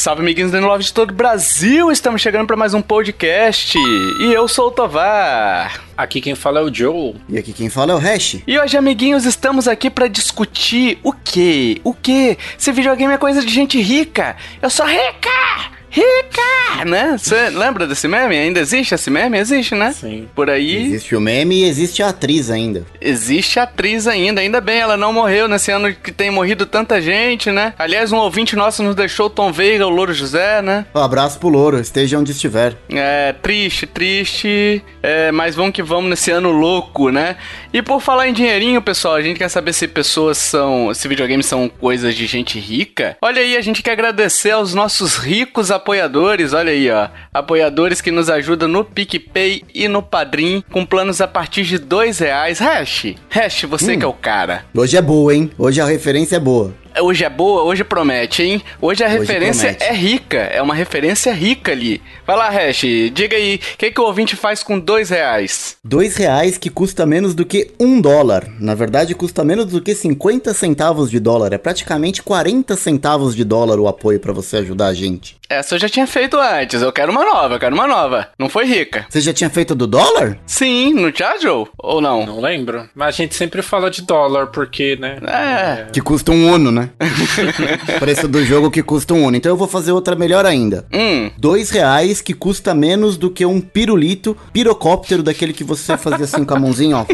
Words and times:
Salve, 0.00 0.22
amiguinhos 0.22 0.50
do 0.50 0.58
Love 0.60 0.82
de 0.82 0.94
todo 0.94 1.10
o 1.10 1.14
Brasil! 1.14 1.92
Estamos 1.92 2.22
chegando 2.22 2.46
para 2.46 2.56
mais 2.56 2.72
um 2.72 2.80
podcast 2.80 3.76
e 3.76 4.32
eu 4.32 4.48
sou 4.48 4.68
o 4.68 4.70
Tovar. 4.70 5.78
Aqui 5.94 6.22
quem 6.22 6.34
fala 6.34 6.60
é 6.60 6.62
o 6.62 6.74
Joe. 6.74 7.16
E 7.28 7.36
aqui 7.36 7.52
quem 7.52 7.68
fala 7.68 7.92
é 7.92 7.94
o 7.94 7.98
Hash. 7.98 8.38
E 8.46 8.58
hoje, 8.58 8.78
amiguinhos, 8.78 9.26
estamos 9.26 9.68
aqui 9.68 9.90
para 9.90 10.08
discutir 10.08 10.98
o 11.02 11.12
quê? 11.12 11.82
O 11.84 11.92
quê? 11.92 12.38
Se 12.56 12.72
videogame 12.72 13.12
é 13.12 13.18
coisa 13.18 13.42
de 13.42 13.52
gente 13.52 13.78
rica. 13.78 14.38
Eu 14.62 14.70
sou 14.70 14.86
rica! 14.86 15.79
Rica, 15.90 16.84
né? 16.86 17.16
Você 17.18 17.50
lembra 17.50 17.86
desse 17.86 18.06
meme? 18.06 18.36
Ainda 18.36 18.60
existe 18.60 18.94
esse 18.94 19.10
meme? 19.10 19.38
Existe, 19.38 19.74
né? 19.74 19.92
Sim. 19.92 20.28
Por 20.34 20.48
aí. 20.48 20.86
Existe 20.86 21.16
o 21.16 21.20
meme 21.20 21.62
e 21.62 21.64
existe 21.64 22.02
a 22.02 22.08
atriz 22.08 22.50
ainda. 22.50 22.86
Existe 23.00 23.58
a 23.58 23.64
atriz 23.64 24.06
ainda. 24.06 24.40
Ainda 24.40 24.60
bem, 24.60 24.78
ela 24.78 24.96
não 24.96 25.12
morreu 25.12 25.48
nesse 25.48 25.70
ano 25.70 25.92
que 25.92 26.12
tem 26.12 26.30
morrido 26.30 26.64
tanta 26.64 27.00
gente, 27.00 27.50
né? 27.50 27.74
Aliás, 27.78 28.12
um 28.12 28.18
ouvinte 28.18 28.54
nosso 28.54 28.82
nos 28.82 28.94
deixou 28.94 29.26
o 29.26 29.30
Tom 29.30 29.52
Veiga, 29.52 29.86
o 29.86 29.90
Louro 29.90 30.14
José, 30.14 30.62
né? 30.62 30.86
Um 30.94 31.00
abraço 31.00 31.38
pro 31.38 31.48
Louro, 31.48 31.80
esteja 31.80 32.18
onde 32.18 32.32
estiver. 32.32 32.76
É, 32.88 33.34
triste, 33.42 33.86
triste. 33.86 34.82
É, 35.02 35.32
mas 35.32 35.54
vamos 35.54 35.72
que 35.72 35.82
vamos 35.82 36.08
nesse 36.08 36.30
ano 36.30 36.52
louco, 36.52 37.10
né? 37.10 37.36
E 37.72 37.82
por 37.82 38.00
falar 38.00 38.28
em 38.28 38.32
dinheirinho, 38.32 38.80
pessoal, 38.80 39.14
a 39.14 39.22
gente 39.22 39.38
quer 39.38 39.48
saber 39.48 39.72
se 39.72 39.88
pessoas 39.88 40.38
são. 40.38 40.92
se 40.94 41.08
videogames 41.08 41.46
são 41.46 41.68
coisas 41.68 42.14
de 42.14 42.26
gente 42.26 42.58
rica. 42.58 43.16
Olha 43.20 43.42
aí, 43.42 43.56
a 43.56 43.60
gente 43.60 43.82
quer 43.82 43.92
agradecer 43.92 44.50
aos 44.50 44.74
nossos 44.74 45.16
ricos 45.16 45.70
apoiadores, 45.80 46.52
olha 46.52 46.70
aí, 46.70 46.90
ó. 46.90 47.08
Apoiadores 47.32 48.00
que 48.00 48.10
nos 48.10 48.28
ajudam 48.28 48.68
no 48.68 48.84
PicPay 48.84 49.62
e 49.74 49.88
no 49.88 50.02
Padrim 50.02 50.62
com 50.70 50.84
planos 50.84 51.20
a 51.20 51.26
partir 51.26 51.64
de 51.64 51.78
dois 51.78 52.18
reais. 52.18 52.58
Hash, 52.58 53.14
Hash, 53.30 53.64
você 53.64 53.94
hum. 53.94 53.98
que 53.98 54.04
é 54.04 54.08
o 54.08 54.12
cara. 54.12 54.64
Hoje 54.74 54.96
é 54.96 55.02
boa, 55.02 55.34
hein? 55.34 55.50
Hoje 55.58 55.80
a 55.80 55.86
referência 55.86 56.36
é 56.36 56.40
boa. 56.40 56.74
Hoje 56.98 57.24
é 57.24 57.30
boa, 57.30 57.62
hoje 57.62 57.84
promete, 57.84 58.42
hein? 58.42 58.62
Hoje 58.80 59.04
a 59.04 59.06
hoje 59.06 59.18
referência 59.18 59.74
promete. 59.74 59.84
é 59.84 59.94
rica, 59.94 60.38
é 60.38 60.60
uma 60.60 60.74
referência 60.74 61.32
rica 61.32 61.72
ali. 61.72 62.02
Vai 62.26 62.36
lá, 62.36 62.48
Hash, 62.48 62.82
diga 63.12 63.36
aí, 63.36 63.56
o 63.56 63.78
que, 63.78 63.90
que 63.90 64.00
o 64.00 64.04
ouvinte 64.04 64.34
faz 64.34 64.62
com 64.62 64.78
dois 64.78 65.10
reais? 65.10 65.76
Dois 65.84 66.16
reais 66.16 66.58
que 66.58 66.68
custa 66.68 67.06
menos 67.06 67.34
do 67.34 67.46
que 67.46 67.70
um 67.78 68.00
dólar. 68.00 68.46
Na 68.58 68.74
verdade, 68.74 69.14
custa 69.14 69.44
menos 69.44 69.66
do 69.66 69.80
que 69.80 69.94
50 69.94 70.52
centavos 70.54 71.10
de 71.10 71.20
dólar. 71.20 71.52
É 71.52 71.58
praticamente 71.58 72.22
40 72.22 72.76
centavos 72.76 73.36
de 73.36 73.44
dólar 73.44 73.78
o 73.78 73.86
apoio 73.86 74.18
para 74.18 74.32
você 74.32 74.58
ajudar 74.58 74.88
a 74.88 74.94
gente. 74.94 75.40
Essa 75.50 75.74
eu 75.74 75.80
já 75.80 75.88
tinha 75.88 76.06
feito 76.06 76.38
antes, 76.38 76.80
eu 76.80 76.92
quero 76.92 77.10
uma 77.10 77.24
nova, 77.24 77.56
eu 77.56 77.58
quero 77.58 77.74
uma 77.74 77.88
nova. 77.88 78.28
Não 78.38 78.48
foi 78.48 78.66
rica. 78.66 79.04
Você 79.10 79.20
já 79.20 79.32
tinha 79.32 79.50
feito 79.50 79.74
do 79.74 79.84
dólar? 79.84 80.38
Sim, 80.46 80.94
no 80.94 81.12
Joe? 81.12 81.66
Ou 81.76 82.00
não? 82.00 82.24
Não 82.24 82.40
lembro. 82.40 82.88
Mas 82.94 83.08
a 83.08 83.18
gente 83.18 83.34
sempre 83.34 83.60
fala 83.60 83.90
de 83.90 84.02
dólar, 84.02 84.46
porque, 84.46 84.94
né? 84.94 85.18
É. 85.26 85.82
é... 85.82 85.86
Que 85.92 86.00
custa 86.00 86.30
um 86.30 86.52
uno, 86.54 86.70
né? 86.70 86.79
Preço 87.98 88.28
do 88.28 88.44
jogo 88.44 88.70
que 88.70 88.82
custa 88.82 89.14
um 89.14 89.24
uno. 89.24 89.36
Então 89.36 89.52
eu 89.52 89.56
vou 89.56 89.68
fazer 89.68 89.92
outra 89.92 90.14
melhor 90.16 90.46
ainda. 90.46 90.86
Hum. 90.92 91.30
Dois 91.38 91.70
reais 91.70 92.20
que 92.20 92.34
custa 92.34 92.74
menos 92.74 93.16
do 93.16 93.30
que 93.30 93.44
um 93.44 93.60
pirulito, 93.60 94.36
pirocóptero 94.52 95.22
daquele 95.22 95.52
que 95.52 95.64
você 95.64 95.96
fazia 95.96 96.24
assim 96.24 96.44
com 96.44 96.54
a 96.54 96.58
mãozinha, 96.58 96.98
ó. 96.98 97.06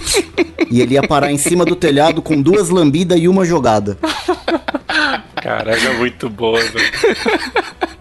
E 0.70 0.81
ele 0.81 0.94
ia 0.94 1.03
parar 1.03 1.31
em 1.31 1.39
cima 1.39 1.64
do 1.64 1.77
telhado 1.77 2.20
com 2.20 2.41
duas 2.41 2.69
lambidas 2.69 3.19
e 3.19 3.28
uma 3.28 3.44
jogada. 3.44 3.97
Caraca, 5.37 5.93
muito 5.95 6.29
boa, 6.29 6.61
velho. 6.61 6.87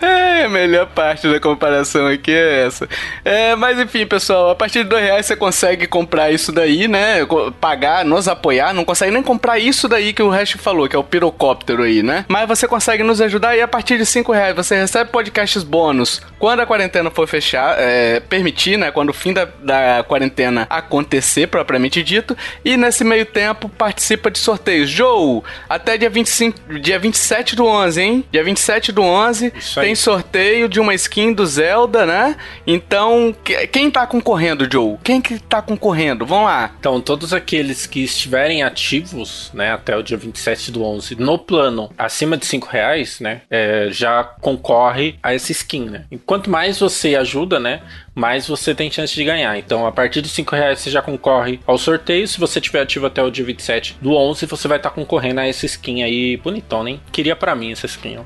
É, 0.00 0.44
a 0.44 0.48
melhor 0.48 0.86
parte 0.86 1.26
da 1.26 1.40
comparação 1.40 2.06
aqui 2.06 2.30
é 2.30 2.66
essa. 2.66 2.86
É, 3.24 3.56
mas 3.56 3.78
enfim, 3.78 4.06
pessoal, 4.06 4.50
a 4.50 4.54
partir 4.54 4.82
de 4.82 4.90
dois 4.90 5.02
reais 5.02 5.24
você 5.24 5.34
consegue 5.34 5.86
comprar 5.86 6.30
isso 6.30 6.52
daí, 6.52 6.86
né? 6.86 7.26
Pagar, 7.58 8.04
nos 8.04 8.28
apoiar, 8.28 8.74
não 8.74 8.84
consegue 8.84 9.12
nem 9.12 9.22
comprar 9.22 9.58
isso 9.58 9.88
daí 9.88 10.12
que 10.12 10.22
o 10.22 10.28
resto 10.28 10.58
falou, 10.58 10.88
que 10.88 10.94
é 10.94 10.98
o 10.98 11.04
pirocóptero 11.04 11.82
aí, 11.82 12.02
né? 12.02 12.26
Mas 12.28 12.46
você 12.46 12.68
consegue 12.68 13.02
nos 13.02 13.20
ajudar 13.20 13.56
e 13.56 13.62
a 13.62 13.68
partir 13.68 13.96
de 13.96 14.04
cinco 14.04 14.32
reais 14.32 14.54
você 14.54 14.76
recebe 14.76 15.10
podcasts 15.10 15.62
bônus 15.62 16.20
quando 16.38 16.60
a 16.60 16.66
quarentena 16.66 17.10
for 17.10 17.26
fechar, 17.26 17.76
é, 17.78 18.20
permitir, 18.20 18.76
né? 18.76 18.90
Quando 18.90 19.08
o 19.08 19.14
fim 19.14 19.32
da, 19.32 19.46
da 19.62 20.04
quarentena 20.06 20.66
acontecer, 20.68 21.46
propriamente 21.46 22.02
dito. 22.02 22.36
E 22.62 22.76
nesse 22.76 23.04
meio 23.04 23.24
tempo 23.24 23.68
participa 23.68 24.30
de 24.30 24.38
sorteios. 24.38 24.90
Joe, 24.90 25.42
até 25.68 25.96
dia 25.96 26.10
25, 26.10 26.60
dia 26.80 26.98
27 26.98 27.56
do 27.56 27.66
11, 27.66 28.00
hein? 28.00 28.24
Dia 28.30 28.44
27 28.44 28.92
do 28.92 29.02
11 29.02 29.52
tem 29.74 29.94
sorteio 29.94 30.68
de 30.68 30.80
uma 30.80 30.94
skin 30.94 31.32
do 31.32 31.46
Zelda, 31.46 32.06
né? 32.06 32.36
Então, 32.66 33.34
quem 33.72 33.90
tá 33.90 34.06
concorrendo, 34.06 34.68
Joe? 34.70 34.96
Quem 35.02 35.20
que 35.20 35.38
tá 35.38 35.60
concorrendo? 35.60 36.26
Vamos 36.26 36.46
lá. 36.46 36.72
Então, 36.78 37.00
todos 37.00 37.32
aqueles 37.32 37.86
que 37.86 38.04
estiverem 38.04 38.62
ativos, 38.62 39.50
né, 39.54 39.72
até 39.72 39.96
o 39.96 40.02
dia 40.02 40.16
27 40.16 40.70
do 40.70 40.82
11, 40.82 41.16
no 41.16 41.38
plano 41.38 41.90
acima 41.96 42.36
de 42.36 42.46
5 42.46 42.68
reais, 42.68 43.20
né, 43.20 43.42
é, 43.50 43.88
já 43.90 44.24
concorre 44.24 45.16
a 45.22 45.34
essa 45.34 45.52
skin, 45.52 45.86
né? 45.86 46.04
E 46.10 46.18
quanto 46.18 46.50
mais 46.50 46.78
você 46.78 47.16
ajuda, 47.16 47.58
né, 47.58 47.82
mais 48.14 48.46
você 48.46 48.74
tem 48.74 48.90
chance 48.90 49.14
de 49.14 49.24
ganhar. 49.24 49.58
Então, 49.58 49.86
a 49.86 49.92
partir 49.92 50.22
de 50.22 50.28
5 50.28 50.54
reais 50.54 50.78
você 50.78 50.90
já 50.90 51.02
concorre 51.02 51.58
ao 51.66 51.76
sorteio. 51.76 52.26
Se 52.28 52.38
você 52.38 52.60
tiver 52.60 52.80
ativo 52.80 53.06
até 53.06 53.22
o 53.22 53.30
dia 53.30 53.44
27 53.44 53.96
do 54.00 54.14
11, 54.14 54.46
você 54.46 54.68
vai 54.68 54.78
estar 54.78 54.90
tá 54.90 54.94
concorrendo 54.94 55.40
a 55.40 55.46
essa 55.46 55.66
skin 55.66 56.02
aí 56.02 56.36
bonitona, 56.36 56.90
hein? 56.90 57.00
Queria 57.10 57.34
para 57.34 57.54
mim 57.54 57.72
essa 57.72 57.86
skin, 57.86 58.18
ó. 58.18 58.22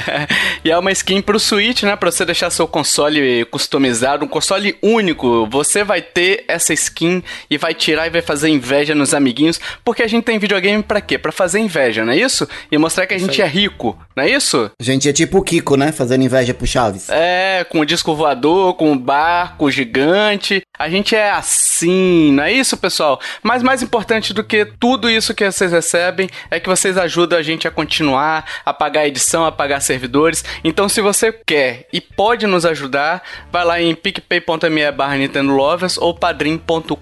e 0.64 0.70
é 0.70 0.78
uma 0.78 0.90
skin 0.92 1.20
pro 1.20 1.38
Switch, 1.38 1.82
né? 1.82 1.94
Pra 1.96 2.10
você 2.10 2.24
deixar 2.24 2.50
seu 2.50 2.66
console 2.66 3.44
customizado, 3.46 4.24
um 4.24 4.28
console 4.28 4.76
único. 4.82 5.46
Você 5.46 5.84
vai 5.84 6.00
ter 6.00 6.44
essa 6.48 6.72
skin 6.72 7.22
e 7.50 7.58
vai 7.58 7.74
tirar 7.74 8.06
e 8.06 8.10
vai 8.10 8.22
fazer 8.22 8.48
inveja 8.48 8.94
nos 8.94 9.12
amiguinhos. 9.12 9.60
Porque 9.84 10.02
a 10.02 10.06
gente 10.06 10.24
tem 10.24 10.38
videogame 10.38 10.82
para 10.82 11.00
quê? 11.00 11.18
Para 11.18 11.32
fazer 11.32 11.58
inveja, 11.58 12.04
não 12.04 12.12
é 12.12 12.16
isso? 12.16 12.48
E 12.70 12.78
mostrar 12.78 13.06
que 13.06 13.14
a 13.14 13.18
gente 13.18 13.42
é 13.42 13.46
rico, 13.46 13.98
não 14.16 14.24
é 14.24 14.30
isso? 14.30 14.70
A 14.80 14.82
gente 14.82 15.08
é 15.08 15.12
tipo 15.12 15.38
o 15.38 15.42
Kiko, 15.42 15.76
né? 15.76 15.92
Fazendo 15.92 16.24
inveja 16.24 16.54
pro 16.54 16.66
Chaves. 16.66 17.08
É, 17.10 17.64
com 17.68 17.80
o 17.80 17.86
disco 17.86 18.14
voador, 18.14 18.74
com 18.74 18.92
o 18.92 18.98
bar 18.98 19.17
barco 19.18 19.68
gigante. 19.68 20.62
A 20.78 20.88
gente 20.88 21.16
é 21.16 21.30
assim, 21.30 22.30
não 22.32 22.44
é 22.44 22.52
isso, 22.52 22.76
pessoal? 22.76 23.20
Mas 23.42 23.64
mais 23.64 23.82
importante 23.82 24.32
do 24.32 24.44
que 24.44 24.64
tudo 24.64 25.10
isso 25.10 25.34
que 25.34 25.50
vocês 25.50 25.72
recebem 25.72 26.28
é 26.48 26.60
que 26.60 26.68
vocês 26.68 26.96
ajudam 26.96 27.36
a 27.36 27.42
gente 27.42 27.66
a 27.66 27.70
continuar, 27.70 28.44
a 28.64 28.72
pagar 28.72 29.00
a 29.00 29.08
edição, 29.08 29.44
a 29.44 29.50
pagar 29.50 29.80
servidores. 29.80 30.44
Então, 30.62 30.88
se 30.88 31.00
você 31.00 31.32
quer 31.32 31.88
e 31.92 32.00
pode 32.00 32.46
nos 32.46 32.64
ajudar, 32.64 33.24
vai 33.50 33.64
lá 33.64 33.82
em 33.82 33.92
picpay.me 33.92 34.92
barra 34.92 35.16
Nintendo 35.16 35.52
Lovers 35.52 35.98
ou 35.98 36.14
padrim.com.br 36.14 36.94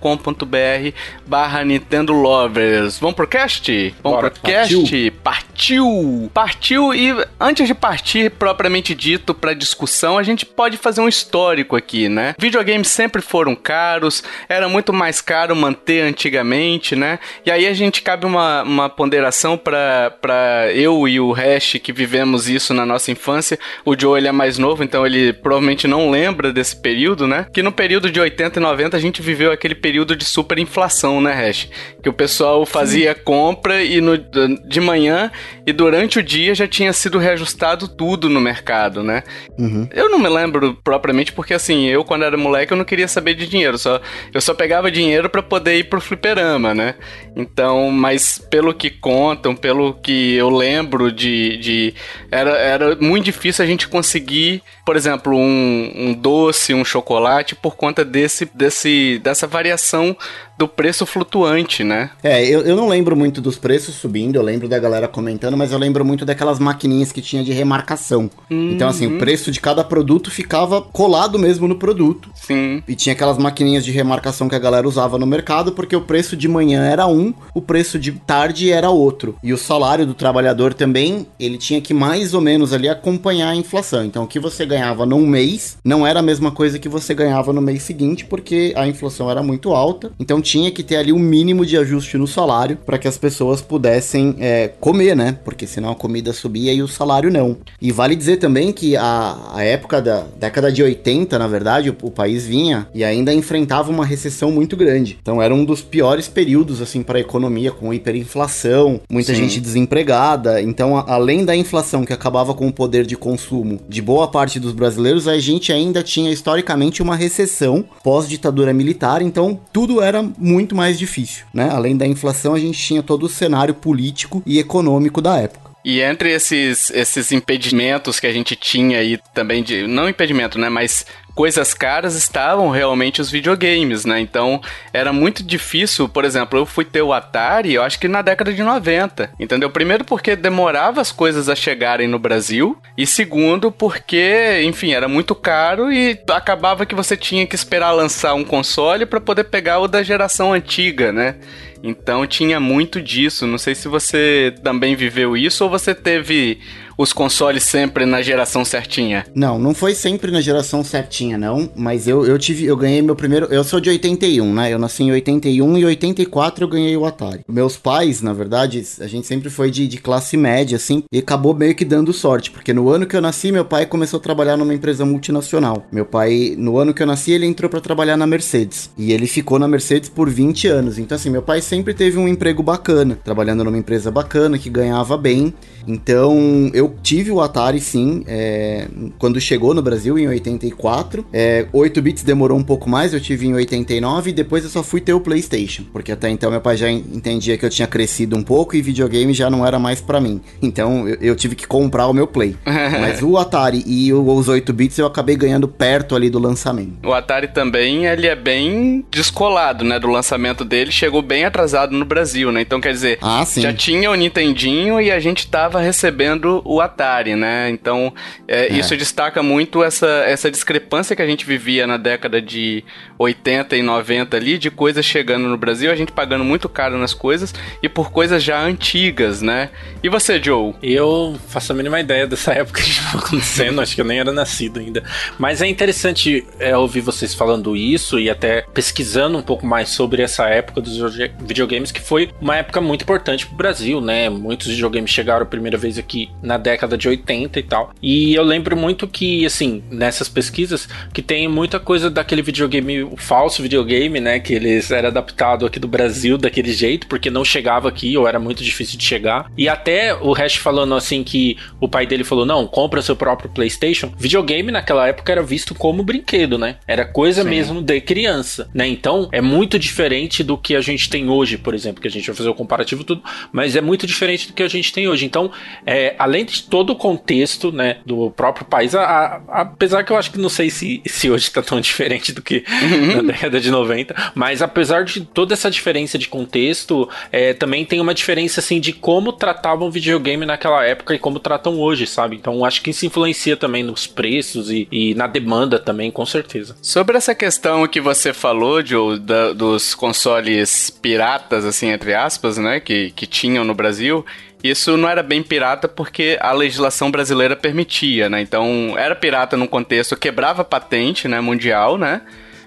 barra 1.26 1.64
Nintendo 1.64 2.14
Lovers. 2.14 2.98
Vamos 2.98 3.14
pro 3.14 3.28
cast? 3.28 3.94
Vamos 4.02 4.20
Bora, 4.20 4.30
pro 4.30 4.40
partiu. 4.40 4.80
cast? 4.80 5.10
Partiu! 5.22 6.30
Partiu 6.32 6.94
e 6.94 7.14
antes 7.38 7.66
de 7.66 7.74
partir 7.74 8.30
propriamente 8.30 8.94
dito 8.94 9.34
para 9.34 9.52
discussão, 9.52 10.16
a 10.16 10.22
gente 10.22 10.46
pode 10.46 10.78
fazer 10.78 11.02
um 11.02 11.08
histórico 11.08 11.76
aqui, 11.76 12.05
né? 12.08 12.34
Videogames 12.38 12.88
sempre 12.88 13.22
foram 13.22 13.54
caros, 13.54 14.22
era 14.48 14.68
muito 14.68 14.92
mais 14.92 15.20
caro 15.20 15.54
manter 15.54 16.02
antigamente, 16.02 16.94
né? 16.94 17.18
E 17.44 17.50
aí 17.50 17.66
a 17.66 17.72
gente 17.72 18.02
cabe 18.02 18.26
uma, 18.26 18.62
uma 18.62 18.88
ponderação 18.88 19.56
para 19.56 20.70
eu 20.74 21.06
e 21.08 21.20
o 21.20 21.32
Hash 21.32 21.78
que 21.82 21.92
vivemos 21.92 22.48
isso 22.48 22.72
na 22.74 22.86
nossa 22.86 23.10
infância. 23.10 23.58
O 23.84 23.98
Joe 23.98 24.18
ele 24.18 24.28
é 24.28 24.32
mais 24.32 24.58
novo, 24.58 24.82
então 24.82 25.06
ele 25.06 25.32
provavelmente 25.32 25.86
não 25.86 26.10
lembra 26.10 26.52
desse 26.52 26.76
período, 26.76 27.26
né? 27.26 27.46
Que 27.52 27.62
no 27.62 27.72
período 27.72 28.10
de 28.10 28.20
80 28.20 28.58
e 28.58 28.62
90 28.62 28.96
a 28.96 29.00
gente 29.00 29.22
viveu 29.22 29.52
aquele 29.52 29.74
período 29.74 30.16
de 30.16 30.24
superinflação, 30.24 31.20
né, 31.20 31.32
Hash? 31.32 31.68
Que 32.02 32.08
o 32.08 32.12
pessoal 32.12 32.64
fazia 32.66 33.14
Sim. 33.14 33.20
compra 33.24 33.82
e 33.82 34.00
no, 34.00 34.16
de 34.16 34.80
manhã 34.80 35.30
e 35.66 35.72
durante 35.72 36.18
o 36.18 36.22
dia 36.22 36.54
já 36.54 36.66
tinha 36.66 36.92
sido 36.92 37.18
reajustado 37.18 37.88
tudo 37.88 38.28
no 38.28 38.40
mercado, 38.40 39.02
né? 39.02 39.22
Uhum. 39.58 39.88
Eu 39.92 40.08
não 40.08 40.18
me 40.18 40.28
lembro 40.28 40.74
propriamente 40.84 41.32
porque 41.32 41.54
assim, 41.54 41.86
eu, 41.96 42.04
quando 42.04 42.24
era 42.24 42.36
moleque, 42.36 42.72
eu 42.72 42.76
não 42.76 42.84
queria 42.84 43.08
saber 43.08 43.34
de 43.34 43.46
dinheiro. 43.46 43.78
Só, 43.78 44.00
eu 44.32 44.40
só 44.40 44.54
pegava 44.54 44.90
dinheiro 44.90 45.28
para 45.28 45.42
poder 45.42 45.76
ir 45.78 45.84
pro 45.84 46.00
fliperama, 46.00 46.74
né? 46.74 46.94
Então, 47.34 47.90
mas 47.90 48.38
pelo 48.38 48.72
que 48.74 48.90
contam, 48.90 49.56
pelo 49.56 49.94
que 49.94 50.34
eu 50.34 50.50
lembro 50.50 51.10
de. 51.10 51.56
de 51.56 51.94
era, 52.30 52.50
era 52.50 52.96
muito 52.96 53.24
difícil 53.24 53.64
a 53.64 53.68
gente 53.68 53.88
conseguir, 53.88 54.62
por 54.86 54.94
exemplo, 54.94 55.36
um, 55.36 55.92
um 55.96 56.14
doce, 56.14 56.72
um 56.72 56.84
chocolate, 56.84 57.56
por 57.56 57.74
conta 57.74 58.04
desse, 58.04 58.48
desse, 58.54 59.20
dessa 59.22 59.44
variação 59.44 60.16
do 60.56 60.66
preço 60.66 61.04
flutuante, 61.04 61.84
né? 61.84 62.10
É, 62.22 62.42
eu, 62.46 62.62
eu 62.62 62.76
não 62.76 62.88
lembro 62.88 63.16
muito 63.16 63.40
dos 63.40 63.58
preços 63.58 63.96
subindo, 63.96 64.36
eu 64.36 64.42
lembro 64.42 64.68
da 64.68 64.78
galera 64.78 65.06
comentando, 65.06 65.56
mas 65.56 65.72
eu 65.72 65.78
lembro 65.78 66.04
muito 66.04 66.24
daquelas 66.24 66.58
maquininhas 66.58 67.12
que 67.12 67.20
tinha 67.20 67.44
de 67.44 67.52
remarcação. 67.52 68.30
Uhum. 68.50 68.70
Então, 68.70 68.88
assim, 68.88 69.06
o 69.06 69.10
uhum. 69.10 69.18
preço 69.18 69.50
de 69.50 69.60
cada 69.60 69.84
produto 69.84 70.30
ficava 70.30 70.80
colado 70.80 71.38
mesmo 71.38 71.68
no 71.68 71.76
produto. 71.76 72.30
Sim. 72.34 72.82
E 72.88 72.94
tinha 72.94 73.12
aquelas 73.12 73.36
maquininhas 73.36 73.84
de 73.84 73.90
remarcação 73.90 74.48
que 74.48 74.54
a 74.54 74.58
galera 74.58 74.88
usava 74.88 75.18
no 75.18 75.26
mercado, 75.26 75.72
porque 75.72 75.96
o 75.96 76.00
preço 76.00 76.36
de 76.36 76.48
manhã 76.48 76.84
era 76.84 77.06
um, 77.06 77.34
o 77.52 77.60
preço 77.60 77.98
de 77.98 78.12
tarde 78.12 78.70
era 78.70 78.88
outro. 78.88 79.36
E 79.42 79.52
o 79.52 79.58
salário 79.58 80.06
do 80.06 80.14
trabalhador 80.14 80.72
também, 80.72 81.26
ele 81.38 81.58
tinha 81.58 81.80
que 81.80 81.92
mais 81.92 82.32
ou 82.32 82.40
menos 82.40 82.72
ali 82.72 82.88
acompanhar 82.88 83.50
a 83.50 83.56
inflação. 83.56 84.04
Então, 84.04 84.24
o 84.24 84.26
que 84.28 84.38
você 84.38 84.64
ganhava 84.76 85.06
num 85.06 85.26
mês 85.26 85.78
não 85.82 86.06
era 86.06 86.20
a 86.20 86.22
mesma 86.22 86.50
coisa 86.50 86.78
que 86.78 86.88
você 86.88 87.14
ganhava 87.14 87.52
no 87.52 87.62
mês 87.62 87.82
seguinte, 87.82 88.24
porque 88.26 88.74
a 88.76 88.86
inflação 88.86 89.30
era 89.30 89.42
muito 89.42 89.72
alta. 89.72 90.10
Então, 90.20 90.40
tinha 90.40 90.70
que 90.70 90.82
ter 90.82 90.96
ali 90.96 91.12
um 91.12 91.18
mínimo 91.18 91.64
de 91.64 91.76
ajuste 91.78 92.18
no 92.18 92.26
salário 92.26 92.76
para 92.84 92.98
que 92.98 93.08
as 93.08 93.16
pessoas 93.16 93.62
pudessem 93.62 94.36
é, 94.38 94.68
comer, 94.80 95.16
né? 95.16 95.38
Porque 95.44 95.66
senão 95.66 95.90
a 95.90 95.94
comida 95.94 96.32
subia 96.32 96.72
e 96.72 96.82
o 96.82 96.88
salário 96.88 97.30
não. 97.30 97.56
E 97.80 97.90
vale 97.90 98.14
dizer 98.14 98.36
também 98.36 98.72
que 98.72 98.96
a, 98.96 99.52
a 99.54 99.62
época 99.62 100.02
da 100.02 100.26
década 100.38 100.70
de 100.70 100.82
80, 100.82 101.38
na 101.38 101.48
verdade, 101.48 101.90
o, 101.90 101.96
o 102.02 102.10
país 102.10 102.44
vinha 102.44 102.86
e 102.94 103.02
ainda 103.02 103.32
enfrentava 103.32 103.90
uma 103.90 104.04
recessão 104.04 104.50
muito 104.50 104.76
grande. 104.76 105.18
Então 105.20 105.40
era 105.40 105.54
um 105.54 105.64
dos 105.64 105.80
piores 105.80 106.28
períodos 106.28 106.82
assim 106.82 107.02
para 107.02 107.18
a 107.18 107.20
economia, 107.20 107.70
com 107.70 107.94
hiperinflação, 107.94 109.00
muita 109.10 109.34
Sim. 109.34 109.42
gente 109.42 109.60
desempregada. 109.60 110.60
Então, 110.60 110.96
a, 110.96 111.04
além 111.14 111.44
da 111.44 111.56
inflação 111.56 112.04
que 112.04 112.12
acabava 112.12 112.52
com 112.54 112.66
o 112.66 112.72
poder 112.72 113.06
de 113.06 113.16
consumo 113.16 113.80
de 113.88 114.02
boa 114.02 114.28
parte 114.28 114.60
dos 114.66 114.74
brasileiros, 114.74 115.26
a 115.26 115.38
gente 115.38 115.72
ainda 115.72 116.02
tinha 116.02 116.30
historicamente 116.30 117.02
uma 117.02 117.16
recessão 117.16 117.84
pós-ditadura 118.02 118.72
militar, 118.74 119.22
então 119.22 119.58
tudo 119.72 120.02
era 120.02 120.22
muito 120.38 120.74
mais 120.74 120.98
difícil, 120.98 121.46
né? 121.54 121.70
Além 121.70 121.96
da 121.96 122.06
inflação, 122.06 122.54
a 122.54 122.58
gente 122.58 122.78
tinha 122.78 123.02
todo 123.02 123.24
o 123.24 123.28
cenário 123.28 123.74
político 123.74 124.42
e 124.44 124.58
econômico 124.58 125.22
da 125.22 125.38
época. 125.38 125.65
E 125.86 126.02
entre 126.02 126.32
esses, 126.32 126.90
esses 126.90 127.30
impedimentos 127.30 128.18
que 128.18 128.26
a 128.26 128.32
gente 128.32 128.56
tinha 128.56 128.98
aí 128.98 129.20
também 129.32 129.62
de. 129.62 129.86
Não 129.86 130.08
impedimento, 130.08 130.58
né? 130.58 130.68
Mas 130.68 131.06
coisas 131.32 131.72
caras 131.74 132.16
estavam 132.16 132.70
realmente 132.70 133.20
os 133.20 133.30
videogames, 133.30 134.04
né? 134.04 134.18
Então 134.18 134.60
era 134.92 135.12
muito 135.12 135.44
difícil, 135.44 136.08
por 136.08 136.24
exemplo, 136.24 136.58
eu 136.58 136.66
fui 136.66 136.84
ter 136.84 137.02
o 137.02 137.12
Atari, 137.12 137.74
eu 137.74 137.82
acho 137.82 138.00
que 138.00 138.08
na 138.08 138.22
década 138.22 138.52
de 138.52 138.62
90, 138.62 139.30
entendeu? 139.38 139.70
Primeiro 139.70 140.02
porque 140.02 140.34
demorava 140.34 141.00
as 141.00 141.12
coisas 141.12 141.48
a 141.48 141.54
chegarem 141.54 142.08
no 142.08 142.18
Brasil, 142.18 142.76
e 142.96 143.06
segundo 143.06 143.70
porque, 143.70 144.62
enfim, 144.64 144.92
era 144.92 145.06
muito 145.06 145.34
caro 145.34 145.92
e 145.92 146.18
acabava 146.30 146.86
que 146.86 146.94
você 146.94 147.16
tinha 147.16 147.46
que 147.46 147.54
esperar 147.54 147.92
lançar 147.92 148.34
um 148.34 148.42
console 148.42 149.04
para 149.04 149.20
poder 149.20 149.44
pegar 149.44 149.78
o 149.78 149.86
da 149.86 150.02
geração 150.02 150.54
antiga, 150.54 151.12
né? 151.12 151.36
Então 151.82 152.26
tinha 152.26 152.58
muito 152.58 153.00
disso. 153.00 153.46
Não 153.46 153.58
sei 153.58 153.74
se 153.74 153.88
você 153.88 154.54
também 154.62 154.94
viveu 154.94 155.36
isso 155.36 155.64
ou 155.64 155.70
você 155.70 155.94
teve 155.94 156.58
os 156.96 157.12
consoles 157.12 157.64
sempre 157.64 158.06
na 158.06 158.22
geração 158.22 158.64
certinha? 158.64 159.26
Não, 159.34 159.58
não 159.58 159.74
foi 159.74 159.94
sempre 159.94 160.30
na 160.30 160.40
geração 160.40 160.82
certinha, 160.82 161.36
não. 161.36 161.68
Mas 161.76 162.08
eu, 162.08 162.24
eu 162.24 162.38
tive, 162.38 162.64
eu 162.64 162.76
ganhei 162.76 163.02
meu 163.02 163.14
primeiro. 163.14 163.46
Eu 163.46 163.62
sou 163.62 163.80
de 163.80 163.90
81, 163.90 164.54
né? 164.54 164.72
Eu 164.72 164.78
nasci 164.78 165.02
em 165.02 165.12
81 165.12 165.78
e 165.78 165.84
84 165.84 166.64
eu 166.64 166.68
ganhei 166.68 166.96
o 166.96 167.04
Atari. 167.04 167.40
Meus 167.48 167.76
pais, 167.76 168.22
na 168.22 168.32
verdade, 168.32 168.82
a 169.00 169.06
gente 169.06 169.26
sempre 169.26 169.50
foi 169.50 169.70
de, 169.70 169.86
de 169.86 169.98
classe 169.98 170.36
média, 170.36 170.76
assim, 170.76 171.04
e 171.12 171.18
acabou 171.18 171.54
meio 171.54 171.74
que 171.74 171.84
dando 171.84 172.12
sorte, 172.12 172.50
porque 172.50 172.72
no 172.72 172.88
ano 172.88 173.06
que 173.06 173.16
eu 173.16 173.20
nasci, 173.20 173.52
meu 173.52 173.64
pai 173.64 173.86
começou 173.86 174.18
a 174.18 174.22
trabalhar 174.22 174.56
numa 174.56 174.74
empresa 174.74 175.04
multinacional. 175.04 175.86
Meu 175.92 176.04
pai, 176.04 176.54
no 176.56 176.78
ano 176.78 176.94
que 176.94 177.02
eu 177.02 177.06
nasci, 177.06 177.32
ele 177.32 177.46
entrou 177.46 177.68
para 177.68 177.80
trabalhar 177.80 178.16
na 178.16 178.26
Mercedes. 178.26 178.90
E 178.96 179.12
ele 179.12 179.26
ficou 179.26 179.58
na 179.58 179.68
Mercedes 179.68 180.08
por 180.08 180.30
20 180.30 180.68
anos. 180.68 180.98
Então, 180.98 181.16
assim, 181.16 181.30
meu 181.30 181.42
pai 181.42 181.60
sempre 181.60 181.94
teve 181.94 182.18
um 182.18 182.28
emprego 182.28 182.62
bacana, 182.62 183.18
trabalhando 183.22 183.64
numa 183.64 183.78
empresa 183.78 184.10
bacana, 184.10 184.58
que 184.58 184.70
ganhava 184.70 185.16
bem. 185.16 185.52
Então, 185.86 186.70
eu 186.74 186.85
tive 187.02 187.30
o 187.30 187.40
Atari 187.40 187.80
sim, 187.80 188.24
é, 188.26 188.86
quando 189.18 189.40
chegou 189.40 189.74
no 189.74 189.82
Brasil 189.82 190.18
em 190.18 190.26
84. 190.26 191.26
É, 191.32 191.66
8 191.72 192.02
bits 192.02 192.22
demorou 192.22 192.58
um 192.58 192.62
pouco 192.62 192.88
mais, 192.88 193.12
eu 193.12 193.20
tive 193.20 193.46
em 193.46 193.54
89 193.54 194.30
e 194.30 194.32
depois 194.32 194.64
eu 194.64 194.70
só 194.70 194.82
fui 194.82 195.00
ter 195.00 195.12
o 195.12 195.20
PlayStation, 195.20 195.84
porque 195.92 196.12
até 196.12 196.28
então 196.28 196.50
meu 196.50 196.60
pai 196.60 196.76
já 196.76 196.90
entendia 196.90 197.56
que 197.56 197.64
eu 197.64 197.70
tinha 197.70 197.86
crescido 197.86 198.36
um 198.36 198.42
pouco 198.42 198.76
e 198.76 198.82
videogame 198.82 199.32
já 199.32 199.50
não 199.50 199.66
era 199.66 199.78
mais 199.78 200.00
para 200.00 200.20
mim. 200.20 200.40
Então, 200.62 201.08
eu, 201.08 201.16
eu, 201.20 201.36
tive 201.36 201.54
que 201.54 201.66
comprar 201.66 202.06
o 202.06 202.12
meu 202.12 202.26
Play. 202.26 202.56
Mas 202.64 203.22
o 203.22 203.36
Atari 203.36 203.82
e 203.86 204.12
os 204.12 204.48
8 204.48 204.72
bits 204.72 204.98
eu 204.98 205.06
acabei 205.06 205.36
ganhando 205.36 205.68
perto 205.68 206.14
ali 206.14 206.30
do 206.30 206.38
lançamento. 206.38 207.06
O 207.06 207.12
Atari 207.12 207.48
também, 207.48 208.06
ele 208.06 208.26
é 208.26 208.36
bem 208.36 209.04
descolado, 209.10 209.84
né, 209.84 209.98
do 209.98 210.08
lançamento 210.08 210.64
dele, 210.64 210.90
chegou 210.90 211.22
bem 211.22 211.44
atrasado 211.44 211.92
no 211.92 212.04
Brasil, 212.04 212.50
né? 212.52 212.60
Então, 212.60 212.80
quer 212.80 212.92
dizer, 212.92 213.18
ah, 213.22 213.44
já 213.56 213.72
tinha 213.72 214.10
o 214.10 214.14
Nintendinho 214.14 215.00
e 215.00 215.10
a 215.10 215.20
gente 215.20 215.46
tava 215.46 215.80
recebendo 215.80 216.62
o 216.64 216.75
Atari, 216.80 217.36
né? 217.36 217.68
Então, 217.70 218.12
é, 218.48 218.66
é. 218.66 218.72
isso 218.72 218.96
destaca 218.96 219.42
muito 219.42 219.84
essa, 219.84 220.06
essa 220.26 220.50
discrepância 220.50 221.14
que 221.14 221.22
a 221.22 221.26
gente 221.26 221.44
vivia 221.44 221.86
na 221.86 221.96
década 221.96 222.40
de 222.40 222.82
80 223.18 223.76
e 223.76 223.82
90 223.82 224.36
ali, 224.36 224.58
de 224.58 224.70
coisas 224.70 225.04
chegando 225.04 225.46
no 225.46 225.56
Brasil, 225.56 225.90
a 225.90 225.94
gente 225.94 226.12
pagando 226.12 226.44
muito 226.44 226.68
caro 226.68 226.98
nas 226.98 227.14
coisas 227.14 227.54
e 227.82 227.88
por 227.88 228.10
coisas 228.10 228.42
já 228.42 228.60
antigas, 228.60 229.42
né? 229.42 229.70
E 230.02 230.08
você, 230.08 230.42
Joe? 230.42 230.74
Eu 230.82 231.36
faço 231.48 231.72
a 231.72 231.74
mínima 231.74 232.00
ideia 232.00 232.26
dessa 232.26 232.52
época 232.56 232.82
que 232.82 232.90
estava 232.90 233.18
acontecendo, 233.18 233.80
acho 233.80 233.94
que 233.94 234.00
eu 234.00 234.04
nem 234.04 234.18
era 234.18 234.32
nascido 234.32 234.80
ainda. 234.80 235.02
Mas 235.38 235.62
é 235.62 235.66
interessante 235.66 236.46
é, 236.58 236.76
ouvir 236.76 237.00
vocês 237.00 237.34
falando 237.34 237.76
isso 237.76 238.18
e 238.18 238.30
até 238.30 238.62
pesquisando 238.72 239.36
um 239.38 239.42
pouco 239.42 239.66
mais 239.66 239.90
sobre 239.90 240.22
essa 240.22 240.46
época 240.48 240.80
dos 240.80 240.96
videogames, 241.40 241.92
que 241.92 242.00
foi 242.00 242.30
uma 242.40 242.56
época 242.56 242.80
muito 242.80 243.02
importante 243.02 243.46
para 243.46 243.54
o 243.54 243.56
Brasil, 243.56 244.00
né? 244.00 244.28
Muitos 244.30 244.68
videogames 244.68 245.10
chegaram 245.10 245.46
primeiro 245.46 245.66
primeira 245.66 245.78
vez 245.78 245.98
aqui 245.98 246.30
na 246.42 246.56
década 246.66 246.98
de 246.98 247.08
80 247.08 247.60
e 247.60 247.62
tal. 247.62 247.92
E 248.02 248.34
eu 248.34 248.42
lembro 248.42 248.76
muito 248.76 249.06
que, 249.06 249.46
assim, 249.46 249.84
nessas 249.88 250.28
pesquisas, 250.28 250.88
que 251.12 251.22
tem 251.22 251.46
muita 251.46 251.78
coisa 251.78 252.10
daquele 252.10 252.42
videogame, 252.42 253.04
o 253.04 253.16
falso 253.16 253.62
videogame, 253.62 254.20
né? 254.20 254.40
Que 254.40 254.54
eles 254.54 254.90
era 254.90 255.08
adaptado 255.08 255.64
aqui 255.64 255.78
do 255.78 255.86
Brasil 255.86 256.36
daquele 256.36 256.72
jeito, 256.72 257.06
porque 257.06 257.30
não 257.30 257.44
chegava 257.44 257.88
aqui 257.88 258.16
ou 258.16 258.26
era 258.26 258.40
muito 258.40 258.64
difícil 258.64 258.98
de 258.98 259.04
chegar. 259.04 259.50
E 259.56 259.68
até 259.68 260.12
o 260.14 260.32
Hash 260.32 260.56
falando 260.56 260.96
assim 260.96 261.22
que 261.22 261.56
o 261.80 261.88
pai 261.88 262.04
dele 262.04 262.24
falou: 262.24 262.44
não, 262.44 262.66
compra 262.66 263.00
seu 263.00 263.14
próprio 263.14 263.48
PlayStation. 263.48 264.12
Videogame 264.18 264.72
naquela 264.72 265.06
época 265.06 265.30
era 265.30 265.42
visto 265.42 265.72
como 265.72 266.02
brinquedo, 266.02 266.58
né? 266.58 266.76
Era 266.86 267.04
coisa 267.04 267.44
Sim. 267.44 267.48
mesmo 267.48 267.80
de 267.80 268.00
criança, 268.00 268.68
né? 268.74 268.88
Então 268.88 269.28
é 269.30 269.40
muito 269.40 269.78
diferente 269.78 270.42
do 270.42 270.58
que 270.58 270.74
a 270.74 270.80
gente 270.80 271.08
tem 271.08 271.28
hoje, 271.28 271.56
por 271.56 271.74
exemplo, 271.74 272.02
que 272.02 272.08
a 272.08 272.10
gente 272.10 272.26
vai 272.26 272.34
fazer 272.34 272.48
o 272.48 272.54
comparativo 272.54 273.04
tudo, 273.04 273.22
mas 273.52 273.76
é 273.76 273.80
muito 273.80 274.04
diferente 274.04 274.48
do 274.48 274.52
que 274.52 274.64
a 274.64 274.68
gente 274.68 274.92
tem 274.92 275.06
hoje. 275.06 275.24
Então 275.24 275.52
é, 275.86 276.16
além 276.18 276.44
de 276.44 276.55
todo 276.60 276.90
o 276.90 276.96
contexto, 276.96 277.72
né, 277.72 277.98
do 278.04 278.30
próprio 278.30 278.64
país, 278.64 278.94
a, 278.94 279.02
a, 279.48 279.60
apesar 279.62 280.04
que 280.04 280.12
eu 280.12 280.16
acho 280.16 280.30
que 280.30 280.38
não 280.38 280.48
sei 280.48 280.70
se, 280.70 281.02
se 281.06 281.30
hoje 281.30 281.44
está 281.44 281.62
tão 281.62 281.80
diferente 281.82 282.32
do 282.32 282.42
que 282.42 282.64
uhum. 282.82 283.22
na 283.22 283.32
década 283.32 283.60
de 283.60 283.70
90, 283.70 284.32
mas 284.34 284.62
apesar 284.62 285.04
de 285.04 285.20
toda 285.20 285.54
essa 285.54 285.70
diferença 285.70 286.18
de 286.18 286.28
contexto, 286.28 287.08
é, 287.30 287.52
também 287.52 287.84
tem 287.84 288.00
uma 288.00 288.14
diferença, 288.14 288.60
assim, 288.60 288.80
de 288.80 288.92
como 288.92 289.32
tratavam 289.32 289.90
videogame 289.90 290.44
naquela 290.46 290.84
época 290.84 291.14
e 291.14 291.18
como 291.18 291.38
tratam 291.38 291.78
hoje, 291.78 292.06
sabe? 292.06 292.36
Então 292.36 292.64
acho 292.64 292.82
que 292.82 292.90
isso 292.90 293.06
influencia 293.06 293.56
também 293.56 293.82
nos 293.82 294.06
preços 294.06 294.70
e, 294.70 294.88
e 294.90 295.14
na 295.14 295.26
demanda 295.26 295.78
também, 295.78 296.10
com 296.10 296.24
certeza. 296.26 296.76
Sobre 296.82 297.16
essa 297.16 297.34
questão 297.34 297.86
que 297.86 298.00
você 298.00 298.32
falou, 298.32 298.84
Joe, 298.84 299.18
da, 299.18 299.52
dos 299.52 299.94
consoles 299.94 300.90
piratas, 300.90 301.64
assim, 301.64 301.88
entre 301.88 302.14
aspas, 302.14 302.58
né, 302.58 302.80
que, 302.80 303.10
que 303.10 303.26
tinham 303.26 303.64
no 303.64 303.74
Brasil, 303.74 304.24
isso 304.70 304.96
não 304.96 305.08
era 305.08 305.22
bem 305.22 305.42
pirata 305.42 305.88
porque 305.88 306.38
a 306.40 306.52
legislação 306.52 307.10
brasileira 307.10 307.56
permitia, 307.56 308.28
né? 308.28 308.40
Então, 308.40 308.94
era 308.96 309.14
pirata 309.14 309.56
no 309.56 309.68
contexto, 309.68 310.16
quebrava 310.16 310.64
patente, 310.64 311.28
né, 311.28 311.40
mundial, 311.40 311.98
né? 311.98 312.22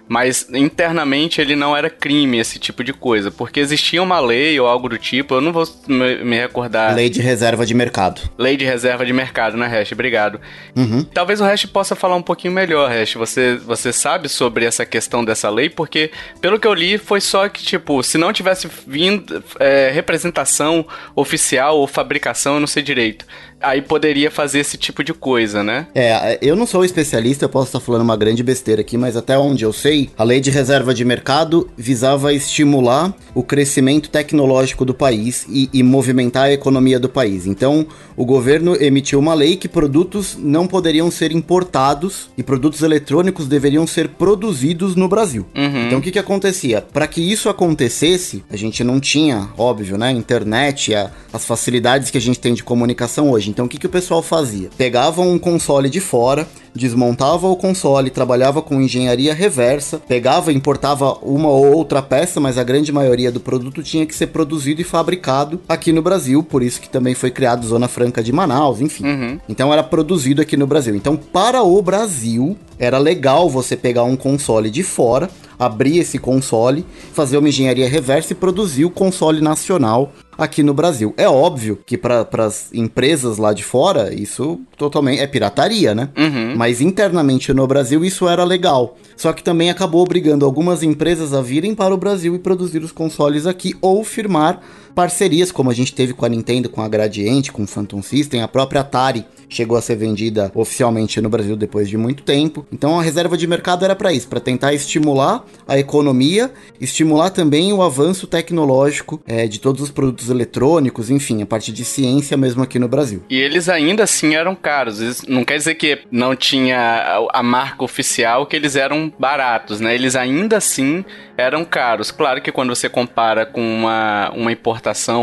Mas 0.10 0.48
internamente 0.52 1.40
ele 1.40 1.56
não 1.56 1.78
era 1.78 1.88
crime, 1.88 2.40
esse 2.40 2.58
tipo 2.58 2.84
de 2.84 2.92
coisa, 2.92 3.30
porque 3.30 3.60
existia 3.60 4.02
uma 4.02 4.20
lei 4.20 4.60
ou 4.60 4.68
algo 4.68 4.90
do 4.90 4.98
tipo, 4.98 5.36
eu 5.36 5.42
não 5.42 5.54
vou 5.54 5.66
me 5.88 6.36
recordar. 6.36 6.96
Lei 6.96 7.12
de 7.12 7.22
reserva 7.22 7.64
de 7.64 7.76
mercado. 7.76 8.22
Lei 8.36 8.58
de 8.58 8.66
reserva 8.66 9.06
de 9.06 9.14
mercado, 9.14 9.56
né, 9.56 9.68
Hash? 9.68 9.92
Obrigado. 9.92 10.42
Uhum. 10.76 11.04
Talvez 11.04 11.40
o 11.40 11.44
Hash 11.44 11.68
possa 11.68 11.96
falar 11.96 12.16
um 12.16 12.24
pouquinho 12.24 12.52
melhor, 12.52 12.90
Hash. 12.90 13.14
Você, 13.14 13.58
você 13.58 13.94
sabe 13.94 14.28
sobre 14.28 14.66
essa 14.66 14.84
questão 14.84 15.24
dessa 15.24 15.48
lei, 15.48 15.70
porque 15.70 16.10
pelo 16.42 16.60
que 16.60 16.66
eu 16.68 16.74
li 16.74 16.98
foi 16.98 17.22
só 17.22 17.48
que, 17.48 17.64
tipo, 17.64 18.02
se 18.02 18.18
não 18.18 18.34
tivesse 18.34 18.68
vindo 18.88 19.44
é, 19.60 19.92
representação 19.94 20.88
oficial 21.16 21.78
ou 21.78 21.86
fabricação, 21.86 22.56
eu 22.56 22.60
não 22.60 22.68
sei 22.68 22.82
direito 22.82 23.28
aí 23.62 23.82
poderia 23.82 24.32
fazer 24.32 24.60
esse 24.60 24.78
tipo 24.78 25.04
de 25.04 25.14
coisa, 25.14 25.64
né? 25.64 25.88
É, 25.94 26.38
eu 26.42 26.56
não 26.56 26.66
sou 26.66 26.84
especialista, 26.84 27.46
eu 27.46 27.50
posso 27.50 27.68
estar 27.68 27.80
falando 27.80 28.02
uma 28.02 28.18
grande 28.18 28.44
besteira 28.44 28.82
aqui, 28.82 28.98
mas 28.98 29.16
até 29.16 29.38
onde 29.38 29.64
eu 29.64 29.74
sei, 29.74 30.10
a 30.18 30.24
lei 30.24 30.40
de 30.40 30.50
reserva 30.50 30.94
de 30.94 31.04
mercado 31.04 31.70
visava 31.78 32.34
estimular 32.34 33.14
o 33.34 33.44
crescimento 33.44 34.10
tecnológico 34.10 34.86
do 34.86 34.94
país 34.94 35.46
e, 35.50 35.70
e 35.74 35.84
movimentar 35.84 36.46
a 36.46 36.54
economia 36.54 37.00
do 37.00 37.10
país. 37.10 37.46
Então, 37.46 37.86
o 38.16 38.26
governo 38.26 38.76
emitiu 38.82 39.20
uma 39.20 39.34
lei 39.34 39.56
que 39.56 39.68
produtos 39.68 40.38
não 40.38 40.68
poderiam 40.68 41.10
ser 41.10 41.32
importados 41.32 42.30
e 42.38 42.44
produtos 42.44 42.82
eletrônicos 42.82 43.48
deveriam 43.48 43.86
ser 43.88 44.10
produzidos 44.10 44.96
no 44.96 45.08
Brasil. 45.08 45.46
Uhum. 45.56 45.86
Então, 45.86 46.00
o 46.00 46.02
que 46.02 46.12
que 46.12 46.20
acontecia? 46.20 46.82
Para 46.82 47.08
que 47.08 47.22
isso 47.22 47.50
acontecesse, 47.50 48.44
a 48.50 48.58
gente 48.58 48.84
não 48.84 49.00
tinha, 49.00 49.50
óbvio, 49.58 49.98
né, 49.98 50.12
internet, 50.12 50.94
a, 50.94 51.12
as 51.32 51.46
facilidades 51.46 52.10
que 52.10 52.18
a 52.18 52.22
gente 52.22 52.40
tem 52.40 52.54
de 52.54 52.64
comunicação 52.64 53.30
hoje. 53.32 53.49
Então 53.50 53.66
o 53.66 53.70
que, 53.70 53.78
que 53.78 53.86
o 53.86 53.90
pessoal 53.90 54.22
fazia? 54.22 54.70
Pegava 54.78 55.22
um 55.22 55.38
console 55.38 55.90
de 55.90 56.00
fora, 56.00 56.48
desmontava 56.74 57.48
o 57.48 57.56
console, 57.56 58.10
trabalhava 58.10 58.62
com 58.62 58.82
engenharia 58.82 59.34
reversa, 59.34 60.00
pegava 60.00 60.52
e 60.52 60.56
importava 60.56 61.14
uma 61.22 61.50
ou 61.50 61.74
outra 61.74 62.02
peça, 62.02 62.40
mas 62.40 62.58
a 62.58 62.64
grande 62.64 62.92
maioria 62.92 63.32
do 63.32 63.40
produto 63.40 63.84
tinha 63.84 64.06
que 64.06 64.16
ser 64.16 64.28
produzido 64.28 64.82
e 64.82 64.84
fabricado 64.84 65.60
aqui 65.68 65.92
no 65.92 66.02
Brasil, 66.02 66.44
por 66.44 66.64
isso 66.64 66.80
que 66.80 66.90
também 66.90 67.16
foi 67.16 67.32
criado 67.32 67.68
Zona 67.68 67.88
Franca 67.88 68.24
de 68.24 68.32
Manaus, 68.32 68.82
enfim. 68.82 69.06
Uhum. 69.06 69.40
Então 69.48 69.74
era 69.74 69.84
produzido 69.84 70.42
aqui 70.42 70.56
no 70.56 70.68
Brasil. 70.68 70.96
Então, 70.96 71.18
para 71.18 71.64
o 71.64 71.82
Brasil, 71.82 72.58
era 72.78 72.98
legal 72.98 73.50
você 73.50 73.76
pegar 73.76 74.04
um 74.04 74.16
console 74.16 74.70
de 74.70 74.84
fora, 74.84 75.30
abrir 75.58 75.98
esse 75.98 76.18
console, 76.18 76.86
fazer 77.14 77.38
uma 77.38 77.50
engenharia 77.50 77.90
reversa 77.90 78.34
e 78.34 78.36
produzir 78.36 78.86
o 78.86 78.90
console 78.90 79.42
nacional 79.42 80.14
aqui 80.40 80.64
no 80.64 80.74
Brasil. 80.74 81.14
É 81.18 81.28
óbvio 81.28 81.78
que 81.86 81.98
para 81.98 82.28
as 82.38 82.74
empresas 82.74 83.38
lá 83.38 83.54
de 83.54 83.64
fora, 83.64 84.14
isso 84.14 84.60
totalmente 84.78 85.20
é 85.20 85.28
pirataria, 85.28 85.94
né? 85.94 86.10
Uhum. 86.18 86.56
Mas 86.56 86.82
internamente 86.82 87.54
no 87.54 87.68
Brasil 87.68 88.04
isso 88.06 88.28
era 88.28 88.44
legal. 88.44 88.98
Só 89.18 89.34
que 89.34 89.44
também 89.44 89.70
acabou 89.70 90.02
obrigando 90.02 90.46
algumas 90.46 90.82
empresas 90.82 91.34
a 91.34 91.42
virem 91.42 91.76
para 91.76 91.94
o 91.94 91.98
Brasil 91.98 92.34
e 92.36 92.40
produzir 92.40 92.80
os 92.80 92.92
consoles 92.92 93.46
aqui 93.46 93.76
ou 93.82 94.04
firmar 94.04 94.62
parcerias, 94.94 95.52
como 95.52 95.70
a 95.70 95.74
gente 95.74 95.94
teve 95.94 96.14
com 96.14 96.26
a 96.26 96.30
Nintendo, 96.30 96.70
com 96.70 96.82
a 96.82 96.88
Gradiente, 96.88 97.52
com 97.52 97.64
o 97.64 97.68
Phantom 97.68 98.02
System, 98.02 98.42
a 98.42 98.48
própria 98.48 98.82
Atari 98.82 99.26
chegou 99.50 99.76
a 99.76 99.82
ser 99.82 99.96
vendida 99.96 100.52
oficialmente 100.54 101.20
no 101.20 101.30
Brasil 101.30 101.56
depois 101.56 101.90
de 101.90 101.98
muito 101.98 102.24
tempo. 102.24 102.66
Então 102.72 103.00
a 103.00 103.04
reserva 103.04 103.36
de 103.36 103.48
mercado 103.48 103.84
era 103.84 103.96
para 103.96 104.14
isso, 104.14 104.28
para 104.28 104.40
tentar 104.40 104.74
estimular 104.74 105.44
a 105.68 105.78
economia, 105.78 106.52
estimular 106.80 107.32
também 107.32 107.74
o 107.74 107.82
avanço 107.82 108.28
tecnológico 108.28 109.22
é, 109.28 109.48
de 109.48 109.60
todos 109.60 109.82
os 109.82 109.90
produtos 109.90 110.30
eletrônicos, 110.30 111.10
enfim, 111.10 111.42
a 111.42 111.46
parte 111.46 111.72
de 111.72 111.84
ciência 111.84 112.38
mesmo 112.38 112.62
aqui 112.62 112.78
no 112.78 112.88
Brasil. 112.88 113.24
E 113.30 113.38
eles 113.38 113.68
ainda 113.68 114.04
assim 114.04 114.36
eram 114.36 114.56
caros. 114.56 115.00
Isso 115.00 115.30
não 115.30 115.44
quer 115.44 115.58
dizer 115.58 115.76
que 115.76 116.00
não 116.12 116.36
tinha 116.36 117.28
a 117.34 117.42
marca 117.42 117.84
oficial 117.84 118.46
que 118.46 118.56
eles 118.56 118.76
eram 118.76 119.12
baratos, 119.18 119.80
né? 119.80 119.96
Eles 119.96 120.16
ainda 120.16 120.58
assim 120.58 121.04
eram 121.36 121.66
caros. 121.66 122.12
Claro 122.12 122.42
que 122.42 122.52
quando 122.52 122.76
você 122.76 122.88
compara 122.88 123.46
com 123.46 123.62
uma, 123.62 124.30
uma 124.32 124.52
importação, 124.52 124.79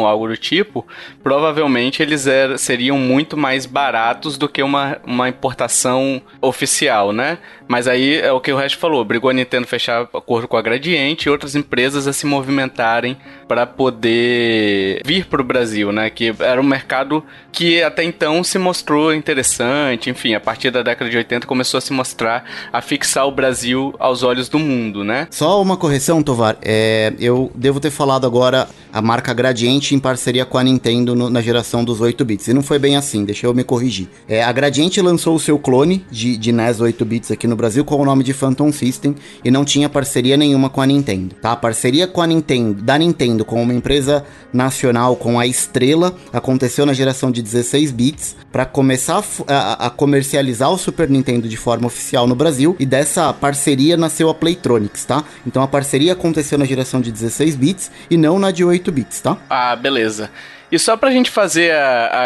algo 0.07 0.29
do 0.29 0.37
tipo, 0.37 0.87
provavelmente 1.23 2.03
eles 2.03 2.27
er, 2.27 2.59
seriam 2.59 2.99
muito 2.99 3.37
mais 3.37 3.67
baratos 3.67 4.37
do 4.37 4.49
que 4.49 4.63
uma, 4.63 4.99
uma 5.05 5.29
importação 5.29 6.21
oficial, 6.41 7.13
né? 7.13 7.39
Mas 7.69 7.89
aí 7.89 8.19
é 8.19 8.33
o 8.33 8.41
que 8.41 8.53
o 8.53 8.57
resto 8.57 8.79
falou, 8.79 9.05
brigou 9.05 9.31
a 9.31 9.33
Nintendo 9.33 9.67
fechar 9.67 10.03
acordo 10.03 10.47
com 10.47 10.57
a 10.57 10.63
Gradiente 10.63 11.29
e 11.29 11.31
outras 11.31 11.55
empresas 11.55 12.07
a 12.07 12.13
se 12.13 12.27
movimentarem 12.27 13.17
para 13.49 13.67
poder 13.67 15.01
vir 15.05 15.27
para 15.27 15.41
o 15.41 15.45
Brasil, 15.45 15.93
né? 15.93 16.11
Que 16.11 16.35
era 16.39 16.61
um 16.61 16.65
mercado 16.65 17.25
que 17.53 17.83
até 17.83 18.05
então 18.05 18.45
se 18.45 18.59
mostrou 18.59 19.15
interessante, 19.15 20.11
enfim, 20.11 20.35
a 20.35 20.41
partir 20.41 20.71
da 20.71 20.83
década 20.83 21.11
de 21.11 21.17
80 21.17 21.47
começou 21.47 21.79
a 21.79 21.81
se 21.81 21.93
mostrar, 21.93 22.45
a 22.73 22.81
fixar 22.81 23.27
o 23.27 23.31
Brasil 23.31 23.95
aos 23.99 24.23
olhos 24.23 24.49
do 24.49 24.59
mundo, 24.59 25.03
né? 25.03 25.27
Só 25.31 25.61
uma 25.61 25.77
correção, 25.77 26.23
Tovar, 26.23 26.57
é, 26.63 27.13
eu 27.19 27.51
devo 27.55 27.81
ter 27.81 27.91
falado 27.91 28.27
agora 28.27 28.69
a 28.93 29.03
marca 29.03 29.35
Gradiente 29.35 29.95
em 29.95 29.99
parceria 29.99 30.45
com 30.45 30.57
a 30.57 30.65
Nintendo 30.65 31.15
no, 31.15 31.29
na 31.29 31.41
geração 31.41 31.85
dos 31.85 32.01
8 32.01 32.25
bits, 32.25 32.49
e 32.49 32.55
não 32.55 32.63
foi 32.63 32.79
bem 32.79 32.97
assim, 32.97 33.25
deixa 33.25 33.47
eu 33.47 33.55
me 33.55 33.65
corrigir. 33.65 34.09
É, 34.29 34.43
a 34.43 34.53
Gradiente 34.53 35.01
lançou 35.01 35.35
o 35.35 35.41
seu 35.41 35.59
clone 35.59 36.05
de, 36.11 36.37
de 36.37 36.53
NES 36.53 36.81
8 36.81 37.05
bits 37.05 37.31
aqui 37.31 37.47
no 37.47 37.56
Brasil 37.57 37.85
com 37.85 37.97
o 37.97 38.05
nome 38.05 38.23
de 38.23 38.33
Phantom 38.33 38.71
System 38.71 39.15
e 39.45 39.51
não 39.51 39.65
tinha 39.65 39.89
parceria 39.89 40.37
nenhuma 40.37 40.69
com 40.69 40.81
a 40.81 40.87
Nintendo, 40.87 41.35
tá? 41.35 41.53
A 41.53 41.57
parceria 41.57 42.07
com 42.07 42.23
a 42.23 42.27
Nintendo, 42.27 42.83
da 42.83 42.99
Nintendo 42.99 43.45
com 43.45 43.63
uma 43.63 43.75
empresa 43.75 44.25
nacional, 44.53 45.17
com 45.17 45.39
a 45.39 45.47
Estrela, 45.47 46.15
aconteceu 46.33 46.87
na 46.87 46.93
geração 46.93 47.31
de 47.31 47.43
16 47.43 47.91
bits 47.93 48.37
para 48.53 48.65
começar 48.65 49.23
a, 49.49 49.87
a, 49.87 49.91
comercializar 49.91 50.71
o 50.71 50.79
Super 50.79 51.09
Nintendo 51.09 51.49
de 51.49 51.57
forma 51.57 51.87
oficial 51.87 52.27
no 52.27 52.35
Brasil 52.35 52.77
e 52.79 52.87
dessa 52.87 53.33
parceria 53.33 53.97
nasceu 53.97 54.29
a 54.29 54.35
Playtronics, 54.35 55.05
tá? 55.05 55.25
Então 55.47 55.63
a 55.63 55.69
parceria 55.69 56.13
aconteceu 56.13 56.59
na 56.59 56.65
geração 56.65 57.01
de 57.01 57.11
16 57.11 57.57
bits 57.57 57.91
e 58.11 58.17
não 58.17 58.39
na 58.39 58.51
de 58.51 58.65
8 58.65 58.91
bits, 58.93 59.21
tá? 59.21 59.37
Ah, 59.49 59.75
beleza. 59.77 60.31
E 60.71 60.79
só 60.79 60.97
pra 60.97 61.11
gente 61.11 61.31
fazer 61.31 61.73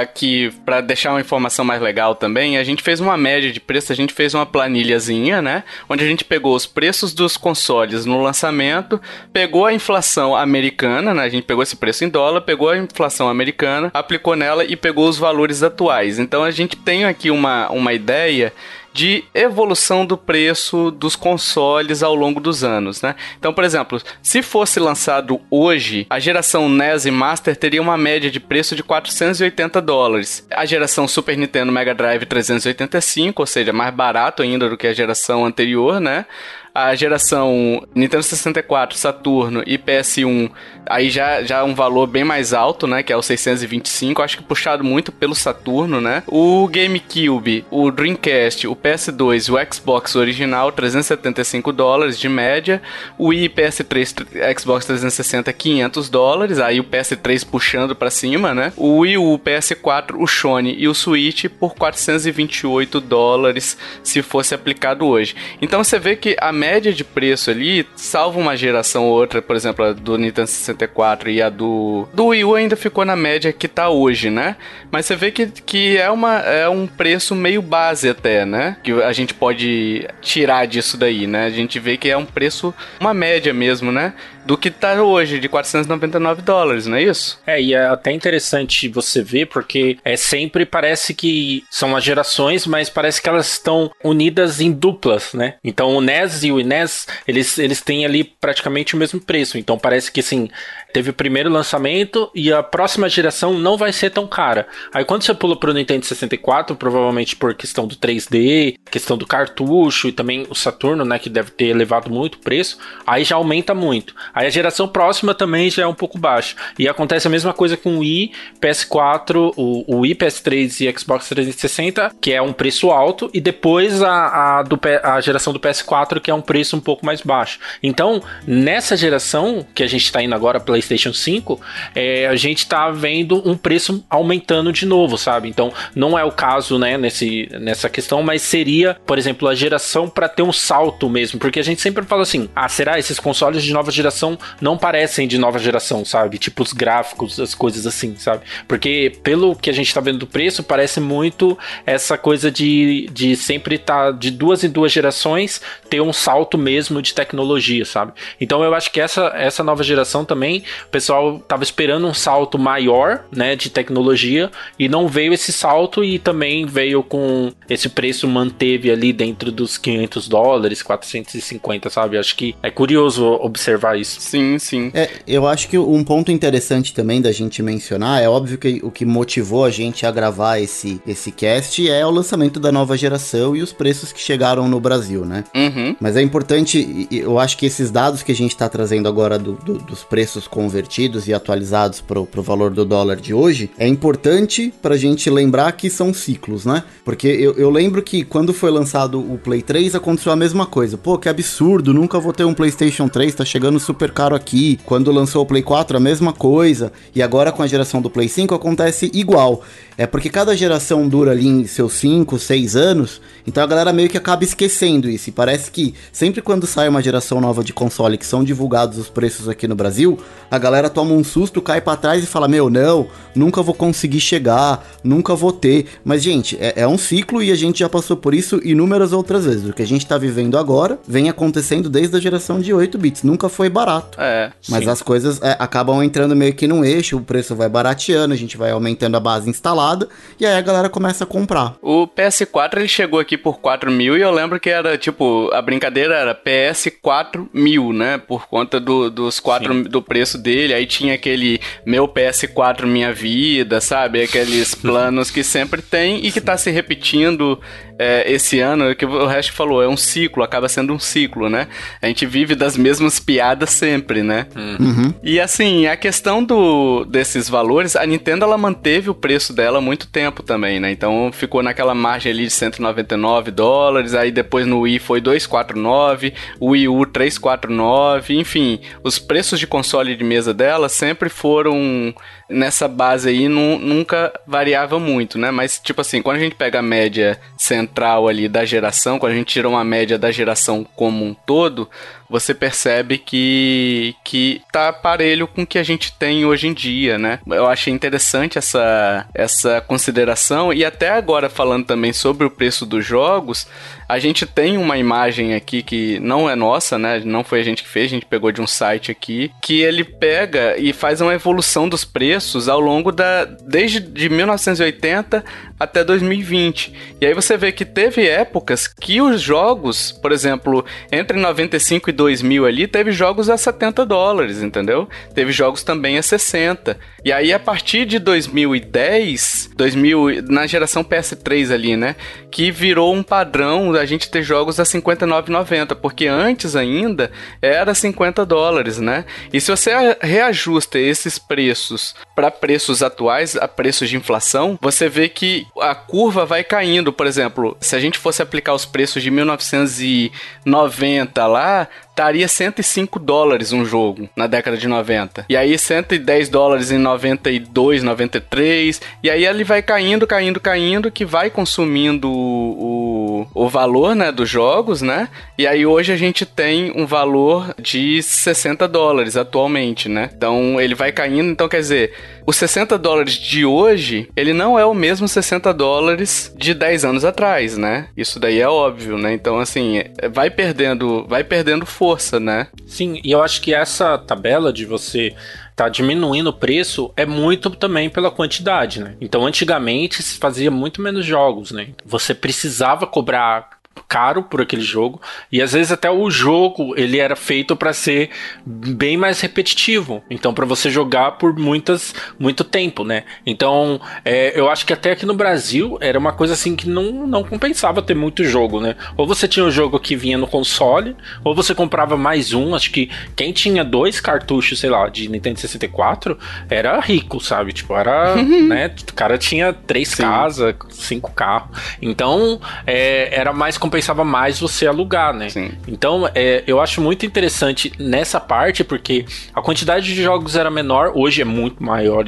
aqui, 0.00 0.50
pra 0.64 0.80
deixar 0.80 1.10
uma 1.10 1.20
informação 1.20 1.64
mais 1.64 1.82
legal 1.82 2.14
também, 2.14 2.56
a 2.56 2.64
gente 2.64 2.82
fez 2.82 2.98
uma 2.98 3.16
média 3.16 3.52
de 3.52 3.60
preço, 3.60 3.92
a 3.92 3.96
gente 3.96 4.14
fez 4.14 4.32
uma 4.32 4.46
planilhazinha, 4.46 5.42
né? 5.42 5.62
Onde 5.88 6.02
a 6.02 6.06
gente 6.06 6.24
pegou 6.24 6.54
os 6.54 6.66
preços 6.66 7.12
dos 7.12 7.36
consoles 7.36 8.06
no 8.06 8.22
lançamento, 8.22 9.00
pegou 9.32 9.66
a 9.66 9.74
inflação 9.74 10.34
americana, 10.34 11.12
né? 11.12 11.22
A 11.22 11.28
gente 11.28 11.44
pegou 11.44 11.62
esse 11.62 11.76
preço 11.76 12.04
em 12.04 12.08
dólar, 12.08 12.40
pegou 12.40 12.70
a 12.70 12.78
inflação 12.78 13.28
americana, 13.28 13.90
aplicou 13.92 14.34
nela 14.34 14.64
e 14.64 14.74
pegou 14.74 15.08
os 15.08 15.18
valores 15.18 15.62
atuais. 15.62 16.18
Então 16.18 16.42
a 16.42 16.50
gente 16.50 16.76
tem 16.76 17.04
aqui 17.04 17.30
uma, 17.30 17.70
uma 17.70 17.92
ideia 17.92 18.52
de 18.92 19.24
evolução 19.34 20.04
do 20.04 20.16
preço 20.16 20.90
dos 20.90 21.14
consoles 21.16 22.02
ao 22.02 22.14
longo 22.14 22.40
dos 22.40 22.64
anos, 22.64 23.02
né? 23.02 23.14
Então, 23.38 23.52
por 23.52 23.64
exemplo, 23.64 24.00
se 24.22 24.42
fosse 24.42 24.80
lançado 24.80 25.40
hoje, 25.50 26.06
a 26.10 26.18
geração 26.18 26.68
NES 26.68 27.06
e 27.06 27.10
Master 27.10 27.56
teria 27.56 27.80
uma 27.80 27.96
média 27.96 28.30
de 28.30 28.40
preço 28.40 28.74
de 28.74 28.82
480 28.82 29.80
dólares. 29.80 30.46
A 30.50 30.64
geração 30.64 31.06
Super 31.06 31.36
Nintendo 31.36 31.72
Mega 31.72 31.94
Drive 31.94 32.26
385, 32.26 33.42
ou 33.42 33.46
seja, 33.46 33.72
mais 33.72 33.94
barato 33.94 34.42
ainda 34.42 34.68
do 34.68 34.76
que 34.76 34.86
a 34.86 34.94
geração 34.94 35.44
anterior, 35.44 36.00
né? 36.00 36.26
A 36.74 36.94
geração 36.94 37.86
Nintendo 37.94 38.22
64, 38.22 38.96
Saturno 38.96 39.62
e 39.66 39.76
PS1, 39.76 40.50
aí 40.86 41.10
já, 41.10 41.42
já 41.42 41.64
um 41.64 41.74
valor 41.74 42.06
bem 42.06 42.24
mais 42.24 42.52
alto, 42.52 42.86
né? 42.86 43.02
Que 43.02 43.12
é 43.12 43.16
o 43.16 43.22
625, 43.22 44.22
acho 44.22 44.36
que 44.38 44.42
puxado 44.42 44.84
muito 44.84 45.12
pelo 45.12 45.34
Saturno, 45.34 46.00
né? 46.00 46.22
O 46.26 46.68
GameCube, 46.68 47.64
o 47.70 47.90
Dreamcast, 47.90 48.66
o 48.66 48.76
PS2 48.76 49.48
e 49.48 49.52
o 49.52 49.72
Xbox 49.72 50.14
original, 50.14 50.72
375 50.72 51.72
dólares 51.72 52.18
de 52.18 52.28
média. 52.28 52.80
O 53.18 53.28
Wii 53.28 53.48
PS3, 53.48 54.58
Xbox 54.58 54.86
360, 54.86 55.52
500 55.52 56.08
dólares. 56.08 56.58
Aí 56.58 56.80
o 56.80 56.84
PS3 56.84 57.46
puxando 57.46 57.94
para 57.94 58.10
cima, 58.10 58.54
né? 58.54 58.72
O 58.76 58.98
Wii 58.98 59.18
o 59.18 59.38
PS4, 59.38 60.14
o 60.16 60.26
Sony 60.26 60.74
e 60.78 60.88
o 60.88 60.94
Switch 60.94 61.46
por 61.46 61.74
428 61.74 63.00
dólares 63.00 63.76
se 64.02 64.22
fosse 64.22 64.54
aplicado 64.54 65.06
hoje. 65.06 65.34
Então 65.60 65.82
você 65.82 65.98
vê 65.98 66.16
que 66.16 66.36
a 66.40 66.52
média 66.52 66.69
de 66.78 67.02
preço 67.02 67.50
ali, 67.50 67.86
salvo 67.96 68.38
uma 68.38 68.56
geração 68.56 69.06
ou 69.06 69.12
outra, 69.12 69.40
por 69.40 69.56
exemplo, 69.56 69.84
a 69.84 69.92
do 69.92 70.16
Nintendo 70.16 70.46
64 70.46 71.30
e 71.30 71.42
a 71.42 71.48
do, 71.48 72.06
do 72.12 72.26
Wii 72.26 72.44
U 72.44 72.54
ainda 72.54 72.76
ficou 72.76 73.04
na 73.04 73.16
média 73.16 73.52
que 73.52 73.66
tá 73.66 73.88
hoje, 73.88 74.30
né? 74.30 74.56
Mas 74.90 75.06
você 75.06 75.16
vê 75.16 75.30
que, 75.30 75.46
que 75.46 75.96
é, 75.96 76.10
uma, 76.10 76.38
é 76.40 76.68
um 76.68 76.86
preço 76.86 77.34
meio 77.34 77.62
base 77.62 78.08
até, 78.08 78.44
né? 78.44 78.76
Que 78.82 78.92
a 79.02 79.12
gente 79.12 79.32
pode 79.34 80.06
tirar 80.20 80.66
disso 80.66 80.96
daí, 80.96 81.26
né? 81.26 81.46
A 81.46 81.50
gente 81.50 81.78
vê 81.80 81.96
que 81.96 82.10
é 82.10 82.16
um 82.16 82.26
preço, 82.26 82.74
uma 83.00 83.14
média 83.14 83.52
mesmo, 83.54 83.90
né? 83.90 84.12
Do 84.44 84.56
que 84.56 84.70
tá 84.70 85.02
hoje, 85.02 85.38
de 85.38 85.48
499 85.48 86.42
dólares, 86.42 86.86
não 86.86 86.96
é 86.96 87.02
isso? 87.02 87.40
É, 87.46 87.60
e 87.60 87.74
é 87.74 87.86
até 87.86 88.12
interessante 88.12 88.88
você 88.88 89.22
ver, 89.22 89.46
porque 89.46 89.98
é 90.04 90.16
sempre 90.16 90.64
parece 90.64 91.14
que 91.14 91.64
são 91.70 91.96
as 91.96 92.02
gerações, 92.02 92.66
mas 92.66 92.88
parece 92.88 93.20
que 93.20 93.28
elas 93.28 93.52
estão 93.52 93.90
unidas 94.02 94.60
em 94.60 94.72
duplas, 94.72 95.32
né? 95.34 95.54
Então 95.62 95.94
o 95.94 96.00
NES 96.00 96.44
e 96.44 96.52
o 96.52 96.60
INES, 96.60 97.06
eles, 97.26 97.58
eles 97.58 97.80
têm 97.80 98.04
ali 98.04 98.24
praticamente 98.24 98.94
o 98.94 98.98
mesmo 98.98 99.20
preço. 99.20 99.58
Então 99.58 99.78
parece 99.78 100.10
que 100.10 100.20
assim, 100.20 100.48
teve 100.92 101.10
o 101.10 101.14
primeiro 101.14 101.50
lançamento 101.50 102.30
e 102.34 102.52
a 102.52 102.62
próxima 102.62 103.08
geração 103.08 103.54
não 103.54 103.76
vai 103.76 103.92
ser 103.92 104.10
tão 104.10 104.26
cara. 104.26 104.66
Aí 104.92 105.04
quando 105.04 105.22
você 105.22 105.34
pula 105.34 105.58
pro 105.58 105.72
Nintendo 105.72 106.04
64, 106.04 106.76
provavelmente 106.76 107.36
por 107.36 107.54
questão 107.54 107.86
do 107.86 107.96
3D, 107.96 108.76
questão 108.90 109.16
do 109.16 109.26
cartucho 109.26 110.08
e 110.08 110.12
também 110.12 110.46
o 110.48 110.54
Saturno, 110.54 111.04
né, 111.04 111.18
que 111.18 111.28
deve 111.28 111.50
ter 111.50 111.66
elevado 111.66 112.10
muito 112.10 112.36
o 112.36 112.38
preço, 112.38 112.78
aí 113.06 113.24
já 113.24 113.36
aumenta 113.36 113.74
muito. 113.74 114.14
Aí 114.34 114.46
a 114.46 114.50
geração 114.50 114.88
próxima 114.88 115.34
também 115.34 115.70
já 115.70 115.82
é 115.82 115.86
um 115.86 115.94
pouco 115.94 116.18
baixa. 116.18 116.56
E 116.78 116.88
acontece 116.88 117.26
a 117.26 117.30
mesma 117.30 117.52
coisa 117.52 117.76
com 117.76 117.96
o 117.96 117.98
Wii, 118.00 118.32
PS4, 118.60 119.52
o, 119.56 119.84
o 119.86 120.00
Wii, 120.00 120.14
PS3 120.14 120.80
e 120.80 120.98
Xbox 120.98 121.28
360, 121.28 122.12
que 122.20 122.32
é 122.32 122.42
um 122.42 122.52
preço 122.52 122.90
alto, 122.90 123.30
e 123.32 123.40
depois 123.40 124.02
a, 124.02 124.58
a, 124.58 124.62
do, 124.62 124.78
a 125.02 125.20
geração 125.20 125.52
do 125.52 125.60
PS4, 125.60 126.20
que 126.20 126.30
é 126.30 126.34
um 126.34 126.40
preço 126.40 126.76
um 126.76 126.80
pouco 126.80 127.04
mais 127.04 127.20
baixo. 127.20 127.58
Então, 127.82 128.22
nessa 128.46 128.96
geração 128.96 129.66
que 129.74 129.82
a 129.82 129.86
gente 129.86 130.04
está 130.04 130.22
indo 130.22 130.34
agora, 130.34 130.60
PlayStation 130.80 131.12
5, 131.12 131.60
é, 131.94 132.26
a 132.26 132.36
gente 132.36 132.58
está 132.58 132.90
vendo 132.90 133.46
um 133.48 133.56
preço 133.56 134.04
aumentando 134.08 134.72
de 134.72 134.86
novo, 134.86 135.18
sabe? 135.18 135.48
Então, 135.48 135.72
não 135.94 136.18
é 136.18 136.24
o 136.24 136.32
caso, 136.32 136.78
né, 136.78 136.96
nesse, 136.96 137.48
nessa 137.60 137.88
questão, 137.88 138.22
mas 138.22 138.42
seria, 138.42 138.96
por 139.06 139.18
exemplo, 139.18 139.46
a 139.48 139.54
geração 139.54 140.08
para 140.08 140.28
ter 140.28 140.42
um 140.42 140.52
salto 140.52 141.08
mesmo, 141.08 141.38
porque 141.38 141.60
a 141.60 141.64
gente 141.64 141.80
sempre 141.80 142.04
fala 142.04 142.22
assim: 142.22 142.48
ah, 142.54 142.68
será 142.68 142.98
esses 142.98 143.18
consoles 143.18 143.62
de 143.62 143.72
nova 143.72 143.90
geração 143.90 144.38
não 144.60 144.76
parecem 144.76 145.28
de 145.28 145.38
nova 145.38 145.58
geração, 145.58 146.04
sabe? 146.04 146.38
Tipo 146.38 146.62
os 146.62 146.72
gráficos, 146.72 147.38
as 147.38 147.54
coisas 147.54 147.86
assim, 147.86 148.16
sabe? 148.16 148.42
Porque 148.66 149.12
pelo 149.22 149.54
que 149.54 149.70
a 149.70 149.72
gente 149.72 149.92
tá 149.92 150.00
vendo 150.00 150.18
do 150.18 150.26
preço, 150.26 150.62
parece 150.62 151.00
muito 151.00 151.58
essa 151.84 152.16
coisa 152.16 152.50
de, 152.50 153.08
de 153.12 153.36
sempre 153.36 153.76
estar 153.76 154.06
tá 154.06 154.10
de 154.12 154.30
duas 154.30 154.64
em 154.64 154.70
duas 154.70 154.92
gerações 154.92 155.60
ter 155.88 156.00
um 156.00 156.12
salto 156.12 156.56
mesmo 156.56 157.02
de 157.02 157.12
tecnologia, 157.12 157.84
sabe? 157.84 158.12
Então 158.40 158.62
eu 158.62 158.74
acho 158.74 158.90
que 158.90 159.00
essa, 159.00 159.32
essa 159.34 159.62
nova 159.64 159.82
geração 159.82 160.24
também, 160.24 160.62
o 160.86 160.90
pessoal 160.90 161.38
tava 161.38 161.62
esperando 161.62 162.06
um 162.06 162.14
salto 162.14 162.58
maior, 162.58 163.24
né, 163.30 163.56
de 163.56 163.70
tecnologia 163.70 164.50
e 164.78 164.88
não 164.88 165.08
veio 165.08 165.32
esse 165.32 165.52
salto 165.52 166.02
e 166.04 166.18
também 166.18 166.66
veio 166.66 167.02
com 167.02 167.52
esse 167.68 167.88
preço 167.88 168.26
manteve 168.26 168.90
ali 168.90 169.12
dentro 169.12 169.50
dos 169.50 169.78
500 169.78 170.28
dólares, 170.28 170.82
450, 170.82 171.90
sabe? 171.90 172.18
Acho 172.18 172.36
que 172.36 172.54
é 172.62 172.70
curioso 172.70 173.24
observar 173.26 173.98
isso. 173.98 174.20
Sim, 174.20 174.58
sim. 174.58 174.90
É, 174.94 175.10
eu 175.26 175.46
acho 175.46 175.68
que 175.68 175.78
um 175.78 176.04
ponto 176.04 176.30
interessante 176.30 176.94
também 176.94 177.20
da 177.20 177.32
gente 177.32 177.62
mencionar, 177.62 178.22
é 178.22 178.28
óbvio 178.28 178.58
que 178.58 178.80
o 178.82 178.90
que 178.90 179.04
motivou 179.04 179.64
a 179.64 179.70
gente 179.70 180.06
a 180.06 180.10
gravar 180.10 180.58
esse, 180.58 181.00
esse 181.06 181.30
cast 181.30 181.88
é 181.88 182.04
o 182.04 182.10
lançamento 182.10 182.58
da 182.60 182.72
nova 182.72 182.96
geração 182.96 183.54
e 183.54 183.62
os 183.62 183.72
preços 183.72 184.12
que 184.12 184.20
chegaram 184.20 184.68
no 184.68 184.80
Brasil, 184.80 185.24
né? 185.24 185.44
Uhum. 185.54 185.96
Mas 186.00 186.16
é 186.16 186.22
importante, 186.22 187.08
eu 187.10 187.38
acho 187.38 187.56
que 187.56 187.66
esses 187.66 187.90
dados 187.90 188.22
que 188.22 188.32
a 188.32 188.34
gente 188.34 188.52
está 188.52 188.68
trazendo 188.68 189.08
agora 189.08 189.38
do, 189.38 189.52
do, 189.52 189.78
dos 189.78 190.02
preços 190.02 190.46
convertidos 190.60 191.26
e 191.26 191.32
atualizados 191.32 192.02
para 192.02 192.20
o 192.20 192.42
valor 192.42 192.70
do 192.70 192.84
dólar 192.84 193.16
de 193.16 193.32
hoje, 193.32 193.70
é 193.78 193.88
importante 193.88 194.70
para 194.82 194.94
a 194.94 194.98
gente 194.98 195.30
lembrar 195.30 195.72
que 195.72 195.88
são 195.88 196.12
ciclos, 196.12 196.66
né? 196.66 196.84
Porque 197.02 197.28
eu, 197.28 197.54
eu 197.54 197.70
lembro 197.70 198.02
que 198.02 198.22
quando 198.22 198.52
foi 198.52 198.70
lançado 198.70 199.18
o 199.18 199.38
Play 199.38 199.62
3 199.62 199.94
aconteceu 199.94 200.30
a 200.30 200.36
mesma 200.36 200.66
coisa. 200.66 200.98
Pô, 200.98 201.16
que 201.16 201.30
absurdo, 201.30 201.94
nunca 201.94 202.20
vou 202.20 202.34
ter 202.34 202.44
um 202.44 202.52
PlayStation 202.52 203.08
3, 203.08 203.36
tá 203.36 203.44
chegando 203.44 203.80
super 203.80 204.10
caro 204.10 204.36
aqui. 204.36 204.78
Quando 204.84 205.10
lançou 205.10 205.42
o 205.42 205.46
Play 205.46 205.62
4, 205.62 205.96
a 205.96 206.00
mesma 206.00 206.30
coisa. 206.30 206.92
E 207.14 207.22
agora 207.22 207.50
com 207.50 207.62
a 207.62 207.66
geração 207.66 208.02
do 208.02 208.10
Play 208.10 208.28
5 208.28 208.54
acontece 208.54 209.10
igual. 209.14 209.62
É 209.96 210.06
porque 210.06 210.28
cada 210.28 210.54
geração 210.54 211.08
dura 211.08 211.30
ali 211.30 211.46
em 211.46 211.66
seus 211.66 211.94
5, 211.94 212.38
6 212.38 212.76
anos, 212.76 213.20
então 213.46 213.62
a 213.62 213.66
galera 213.66 213.92
meio 213.92 214.08
que 214.08 214.16
acaba 214.18 214.44
esquecendo 214.44 215.08
isso. 215.08 215.30
E 215.30 215.32
parece 215.32 215.70
que 215.70 215.94
sempre 216.12 216.42
quando 216.42 216.66
sai 216.66 216.88
uma 216.88 217.02
geração 217.02 217.40
nova 217.40 217.64
de 217.64 217.72
console 217.72 218.18
que 218.18 218.26
são 218.26 218.44
divulgados 218.44 218.98
os 218.98 219.08
preços 219.08 219.48
aqui 219.48 219.68
no 219.68 219.74
Brasil, 219.74 220.18
a 220.50 220.58
galera 220.58 220.90
toma 220.90 221.12
um 221.12 221.22
susto, 221.22 221.62
cai 221.62 221.80
para 221.80 221.96
trás 221.96 222.24
e 222.24 222.26
fala: 222.26 222.48
Meu, 222.48 222.68
não, 222.68 223.08
nunca 223.34 223.62
vou 223.62 223.74
conseguir 223.74 224.20
chegar, 224.20 224.84
nunca 225.04 225.34
vou 225.34 225.52
ter. 225.52 225.86
Mas, 226.04 226.22
gente, 226.22 226.56
é, 226.60 226.82
é 226.82 226.88
um 226.88 226.98
ciclo 226.98 227.42
e 227.42 227.52
a 227.52 227.54
gente 227.54 227.80
já 227.80 227.88
passou 227.88 228.16
por 228.16 228.34
isso 228.34 228.60
inúmeras 228.64 229.12
outras 229.12 229.44
vezes. 229.44 229.68
O 229.68 229.72
que 229.72 229.82
a 229.82 229.86
gente 229.86 230.06
tá 230.06 230.18
vivendo 230.18 230.58
agora 230.58 230.98
vem 231.06 231.28
acontecendo 231.28 231.88
desde 231.88 232.16
a 232.16 232.20
geração 232.20 232.60
de 232.60 232.72
8 232.72 232.98
bits. 232.98 233.22
Nunca 233.22 233.48
foi 233.48 233.68
barato. 233.68 234.18
É. 234.20 234.52
Mas 234.68 234.84
sim. 234.84 234.90
as 234.90 235.02
coisas 235.02 235.40
é, 235.42 235.56
acabam 235.58 236.02
entrando 236.02 236.34
meio 236.34 236.54
que 236.54 236.66
num 236.66 236.84
eixo, 236.84 237.16
o 237.16 237.22
preço 237.22 237.54
vai 237.54 237.68
barateando, 237.68 238.34
a 238.34 238.36
gente 238.36 238.56
vai 238.56 238.70
aumentando 238.70 239.16
a 239.16 239.20
base 239.20 239.48
instalada 239.48 240.08
e 240.38 240.46
aí 240.46 240.56
a 240.56 240.60
galera 240.60 240.88
começa 240.88 241.24
a 241.24 241.26
comprar. 241.26 241.76
O 241.82 242.06
PS4 242.06 242.78
ele 242.78 242.88
chegou 242.88 243.20
aqui 243.20 243.36
por 243.36 243.60
4 243.60 243.90
mil 243.90 244.16
e 244.16 244.22
eu 244.22 244.30
lembro 244.30 244.58
que 244.58 244.70
era 244.70 244.96
tipo, 244.98 245.50
a 245.52 245.62
brincadeira 245.62 246.16
era 246.16 246.34
PS4 246.34 247.48
mil, 247.52 247.92
né? 247.92 248.18
Por 248.18 248.48
conta 248.48 248.80
do, 248.80 249.10
dos 249.10 249.38
quatro, 249.38 249.84
do 249.84 250.02
preço 250.02 250.39
dele. 250.40 250.74
Aí 250.74 250.86
tinha 250.86 251.14
aquele 251.14 251.60
meu 251.84 252.08
PS4 252.08 252.86
minha 252.86 253.12
vida, 253.12 253.80
sabe? 253.80 254.22
Aqueles 254.22 254.74
planos 254.76 255.30
que 255.30 255.44
sempre 255.44 255.82
tem 255.82 256.24
e 256.24 256.32
que 256.32 256.40
tá 256.40 256.56
se 256.56 256.70
repetindo 256.70 257.60
é, 258.02 258.24
esse 258.32 258.60
ano, 258.60 258.94
que 258.96 259.04
o 259.04 259.26
resto 259.26 259.52
falou, 259.52 259.82
é 259.82 259.86
um 259.86 259.96
ciclo, 259.96 260.42
acaba 260.42 260.70
sendo 260.70 260.94
um 260.94 260.98
ciclo, 260.98 261.50
né? 261.50 261.68
A 262.00 262.06
gente 262.06 262.24
vive 262.24 262.54
das 262.54 262.74
mesmas 262.74 263.20
piadas 263.20 263.68
sempre, 263.68 264.22
né? 264.22 264.46
Uhum. 264.56 265.12
E 265.22 265.38
assim, 265.38 265.86
a 265.86 265.94
questão 265.98 266.42
do, 266.42 267.04
desses 267.04 267.46
valores, 267.46 267.96
a 267.96 268.06
Nintendo 268.06 268.46
ela 268.46 268.56
manteve 268.56 269.10
o 269.10 269.14
preço 269.14 269.52
dela 269.52 269.78
há 269.78 269.80
muito 269.82 270.06
tempo 270.06 270.42
também, 270.42 270.80
né? 270.80 270.90
Então 270.90 271.30
ficou 271.30 271.62
naquela 271.62 271.94
margem 271.94 272.32
ali 272.32 272.44
de 272.44 272.50
199 272.50 273.50
dólares, 273.50 274.14
aí 274.14 274.32
depois 274.32 274.66
no 274.66 274.80
Wii 274.80 274.98
foi 274.98 275.20
249, 275.20 276.32
o 276.58 276.70
Wii 276.70 276.88
U 276.88 277.04
349, 277.04 278.34
enfim, 278.34 278.80
os 279.04 279.18
preços 279.18 279.60
de 279.60 279.66
console 279.66 280.16
de 280.16 280.24
mesa 280.24 280.54
dela 280.54 280.88
sempre 280.88 281.28
foram 281.28 282.14
nessa 282.48 282.88
base 282.88 283.28
aí, 283.28 283.46
nunca 283.46 284.32
variava 284.46 284.98
muito, 284.98 285.38
né? 285.38 285.50
Mas 285.50 285.78
tipo 285.78 286.00
assim, 286.00 286.22
quando 286.22 286.38
a 286.38 286.40
gente 286.40 286.56
pega 286.56 286.78
a 286.78 286.82
média 286.82 287.38
central 287.58 287.89
ali 288.28 288.48
da 288.48 288.64
geração, 288.64 289.18
quando 289.18 289.32
a 289.32 289.34
gente 289.36 289.52
tira 289.52 289.68
uma 289.68 289.84
média 289.84 290.18
da 290.18 290.30
geração 290.30 290.86
como 290.96 291.24
um 291.24 291.34
todo, 291.34 291.88
você 292.28 292.54
percebe 292.54 293.18
que, 293.18 294.14
que 294.24 294.62
tá 294.72 294.92
parelho 294.92 295.48
com 295.48 295.62
o 295.62 295.66
que 295.66 295.78
a 295.78 295.82
gente 295.82 296.12
tem 296.12 296.44
hoje 296.44 296.68
em 296.68 296.72
dia, 296.72 297.18
né? 297.18 297.40
Eu 297.46 297.66
achei 297.66 297.92
interessante 297.92 298.56
essa, 298.56 299.26
essa 299.34 299.80
consideração 299.80 300.72
e 300.72 300.84
até 300.84 301.10
agora 301.10 301.50
falando 301.50 301.86
também 301.86 302.12
sobre 302.12 302.46
o 302.46 302.50
preço 302.50 302.86
dos 302.86 303.04
jogos, 303.04 303.66
a 304.10 304.18
gente 304.18 304.44
tem 304.44 304.76
uma 304.76 304.98
imagem 304.98 305.54
aqui 305.54 305.84
que 305.84 306.18
não 306.18 306.50
é 306.50 306.56
nossa, 306.56 306.98
né? 306.98 307.22
Não 307.24 307.44
foi 307.44 307.60
a 307.60 307.62
gente 307.62 307.84
que 307.84 307.88
fez, 307.88 308.06
a 308.06 308.14
gente 308.16 308.26
pegou 308.26 308.50
de 308.50 308.60
um 308.60 308.66
site 308.66 309.12
aqui, 309.12 309.52
que 309.62 309.82
ele 309.82 310.02
pega 310.02 310.76
e 310.76 310.92
faz 310.92 311.20
uma 311.20 311.32
evolução 311.32 311.88
dos 311.88 312.04
preços 312.04 312.68
ao 312.68 312.80
longo 312.80 313.12
da 313.12 313.44
desde 313.44 314.00
de 314.00 314.28
1980 314.28 315.44
até 315.78 316.02
2020. 316.02 316.92
E 317.20 317.26
aí 317.26 317.32
você 317.32 317.56
vê 317.56 317.70
que 317.70 317.84
teve 317.84 318.26
épocas 318.26 318.88
que 318.88 319.22
os 319.22 319.40
jogos, 319.40 320.10
por 320.10 320.32
exemplo, 320.32 320.84
entre 321.12 321.38
95 321.38 322.10
e 322.10 322.12
2000 322.12 322.66
ali, 322.66 322.88
teve 322.88 323.12
jogos 323.12 323.48
a 323.48 323.56
70 323.56 324.04
dólares, 324.04 324.60
entendeu? 324.60 325.08
Teve 325.32 325.52
jogos 325.52 325.84
também 325.84 326.18
a 326.18 326.22
60. 326.22 326.98
E 327.24 327.32
aí, 327.32 327.52
a 327.52 327.60
partir 327.60 328.06
de 328.06 328.18
2010, 328.18 329.70
2000, 329.76 330.42
na 330.48 330.66
geração 330.66 331.04
PS3 331.04 331.72
ali, 331.72 331.96
né? 331.96 332.16
Que 332.50 332.72
virou 332.72 333.14
um 333.14 333.22
padrão 333.22 333.99
a 334.00 334.06
gente 334.06 334.30
ter 334.30 334.42
jogos 334.42 334.80
a 334.80 334.84
59,90, 334.84 335.94
porque 335.96 336.26
antes 336.26 336.74
ainda 336.74 337.30
era 337.60 337.94
50 337.94 338.44
dólares, 338.44 338.98
né? 338.98 339.24
E 339.52 339.60
se 339.60 339.70
você 339.70 340.16
reajusta 340.20 340.98
esses 340.98 341.38
preços 341.38 342.14
para 342.34 342.50
preços 342.50 343.02
atuais, 343.02 343.56
a 343.56 343.68
preços 343.68 344.08
de 344.08 344.16
inflação, 344.16 344.78
você 344.80 345.08
vê 345.08 345.28
que 345.28 345.66
a 345.80 345.94
curva 345.94 346.44
vai 346.44 346.64
caindo. 346.64 347.12
Por 347.12 347.26
exemplo, 347.26 347.76
se 347.80 347.94
a 347.94 348.00
gente 348.00 348.18
fosse 348.18 348.42
aplicar 348.42 348.74
os 348.74 348.84
preços 348.84 349.22
de 349.22 349.30
1990 349.30 351.46
lá, 351.46 351.88
estaria 352.10 352.46
105 352.46 353.18
dólares 353.18 353.72
um 353.72 353.84
jogo 353.84 354.28
na 354.36 354.46
década 354.46 354.76
de 354.76 354.86
90. 354.86 355.46
E 355.48 355.56
aí 355.56 355.78
110 355.78 356.48
dólares 356.48 356.90
em 356.90 356.98
92, 356.98 358.02
93. 358.02 359.00
E 359.22 359.30
aí 359.30 359.46
ele 359.46 359.64
vai 359.64 359.82
caindo, 359.82 360.26
caindo, 360.26 360.60
caindo, 360.60 361.10
que 361.10 361.24
vai 361.24 361.50
consumindo 361.50 362.30
o, 362.30 363.46
o, 363.54 363.64
o 363.64 363.68
valor 363.68 364.14
né, 364.14 364.30
dos 364.30 364.48
jogos, 364.48 365.00
né? 365.00 365.28
E 365.56 365.66
aí 365.66 365.86
hoje 365.86 366.12
a 366.12 366.16
gente 366.16 366.44
tem 366.44 366.92
um 366.94 367.06
valor 367.06 367.74
de 367.80 368.22
60 368.22 368.86
dólares 368.86 369.36
atualmente, 369.36 370.08
né? 370.08 370.30
Então 370.34 370.80
ele 370.80 370.94
vai 370.94 371.12
caindo, 371.12 371.50
então 371.50 371.68
quer 371.68 371.80
dizer, 371.80 372.12
os 372.50 372.56
60 372.56 372.98
dólares 372.98 373.34
de 373.34 373.64
hoje, 373.64 374.28
ele 374.36 374.52
não 374.52 374.76
é 374.76 374.84
o 374.84 374.92
mesmo 374.92 375.28
60 375.28 375.72
dólares 375.72 376.52
de 376.58 376.74
10 376.74 377.04
anos 377.04 377.24
atrás, 377.24 377.78
né? 377.78 378.08
Isso 378.16 378.40
daí 378.40 378.60
é 378.60 378.68
óbvio, 378.68 379.16
né? 379.16 379.32
Então 379.32 379.58
assim, 379.60 380.02
vai 380.32 380.50
perdendo, 380.50 381.24
vai 381.28 381.44
perdendo 381.44 381.86
força, 381.86 382.40
né? 382.40 382.66
Sim, 382.86 383.20
e 383.22 383.30
eu 383.30 383.40
acho 383.40 383.62
que 383.62 383.72
essa 383.72 384.18
tabela 384.18 384.72
de 384.72 384.84
você 384.84 385.32
tá 385.76 385.88
diminuindo 385.88 386.48
o 386.48 386.52
preço 386.52 387.12
é 387.16 387.24
muito 387.24 387.70
também 387.70 388.10
pela 388.10 388.30
quantidade, 388.30 389.00
né? 389.00 389.14
Então, 389.20 389.46
antigamente 389.46 390.22
se 390.22 390.36
fazia 390.36 390.70
muito 390.70 391.00
menos 391.00 391.24
jogos, 391.24 391.70
né? 391.70 391.88
Você 392.04 392.34
precisava 392.34 393.06
cobrar 393.06 393.79
caro 394.08 394.42
por 394.42 394.60
aquele 394.60 394.82
jogo. 394.82 395.20
E 395.50 395.60
às 395.60 395.72
vezes 395.72 395.92
até 395.92 396.10
o 396.10 396.30
jogo 396.30 396.94
ele 396.96 397.18
era 397.18 397.36
feito 397.36 397.76
para 397.76 397.92
ser 397.92 398.30
bem 398.64 399.16
mais 399.16 399.40
repetitivo. 399.40 400.22
Então 400.30 400.54
para 400.54 400.66
você 400.66 400.90
jogar 400.90 401.32
por 401.32 401.56
muitas 401.56 402.14
muito 402.38 402.64
tempo 402.64 403.04
né? 403.04 403.24
Então 403.44 404.00
é, 404.24 404.58
eu 404.58 404.68
acho 404.68 404.86
que 404.86 404.92
até 404.92 405.12
aqui 405.12 405.26
no 405.26 405.34
Brasil 405.34 405.98
era 406.00 406.18
uma 406.18 406.32
coisa 406.32 406.54
assim 406.54 406.76
que 406.76 406.88
não, 406.88 407.26
não 407.26 407.44
compensava 407.44 408.02
ter 408.02 408.14
muito 408.14 408.44
jogo 408.44 408.80
né? 408.80 408.96
Ou 409.16 409.26
você 409.26 409.46
tinha 409.46 409.64
um 409.64 409.70
jogo 409.70 409.98
que 409.98 410.16
vinha 410.16 410.38
no 410.38 410.46
console 410.46 411.16
ou 411.44 411.54
você 411.54 411.74
comprava 411.74 412.16
mais 412.16 412.52
um. 412.52 412.74
Acho 412.74 412.90
que 412.90 413.10
quem 413.36 413.52
tinha 413.52 413.84
dois 413.84 414.20
cartuchos 414.20 414.78
sei 414.78 414.90
lá 414.90 415.08
de 415.08 415.28
Nintendo 415.28 415.58
64 415.58 416.38
era 416.68 416.98
rico 417.00 417.40
sabe? 417.40 417.72
Tipo 417.72 417.94
era 417.94 418.36
né? 418.42 418.92
O 419.10 419.14
cara 419.14 419.36
tinha 419.36 419.72
três 419.72 420.14
casas 420.14 420.74
cinco 420.90 421.32
carros 421.32 421.78
então 422.00 422.60
é, 422.86 423.28
era 423.32 423.52
mais 423.52 423.78
compensava 423.80 424.24
mais 424.24 424.60
você 424.60 424.86
alugar, 424.86 425.34
né? 425.34 425.48
Sim. 425.48 425.72
Então, 425.88 426.30
é, 426.34 426.62
eu 426.66 426.80
acho 426.80 427.00
muito 427.00 427.26
interessante 427.26 427.92
nessa 427.98 428.38
parte, 428.38 428.84
porque 428.84 429.24
a 429.54 429.62
quantidade 429.62 430.14
de 430.14 430.22
jogos 430.22 430.54
era 430.54 430.70
menor, 430.70 431.12
hoje 431.14 431.42
é 431.42 431.44
muito 431.44 431.82
maior, 431.82 432.26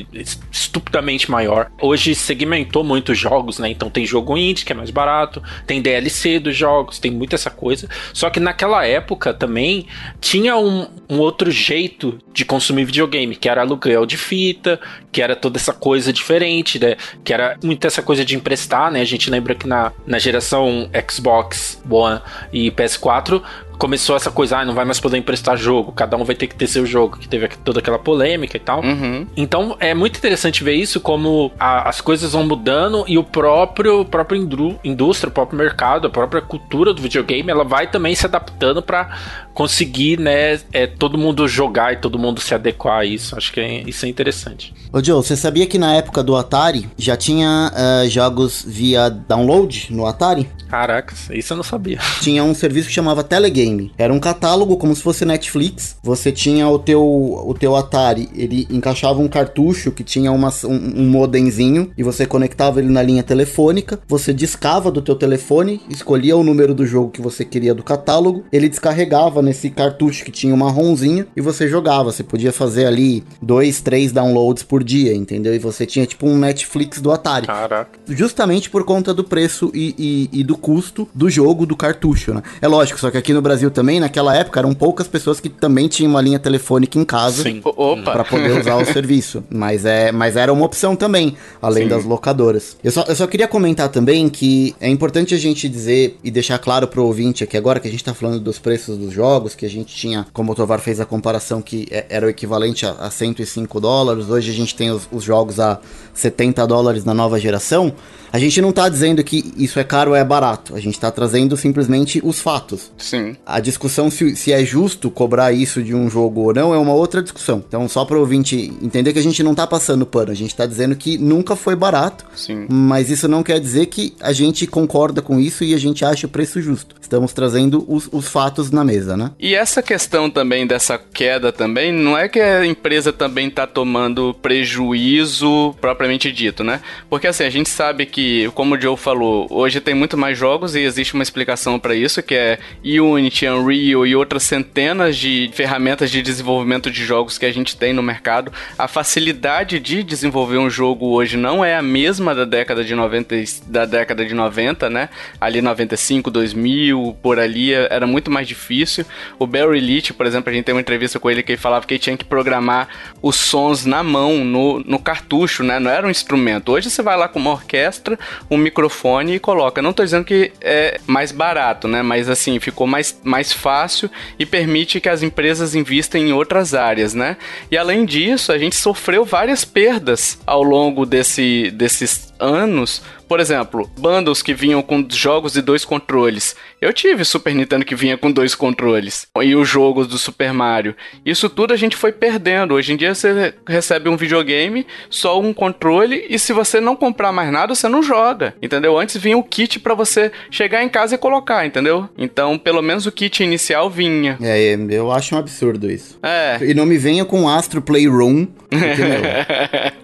estupidamente 0.50 1.30
maior. 1.30 1.70
Hoje 1.80 2.14
segmentou 2.14 2.82
muitos 2.82 3.18
jogos, 3.18 3.58
né? 3.58 3.68
Então 3.68 3.90
tem 3.90 4.04
jogo 4.06 4.36
indie, 4.36 4.64
que 4.64 4.72
é 4.72 4.74
mais 4.74 4.90
barato, 4.90 5.42
tem 5.66 5.80
DLC 5.80 6.40
dos 6.40 6.56
jogos, 6.56 6.98
tem 6.98 7.10
muita 7.10 7.34
essa 7.34 7.50
coisa. 7.50 7.88
Só 8.12 8.30
que 8.30 8.40
naquela 8.40 8.86
época 8.86 9.34
também 9.34 9.86
tinha 10.20 10.56
um, 10.56 10.88
um 11.08 11.18
outro 11.18 11.50
jeito 11.50 12.18
de 12.32 12.44
consumir 12.44 12.84
videogame, 12.84 13.36
que 13.36 13.48
era 13.48 13.60
aluguel 13.60 14.06
de 14.06 14.16
fita, 14.16 14.80
que 15.10 15.20
era 15.20 15.36
toda 15.36 15.58
essa 15.58 15.72
coisa 15.72 16.12
diferente, 16.12 16.78
né? 16.78 16.96
Que 17.22 17.32
era 17.34 17.58
muita 17.62 17.86
essa 17.86 18.02
coisa 18.02 18.24
de 18.24 18.34
emprestar, 18.34 18.90
né? 18.90 19.02
A 19.02 19.04
gente 19.04 19.30
lembra 19.30 19.54
que 19.54 19.68
na, 19.68 19.92
na 20.06 20.18
geração 20.18 20.88
Xbox 21.10 21.41
One 21.88 22.20
e 22.52 22.70
PS4 22.70 23.42
começou 23.78 24.16
essa 24.16 24.30
coisa, 24.30 24.58
ah, 24.58 24.64
não 24.64 24.74
vai 24.74 24.84
mais 24.84 25.00
poder 25.00 25.18
emprestar 25.18 25.56
jogo, 25.56 25.92
cada 25.92 26.16
um 26.16 26.24
vai 26.24 26.34
ter 26.34 26.46
que 26.46 26.54
ter 26.54 26.66
seu 26.66 26.86
jogo, 26.86 27.18
que 27.18 27.28
teve 27.28 27.48
toda 27.64 27.80
aquela 27.80 27.98
polêmica 27.98 28.56
e 28.56 28.60
tal. 28.60 28.82
Uhum. 28.82 29.26
Então 29.36 29.76
é 29.80 29.94
muito 29.94 30.16
interessante 30.16 30.62
ver 30.62 30.74
isso, 30.74 31.00
como 31.00 31.50
a, 31.58 31.88
as 31.88 32.00
coisas 32.00 32.32
vão 32.32 32.44
mudando 32.44 33.04
e 33.08 33.18
o 33.18 33.24
próprio, 33.24 34.04
próprio 34.04 34.40
indústria, 34.84 35.28
o 35.28 35.32
próprio 35.32 35.58
mercado, 35.58 36.06
a 36.06 36.10
própria 36.10 36.40
cultura 36.40 36.94
do 36.94 37.02
videogame, 37.02 37.50
ela 37.50 37.64
vai 37.64 37.90
também 37.90 38.14
se 38.14 38.26
adaptando 38.26 38.82
para 38.82 39.16
conseguir, 39.52 40.18
né, 40.18 40.60
é, 40.72 40.86
todo 40.86 41.18
mundo 41.18 41.46
jogar 41.46 41.92
e 41.92 41.96
todo 41.96 42.18
mundo 42.18 42.40
se 42.40 42.54
adequar 42.54 43.00
a 43.00 43.04
isso. 43.04 43.36
Acho 43.36 43.52
que 43.52 43.60
é, 43.60 43.82
isso 43.86 44.06
é 44.06 44.08
interessante. 44.08 44.72
Ô 44.92 45.02
Joe, 45.02 45.16
você 45.16 45.36
sabia 45.36 45.66
que 45.66 45.78
na 45.78 45.94
época 45.94 46.22
do 46.22 46.36
Atari 46.36 46.88
já 46.96 47.16
tinha 47.16 47.72
uh, 47.72 48.08
jogos 48.08 48.64
via 48.66 49.10
download 49.10 49.88
no 49.90 50.06
Atari? 50.06 50.48
Caracas, 50.68 51.28
isso 51.30 51.52
eu 51.52 51.56
não 51.56 51.64
sabia. 51.64 51.98
Tinha 52.20 52.44
um 52.44 52.54
serviço 52.54 52.88
que 52.88 52.94
chamava 52.94 53.22
Telegame 53.22 53.61
videogame. 53.62 53.92
Era 53.96 54.12
um 54.12 54.18
catálogo 54.18 54.76
como 54.76 54.94
se 54.94 55.02
fosse 55.02 55.24
Netflix. 55.24 55.96
Você 56.02 56.32
tinha 56.32 56.68
o 56.68 56.78
teu, 56.78 57.02
o 57.02 57.54
teu 57.54 57.76
Atari, 57.76 58.28
ele 58.34 58.66
encaixava 58.70 59.20
um 59.20 59.28
cartucho 59.28 59.92
que 59.92 60.02
tinha 60.02 60.32
uma, 60.32 60.52
um, 60.64 61.02
um 61.02 61.08
modemzinho 61.08 61.92
e 61.96 62.02
você 62.02 62.26
conectava 62.26 62.80
ele 62.80 62.88
na 62.88 63.02
linha 63.02 63.22
telefônica. 63.22 64.00
Você 64.08 64.32
discava 64.32 64.90
do 64.90 65.02
teu 65.02 65.14
telefone, 65.14 65.80
escolhia 65.88 66.36
o 66.36 66.42
número 66.42 66.74
do 66.74 66.86
jogo 66.86 67.10
que 67.10 67.22
você 67.22 67.44
queria 67.44 67.74
do 67.74 67.82
catálogo, 67.82 68.44
ele 68.52 68.68
descarregava 68.68 69.42
nesse 69.42 69.70
cartucho 69.70 70.24
que 70.24 70.30
tinha 70.30 70.54
uma 70.54 70.70
ronzinha 70.70 71.26
e 71.36 71.40
você 71.40 71.68
jogava. 71.68 72.10
Você 72.12 72.22
podia 72.22 72.52
fazer 72.52 72.86
ali 72.86 73.22
dois, 73.40 73.80
três 73.80 74.12
downloads 74.12 74.62
por 74.62 74.82
dia, 74.82 75.14
entendeu? 75.14 75.54
E 75.54 75.58
você 75.58 75.86
tinha 75.86 76.06
tipo 76.06 76.26
um 76.26 76.38
Netflix 76.38 77.00
do 77.00 77.12
Atari. 77.12 77.46
Caraca. 77.46 77.98
Justamente 78.08 78.70
por 78.70 78.84
conta 78.84 79.14
do 79.14 79.24
preço 79.24 79.70
e, 79.74 79.94
e, 80.32 80.40
e 80.40 80.44
do 80.44 80.56
custo 80.56 81.08
do 81.14 81.30
jogo, 81.30 81.66
do 81.66 81.76
cartucho, 81.76 82.34
né? 82.34 82.42
É 82.60 82.68
lógico, 82.68 82.98
só 82.98 83.10
que 83.10 83.18
aqui 83.18 83.32
no 83.32 83.42
Brasil 83.42 83.51
também, 83.70 84.00
naquela 84.00 84.36
época, 84.36 84.60
eram 84.60 84.72
poucas 84.74 85.06
pessoas 85.08 85.40
que 85.40 85.48
também 85.48 85.88
tinham 85.88 86.10
uma 86.10 86.20
linha 86.20 86.38
telefônica 86.38 86.98
em 86.98 87.04
casa 87.04 87.42
Sim. 87.42 87.60
Opa! 87.64 88.12
para 88.12 88.24
poder 88.24 88.58
usar 88.60 88.76
o 88.76 88.84
serviço. 88.90 89.42
Mas, 89.50 89.84
é, 89.84 90.10
mas 90.12 90.36
era 90.36 90.52
uma 90.52 90.64
opção 90.64 90.94
também, 90.96 91.36
além 91.60 91.84
Sim. 91.84 91.88
das 91.90 92.04
locadoras. 92.04 92.76
Eu 92.82 92.90
só, 92.90 93.04
eu 93.08 93.14
só 93.14 93.26
queria 93.26 93.48
comentar 93.48 93.88
também 93.88 94.28
que 94.28 94.74
é 94.80 94.88
importante 94.88 95.34
a 95.34 95.38
gente 95.38 95.68
dizer 95.68 96.18
e 96.22 96.30
deixar 96.30 96.58
claro 96.58 96.86
pro 96.86 97.04
ouvinte 97.04 97.44
aqui 97.44 97.56
agora 97.56 97.80
que 97.80 97.88
a 97.88 97.90
gente 97.90 98.04
tá 98.04 98.14
falando 98.14 98.40
dos 98.40 98.58
preços 98.58 98.96
dos 98.96 99.12
jogos, 99.12 99.54
que 99.54 99.66
a 99.66 99.70
gente 99.70 99.94
tinha, 99.94 100.26
como 100.32 100.52
o 100.52 100.54
Tovar 100.54 100.80
fez 100.80 101.00
a 101.00 101.04
comparação, 101.04 101.60
que 101.62 101.86
é- 101.90 102.06
era 102.08 102.26
o 102.26 102.28
equivalente 102.30 102.86
a, 102.86 102.92
a 102.92 103.10
105 103.10 103.80
dólares. 103.80 104.28
Hoje 104.28 104.50
a 104.50 104.54
gente 104.54 104.74
tem 104.74 104.90
os, 104.90 105.08
os 105.12 105.22
jogos 105.24 105.58
a 105.60 105.78
70 106.14 106.66
dólares 106.66 107.04
na 107.04 107.14
nova 107.14 107.38
geração. 107.38 107.92
A 108.32 108.38
gente 108.38 108.62
não 108.62 108.72
tá 108.72 108.88
dizendo 108.88 109.22
que 109.22 109.52
isso 109.58 109.78
é 109.78 109.84
caro 109.84 110.12
ou 110.12 110.16
é 110.16 110.24
barato. 110.24 110.74
A 110.74 110.80
gente 110.80 110.98
tá 110.98 111.10
trazendo 111.10 111.54
simplesmente 111.54 112.18
os 112.24 112.40
fatos. 112.40 112.90
Sim. 112.96 113.36
A 113.44 113.60
discussão 113.60 114.10
se, 114.10 114.34
se 114.36 114.50
é 114.52 114.64
justo 114.64 115.10
cobrar 115.10 115.52
isso 115.52 115.82
de 115.82 115.94
um 115.94 116.08
jogo 116.08 116.40
ou 116.40 116.54
não 116.54 116.72
é 116.72 116.78
uma 116.78 116.94
outra 116.94 117.22
discussão. 117.22 117.62
Então, 117.68 117.86
só 117.88 118.06
para 118.06 118.16
o 118.16 118.20
ouvinte 118.20 118.72
entender 118.80 119.12
que 119.12 119.18
a 119.18 119.22
gente 119.22 119.42
não 119.42 119.54
tá 119.54 119.66
passando 119.66 120.06
pano, 120.06 120.32
a 120.32 120.34
gente 120.34 120.56
tá 120.56 120.64
dizendo 120.64 120.96
que 120.96 121.18
nunca 121.18 121.54
foi 121.54 121.76
barato, 121.76 122.24
Sim. 122.34 122.66
mas 122.70 123.10
isso 123.10 123.28
não 123.28 123.42
quer 123.42 123.60
dizer 123.60 123.86
que 123.86 124.14
a 124.20 124.32
gente 124.32 124.66
concorda 124.66 125.20
com 125.20 125.38
isso 125.38 125.62
e 125.62 125.74
a 125.74 125.78
gente 125.78 126.02
acha 126.02 126.26
o 126.26 126.30
preço 126.30 126.60
justo. 126.62 126.96
Estamos 127.12 127.34
trazendo 127.34 127.84
os, 127.86 128.08
os 128.10 128.28
fatos 128.28 128.70
na 128.70 128.82
mesa, 128.82 129.14
né? 129.14 129.30
E 129.38 129.54
essa 129.54 129.82
questão 129.82 130.30
também 130.30 130.66
dessa 130.66 130.96
queda 130.96 131.52
também, 131.52 131.92
não 131.92 132.16
é 132.16 132.26
que 132.26 132.40
a 132.40 132.64
empresa 132.64 133.12
também 133.12 133.50
tá 133.50 133.66
tomando 133.66 134.32
prejuízo 134.40 135.74
propriamente 135.78 136.32
dito, 136.32 136.64
né? 136.64 136.80
Porque 137.10 137.26
assim, 137.26 137.44
a 137.44 137.50
gente 137.50 137.68
sabe 137.68 138.06
que, 138.06 138.21
como 138.54 138.74
o 138.74 138.80
Joe 138.80 138.96
falou, 138.96 139.46
hoje 139.50 139.80
tem 139.80 139.94
muito 139.94 140.16
mais 140.16 140.36
jogos 140.38 140.74
e 140.74 140.80
existe 140.80 141.14
uma 141.14 141.22
explicação 141.22 141.78
para 141.78 141.94
isso, 141.94 142.22
que 142.22 142.34
é 142.34 142.58
Unity, 142.84 143.46
Unreal 143.48 144.06
e 144.06 144.14
outras 144.16 144.42
centenas 144.42 145.16
de 145.16 145.50
ferramentas 145.54 146.10
de 146.10 146.22
desenvolvimento 146.22 146.90
de 146.90 147.04
jogos 147.04 147.38
que 147.38 147.46
a 147.46 147.52
gente 147.52 147.76
tem 147.76 147.92
no 147.92 148.02
mercado. 148.02 148.52
A 148.78 148.86
facilidade 148.88 149.78
de 149.80 150.02
desenvolver 150.02 150.58
um 150.58 150.70
jogo 150.70 151.06
hoje 151.12 151.36
não 151.36 151.64
é 151.64 151.76
a 151.76 151.82
mesma 151.82 152.34
da 152.34 152.44
década 152.44 152.84
de 152.84 152.94
90, 152.94 153.34
e- 153.36 153.44
da 153.66 153.84
década 153.84 154.24
de 154.24 154.34
90, 154.34 154.88
né? 154.90 155.08
Ali 155.40 155.60
95, 155.62 156.30
2000, 156.30 157.16
por 157.22 157.38
ali 157.38 157.72
era 157.72 158.06
muito 158.06 158.30
mais 158.30 158.46
difícil. 158.48 159.04
O 159.38 159.46
Barry 159.46 159.80
Leach, 159.80 160.12
por 160.12 160.26
exemplo, 160.26 160.50
a 160.50 160.52
gente 160.54 160.64
tem 160.64 160.74
uma 160.74 160.80
entrevista 160.80 161.18
com 161.18 161.30
ele 161.30 161.42
que 161.42 161.52
ele 161.52 161.60
falava 161.60 161.86
que 161.86 161.94
ele 161.94 161.98
tinha 161.98 162.16
que 162.16 162.24
programar 162.24 162.88
os 163.20 163.36
sons 163.36 163.84
na 163.84 164.02
mão, 164.02 164.44
no, 164.44 164.80
no 164.80 164.98
cartucho, 164.98 165.62
né? 165.62 165.78
Não 165.78 165.90
era 165.90 166.06
um 166.06 166.10
instrumento. 166.10 166.72
Hoje 166.72 166.90
você 166.90 167.02
vai 167.02 167.16
lá 167.16 167.28
com 167.28 167.38
uma 167.38 167.50
orquestra, 167.52 168.11
um 168.50 168.56
microfone 168.56 169.34
e 169.34 169.38
coloca. 169.38 169.82
Não 169.82 169.92
tô 169.92 170.04
dizendo 170.04 170.24
que 170.24 170.52
é 170.60 171.00
mais 171.06 171.32
barato, 171.32 171.86
né? 171.88 172.02
Mas 172.02 172.28
assim, 172.28 172.58
ficou 172.58 172.86
mais, 172.86 173.20
mais 173.22 173.52
fácil 173.52 174.10
e 174.38 174.46
permite 174.46 175.00
que 175.00 175.08
as 175.08 175.22
empresas 175.22 175.74
investem 175.74 176.28
em 176.28 176.32
outras 176.32 176.74
áreas, 176.74 177.14
né? 177.14 177.36
E 177.70 177.76
além 177.76 178.04
disso, 178.04 178.52
a 178.52 178.58
gente 178.58 178.76
sofreu 178.76 179.24
várias 179.24 179.64
perdas 179.64 180.38
ao 180.46 180.62
longo 180.62 181.04
desse, 181.04 181.70
desses 181.72 182.31
anos. 182.42 183.02
Por 183.28 183.40
exemplo, 183.40 183.90
bundles 183.96 184.42
que 184.42 184.52
vinham 184.52 184.82
com 184.82 185.06
jogos 185.10 185.54
de 185.54 185.62
dois 185.62 185.86
controles. 185.86 186.54
Eu 186.80 186.92
tive 186.92 187.24
Super 187.24 187.54
Nintendo 187.54 187.84
que 187.84 187.94
vinha 187.94 188.18
com 188.18 188.30
dois 188.30 188.54
controles. 188.54 189.26
E 189.40 189.54
os 189.54 189.66
jogos 189.66 190.06
do 190.06 190.18
Super 190.18 190.52
Mario. 190.52 190.94
Isso 191.24 191.48
tudo 191.48 191.72
a 191.72 191.76
gente 191.76 191.96
foi 191.96 192.12
perdendo. 192.12 192.74
Hoje 192.74 192.92
em 192.92 192.96
dia 192.96 193.14
você 193.14 193.54
recebe 193.66 194.10
um 194.10 194.16
videogame, 194.16 194.86
só 195.08 195.40
um 195.40 195.54
controle, 195.54 196.26
e 196.28 196.38
se 196.38 196.52
você 196.52 196.78
não 196.78 196.94
comprar 196.94 197.32
mais 197.32 197.50
nada, 197.50 197.74
você 197.74 197.88
não 197.88 198.02
joga. 198.02 198.54
Entendeu? 198.60 198.98
Antes 198.98 199.16
vinha 199.16 199.38
o 199.38 199.42
kit 199.42 199.80
pra 199.80 199.94
você 199.94 200.30
chegar 200.50 200.82
em 200.82 200.88
casa 200.88 201.14
e 201.14 201.18
colocar, 201.18 201.64
entendeu? 201.64 202.08
Então, 202.18 202.58
pelo 202.58 202.82
menos 202.82 203.06
o 203.06 203.12
kit 203.12 203.42
inicial 203.42 203.88
vinha. 203.88 204.36
É, 204.42 204.76
eu 204.90 205.10
acho 205.10 205.34
um 205.34 205.38
absurdo 205.38 205.90
isso. 205.90 206.18
É. 206.22 206.58
E 206.60 206.74
não 206.74 206.84
me 206.84 206.98
venha 206.98 207.24
com 207.24 207.48
Astro 207.48 207.80
Playroom, 207.80 208.46
porque, 208.68 209.04
meu, 209.04 209.22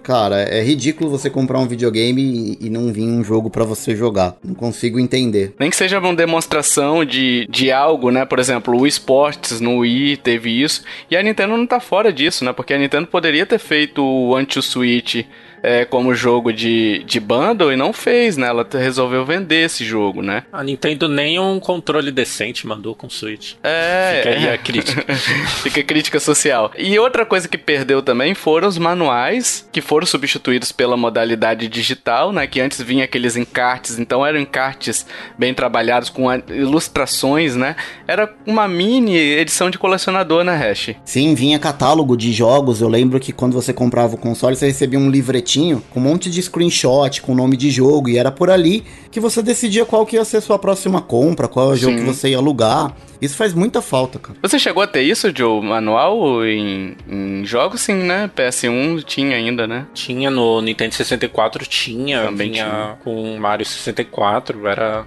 cara, 0.03 0.40
é 0.42 0.62
ridículo 0.62 1.11
você 1.11 1.29
comprar 1.29 1.59
um 1.59 1.66
videogame 1.66 2.27
e, 2.60 2.70
não 2.70 2.92
vir 2.92 3.04
um 3.04 3.22
jogo 3.24 3.50
pra 3.50 3.64
você 3.64 3.96
jogar. 3.96 4.36
Não 4.42 4.54
consigo 4.54 4.98
entender. 4.98 5.54
Nem 5.58 5.70
que 5.70 5.76
seja 5.76 5.98
uma 5.98 6.14
demonstração 6.14 7.04
de, 7.04 7.46
de 7.48 7.70
algo, 7.70 8.10
né? 8.10 8.24
Por 8.24 8.38
exemplo, 8.38 8.78
o 8.78 8.86
esportes 8.86 9.60
no 9.60 9.78
Wii 9.78 10.18
teve 10.18 10.50
isso. 10.50 10.82
E 11.10 11.16
a 11.16 11.22
Nintendo 11.22 11.56
não 11.56 11.66
tá 11.66 11.80
fora 11.80 12.12
disso, 12.12 12.44
né? 12.44 12.52
Porque 12.52 12.74
a 12.74 12.78
Nintendo 12.78 13.06
poderia 13.06 13.46
ter 13.46 13.58
feito 13.58 14.02
o 14.02 14.34
Anti-Switch 14.34 15.24
é, 15.62 15.85
como 15.85 16.14
jogo 16.14 16.53
de, 16.53 17.03
de 17.05 17.21
bundle 17.21 17.73
e 17.73 17.77
não 17.77 17.92
fez, 17.92 18.37
né? 18.37 18.49
Ela 18.49 18.66
resolveu 18.71 19.25
vender 19.25 19.64
esse 19.64 19.85
jogo, 19.85 20.23
né? 20.23 20.44
A 20.53 20.62
Nintendo 20.62 21.09
nem 21.09 21.38
um 21.38 21.59
controle 21.59 22.11
decente 22.11 22.66
mandou 22.66 22.94
com 22.94 23.07
o 23.07 23.11
Switch. 23.11 23.55
É. 23.62 24.23
Fica 24.23 24.37
aí 24.37 24.49
a 24.49 24.59
crítica. 24.59 25.14
Fica 25.62 25.81
a 25.81 25.85
crítica 25.85 26.21
social. 26.21 26.71
E 26.79 26.99
outra 26.99 27.27
coisa 27.27 27.49
que 27.49 27.59
perdeu 27.59 28.03
também 28.03 28.35
foram 28.35 28.68
os 28.68 28.79
manuais, 28.79 29.68
que 29.73 29.81
foram 29.81 30.07
substituídos 30.07 30.73
pela 30.73 30.97
modalidade 30.97 31.68
digital, 31.68 32.33
né? 32.33 32.47
Que 32.47 32.61
antes 32.61 32.81
vinha 32.81 33.05
aqueles 33.05 33.37
encartes, 33.37 33.99
então 33.99 34.25
eram 34.25 34.38
encartes 34.38 35.07
bem 35.38 35.53
trabalhados, 35.53 36.11
com 36.11 36.33
ilustrações, 36.49 37.57
né? 37.57 37.77
Era 38.07 38.33
uma 38.47 38.68
mini 38.68 39.16
edição 39.16 39.71
de 39.71 39.79
colecionador, 39.79 40.44
né, 40.44 40.55
Hash? 40.57 40.94
Sim, 41.05 41.35
vinha 41.35 41.59
catálogo 41.59 42.16
de 42.16 42.33
jogos. 42.33 42.81
Eu 42.81 42.88
lembro 42.88 43.18
que 43.18 43.33
quando 43.33 43.53
você 43.53 43.73
comprava 43.73 44.14
o 44.14 44.18
console, 44.18 44.57
você 44.57 44.66
recebia 44.66 44.99
um 44.99 45.11
livretinho 45.11 45.47
com 45.90 46.00
um 46.00 46.02
monte 46.02 46.30
de 46.30 46.42
screenshot, 46.42 47.22
com 47.22 47.34
nome 47.34 47.56
de 47.56 47.70
jogo, 47.70 48.08
e 48.08 48.18
era 48.18 48.30
por 48.30 48.50
ali 48.50 48.84
que 49.11 49.20
você 49.20 49.42
decidia 49.42 49.84
qual 49.84 50.04
que 50.04 50.16
ia 50.16 50.24
ser 50.24 50.40
sua 50.40 50.58
próxima 50.58 51.00
compra, 51.00 51.48
qual 51.48 51.70
é 51.70 51.72
o 51.74 51.76
jogo 51.76 51.98
Sim. 51.98 52.04
que 52.04 52.06
você 52.06 52.28
ia 52.30 52.37
alugar. 52.37 52.94
Isso 53.20 53.37
faz 53.37 53.54
muita 53.54 53.80
falta, 53.80 54.18
cara. 54.18 54.38
Você 54.42 54.58
chegou 54.58 54.82
a 54.82 54.87
ter 54.87 55.02
isso, 55.02 55.32
Joe, 55.34 55.62
manual 55.62 56.44
em, 56.44 56.96
em 57.08 57.44
jogos? 57.44 57.80
Sim, 57.80 57.94
né? 57.94 58.30
PS1 58.37 59.02
tinha 59.04 59.37
ainda, 59.37 59.66
né? 59.66 59.87
Tinha 59.94 60.30
no 60.30 60.61
Nintendo 60.61 60.94
64, 60.94 61.66
tinha, 61.66 62.22
Também 62.22 62.52
vinha 62.52 62.64
tinha. 62.64 62.96
com 63.02 63.37
Mario 63.38 63.66
64, 63.66 64.68
era 64.68 65.06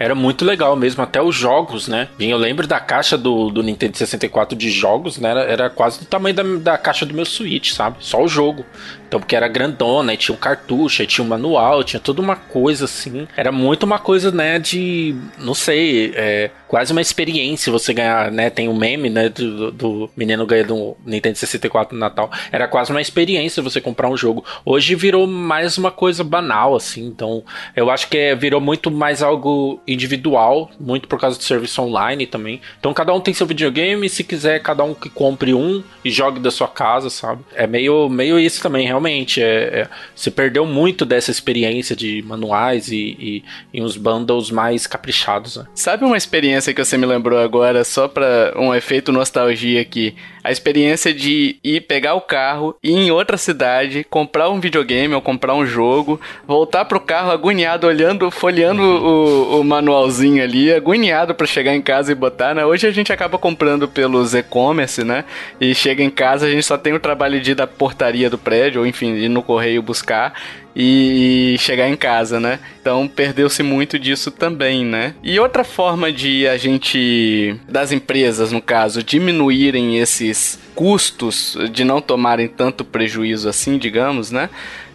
era 0.00 0.14
muito 0.14 0.46
legal 0.46 0.74
mesmo, 0.74 1.02
até 1.02 1.20
os 1.20 1.36
jogos, 1.36 1.86
né? 1.86 2.08
Eu 2.18 2.38
lembro 2.38 2.66
da 2.66 2.80
caixa 2.80 3.18
do, 3.18 3.50
do 3.50 3.62
Nintendo 3.62 3.98
64 3.98 4.56
de 4.56 4.70
jogos, 4.70 5.18
né? 5.18 5.28
Era, 5.28 5.40
era 5.42 5.70
quase 5.70 5.98
do 6.00 6.06
tamanho 6.06 6.34
da, 6.34 6.42
da 6.42 6.78
caixa 6.78 7.04
do 7.04 7.12
meu 7.12 7.26
Switch, 7.26 7.72
sabe? 7.72 7.98
Só 8.00 8.24
o 8.24 8.26
jogo. 8.26 8.64
Então, 9.10 9.18
porque 9.18 9.34
era 9.34 9.48
grandona, 9.48 10.16
tinha 10.16 10.32
um 10.32 10.38
cartucho, 10.38 11.04
tinha 11.04 11.24
um 11.24 11.28
manual, 11.28 11.82
tinha 11.82 11.98
toda 11.98 12.22
uma 12.22 12.36
coisa 12.36 12.84
assim. 12.84 13.26
Era 13.36 13.50
muito 13.50 13.82
uma 13.82 13.98
coisa, 13.98 14.30
né, 14.30 14.56
de. 14.60 15.16
Não 15.36 15.52
sei, 15.52 16.12
é, 16.14 16.52
quase 16.68 16.92
uma 16.92 17.00
experiência 17.00 17.72
você 17.72 17.92
ganhar, 17.92 18.30
né? 18.30 18.50
Tem 18.50 18.68
o 18.68 18.72
meme, 18.72 19.10
né, 19.10 19.28
do, 19.28 19.72
do 19.72 20.10
menino 20.16 20.46
ganhando 20.46 20.76
um 20.76 20.94
Nintendo 21.04 21.36
64 21.36 21.92
no 21.92 21.98
Natal. 21.98 22.30
Era 22.52 22.68
quase 22.68 22.92
uma 22.92 23.00
experiência 23.00 23.60
você 23.60 23.80
comprar 23.80 24.08
um 24.08 24.16
jogo. 24.16 24.44
Hoje 24.64 24.94
virou 24.94 25.26
mais 25.26 25.76
uma 25.76 25.90
coisa 25.90 26.22
banal, 26.22 26.76
assim. 26.76 27.04
Então, 27.04 27.42
eu 27.74 27.90
acho 27.90 28.08
que 28.08 28.16
é, 28.16 28.36
virou 28.36 28.60
muito 28.60 28.92
mais 28.92 29.24
algo 29.24 29.80
individual, 29.88 30.70
muito 30.78 31.08
por 31.08 31.18
causa 31.18 31.36
do 31.36 31.42
serviço 31.42 31.82
online 31.82 32.28
também. 32.28 32.60
Então, 32.78 32.94
cada 32.94 33.12
um 33.12 33.18
tem 33.18 33.34
seu 33.34 33.46
videogame, 33.48 34.08
se 34.08 34.22
quiser, 34.22 34.62
cada 34.62 34.84
um 34.84 34.94
que 34.94 35.10
compre 35.10 35.52
um 35.52 35.82
e 36.04 36.10
jogue 36.12 36.38
da 36.38 36.52
sua 36.52 36.68
casa, 36.68 37.10
sabe? 37.10 37.42
É 37.56 37.66
meio, 37.66 38.08
meio 38.08 38.38
isso 38.38 38.62
também, 38.62 38.86
realmente. 38.86 38.99
É, 39.40 39.82
é- 39.82 39.88
se 40.14 40.30
perdeu 40.30 40.66
muito 40.66 41.04
dessa 41.04 41.30
experiência 41.30 41.94
de 41.96 42.22
manuais 42.22 42.88
e, 42.88 43.16
e, 43.18 43.44
e 43.72 43.82
uns 43.82 43.96
bundles 43.96 44.50
mais 44.50 44.86
caprichados, 44.86 45.56
né? 45.56 45.66
Sabe 45.74 46.04
uma 46.04 46.16
experiência 46.16 46.74
que 46.74 46.84
você 46.84 46.96
me 46.96 47.06
lembrou 47.06 47.38
agora, 47.38 47.84
só 47.84 48.08
pra 48.08 48.52
um 48.56 48.74
efeito 48.74 49.12
nostalgia 49.12 49.80
aqui? 49.80 50.14
A 50.42 50.50
experiência 50.50 51.12
de 51.12 51.56
ir 51.62 51.82
pegar 51.82 52.14
o 52.14 52.20
carro, 52.20 52.74
ir 52.82 52.92
em 52.92 53.10
outra 53.10 53.36
cidade, 53.36 54.06
comprar 54.08 54.48
um 54.48 54.60
videogame 54.60 55.14
ou 55.14 55.20
comprar 55.20 55.54
um 55.54 55.66
jogo, 55.66 56.20
voltar 56.46 56.84
pro 56.86 57.00
carro 57.00 57.30
agoniado, 57.30 57.86
olhando, 57.86 58.30
folheando 58.30 58.82
o, 58.82 59.60
o 59.60 59.64
manualzinho 59.64 60.42
ali, 60.42 60.72
agoniado 60.72 61.34
pra 61.34 61.46
chegar 61.46 61.74
em 61.74 61.82
casa 61.82 62.12
e 62.12 62.14
botar, 62.14 62.54
né? 62.54 62.64
Hoje 62.64 62.86
a 62.86 62.90
gente 62.90 63.12
acaba 63.12 63.36
comprando 63.38 63.86
pelos 63.86 64.34
e-commerce, 64.34 65.04
né? 65.04 65.24
E 65.60 65.74
chega 65.74 66.02
em 66.02 66.10
casa, 66.10 66.46
a 66.46 66.50
gente 66.50 66.64
só 66.64 66.78
tem 66.78 66.92
o 66.94 67.00
trabalho 67.00 67.40
de 67.40 67.52
ir 67.52 67.54
da 67.54 67.66
portaria 67.66 68.30
do 68.30 68.38
prédio, 68.38 68.80
ou 68.80 68.86
enfim, 68.86 69.14
ir 69.14 69.28
no 69.28 69.42
correio 69.42 69.82
buscar. 69.82 70.34
E, 70.74 71.56
chegar 71.58 71.88
em 71.88 71.96
casa, 71.96 72.38
né? 72.38 72.58
Então 72.80 73.06
perdeu-se 73.08 73.62
muito 73.62 73.98
disso 73.98 74.30
também, 74.30 74.84
né? 74.84 75.14
E 75.22 75.38
outra 75.38 75.64
forma 75.64 76.12
de 76.12 76.46
a 76.46 76.56
gente, 76.56 77.56
das 77.68 77.92
empresas 77.92 78.52
no 78.52 78.62
caso, 78.62 79.02
diminuírem 79.02 79.98
esses 79.98 80.58
custos, 80.74 81.56
de 81.72 81.84
não 81.84 82.00
tomarem 82.00 82.48
tanto 82.48 82.84
prejuízo 82.84 83.48
assim, 83.48 83.78
digamos, 83.78 84.30
né? 84.30 84.48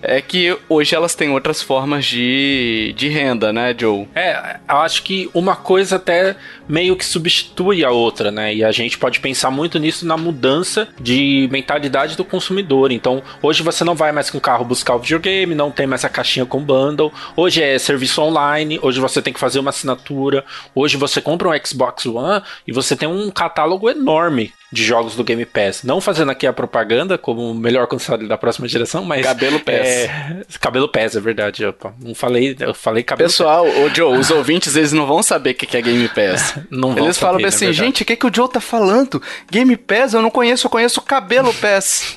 É 0.07 0.21
que 0.21 0.57
hoje 0.69 0.95
elas 0.95 1.15
têm 1.15 1.29
outras 1.29 1.61
formas 1.61 2.05
de, 2.05 2.93
de 2.95 3.07
renda, 3.09 3.51
né, 3.51 3.75
Joe? 3.77 4.07
É, 4.15 4.59
eu 4.67 4.77
acho 4.77 5.03
que 5.03 5.29
uma 5.33 5.55
coisa 5.55 5.97
até 5.97 6.35
meio 6.67 6.95
que 6.95 7.05
substitui 7.05 7.83
a 7.83 7.91
outra, 7.91 8.31
né? 8.31 8.53
E 8.53 8.63
a 8.63 8.71
gente 8.71 8.97
pode 8.97 9.19
pensar 9.19 9.51
muito 9.51 9.79
nisso 9.79 10.05
na 10.05 10.17
mudança 10.17 10.87
de 10.99 11.47
mentalidade 11.51 12.15
do 12.15 12.23
consumidor. 12.23 12.91
Então, 12.91 13.21
hoje 13.41 13.63
você 13.63 13.83
não 13.83 13.95
vai 13.95 14.11
mais 14.11 14.29
com 14.29 14.37
o 14.37 14.41
carro 14.41 14.65
buscar 14.65 14.95
o 14.95 14.99
videogame, 14.99 15.55
não 15.55 15.71
tem 15.71 15.87
mais 15.87 16.05
a 16.05 16.09
caixinha 16.09 16.45
com 16.45 16.61
bundle. 16.61 17.11
Hoje 17.35 17.61
é 17.61 17.77
serviço 17.77 18.21
online, 18.21 18.79
hoje 18.81 18.99
você 18.99 19.21
tem 19.21 19.33
que 19.33 19.39
fazer 19.39 19.59
uma 19.59 19.69
assinatura. 19.69 20.43
Hoje 20.73 20.97
você 20.97 21.21
compra 21.21 21.49
um 21.49 21.65
Xbox 21.65 22.05
One 22.05 22.41
e 22.67 22.71
você 22.71 22.95
tem 22.95 23.07
um 23.07 23.29
catálogo 23.31 23.89
enorme 23.89 24.53
de 24.71 24.83
jogos 24.83 25.15
do 25.15 25.23
Game 25.23 25.45
Pass. 25.45 25.83
Não 25.83 26.01
fazendo 26.01 26.31
aqui 26.31 26.47
a 26.47 26.53
propaganda 26.53 27.17
como 27.17 27.51
o 27.51 27.53
melhor 27.53 27.87
console 27.87 28.27
da 28.27 28.37
próxima 28.37 28.67
geração, 28.67 29.05
mas. 29.05 29.23
Cabelo 29.23 29.59
Pass. 29.59 29.75
É, 29.75 30.41
cabelo 30.59 30.89
Pass, 30.89 31.15
é 31.15 31.19
verdade. 31.19 31.65
Opa, 31.65 31.93
não 32.01 32.15
falei, 32.15 32.55
eu 32.59 32.73
falei 32.73 33.03
cabelo 33.03 33.29
Pessoal, 33.29 33.65
o 33.67 33.93
Joe, 33.93 34.17
os 34.17 34.31
ouvintes 34.31 34.75
eles 34.75 34.91
não 34.91 35.05
vão 35.05 35.21
saber 35.21 35.51
o 35.51 35.53
que 35.53 35.77
é 35.77 35.81
Game 35.81 36.07
Pass. 36.09 36.59
não 36.69 36.93
vão 36.93 37.05
Eles 37.05 37.17
falam 37.17 37.45
assim, 37.45 37.71
gente, 37.71 38.03
o 38.03 38.05
que, 38.05 38.15
que 38.15 38.25
o 38.25 38.33
Joe 38.33 38.49
tá 38.49 38.59
falando? 38.59 39.21
Game 39.49 39.75
Pass? 39.77 40.13
Eu 40.13 40.21
não 40.21 40.31
conheço, 40.31 40.65
eu 40.65 40.71
conheço 40.71 41.01
Cabelo 41.01 41.53
Pass. 41.53 42.15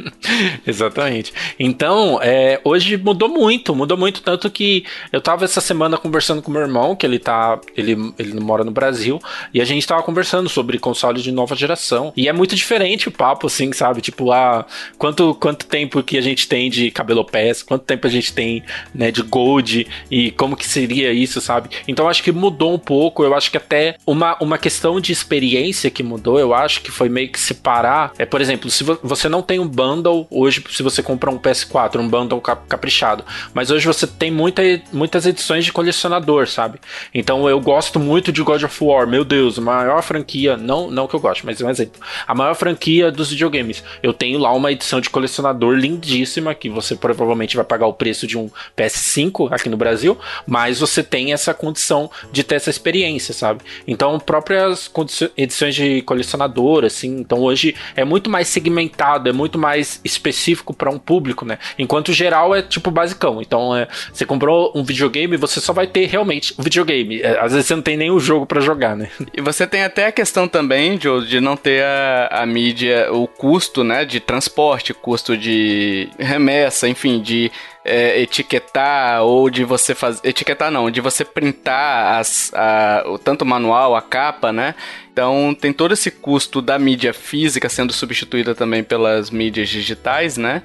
Exatamente. 0.66 1.32
Então, 1.58 2.18
é, 2.22 2.60
hoje 2.64 2.96
mudou 2.96 3.28
muito, 3.28 3.74
mudou 3.74 3.98
muito, 3.98 4.22
tanto 4.22 4.50
que 4.50 4.84
eu 5.12 5.20
tava 5.20 5.44
essa 5.44 5.60
semana 5.60 5.98
conversando 5.98 6.40
com 6.40 6.50
meu 6.50 6.62
irmão, 6.62 6.96
que 6.96 7.04
ele 7.04 7.18
tá. 7.18 7.60
Ele, 7.76 8.12
ele 8.18 8.40
mora 8.40 8.64
no 8.64 8.70
Brasil, 8.70 9.20
e 9.52 9.60
a 9.60 9.64
gente 9.64 9.86
tava 9.86 10.02
conversando 10.02 10.48
sobre 10.48 10.78
consoles 10.78 11.22
de 11.22 11.30
nova 11.30 11.54
geração 11.54 11.81
e 12.16 12.28
é 12.28 12.32
muito 12.32 12.54
diferente 12.54 13.08
o 13.08 13.12
papo, 13.12 13.46
assim, 13.46 13.72
sabe? 13.72 14.00
Tipo, 14.00 14.32
ah, 14.32 14.64
quanto, 14.98 15.34
quanto 15.34 15.66
tempo 15.66 16.02
que 16.02 16.16
a 16.16 16.20
gente 16.20 16.46
tem 16.46 16.70
de 16.70 16.90
cabelo 16.90 17.24
pés, 17.24 17.62
quanto 17.62 17.84
tempo 17.84 18.06
a 18.06 18.10
gente 18.10 18.32
tem, 18.32 18.62
né, 18.94 19.10
de 19.10 19.22
gold 19.22 19.86
e 20.10 20.30
como 20.32 20.56
que 20.56 20.66
seria 20.66 21.12
isso, 21.12 21.40
sabe? 21.40 21.70
Então 21.86 22.08
acho 22.08 22.22
que 22.22 22.32
mudou 22.32 22.74
um 22.74 22.78
pouco, 22.78 23.24
eu 23.24 23.34
acho 23.34 23.50
que 23.50 23.56
até 23.56 23.96
uma, 24.06 24.36
uma 24.40 24.58
questão 24.58 25.00
de 25.00 25.12
experiência 25.12 25.90
que 25.90 26.02
mudou, 26.02 26.38
eu 26.38 26.54
acho 26.54 26.80
que 26.82 26.90
foi 26.90 27.08
meio 27.08 27.30
que 27.30 27.40
separar. 27.40 28.12
É, 28.18 28.24
por 28.24 28.40
exemplo, 28.40 28.70
se 28.70 28.84
você 28.84 29.28
não 29.28 29.42
tem 29.42 29.58
um 29.58 29.66
bundle, 29.66 30.26
hoje, 30.30 30.62
se 30.70 30.82
você 30.82 31.02
comprar 31.02 31.30
um 31.30 31.38
PS4, 31.38 31.98
um 31.98 32.08
bundle 32.08 32.40
caprichado, 32.40 33.24
mas 33.54 33.70
hoje 33.70 33.86
você 33.86 34.06
tem 34.06 34.30
muita, 34.30 34.62
muitas 34.92 35.26
edições 35.26 35.64
de 35.64 35.72
colecionador, 35.72 36.46
sabe? 36.48 36.78
Então 37.14 37.48
eu 37.48 37.60
gosto 37.60 37.98
muito 37.98 38.32
de 38.32 38.42
God 38.42 38.62
of 38.62 38.84
War, 38.84 39.06
meu 39.06 39.24
Deus, 39.24 39.58
maior 39.58 40.02
franquia, 40.02 40.56
não, 40.56 40.90
não 40.90 41.06
que 41.06 41.14
eu 41.14 41.20
gosto, 41.20 41.44
mas 41.44 41.60
um 41.60 41.68
exemplo, 41.72 42.00
a 42.26 42.34
maior 42.34 42.54
franquia 42.54 43.10
dos 43.10 43.30
videogames. 43.30 43.82
Eu 44.02 44.12
tenho 44.12 44.38
lá 44.38 44.52
uma 44.52 44.70
edição 44.70 45.00
de 45.00 45.10
colecionador 45.10 45.74
lindíssima, 45.74 46.54
que 46.54 46.68
você 46.68 46.94
provavelmente 46.94 47.56
vai 47.56 47.64
pagar 47.64 47.86
o 47.86 47.92
preço 47.92 48.26
de 48.26 48.38
um 48.38 48.50
PS5 48.76 49.52
aqui 49.52 49.68
no 49.68 49.76
Brasil, 49.76 50.18
mas 50.46 50.80
você 50.80 51.02
tem 51.02 51.32
essa 51.32 51.52
condição 51.52 52.10
de 52.30 52.44
ter 52.44 52.56
essa 52.56 52.70
experiência, 52.70 53.34
sabe? 53.34 53.62
Então, 53.86 54.18
próprias 54.20 54.90
edições 55.36 55.74
de 55.74 56.02
colecionador, 56.02 56.84
assim, 56.84 57.18
então 57.18 57.40
hoje 57.40 57.74
é 57.96 58.04
muito 58.04 58.30
mais 58.30 58.48
segmentado, 58.48 59.28
é 59.28 59.32
muito 59.32 59.58
mais 59.58 60.00
específico 60.04 60.72
para 60.74 60.90
um 60.90 60.98
público, 60.98 61.44
né? 61.44 61.58
Enquanto 61.78 62.12
geral 62.12 62.54
é 62.54 62.62
tipo 62.62 62.90
basicão. 62.90 63.40
Então, 63.40 63.74
é, 63.74 63.88
você 64.12 64.24
comprou 64.24 64.72
um 64.74 64.84
videogame, 64.84 65.36
você 65.36 65.60
só 65.60 65.72
vai 65.72 65.86
ter 65.86 66.06
realmente 66.06 66.54
um 66.58 66.62
videogame. 66.62 67.20
É, 67.20 67.38
às 67.40 67.52
vezes 67.52 67.66
você 67.66 67.74
não 67.74 67.82
tem 67.82 67.96
nem 67.96 68.10
o 68.10 68.18
jogo 68.18 68.46
para 68.46 68.60
jogar, 68.60 68.96
né? 68.96 69.08
E 69.34 69.40
você 69.40 69.66
tem 69.66 69.82
até 69.82 70.06
a 70.06 70.12
questão 70.12 70.46
também, 70.46 71.00
Joe, 71.00 71.26
de 71.26 71.40
não 71.40 71.56
ter 71.62 71.84
a, 71.84 72.42
a 72.42 72.46
mídia, 72.46 73.12
o 73.12 73.26
custo, 73.26 73.84
né, 73.84 74.04
de 74.04 74.18
transporte, 74.20 74.92
custo 74.92 75.36
de 75.36 76.08
remessa, 76.18 76.88
enfim, 76.88 77.20
de 77.20 77.50
é, 77.84 78.20
etiquetar 78.20 79.22
ou 79.22 79.48
de 79.50 79.64
você 79.64 79.94
fazer. 79.94 80.20
Etiquetar 80.28 80.70
não, 80.70 80.90
de 80.90 81.00
você 81.00 81.24
printar 81.24 82.18
as, 82.18 82.52
a, 82.54 83.04
o, 83.06 83.18
tanto 83.18 83.42
o 83.42 83.46
manual, 83.46 83.94
a 83.94 84.02
capa, 84.02 84.52
né? 84.52 84.74
Então 85.12 85.56
tem 85.58 85.72
todo 85.72 85.92
esse 85.92 86.10
custo 86.10 86.62
da 86.62 86.78
mídia 86.78 87.12
física 87.12 87.68
sendo 87.68 87.92
substituída 87.92 88.54
também 88.54 88.82
pelas 88.82 89.30
mídias 89.30 89.68
digitais, 89.68 90.36
né? 90.36 90.62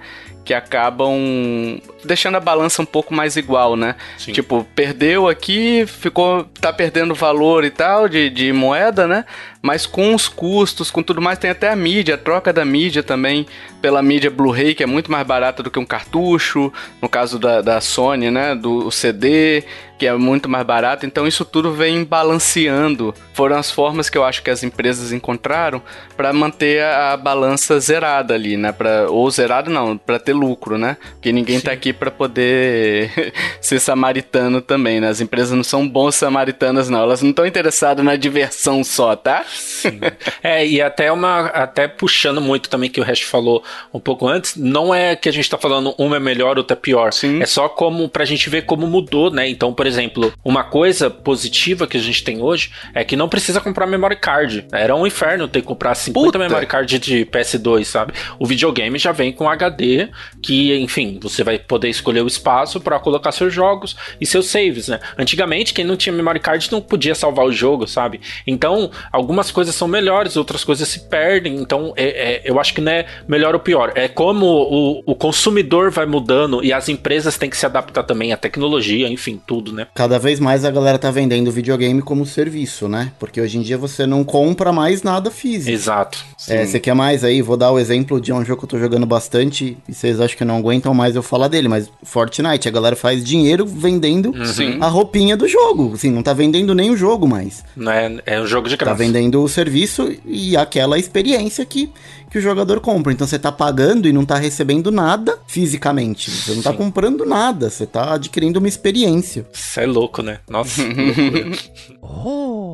Que 0.48 0.54
acabam 0.54 1.78
deixando 2.06 2.38
a 2.38 2.40
balança 2.40 2.82
um 2.82 2.86
pouco 2.86 3.14
mais 3.14 3.36
igual, 3.36 3.76
né? 3.76 3.96
Sim. 4.18 4.32
Tipo, 4.32 4.66
perdeu 4.74 5.28
aqui, 5.28 5.86
ficou. 5.86 6.46
tá 6.62 6.72
perdendo 6.72 7.14
valor 7.14 7.66
e 7.66 7.70
tal 7.70 8.08
de, 8.08 8.30
de 8.30 8.54
moeda, 8.54 9.06
né? 9.06 9.26
Mas 9.62 9.86
com 9.86 10.16
os 10.16 10.30
custos, 10.30 10.90
com 10.90 11.04
tudo 11.04 11.22
mais, 11.22 11.38
tem 11.38 11.50
até 11.50 11.70
a 11.70 11.76
mídia, 11.76 12.16
a 12.16 12.18
troca 12.18 12.54
da 12.54 12.64
mídia 12.64 13.04
também 13.04 13.46
pela 13.82 14.02
mídia 14.02 14.32
Blu-ray, 14.32 14.74
que 14.74 14.84
é 14.84 14.86
muito 14.86 15.12
mais 15.12 15.28
barata 15.28 15.62
do 15.62 15.70
que 15.70 15.80
um 15.80 15.86
cartucho, 15.86 16.72
no 17.02 17.10
caso 17.10 17.38
da, 17.38 17.62
da 17.62 17.82
Sony, 17.82 18.32
né? 18.32 18.56
Do 18.56 18.90
CD 18.90 19.66
que 19.98 20.06
é 20.06 20.14
muito 20.14 20.48
mais 20.48 20.66
barato. 20.66 21.06
Então 21.06 21.28
isso 21.28 21.44
tudo 21.44 21.72
vem 21.72 22.04
balanceando. 22.04 23.14
Foram 23.34 23.58
as 23.58 23.72
formas 23.72 24.10
que 24.10 24.18
eu 24.18 24.24
acho 24.24 24.44
que 24.44 24.50
as 24.50 24.64
empresas 24.64 25.12
encontraram 25.12 25.82
para 26.16 26.32
manter 26.34 26.84
a 26.84 27.16
balança 27.18 27.80
zerada 27.80 28.34
ali, 28.34 28.58
né? 28.58 28.72
Pra, 28.72 29.10
ou 29.10 29.30
zerada 29.30 29.70
não, 29.70 29.98
para 29.98 30.20
ter 30.20 30.34
lucro, 30.34 30.78
né? 30.78 30.98
Porque 31.14 31.32
ninguém 31.32 31.56
tá 31.56 31.62
Sim. 31.62 31.66
tá 31.66 31.72
aqui 31.72 31.94
para 31.94 32.12
poder 32.12 33.34
ser 33.62 33.80
samaritano 33.80 34.62
também, 34.62 35.00
né? 35.00 35.10
As 35.10 35.22
empresas 35.22 35.56
não 35.56 35.64
são 35.64 35.88
bons 35.88 36.16
samaritanas 36.16 36.90
não, 36.90 37.02
elas 37.02 37.22
não 37.22 37.32
estão 37.32 37.46
interessadas 37.46 38.04
na 38.04 38.16
diversão 38.16 38.84
só, 38.84 39.16
tá? 39.16 39.46
Sim. 39.48 40.00
é, 40.44 40.66
e 40.66 40.82
até 40.82 41.12
uma 41.12 41.48
até 41.48 41.88
puxando 41.88 42.42
muito 42.42 42.70
também 42.70 42.90
que 42.90 43.00
o 43.00 43.04
resto 43.04 43.26
falou 43.26 43.64
um 43.94 44.00
pouco 44.00 44.28
antes, 44.28 44.56
não 44.56 44.94
é 44.94 45.16
que 45.16 45.30
a 45.30 45.32
gente 45.32 45.50
tá 45.50 45.58
falando 45.58 45.94
uma 45.98 46.18
é 46.18 46.20
melhor, 46.20 46.58
outra 46.58 46.76
é 46.76 46.80
pior. 46.80 47.14
Sim. 47.14 47.42
É 47.42 47.46
só 47.46 47.68
como 47.70 48.10
pra 48.10 48.26
gente 48.26 48.50
ver 48.50 48.64
como 48.64 48.86
mudou, 48.86 49.32
né? 49.32 49.50
Então, 49.50 49.74
por 49.74 49.87
exemplo, 49.88 50.34
uma 50.44 50.64
coisa 50.64 51.10
positiva 51.10 51.88
que 51.88 51.98
a 51.98 52.00
gente 52.00 52.24
tem 52.24 52.42
hoje 52.42 52.72
é 52.94 53.04
que 53.04 53.16
não 53.16 53.30
precisa 53.30 53.60
comprar 53.60 53.88
memory 53.88 54.18
card. 54.18 54.66
Era 54.72 54.96
um 54.96 55.08
inferno 55.08 55.48
ter 55.48 55.62
que 55.62 55.68
comprar 55.68 55.96
50 55.96 56.26
Puta. 56.26 56.40
memory 56.40 56.66
card 56.66 57.00
de 57.00 57.26
PS2, 57.26 57.86
sabe? 57.86 58.14
O 58.40 58.46
videogame 58.46 58.98
já 58.98 59.12
vem 59.12 59.32
com 59.32 59.50
HD, 59.50 60.10
que, 60.42 60.76
enfim, 60.78 61.20
você 61.22 61.44
vai 61.44 61.58
poder 61.58 61.90
escolher 61.90 62.22
o 62.22 62.28
espaço 62.28 62.80
para 62.80 63.00
colocar 63.00 63.32
seus 63.32 63.54
jogos 63.54 63.96
e 64.20 64.26
seus 64.26 64.48
saves, 64.48 64.88
né? 64.88 65.00
Antigamente, 65.18 65.74
quem 65.74 65.86
não 65.86 65.96
tinha 65.96 66.14
memory 66.14 66.40
card 66.40 66.72
não 66.72 66.82
podia 66.82 67.16
salvar 67.16 67.46
o 67.46 67.52
jogo, 67.52 67.88
sabe? 67.88 68.20
Então, 68.46 68.92
algumas 69.12 69.52
coisas 69.52 69.76
são 69.76 69.88
melhores, 69.88 70.36
outras 70.36 70.64
coisas 70.64 70.88
se 70.88 71.08
perdem. 71.08 71.56
Então, 71.56 71.94
é, 71.96 72.06
é, 72.06 72.42
eu 72.46 72.60
acho 72.60 72.74
que 72.74 72.82
não 72.82 72.92
é 72.92 73.06
melhor 73.28 73.54
ou 73.54 73.60
pior. 73.60 73.92
É 73.96 74.08
como 74.08 74.46
o, 74.46 75.04
o 75.06 75.16
consumidor 75.16 75.92
vai 75.92 76.06
mudando 76.06 76.64
e 76.64 76.74
as 76.74 76.90
empresas 76.90 77.38
têm 77.38 77.50
que 77.50 77.58
se 77.58 77.66
adaptar 77.66 78.04
também 78.04 78.34
à 78.34 78.38
tecnologia, 78.38 79.08
enfim, 79.08 79.42
tudo, 79.46 79.72
né? 79.72 79.77
Cada 79.94 80.18
vez 80.18 80.40
mais 80.40 80.64
a 80.66 80.72
galera 80.72 80.98
tá 80.98 81.12
vendendo 81.12 81.52
videogame 81.52 82.02
como 82.02 82.26
serviço, 82.26 82.88
né? 82.88 83.12
Porque 83.20 83.42
hoje 83.42 83.58
em 83.58 83.62
dia 83.62 83.78
você 83.78 84.06
não 84.06 84.24
compra 84.24 84.72
mais 84.72 85.04
nada 85.04 85.30
físico. 85.30 85.72
Exato. 85.72 86.24
É, 86.48 86.66
você 86.66 86.80
quer 86.80 86.94
mais 86.94 87.24
aí? 87.24 87.42
Vou 87.42 87.58
dar 87.58 87.72
o 87.72 87.80
exemplo 87.80 88.22
de 88.22 88.32
um 88.32 88.44
jogo 88.44 88.60
que 88.60 88.66
eu 88.66 88.70
tô 88.70 88.80
jogando 88.80 89.06
bastante 89.06 89.78
e 89.88 89.94
vocês 89.94 90.20
acham 90.22 90.38
que 90.38 90.46
não 90.46 90.58
aguentam 90.58 90.94
mais 90.94 91.16
eu 91.16 91.24
falar 91.24 91.48
dele, 91.48 91.68
mas 91.68 91.90
Fortnite, 92.04 92.68
a 92.68 92.72
galera 92.72 92.96
faz 92.96 93.24
dinheiro 93.24 93.66
vendendo 93.66 94.30
uhum. 94.30 94.78
a 94.84 94.88
roupinha 94.88 95.36
do 95.36 95.48
jogo. 95.48 95.94
Assim, 95.94 96.12
não 96.12 96.24
tá 96.24 96.34
vendendo 96.34 96.74
nem 96.74 96.90
o 96.90 96.98
jogo 96.98 97.28
mais. 97.28 97.64
Não 97.76 97.92
é, 97.92 98.18
é 98.26 98.42
um 98.42 98.48
jogo 98.48 98.70
de 98.70 98.78
graça. 98.78 98.96
Tá 98.96 98.98
vendendo 98.98 99.44
o 99.44 99.48
serviço 99.48 100.14
e 100.26 100.56
aquela 100.56 100.98
experiência 100.98 101.66
que 101.66 101.90
que 102.38 102.40
o 102.40 102.42
jogador 102.42 102.80
compra. 102.80 103.12
Então 103.12 103.26
você 103.26 103.40
tá 103.40 103.52
pagando 103.52 104.08
e 104.08 104.14
não 104.14 104.26
tá 104.26 104.36
recebendo 104.36 104.92
nada 104.92 105.38
fisicamente. 105.48 106.30
Você 106.30 106.54
não 106.54 106.62
tá 106.62 106.72
Sim. 106.72 106.78
tá 106.78 106.84
comprando 106.84 107.26
nada, 107.26 107.70
você 107.70 107.86
tá 107.86 108.14
adquirindo 108.14 108.60
uma 108.60 108.68
experiência. 108.68 109.46
Isso 109.52 109.80
é 109.80 109.86
louco, 109.86 110.22
né? 110.22 110.40
Nossa, 110.48 110.82
oh. 112.02 112.67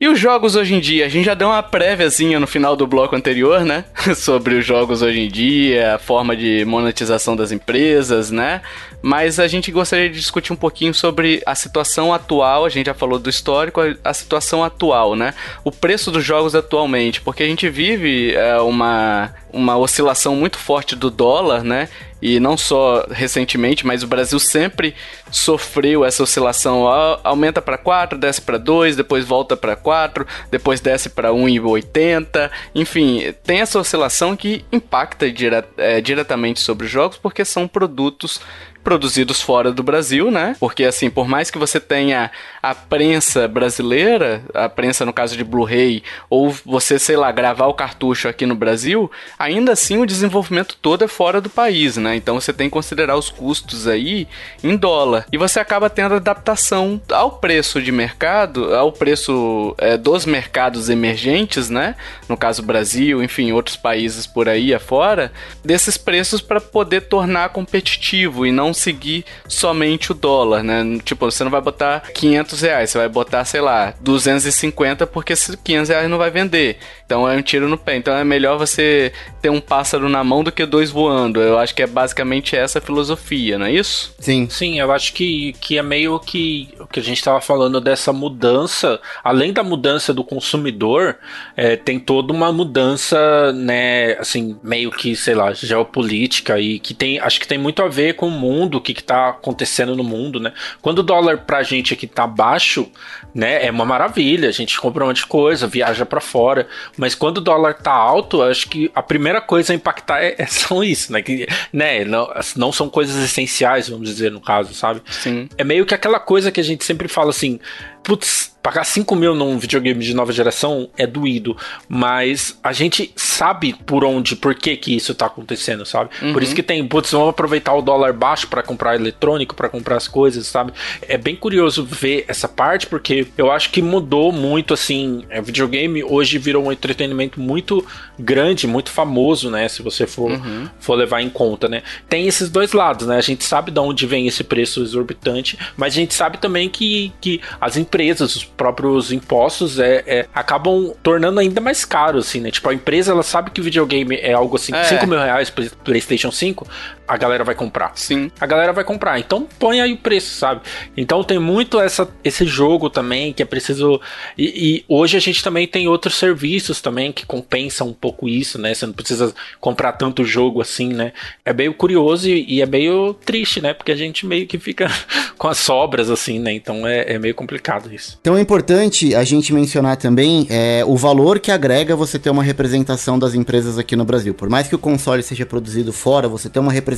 E 0.00 0.06
os 0.06 0.16
jogos 0.16 0.54
hoje 0.54 0.76
em 0.76 0.80
dia? 0.80 1.06
A 1.06 1.08
gente 1.08 1.24
já 1.24 1.34
deu 1.34 1.48
uma 1.48 1.60
préviazinha 1.60 2.38
no 2.38 2.46
final 2.46 2.76
do 2.76 2.86
bloco 2.86 3.16
anterior, 3.16 3.64
né? 3.64 3.84
Sobre 4.14 4.54
os 4.54 4.64
jogos 4.64 5.02
hoje 5.02 5.18
em 5.18 5.26
dia, 5.26 5.96
a 5.96 5.98
forma 5.98 6.36
de 6.36 6.64
monetização 6.64 7.34
das 7.34 7.50
empresas, 7.50 8.30
né? 8.30 8.62
Mas 9.02 9.40
a 9.40 9.48
gente 9.48 9.72
gostaria 9.72 10.08
de 10.08 10.14
discutir 10.14 10.52
um 10.52 10.56
pouquinho 10.56 10.94
sobre 10.94 11.42
a 11.44 11.56
situação 11.56 12.14
atual. 12.14 12.64
A 12.64 12.68
gente 12.68 12.86
já 12.86 12.94
falou 12.94 13.18
do 13.18 13.28
histórico, 13.28 13.80
a 14.04 14.14
situação 14.14 14.62
atual, 14.62 15.16
né? 15.16 15.34
O 15.64 15.72
preço 15.72 16.12
dos 16.12 16.24
jogos 16.24 16.54
atualmente, 16.54 17.20
porque 17.20 17.42
a 17.42 17.46
gente 17.46 17.68
vive 17.68 18.34
é, 18.36 18.56
uma 18.60 19.34
uma 19.52 19.76
oscilação 19.76 20.36
muito 20.36 20.58
forte 20.58 20.94
do 20.94 21.10
dólar, 21.10 21.62
né? 21.62 21.88
E 22.20 22.40
não 22.40 22.56
só 22.56 23.06
recentemente, 23.10 23.86
mas 23.86 24.02
o 24.02 24.06
Brasil 24.06 24.38
sempre 24.40 24.94
sofreu 25.30 26.04
essa 26.04 26.22
oscilação. 26.22 26.86
Aumenta 27.22 27.62
para 27.62 27.78
4, 27.78 28.18
desce 28.18 28.42
para 28.42 28.58
2, 28.58 28.96
depois 28.96 29.24
volta 29.24 29.56
para 29.56 29.76
4, 29.76 30.26
depois 30.50 30.80
desce 30.80 31.08
para 31.08 31.30
1,80. 31.30 32.50
Enfim, 32.74 33.32
tem 33.44 33.60
essa 33.60 33.78
oscilação 33.78 34.36
que 34.36 34.64
impacta 34.72 35.30
dire 35.30 35.64
é, 35.76 36.00
diretamente 36.00 36.60
sobre 36.60 36.86
os 36.86 36.92
jogos, 36.92 37.16
porque 37.16 37.44
são 37.44 37.68
produtos 37.68 38.40
produzidos 38.88 39.42
fora 39.42 39.70
do 39.70 39.82
Brasil, 39.82 40.30
né? 40.30 40.56
Porque 40.58 40.82
assim, 40.82 41.10
por 41.10 41.28
mais 41.28 41.50
que 41.50 41.58
você 41.58 41.78
tenha 41.78 42.30
a 42.62 42.74
prensa 42.74 43.46
brasileira, 43.46 44.42
a 44.54 44.66
prensa 44.66 45.04
no 45.04 45.12
caso 45.12 45.36
de 45.36 45.44
Blu-ray, 45.44 46.02
ou 46.30 46.48
você, 46.64 46.98
sei 46.98 47.14
lá, 47.14 47.30
gravar 47.30 47.66
o 47.66 47.74
cartucho 47.74 48.28
aqui 48.28 48.46
no 48.46 48.54
Brasil, 48.54 49.10
ainda 49.38 49.72
assim 49.72 49.98
o 49.98 50.06
desenvolvimento 50.06 50.74
todo 50.80 51.04
é 51.04 51.06
fora 51.06 51.38
do 51.38 51.50
país, 51.50 51.98
né? 51.98 52.16
Então 52.16 52.40
você 52.40 52.50
tem 52.50 52.68
que 52.68 52.72
considerar 52.72 53.14
os 53.18 53.28
custos 53.28 53.86
aí 53.86 54.26
em 54.64 54.74
dólar. 54.74 55.26
E 55.30 55.36
você 55.36 55.60
acaba 55.60 55.90
tendo 55.90 56.14
adaptação 56.14 56.98
ao 57.12 57.32
preço 57.32 57.82
de 57.82 57.92
mercado, 57.92 58.74
ao 58.74 58.90
preço 58.90 59.74
é, 59.76 59.98
dos 59.98 60.24
mercados 60.24 60.88
emergentes, 60.88 61.68
né? 61.68 61.94
No 62.26 62.38
caso 62.38 62.62
Brasil, 62.62 63.22
enfim, 63.22 63.52
outros 63.52 63.76
países 63.76 64.26
por 64.26 64.48
aí 64.48 64.72
afora, 64.72 65.30
desses 65.62 65.98
preços 65.98 66.40
para 66.40 66.58
poder 66.58 67.02
tornar 67.02 67.50
competitivo 67.50 68.46
e 68.46 68.50
não 68.50 68.72
seguir 68.78 69.24
somente 69.46 70.12
o 70.12 70.14
dólar, 70.14 70.62
né? 70.62 70.98
Tipo, 71.04 71.30
você 71.30 71.44
não 71.44 71.50
vai 71.50 71.60
botar 71.60 72.00
500 72.12 72.60
reais, 72.60 72.90
você 72.90 72.98
vai 72.98 73.08
botar, 73.08 73.44
sei 73.44 73.60
lá, 73.60 73.94
250 74.00 75.06
porque 75.06 75.34
500 75.62 75.88
reais 75.88 76.10
não 76.10 76.18
vai 76.18 76.30
vender. 76.30 76.78
Então 77.08 77.26
é 77.26 77.34
um 77.34 77.40
tiro 77.40 77.66
no 77.68 77.78
pé. 77.78 77.96
Então 77.96 78.14
é 78.14 78.22
melhor 78.22 78.58
você 78.58 79.12
ter 79.40 79.48
um 79.48 79.62
pássaro 79.62 80.10
na 80.10 80.22
mão 80.22 80.44
do 80.44 80.52
que 80.52 80.66
dois 80.66 80.90
voando. 80.90 81.40
Eu 81.40 81.58
acho 81.58 81.74
que 81.74 81.82
é 81.82 81.86
basicamente 81.86 82.54
essa 82.54 82.78
a 82.78 82.82
filosofia, 82.82 83.58
não 83.58 83.64
é 83.64 83.72
isso? 83.72 84.14
Sim. 84.18 84.46
Sim, 84.50 84.78
eu 84.78 84.92
acho 84.92 85.14
que, 85.14 85.54
que 85.54 85.78
é 85.78 85.82
meio 85.82 86.20
que 86.20 86.68
o 86.78 86.86
que 86.86 87.00
a 87.00 87.02
gente 87.02 87.16
estava 87.16 87.40
falando 87.40 87.80
dessa 87.80 88.12
mudança. 88.12 89.00
Além 89.24 89.54
da 89.54 89.62
mudança 89.62 90.12
do 90.12 90.22
consumidor, 90.22 91.16
é, 91.56 91.76
tem 91.76 91.98
toda 91.98 92.30
uma 92.30 92.52
mudança, 92.52 93.52
né, 93.54 94.12
assim, 94.18 94.58
meio 94.62 94.90
que, 94.90 95.16
sei 95.16 95.34
lá, 95.34 95.54
geopolítica 95.54 96.60
e 96.60 96.78
que 96.78 96.92
tem, 96.92 97.18
acho 97.18 97.40
que 97.40 97.48
tem 97.48 97.56
muito 97.56 97.82
a 97.82 97.88
ver 97.88 98.14
com 98.14 98.28
o 98.28 98.30
mundo 98.30 98.58
mundo, 98.68 98.78
o 98.78 98.80
que 98.80 98.92
está 98.92 99.30
acontecendo 99.30 99.96
no 99.96 100.04
mundo, 100.04 100.38
né? 100.38 100.52
Quando 100.82 100.98
o 100.98 101.02
dólar 101.02 101.38
pra 101.38 101.62
gente 101.62 101.94
aqui 101.94 102.06
tá 102.06 102.26
baixo, 102.26 102.90
né, 103.34 103.64
é 103.64 103.70
uma 103.70 103.84
maravilha, 103.84 104.48
a 104.48 104.52
gente 104.52 104.78
compra 104.78 105.04
um 105.04 105.08
monte 105.08 105.18
de 105.18 105.26
coisa, 105.26 105.66
viaja 105.66 106.04
para 106.04 106.20
fora, 106.20 106.66
mas 106.98 107.14
quando 107.14 107.38
o 107.38 107.40
dólar 107.40 107.74
tá 107.74 107.92
alto, 107.92 108.42
acho 108.42 108.68
que 108.68 108.90
a 108.94 109.02
primeira 109.02 109.40
coisa 109.40 109.72
a 109.72 109.76
impactar 109.76 110.20
é, 110.20 110.34
é 110.38 110.46
são 110.46 110.82
isso, 110.82 111.12
né? 111.12 111.22
Que, 111.22 111.46
né, 111.72 112.04
não, 112.04 112.28
não 112.56 112.72
são 112.72 112.90
coisas 112.90 113.16
essenciais, 113.22 113.88
vamos 113.88 114.08
dizer, 114.08 114.30
no 114.30 114.40
caso, 114.40 114.74
sabe? 114.74 115.00
Sim. 115.10 115.48
É 115.56 115.64
meio 115.64 115.86
que 115.86 115.94
aquela 115.94 116.20
coisa 116.20 116.50
que 116.50 116.60
a 116.60 116.64
gente 116.64 116.84
sempre 116.84 117.08
fala 117.08 117.30
assim, 117.30 117.60
putz, 118.08 118.56
pagar 118.62 118.84
5 118.84 119.14
mil 119.14 119.34
num 119.34 119.58
videogame 119.58 120.02
de 120.04 120.14
nova 120.14 120.32
geração 120.32 120.90
é 120.96 121.06
doído, 121.06 121.56
mas 121.88 122.58
a 122.62 122.72
gente 122.72 123.12
sabe 123.16 123.74
por 123.86 124.04
onde, 124.04 124.34
por 124.34 124.54
que 124.54 124.76
que 124.76 124.96
isso 124.96 125.14
tá 125.14 125.26
acontecendo, 125.26 125.86
sabe? 125.86 126.10
Uhum. 126.20 126.32
Por 126.32 126.42
isso 126.42 126.54
que 126.54 126.62
tem, 126.62 126.86
putz, 126.86 127.12
vamos 127.12 127.28
aproveitar 127.28 127.74
o 127.74 127.82
dólar 127.82 128.12
baixo 128.12 128.48
para 128.48 128.62
comprar 128.62 128.94
eletrônico, 128.94 129.54
para 129.54 129.68
comprar 129.68 129.96
as 129.96 130.08
coisas, 130.08 130.46
sabe? 130.46 130.72
É 131.02 131.16
bem 131.16 131.36
curioso 131.36 131.84
ver 131.84 132.24
essa 132.28 132.48
parte, 132.48 132.86
porque 132.86 133.26
eu 133.38 133.50
acho 133.50 133.70
que 133.70 133.80
mudou 133.80 134.32
muito, 134.32 134.74
assim, 134.74 135.24
é, 135.30 135.40
videogame 135.40 136.02
hoje 136.02 136.36
virou 136.38 136.64
um 136.64 136.72
entretenimento 136.72 137.40
muito 137.40 137.86
grande, 138.18 138.66
muito 138.66 138.90
famoso, 138.90 139.50
né? 139.50 139.68
Se 139.68 139.82
você 139.82 140.06
for, 140.06 140.30
uhum. 140.30 140.68
for 140.78 140.94
levar 140.94 141.22
em 141.22 141.30
conta, 141.30 141.68
né? 141.68 141.82
Tem 142.08 142.26
esses 142.26 142.50
dois 142.50 142.72
lados, 142.72 143.06
né? 143.06 143.16
A 143.16 143.22
gente 143.22 143.44
sabe 143.44 143.70
de 143.70 143.80
onde 143.80 144.06
vem 144.06 144.26
esse 144.26 144.42
preço 144.42 144.82
exorbitante, 144.82 145.58
mas 145.76 145.92
a 145.92 145.96
gente 145.96 146.12
sabe 146.14 146.38
também 146.38 146.68
que, 146.68 147.12
que 147.20 147.40
as 147.60 147.76
empresas, 147.76 147.97
os 148.36 148.44
próprios 148.44 149.12
impostos 149.12 149.78
é, 149.78 150.04
é, 150.06 150.26
acabam 150.34 150.94
tornando 151.02 151.40
ainda 151.40 151.60
mais 151.60 151.84
caro, 151.84 152.18
assim, 152.18 152.40
né? 152.40 152.50
Tipo, 152.50 152.68
a 152.70 152.74
empresa 152.74 153.12
ela 153.12 153.22
sabe 153.22 153.50
que 153.50 153.60
o 153.60 153.64
videogame 153.64 154.16
é 154.16 154.32
algo 154.32 154.56
assim, 154.56 154.74
é. 154.74 154.84
5 154.84 155.06
mil 155.06 155.18
reais 155.18 155.52
PlayStation 155.84 156.30
5, 156.30 156.66
a 157.08 157.16
galera 157.16 157.42
vai 157.42 157.54
comprar. 157.54 157.92
Sim. 157.94 158.30
A 158.38 158.46
galera 158.46 158.72
vai 158.72 158.84
comprar. 158.84 159.18
Então 159.18 159.48
põe 159.58 159.80
aí 159.80 159.94
o 159.94 159.96
preço, 159.96 160.34
sabe? 160.34 160.60
Então 160.94 161.24
tem 161.24 161.38
muito 161.38 161.80
essa, 161.80 162.06
esse 162.22 162.44
jogo 162.44 162.90
também 162.90 163.32
que 163.32 163.42
é 163.42 163.46
preciso. 163.46 163.98
E, 164.36 164.44
e, 164.44 164.84
hoje 164.86 165.16
a 165.16 165.20
gente 165.20 165.42
também 165.42 165.66
tem 165.66 165.88
outros 165.88 166.16
serviços 166.16 166.82
também 166.82 167.10
que 167.10 167.24
compensam 167.24 167.88
um 167.88 167.92
pouco 167.94 168.28
isso, 168.28 168.58
né? 168.58 168.74
Você 168.74 168.84
não 168.84 168.92
precisa 168.92 169.34
comprar 169.58 169.92
tanto 169.92 170.22
jogo 170.22 170.60
assim, 170.60 170.92
né? 170.92 171.12
É 171.44 171.52
meio 171.54 171.72
curioso 171.72 172.28
e, 172.28 172.44
e 172.46 172.60
é 172.60 172.66
meio 172.66 173.14
triste, 173.14 173.62
né? 173.62 173.72
Porque 173.72 173.92
a 173.92 173.96
gente 173.96 174.26
meio 174.26 174.46
que 174.46 174.58
fica 174.58 174.86
com 175.38 175.48
as 175.48 175.56
sobras, 175.56 176.10
assim, 176.10 176.38
né? 176.38 176.52
Então 176.52 176.86
é, 176.86 177.14
é 177.14 177.18
meio 177.18 177.34
complicado 177.34 177.92
isso. 177.92 178.18
Então 178.20 178.36
é 178.36 178.40
importante 178.40 179.14
a 179.14 179.24
gente 179.24 179.54
mencionar 179.54 179.96
também 179.96 180.46
é, 180.50 180.84
o 180.86 180.96
valor 180.96 181.40
que 181.40 181.50
agrega 181.50 181.96
você 181.96 182.18
ter 182.18 182.28
uma 182.28 182.42
representação 182.42 183.18
das 183.18 183.32
empresas 183.32 183.78
aqui 183.78 183.96
no 183.96 184.04
Brasil. 184.04 184.34
Por 184.34 184.50
mais 184.50 184.68
que 184.68 184.74
o 184.74 184.78
console 184.78 185.22
seja 185.22 185.46
produzido 185.46 185.90
fora, 185.90 186.28
você 186.28 186.50
ter 186.50 186.58
uma 186.58 186.72
representação 186.72 186.97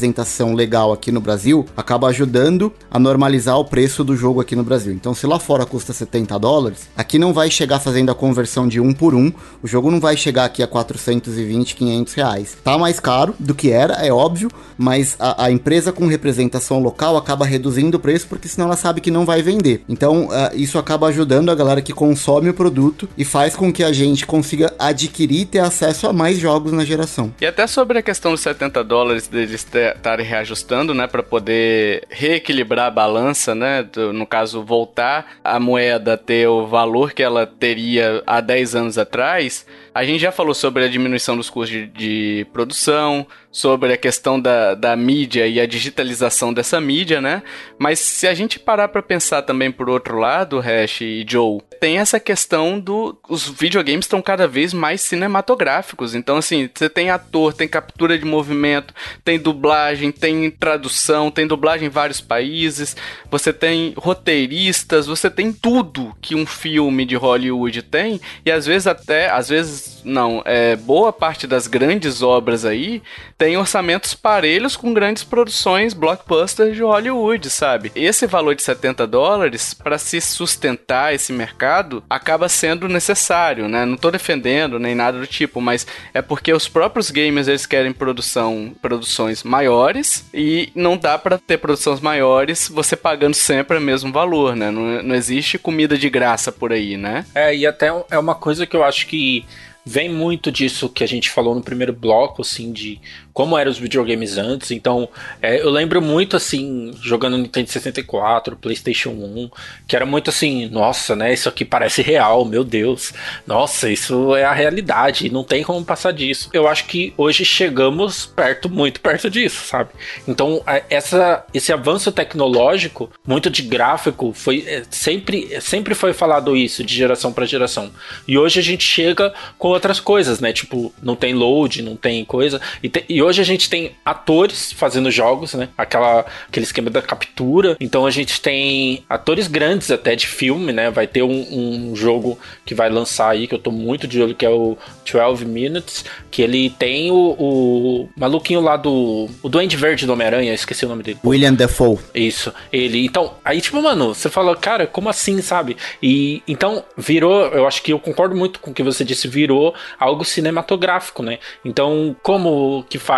legal 0.54 0.92
aqui 0.92 1.10
no 1.10 1.20
Brasil 1.20 1.66
acaba 1.76 2.08
ajudando 2.08 2.72
a 2.90 2.98
normalizar 2.98 3.58
o 3.58 3.64
preço 3.64 4.04
do 4.04 4.16
jogo 4.16 4.40
aqui 4.40 4.56
no 4.56 4.62
Brasil. 4.62 4.92
Então, 4.92 5.14
se 5.14 5.26
lá 5.26 5.38
fora 5.38 5.66
custa 5.66 5.92
70 5.92 6.38
dólares, 6.38 6.88
aqui 6.96 7.18
não 7.18 7.32
vai 7.32 7.50
chegar 7.50 7.80
fazendo 7.80 8.10
a 8.10 8.14
conversão 8.14 8.68
de 8.68 8.80
um 8.80 8.92
por 8.92 9.14
um, 9.14 9.32
o 9.62 9.66
jogo 9.66 9.90
não 9.90 10.00
vai 10.00 10.16
chegar 10.16 10.44
aqui 10.44 10.62
a 10.62 10.66
420, 10.66 11.74
500 11.74 12.14
reais. 12.14 12.58
Tá 12.62 12.78
mais 12.78 13.00
caro 13.00 13.34
do 13.38 13.54
que 13.54 13.70
era, 13.70 13.94
é 13.94 14.12
óbvio, 14.12 14.50
mas 14.76 15.16
a, 15.18 15.46
a 15.46 15.50
empresa 15.50 15.92
com 15.92 16.06
representação 16.06 16.80
local 16.80 17.16
acaba 17.16 17.44
reduzindo 17.44 17.96
o 17.96 18.00
preço 18.00 18.26
porque 18.28 18.48
senão 18.48 18.66
ela 18.66 18.76
sabe 18.76 19.00
que 19.00 19.10
não 19.10 19.24
vai 19.24 19.42
vender. 19.42 19.82
Então, 19.88 20.26
uh, 20.26 20.54
isso 20.54 20.78
acaba 20.78 21.08
ajudando 21.08 21.50
a 21.50 21.54
galera 21.54 21.82
que 21.82 21.92
consome 21.92 22.48
o 22.48 22.54
produto 22.54 23.08
e 23.16 23.24
faz 23.24 23.56
com 23.56 23.72
que 23.72 23.82
a 23.82 23.92
gente 23.92 24.26
consiga 24.26 24.72
adquirir 24.78 25.40
e 25.40 25.44
ter 25.44 25.60
acesso 25.60 26.06
a 26.06 26.12
mais 26.12 26.38
jogos 26.38 26.72
na 26.72 26.84
geração. 26.84 27.32
E 27.40 27.46
até 27.46 27.66
sobre 27.66 27.98
a 27.98 28.02
questão 28.02 28.32
dos 28.32 28.40
70 28.40 28.82
dólares 28.84 29.28
deles 29.28 29.64
estarem 29.96 30.24
reajustando, 30.26 30.94
né, 30.94 31.06
para 31.06 31.22
poder 31.22 32.04
reequilibrar 32.08 32.86
a 32.86 32.90
balança, 32.90 33.54
né, 33.54 33.82
do, 33.82 34.12
no 34.12 34.26
caso 34.26 34.62
voltar 34.62 35.38
a 35.44 35.58
moeda 35.60 36.14
a 36.14 36.16
ter 36.16 36.48
o 36.48 36.66
valor 36.66 37.12
que 37.12 37.22
ela 37.22 37.46
teria 37.46 38.22
há 38.26 38.40
10 38.40 38.74
anos 38.74 38.98
atrás, 38.98 39.66
a 39.94 40.04
gente 40.04 40.20
já 40.20 40.30
falou 40.30 40.54
sobre 40.54 40.84
a 40.84 40.88
diminuição 40.88 41.36
dos 41.36 41.50
custos 41.50 41.70
de, 41.70 41.86
de 41.86 42.46
produção, 42.52 43.26
sobre 43.50 43.92
a 43.92 43.96
questão 43.96 44.40
da, 44.40 44.74
da 44.74 44.94
mídia 44.94 45.46
e 45.46 45.60
a 45.60 45.66
digitalização 45.66 46.52
dessa 46.52 46.80
mídia, 46.80 47.20
né? 47.20 47.42
Mas 47.78 47.98
se 47.98 48.26
a 48.26 48.34
gente 48.34 48.58
parar 48.58 48.88
para 48.88 49.02
pensar 49.02 49.42
também 49.42 49.72
por 49.72 49.88
outro 49.88 50.18
lado, 50.18 50.60
Hash 50.60 51.00
e 51.00 51.24
Joe, 51.28 51.60
tem 51.80 51.98
essa 51.98 52.20
questão 52.20 52.78
do 52.78 53.18
os 53.28 53.48
videogames 53.48 54.04
estão 54.04 54.22
cada 54.22 54.46
vez 54.46 54.72
mais 54.72 55.00
cinematográficos. 55.00 56.14
Então 56.14 56.36
assim, 56.36 56.68
você 56.72 56.88
tem 56.88 57.10
ator, 57.10 57.52
tem 57.52 57.66
captura 57.66 58.18
de 58.18 58.24
movimento, 58.24 58.94
tem 59.24 59.38
dublagem, 59.38 60.12
tem 60.12 60.50
tradução, 60.50 61.30
tem 61.30 61.46
dublagem 61.46 61.86
em 61.86 61.90
vários 61.90 62.20
países, 62.20 62.96
você 63.30 63.52
tem 63.52 63.94
roteiristas, 63.96 65.06
você 65.06 65.28
tem 65.28 65.52
tudo 65.52 66.14
que 66.20 66.34
um 66.34 66.46
filme 66.46 67.04
de 67.04 67.16
Hollywood 67.16 67.82
tem 67.82 68.20
e 68.44 68.50
às 68.52 68.66
vezes 68.66 68.86
até, 68.86 69.30
às 69.30 69.48
vezes 69.48 69.79
não, 70.04 70.42
é 70.44 70.76
boa 70.76 71.12
parte 71.12 71.46
das 71.46 71.66
grandes 71.66 72.22
obras 72.22 72.64
aí 72.64 73.02
tem 73.36 73.56
orçamentos 73.56 74.14
parelhos 74.14 74.76
com 74.76 74.92
grandes 74.92 75.24
produções 75.24 75.94
blockbusters 75.94 76.74
de 76.74 76.82
Hollywood, 76.82 77.48
sabe? 77.48 77.90
Esse 77.94 78.26
valor 78.26 78.54
de 78.54 78.62
70 78.62 79.06
dólares 79.06 79.72
para 79.72 79.96
se 79.96 80.20
sustentar 80.20 81.14
esse 81.14 81.32
mercado 81.32 82.02
acaba 82.08 82.48
sendo 82.48 82.88
necessário, 82.88 83.68
né? 83.68 83.84
Não 83.84 83.96
tô 83.96 84.10
defendendo 84.10 84.78
nem 84.78 84.94
nada 84.94 85.18
do 85.18 85.26
tipo, 85.26 85.60
mas 85.60 85.86
é 86.12 86.20
porque 86.20 86.52
os 86.52 86.68
próprios 86.68 87.10
gamers 87.10 87.48
eles 87.48 87.66
querem 87.66 87.92
produção, 87.92 88.74
produções 88.82 89.42
maiores 89.42 90.24
e 90.34 90.70
não 90.74 90.96
dá 90.96 91.18
para 91.18 91.38
ter 91.38 91.58
produções 91.58 92.00
maiores 92.00 92.68
você 92.68 92.96
pagando 92.96 93.34
sempre 93.34 93.78
o 93.78 93.80
mesmo 93.80 94.12
valor, 94.12 94.54
né? 94.54 94.70
Não, 94.70 95.02
não 95.02 95.14
existe 95.14 95.58
comida 95.58 95.96
de 95.96 96.10
graça 96.10 96.52
por 96.52 96.72
aí, 96.72 96.96
né? 96.96 97.24
É, 97.34 97.54
e 97.54 97.66
até 97.66 97.90
é 98.10 98.18
uma 98.18 98.34
coisa 98.34 98.66
que 98.66 98.76
eu 98.76 98.84
acho 98.84 99.06
que 99.06 99.44
vem 99.84 100.08
muito 100.08 100.50
disso 100.52 100.88
que 100.88 101.02
a 101.04 101.06
gente 101.06 101.30
falou 101.30 101.54
no 101.54 101.62
primeiro 101.62 101.92
bloco, 101.92 102.42
assim, 102.42 102.72
de 102.72 103.00
como 103.32 103.56
eram 103.56 103.70
os 103.70 103.78
videogames 103.78 104.38
antes. 104.38 104.70
Então, 104.70 105.08
é, 105.40 105.60
eu 105.60 105.70
lembro 105.70 106.00
muito 106.02 106.36
assim, 106.36 106.92
jogando 107.02 107.38
Nintendo 107.38 107.68
64, 107.70 108.56
PlayStation 108.56 109.10
1, 109.10 109.50
que 109.86 109.96
era 109.96 110.06
muito 110.06 110.30
assim, 110.30 110.68
nossa, 110.68 111.14
né? 111.14 111.32
Isso 111.32 111.48
aqui 111.48 111.64
parece 111.64 112.02
real, 112.02 112.44
meu 112.44 112.64
Deus. 112.64 113.12
Nossa, 113.46 113.90
isso 113.90 114.34
é 114.34 114.44
a 114.44 114.52
realidade, 114.52 115.30
não 115.30 115.44
tem 115.44 115.62
como 115.62 115.84
passar 115.84 116.12
disso. 116.12 116.50
Eu 116.52 116.68
acho 116.68 116.86
que 116.86 117.12
hoje 117.16 117.44
chegamos 117.44 118.26
perto, 118.26 118.68
muito 118.68 119.00
perto 119.00 119.30
disso, 119.30 119.66
sabe? 119.66 119.90
Então, 120.26 120.62
essa, 120.88 121.44
esse 121.52 121.72
avanço 121.72 122.12
tecnológico, 122.12 123.10
muito 123.26 123.50
de 123.50 123.62
gráfico, 123.62 124.32
foi 124.32 124.64
é, 124.66 124.82
sempre, 124.90 125.60
sempre 125.60 125.94
foi 125.94 126.12
falado 126.12 126.56
isso, 126.56 126.84
de 126.84 126.94
geração 126.94 127.32
para 127.32 127.46
geração. 127.46 127.90
E 128.26 128.38
hoje 128.38 128.60
a 128.60 128.62
gente 128.62 128.84
chega 128.84 129.32
com 129.58 129.68
outras 129.68 130.00
coisas, 130.00 130.40
né? 130.40 130.52
Tipo, 130.52 130.92
não 131.02 131.16
tem 131.16 131.34
load, 131.34 131.82
não 131.82 131.96
tem 131.96 132.24
coisa. 132.24 132.60
E, 132.82 132.88
te, 132.88 133.04
e 133.08 133.19
hoje 133.22 133.40
a 133.40 133.44
gente 133.44 133.68
tem 133.68 133.92
atores 134.04 134.72
fazendo 134.72 135.10
jogos, 135.10 135.54
né? 135.54 135.68
Aquela, 135.76 136.24
aquele 136.48 136.64
esquema 136.64 136.90
da 136.90 137.02
captura. 137.02 137.76
Então 137.80 138.06
a 138.06 138.10
gente 138.10 138.40
tem 138.40 139.04
atores 139.08 139.46
grandes 139.46 139.90
até 139.90 140.14
de 140.14 140.26
filme, 140.26 140.72
né? 140.72 140.90
Vai 140.90 141.06
ter 141.06 141.22
um, 141.22 141.90
um 141.90 141.96
jogo 141.96 142.38
que 142.64 142.74
vai 142.74 142.88
lançar 142.88 143.30
aí, 143.30 143.46
que 143.46 143.54
eu 143.54 143.58
tô 143.58 143.70
muito 143.70 144.06
de 144.06 144.22
olho, 144.22 144.34
que 144.34 144.46
é 144.46 144.50
o 144.50 144.76
12 145.10 145.44
Minutes, 145.44 146.04
que 146.30 146.42
ele 146.42 146.70
tem 146.70 147.10
o, 147.10 147.36
o 147.38 148.08
maluquinho 148.16 148.60
lá 148.60 148.76
do. 148.76 149.28
O 149.42 149.48
Duende 149.48 149.76
Verde 149.76 150.06
do 150.06 150.12
Homem-Aranha, 150.12 150.54
esqueci 150.54 150.84
o 150.84 150.88
nome 150.88 151.02
dele. 151.02 151.18
William 151.24 151.54
Defoe. 151.54 151.98
Isso, 152.14 152.52
ele. 152.72 153.04
Então, 153.04 153.34
aí, 153.44 153.60
tipo, 153.60 153.80
mano, 153.82 154.14
você 154.14 154.28
fala, 154.28 154.54
cara, 154.56 154.86
como 154.86 155.08
assim, 155.08 155.40
sabe? 155.42 155.76
E 156.02 156.42
então 156.46 156.84
virou, 156.96 157.46
eu 157.48 157.66
acho 157.66 157.82
que 157.82 157.92
eu 157.92 157.98
concordo 157.98 158.34
muito 158.36 158.60
com 158.60 158.70
o 158.70 158.74
que 158.74 158.82
você 158.82 159.04
disse, 159.04 159.28
virou 159.28 159.74
algo 159.98 160.24
cinematográfico, 160.24 161.22
né? 161.22 161.38
Então, 161.64 162.14
como 162.22 162.84
que 162.88 162.98
faz? 162.98 163.09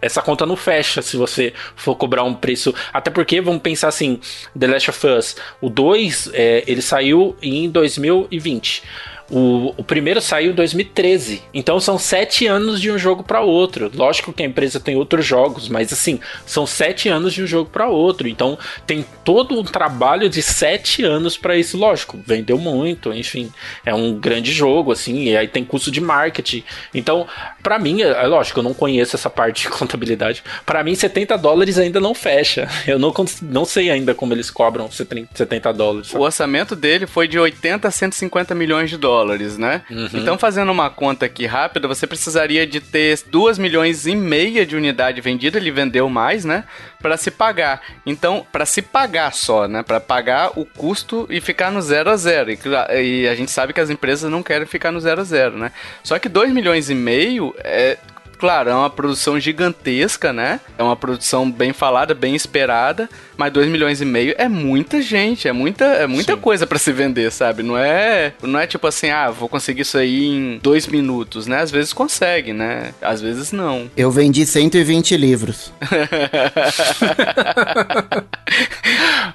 Essa 0.00 0.22
conta 0.22 0.46
não 0.46 0.56
fecha 0.56 1.02
se 1.02 1.16
você 1.16 1.52
for 1.76 1.94
cobrar 1.96 2.24
um 2.24 2.34
preço. 2.34 2.74
Até 2.92 3.10
porque, 3.10 3.40
vamos 3.40 3.62
pensar 3.62 3.88
assim, 3.88 4.20
The 4.58 4.66
Last 4.66 4.90
of 4.90 5.06
Us, 5.06 5.36
o 5.60 5.68
2, 5.68 6.30
é, 6.32 6.64
ele 6.66 6.82
saiu 6.82 7.36
em 7.42 7.68
2020. 7.70 8.82
O, 9.30 9.74
o 9.76 9.84
primeiro 9.84 10.20
saiu 10.20 10.52
em 10.52 10.54
2013. 10.54 11.42
Então 11.52 11.78
são 11.78 11.98
sete 11.98 12.46
anos 12.46 12.80
de 12.80 12.90
um 12.90 12.98
jogo 12.98 13.22
para 13.22 13.40
outro. 13.40 13.90
Lógico 13.94 14.32
que 14.32 14.42
a 14.42 14.46
empresa 14.46 14.80
tem 14.80 14.96
outros 14.96 15.26
jogos, 15.26 15.68
mas 15.68 15.92
assim, 15.92 16.18
são 16.46 16.66
sete 16.66 17.08
anos 17.08 17.34
de 17.34 17.42
um 17.42 17.46
jogo 17.46 17.68
para 17.70 17.88
outro. 17.88 18.26
Então 18.26 18.58
tem 18.86 19.04
todo 19.24 19.58
um 19.58 19.64
trabalho 19.64 20.30
de 20.30 20.40
sete 20.40 21.04
anos 21.04 21.36
para 21.36 21.56
isso. 21.56 21.76
Lógico, 21.76 22.18
vendeu 22.26 22.56
muito, 22.58 23.12
enfim, 23.12 23.52
é 23.84 23.94
um 23.94 24.14
grande 24.14 24.50
jogo, 24.50 24.92
assim, 24.92 25.24
e 25.24 25.36
aí 25.36 25.46
tem 25.46 25.64
custo 25.64 25.90
de 25.90 26.00
marketing. 26.00 26.64
Então, 26.94 27.26
para 27.62 27.78
mim, 27.78 28.00
é, 28.00 28.08
é 28.08 28.26
lógico, 28.26 28.60
eu 28.60 28.64
não 28.64 28.72
conheço 28.72 29.14
essa 29.14 29.28
parte 29.28 29.62
de 29.62 29.68
contabilidade. 29.76 30.42
Para 30.64 30.82
mim, 30.82 30.94
70 30.94 31.36
dólares 31.36 31.78
ainda 31.78 32.00
não 32.00 32.14
fecha. 32.14 32.66
Eu 32.86 32.98
não, 32.98 33.12
não 33.42 33.64
sei 33.66 33.90
ainda 33.90 34.14
como 34.14 34.32
eles 34.32 34.50
cobram 34.50 34.90
70 34.90 35.72
dólares. 35.74 36.08
Sabe? 36.08 36.22
O 36.22 36.24
orçamento 36.24 36.74
dele 36.74 37.06
foi 37.06 37.28
de 37.28 37.38
80 37.38 37.86
a 37.86 37.90
150 37.90 38.54
milhões 38.54 38.88
de 38.88 38.96
dólares 38.96 39.17
dólares, 39.18 39.58
né? 39.58 39.82
Uhum. 39.90 40.08
Então, 40.14 40.38
fazendo 40.38 40.70
uma 40.70 40.88
conta 40.88 41.26
aqui 41.26 41.44
rápida, 41.46 41.88
você 41.88 42.06
precisaria 42.06 42.66
de 42.66 42.80
ter 42.80 43.18
2 43.26 43.58
milhões 43.58 44.06
e 44.06 44.14
meia 44.14 44.64
de 44.64 44.76
unidade 44.76 45.20
vendida, 45.20 45.58
ele 45.58 45.70
vendeu 45.70 46.08
mais, 46.08 46.44
né? 46.44 46.64
Para 47.00 47.16
se 47.16 47.30
pagar. 47.30 47.80
Então, 48.06 48.46
para 48.52 48.64
se 48.64 48.80
pagar 48.80 49.32
só, 49.32 49.66
né? 49.66 49.82
Para 49.82 49.98
pagar 49.98 50.52
o 50.56 50.64
custo 50.64 51.26
e 51.30 51.40
ficar 51.40 51.70
no 51.70 51.82
zero 51.82 52.10
a 52.10 52.16
zero. 52.16 52.50
E, 52.50 52.58
e, 53.02 53.28
a 53.28 53.34
gente 53.34 53.50
sabe 53.50 53.72
que 53.72 53.80
as 53.80 53.90
empresas 53.90 54.30
não 54.30 54.42
querem 54.42 54.66
ficar 54.66 54.92
no 54.92 55.00
zero 55.00 55.20
a 55.20 55.24
zero, 55.24 55.58
né? 55.58 55.72
Só 56.02 56.18
que 56.18 56.28
2 56.28 56.52
milhões 56.52 56.90
e 56.90 56.94
meio 56.94 57.54
é 57.58 57.98
claro, 58.38 58.70
é 58.70 58.74
uma 58.74 58.88
produção 58.88 59.38
gigantesca, 59.38 60.32
né? 60.32 60.60
É 60.78 60.82
uma 60.82 60.96
produção 60.96 61.50
bem 61.50 61.72
falada, 61.72 62.14
bem 62.14 62.34
esperada, 62.34 63.08
mas 63.36 63.52
2 63.52 63.68
milhões 63.68 64.00
e 64.00 64.04
meio 64.04 64.34
é 64.38 64.48
muita 64.48 65.02
gente, 65.02 65.48
é 65.48 65.52
muita, 65.52 65.84
é 65.84 66.06
muita 66.06 66.36
coisa 66.36 66.66
para 66.66 66.78
se 66.78 66.92
vender, 66.92 67.30
sabe? 67.32 67.62
Não 67.62 67.76
é, 67.76 68.32
não 68.42 68.58
é 68.58 68.66
tipo 68.66 68.86
assim, 68.86 69.10
ah, 69.10 69.30
vou 69.30 69.48
conseguir 69.48 69.82
isso 69.82 69.98
aí 69.98 70.26
em 70.26 70.58
dois 70.62 70.86
minutos, 70.86 71.46
né? 71.46 71.60
Às 71.60 71.70
vezes 71.70 71.92
consegue, 71.92 72.52
né? 72.52 72.94
Às 73.02 73.20
vezes 73.20 73.52
não. 73.52 73.90
Eu 73.96 74.10
vendi 74.10 74.46
120 74.46 75.16
livros. 75.16 75.72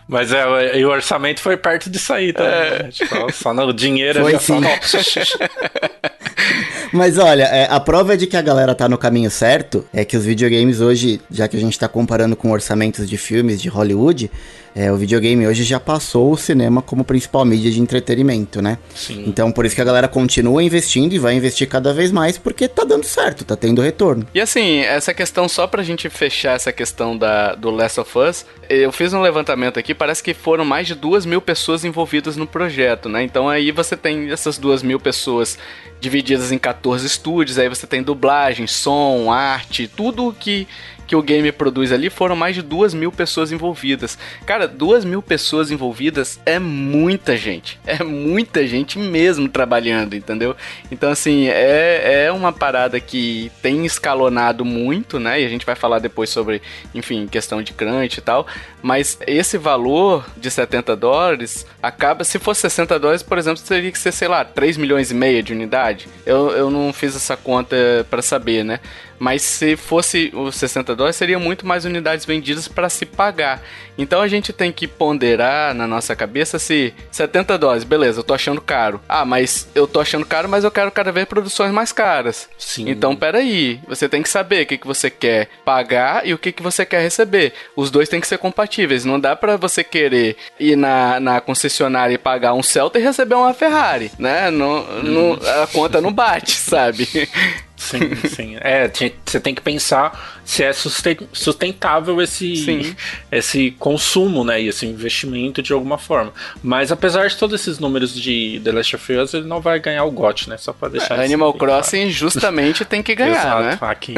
mas 0.08 0.32
é, 0.32 0.78
e 0.78 0.86
o 0.86 0.90
orçamento 0.90 1.42
foi 1.42 1.58
perto 1.58 1.90
de 1.90 2.00
sair 2.00 2.34
também. 2.34 2.54
É. 2.54 2.84
Né? 2.84 2.90
Tipo, 2.92 3.32
só 3.32 3.54
no 3.54 3.74
dinheiro 3.74 4.22
foi 4.22 4.40
sim. 4.40 4.62
Mas 6.92 7.18
olha, 7.18 7.44
é, 7.44 7.68
a 7.70 7.80
prova 7.80 8.18
de 8.18 8.28
que 8.28 8.38
a 8.38 8.42
galera 8.42 8.76
tá 8.76 8.88
no 8.94 8.98
caminho 8.98 9.32
certo 9.32 9.84
é 9.92 10.06
que 10.06 10.16
os 10.16 10.24
videogames 10.24 10.80
hoje, 10.80 11.20
já 11.30 11.48
que 11.48 11.58
a 11.58 11.60
gente 11.60 11.78
tá 11.80 11.88
comparando 11.88 12.36
com 12.36 12.52
orçamentos 12.52 13.10
de 13.10 13.18
filmes 13.18 13.60
de 13.60 13.68
Hollywood, 13.68 14.30
é, 14.76 14.92
o 14.92 14.96
videogame 14.96 15.46
hoje 15.46 15.64
já 15.64 15.80
passou 15.80 16.32
o 16.32 16.38
cinema 16.38 16.82
como 16.82 17.04
principal 17.04 17.46
mídia 17.46 17.72
de 17.72 17.80
entretenimento, 17.80 18.62
né? 18.62 18.78
Sim. 18.96 19.26
Então 19.28 19.52
por 19.52 19.66
isso 19.66 19.76
que 19.76 19.82
a 19.82 19.86
galera 19.86 20.08
continua 20.08 20.64
investindo 20.64 21.14
e 21.14 21.20
vai 21.20 21.36
investir 21.36 21.68
cada 21.68 21.94
vez 21.94 22.12
mais 22.12 22.38
porque 22.38 22.68
tá 22.68 22.84
dando 22.84 23.06
certo, 23.06 23.46
tá 23.46 23.56
tendo 23.56 23.82
retorno. 23.82 24.28
E 24.34 24.42
assim, 24.42 24.80
essa 24.80 25.14
questão, 25.14 25.48
só 25.48 25.68
pra 25.68 25.84
gente 25.84 26.10
fechar 26.10 26.56
essa 26.56 26.72
questão 26.72 27.18
da, 27.18 27.54
do 27.56 27.70
Last 27.70 28.00
of 28.00 28.18
Us, 28.18 28.46
eu 28.70 28.92
fiz 28.92 29.14
um 29.14 29.22
levantamento 29.22 29.78
aqui, 29.78 29.94
parece 29.94 30.24
que 30.24 30.34
foram 30.34 30.66
mais 30.66 30.88
de 30.88 30.96
duas 30.96 31.26
mil 31.26 31.42
pessoas 31.42 31.86
envolvidas 31.86 32.36
no 32.36 32.48
projeto, 32.48 33.08
né? 33.08 33.24
Então 33.24 33.50
aí 33.50 33.72
você 33.72 33.96
tem 33.96 34.32
essas 34.32 34.58
duas 34.58 34.82
mil 34.82 35.00
pessoas 35.00 35.58
divididas 36.00 36.52
em 36.52 36.58
14 36.58 37.06
estúdios, 37.06 37.58
aí 37.58 37.70
você 37.70 37.88
tem 37.88 38.04
dublagem, 38.04 38.68
som, 38.68 39.32
arte, 39.32 39.88
tudo 39.88 40.36
que 40.38 40.68
que 41.08 41.16
o 41.16 41.22
game 41.22 41.52
produz 41.52 41.92
ali 41.92 42.10
foram 42.10 42.36
mais 42.36 42.56
de 42.56 42.62
duas 42.62 42.94
mil 42.94 43.12
pessoas 43.12 43.52
envolvidas. 43.52 44.18
Cara, 44.46 44.68
duas 44.68 45.06
mil 45.06 45.22
pessoas 45.22 45.72
envolvidas 45.72 46.40
é 46.46 46.60
muita 46.60 47.36
gente. 47.38 47.80
É 47.86 48.04
muita 48.04 48.66
gente 48.66 48.98
mesmo 48.98 49.48
trabalhando, 49.48 50.16
entendeu? 50.16 50.56
Então, 50.92 51.12
assim, 51.12 51.48
é, 51.48 52.26
é 52.26 52.32
uma 52.32 52.52
parada 52.52 53.00
que 53.00 53.52
tem 53.62 53.86
escalonado 53.86 54.66
muito, 54.66 55.20
né? 55.20 55.42
E 55.42 55.46
a 55.46 55.50
gente 55.50 55.66
vai 55.66 55.76
falar 55.76 56.00
depois 56.00 56.30
sobre, 56.30 56.62
enfim, 56.94 57.28
questão 57.28 57.62
de 57.62 57.74
crunch 57.74 58.18
e 58.18 58.22
tal. 58.22 58.48
Mas 58.82 59.18
esse 59.28 59.58
valor 59.58 60.26
de 60.36 60.50
70 60.50 60.96
dólares 60.96 61.66
acaba, 61.82 62.24
se 62.24 62.40
fosse 62.40 62.62
60 62.62 63.00
dólares, 63.00 63.24
por 63.24 63.38
exemplo, 63.38 63.62
teria 63.62 63.92
que 63.92 64.00
ser, 64.00 64.12
sei 64.12 64.28
lá, 64.28 64.44
3 64.44 64.78
milhões 64.78 65.12
e 65.12 65.14
meio 65.14 65.44
de 65.44 65.54
unidade. 65.54 66.08
Eu, 66.26 66.52
eu 66.52 66.72
não 66.72 66.92
fiz 66.92 67.16
essa 67.16 67.38
conta 67.38 67.76
para 68.10 68.22
saber, 68.22 68.64
né? 68.64 68.80
Mas 69.24 69.42
se 69.42 69.78
fosse 69.78 70.30
os 70.34 70.54
60 70.58 70.94
dólares, 70.98 71.16
seriam 71.16 71.40
muito 71.40 71.66
mais 71.66 71.86
unidades 71.86 72.26
vendidas 72.26 72.68
para 72.68 72.90
se 72.90 73.06
pagar. 73.06 73.64
Então 73.98 74.20
a 74.20 74.28
gente 74.28 74.52
tem 74.52 74.70
que 74.70 74.86
ponderar 74.86 75.74
na 75.74 75.88
nossa 75.88 76.14
cabeça 76.14 76.60
se 76.60 76.94
70 77.10 77.58
dólares, 77.58 77.86
beleza, 77.86 78.20
eu 78.20 78.24
tô 78.24 78.34
achando 78.34 78.60
caro. 78.60 79.00
Ah, 79.08 79.24
mas 79.24 79.70
eu 79.74 79.88
tô 79.88 80.02
achando 80.02 80.26
caro, 80.26 80.50
mas 80.50 80.66
eu 80.66 80.72
quero 80.72 80.92
cada 80.92 81.10
vez 81.10 81.26
produções 81.26 81.72
mais 81.72 81.94
caras. 81.94 82.50
Sim. 82.58 82.90
Então, 82.90 83.16
peraí, 83.16 83.80
você 83.88 84.10
tem 84.10 84.22
que 84.22 84.28
saber 84.28 84.64
o 84.64 84.66
que, 84.66 84.78
que 84.78 84.86
você 84.86 85.10
quer 85.10 85.48
pagar 85.64 86.28
e 86.28 86.34
o 86.34 86.38
que, 86.38 86.52
que 86.52 86.62
você 86.62 86.86
quer 86.86 87.02
receber. 87.02 87.54
Os 87.78 87.90
dois 87.90 88.10
têm 88.10 88.20
que 88.20 88.28
ser 88.28 88.40
compatíveis. 88.40 89.06
Não 89.06 89.18
dá 89.18 89.38
para 89.38 89.56
você 89.56 89.86
querer 89.86 90.36
ir 90.60 90.76
na, 90.76 91.22
na 91.22 91.40
concessionária 91.40 92.14
e 92.14 92.18
pagar 92.18 92.56
um 92.56 92.64
Celta 92.64 93.00
e 93.00 93.02
receber 93.02 93.36
uma 93.36 93.54
Ferrari, 93.54 94.12
né? 94.20 94.52
Não, 94.52 94.84
não, 95.02 95.40
a 95.64 95.68
conta 95.68 96.02
não 96.02 96.12
bate, 96.12 96.52
sabe? 96.60 97.08
Sim, 98.00 98.28
sim. 98.28 98.58
É, 98.60 98.92
você 99.26 99.40
tem 99.40 99.54
que 99.54 99.62
pensar 99.62 100.42
se 100.46 100.64
é 100.64 100.72
sustentável 100.74 102.22
esse, 102.22 102.96
esse 103.32 103.72
consumo, 103.80 104.44
né? 104.44 104.62
E 104.62 104.68
esse 104.68 104.86
investimento 104.86 105.62
de 105.62 105.74
alguma 105.74 105.98
forma. 105.98 106.34
Mas 106.62 106.92
apesar 106.92 107.28
de 107.28 107.38
todos 107.38 107.60
esses 107.60 107.80
números 107.80 108.14
de 108.14 108.62
The 108.64 108.72
Last 108.72 108.96
of 108.96 109.14
Us, 109.14 109.34
ele 109.34 109.48
não 109.48 109.62
vai 109.62 109.80
ganhar 109.80 110.04
o 110.04 110.12
GOT, 110.12 110.50
né? 110.50 110.58
Só 110.58 110.74
pra 110.74 110.90
deixar 110.90 111.20
é, 111.20 111.26
Animal 111.26 111.54
Crossing 111.54 111.98
claro. 111.98 112.12
justamente 112.12 112.86
tem 112.86 113.02
que 113.02 113.16
ganhar, 113.16 113.32
Exato. 113.32 113.64
né? 113.64 113.78
Aqui, 113.82 114.14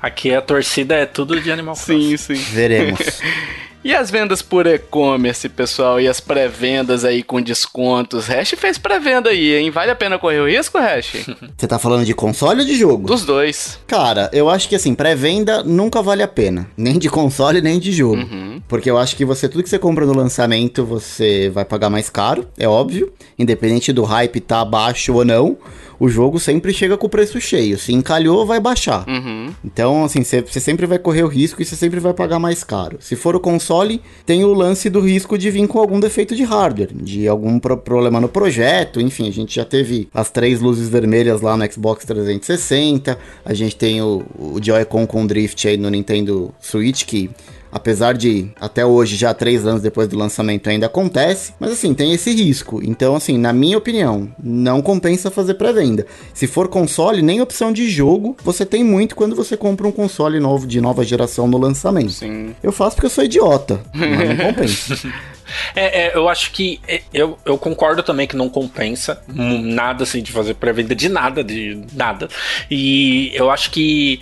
aqui 0.00 0.34
a 0.34 0.40
torcida 0.40 0.94
é 0.94 1.06
tudo 1.06 1.40
de 1.40 1.50
Animal 1.50 1.74
Crossing. 1.74 2.16
Sim, 2.16 2.34
sim. 2.34 2.52
Veremos. 2.52 2.98
E 3.84 3.94
as 3.94 4.10
vendas 4.10 4.42
por 4.42 4.66
e-commerce, 4.66 5.48
pessoal? 5.48 6.00
E 6.00 6.08
as 6.08 6.18
pré-vendas 6.18 7.04
aí 7.04 7.22
com 7.22 7.40
descontos? 7.40 8.26
Hash 8.26 8.54
fez 8.56 8.76
pré-venda 8.76 9.30
aí, 9.30 9.54
hein? 9.54 9.70
Vale 9.70 9.92
a 9.92 9.94
pena 9.94 10.18
correr 10.18 10.40
o 10.40 10.48
risco, 10.48 10.76
Hash? 10.78 11.24
Você 11.56 11.66
tá 11.66 11.78
falando 11.78 12.04
de 12.04 12.12
console 12.12 12.60
ou 12.60 12.66
de 12.66 12.74
jogo? 12.76 13.06
Dos 13.06 13.24
dois. 13.24 13.78
Cara, 13.86 14.28
eu 14.32 14.50
acho 14.50 14.68
que 14.68 14.74
assim, 14.74 14.94
pré-venda 14.94 15.62
nunca 15.62 16.02
vale 16.02 16.24
a 16.24 16.28
pena. 16.28 16.68
Nem 16.76 16.98
de 16.98 17.08
console, 17.08 17.60
nem 17.60 17.78
de 17.78 17.92
jogo. 17.92 18.16
Uhum. 18.16 18.60
Porque 18.66 18.90
eu 18.90 18.98
acho 18.98 19.14
que 19.14 19.24
você, 19.24 19.48
tudo 19.48 19.62
que 19.62 19.70
você 19.70 19.78
compra 19.78 20.04
no 20.04 20.14
lançamento, 20.14 20.84
você 20.84 21.48
vai 21.48 21.64
pagar 21.64 21.88
mais 21.88 22.10
caro, 22.10 22.48
é 22.58 22.66
óbvio. 22.66 23.12
Independente 23.38 23.92
do 23.92 24.02
hype 24.02 24.40
tá 24.40 24.64
baixo 24.64 25.14
ou 25.14 25.24
não 25.24 25.56
o 25.98 26.08
jogo 26.08 26.38
sempre 26.38 26.72
chega 26.72 26.96
com 26.96 27.06
o 27.06 27.10
preço 27.10 27.40
cheio. 27.40 27.78
Se 27.78 27.92
encalhou, 27.92 28.46
vai 28.46 28.60
baixar. 28.60 29.04
Uhum. 29.08 29.52
Então, 29.64 30.04
assim, 30.04 30.22
você 30.22 30.60
sempre 30.60 30.86
vai 30.86 30.98
correr 30.98 31.22
o 31.22 31.28
risco 31.28 31.60
e 31.60 31.64
você 31.64 31.76
sempre 31.76 32.00
vai 32.00 32.14
pagar 32.14 32.38
mais 32.38 32.62
caro. 32.62 32.98
Se 33.00 33.16
for 33.16 33.34
o 33.34 33.40
console, 33.40 34.00
tem 34.24 34.44
o 34.44 34.52
lance 34.52 34.88
do 34.88 35.00
risco 35.00 35.36
de 35.36 35.50
vir 35.50 35.66
com 35.66 35.78
algum 35.78 35.98
defeito 35.98 36.36
de 36.36 36.44
hardware, 36.44 36.90
de 36.94 37.26
algum 37.26 37.58
pro 37.58 37.76
problema 37.76 38.20
no 38.20 38.28
projeto. 38.28 39.00
Enfim, 39.00 39.28
a 39.28 39.32
gente 39.32 39.56
já 39.56 39.64
teve 39.64 40.08
as 40.14 40.30
três 40.30 40.60
luzes 40.60 40.88
vermelhas 40.88 41.40
lá 41.40 41.56
no 41.56 41.72
Xbox 41.72 42.04
360. 42.04 43.18
A 43.44 43.54
gente 43.54 43.76
tem 43.76 44.00
o, 44.00 44.24
o 44.38 44.58
Joy-Con 44.62 45.06
com 45.06 45.26
drift 45.26 45.66
aí 45.66 45.76
no 45.76 45.90
Nintendo 45.90 46.54
Switch, 46.60 47.04
que 47.04 47.30
apesar 47.70 48.14
de 48.14 48.48
até 48.60 48.84
hoje, 48.84 49.16
já 49.16 49.32
três 49.34 49.66
anos 49.66 49.82
depois 49.82 50.08
do 50.08 50.16
lançamento, 50.16 50.68
ainda 50.68 50.86
acontece, 50.86 51.52
mas 51.58 51.72
assim, 51.72 51.94
tem 51.94 52.12
esse 52.12 52.32
risco. 52.32 52.80
Então, 52.82 53.14
assim, 53.14 53.38
na 53.38 53.52
minha 53.52 53.78
opinião, 53.78 54.28
não 54.42 54.82
compensa 54.82 55.30
fazer 55.30 55.54
pré-venda. 55.54 56.06
Se 56.32 56.46
for 56.46 56.68
console, 56.68 57.22
nem 57.22 57.40
opção 57.40 57.72
de 57.72 57.88
jogo 57.88 58.36
você 58.42 58.64
tem 58.64 58.84
muito 58.84 59.16
quando 59.16 59.34
você 59.34 59.56
compra 59.56 59.86
um 59.86 59.92
console 59.92 60.40
novo 60.40 60.66
de 60.66 60.80
nova 60.80 61.04
geração 61.04 61.46
no 61.46 61.58
lançamento. 61.58 62.10
Sim. 62.10 62.54
Eu 62.62 62.72
faço 62.72 62.96
porque 62.96 63.06
eu 63.06 63.10
sou 63.10 63.24
idiota, 63.24 63.80
mas 63.94 64.28
não 64.28 64.36
compensa. 64.36 65.08
É, 65.74 66.08
é, 66.08 66.16
eu 66.16 66.28
acho 66.28 66.52
que 66.52 66.80
é, 66.86 67.00
eu, 67.12 67.38
eu 67.44 67.56
concordo 67.56 68.02
também 68.02 68.26
que 68.26 68.36
não 68.36 68.48
compensa 68.48 69.22
nada 69.28 70.02
assim 70.02 70.22
de 70.22 70.30
fazer 70.30 70.54
pré-venda 70.54 70.94
de 70.94 71.08
nada, 71.08 71.42
de 71.42 71.80
nada. 71.94 72.28
E 72.70 73.30
eu 73.34 73.50
acho 73.50 73.70
que 73.70 74.20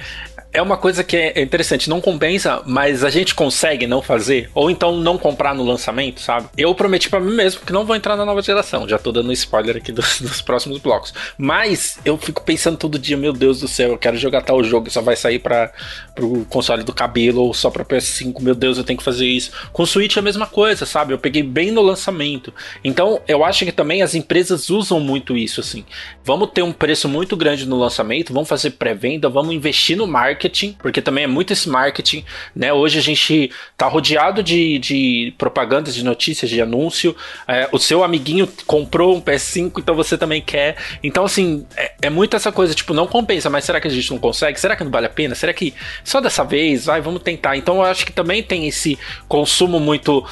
é 0.57 0.63
uma 0.63 0.79
coisa 0.79 1.05
que 1.05 1.17
é 1.17 1.43
interessante, 1.43 1.91
não 1.91 2.01
compensa, 2.01 2.63
mas 2.65 3.05
a 3.05 3.11
gente 3.11 3.35
consegue 3.35 3.87
não 3.87 4.01
fazer, 4.01 4.51
ou 4.55 4.71
então 4.71 4.97
não 4.97 5.19
comprar 5.19 5.55
no 5.55 5.63
lançamento, 5.63 6.19
sabe? 6.23 6.49
Eu 6.57 6.75
prometi 6.75 7.11
para 7.11 7.21
mim 7.21 7.35
mesmo 7.35 7.61
que 7.61 7.75
não 7.75 7.85
vou 7.85 7.95
entrar 7.95 8.17
na 8.17 8.25
nova 8.25 8.41
geração, 8.41 8.89
já 8.89 8.99
tô 8.99 9.13
dando 9.13 9.31
spoiler 9.35 9.77
aqui 9.77 9.93
dos, 9.93 10.19
dos, 10.19 10.41
próximos 10.41 10.79
blocos. 10.79 11.13
Mas 11.37 11.99
eu 12.07 12.17
fico 12.17 12.43
pensando 12.43 12.79
todo 12.79 12.99
dia, 12.99 13.19
meu 13.19 13.35
Deus 13.35 13.61
do 13.61 13.69
céu, 13.69 13.91
eu 13.91 13.99
quero 13.99 14.17
jogar 14.17 14.41
tal 14.41 14.65
jogo, 14.65 14.91
só 14.91 15.03
vai 15.03 15.15
sair 15.15 15.39
para 15.39 15.71
pro 16.15 16.47
console 16.47 16.83
do 16.83 16.95
cabelo 16.95 17.43
ou 17.43 17.53
só 17.53 17.69
para 17.69 17.85
PS5, 17.85 18.41
meu 18.41 18.55
Deus, 18.55 18.79
eu 18.79 18.85
tenho 18.85 18.99
que 18.99 19.05
fazer 19.05 19.27
isso. 19.27 19.51
Com 19.75 19.83
o 19.83 19.87
Switch 19.87 20.17
é 20.17 20.21
a 20.21 20.23
mesma 20.23 20.47
coisa, 20.47 20.87
sabe? 20.87 21.13
Eu 21.13 21.19
peguei 21.19 21.43
bem 21.43 21.71
no 21.71 21.83
lançamento. 21.83 22.55
Então, 22.83 23.21
eu 23.29 23.45
acho 23.45 23.67
que 23.67 23.73
também 23.73 24.01
as 24.01 24.15
empresas 24.15 24.71
usam 24.71 24.99
muito 25.01 25.37
isso 25.37 25.61
assim. 25.61 25.85
Vamos 26.25 26.49
ter 26.55 26.63
um 26.63 26.73
preço 26.73 27.11
muito 27.11 27.37
grande 27.37 27.67
no 27.67 27.79
lançamento, 27.79 28.33
vamos 28.33 28.49
fazer 28.49 28.71
pré-venda, 28.71 29.29
vamos 29.29 29.55
investir 29.55 29.99
no 29.99 30.07
marketing 30.07 30.46
marketing, 30.47 30.77
porque 30.79 31.03
também 31.03 31.25
é 31.25 31.27
muito 31.27 31.53
esse 31.53 31.69
marketing, 31.69 32.25
né? 32.55 32.73
Hoje 32.73 32.99
a 32.99 33.03
gente 33.03 33.51
tá 33.77 33.87
rodeado 33.87 34.43
de, 34.43 34.79
de 34.79 35.35
propagandas, 35.37 35.95
de 35.95 36.05
notícias, 36.05 36.51
de 36.51 36.61
anúncio. 36.61 37.15
É, 37.47 37.69
o 37.73 37.79
seu 37.79 38.05
amiguinho 38.05 38.49
comprou 38.67 39.17
um 39.17 39.21
PS5, 39.21 39.73
então 39.79 39.95
você 39.95 40.17
também 40.17 40.41
quer. 40.41 40.77
Então, 41.03 41.25
assim, 41.25 41.67
é, 41.77 41.93
é 42.03 42.11
muito 42.11 42.37
essa 42.37 42.53
coisa, 42.53 42.75
tipo, 42.75 42.95
não 42.95 43.07
compensa, 43.07 43.51
mas 43.51 43.65
será 43.65 43.81
que 43.81 43.89
a 43.89 43.91
gente 43.91 44.11
não 44.11 44.19
consegue? 44.19 44.59
Será 44.61 44.77
que 44.77 44.85
não 44.85 44.91
vale 44.91 45.07
a 45.07 45.11
pena? 45.11 45.35
Será 45.35 45.53
que 45.53 45.75
só 46.05 46.21
dessa 46.21 46.45
vez? 46.45 46.87
Vai, 46.87 47.01
vamos 47.01 47.23
tentar. 47.23 47.57
Então, 47.57 47.77
eu 47.77 47.83
acho 47.83 48.07
que 48.07 48.13
também 48.13 48.43
tem 48.43 48.67
esse 48.67 48.99
consumo 49.29 49.81
muito 49.81 50.25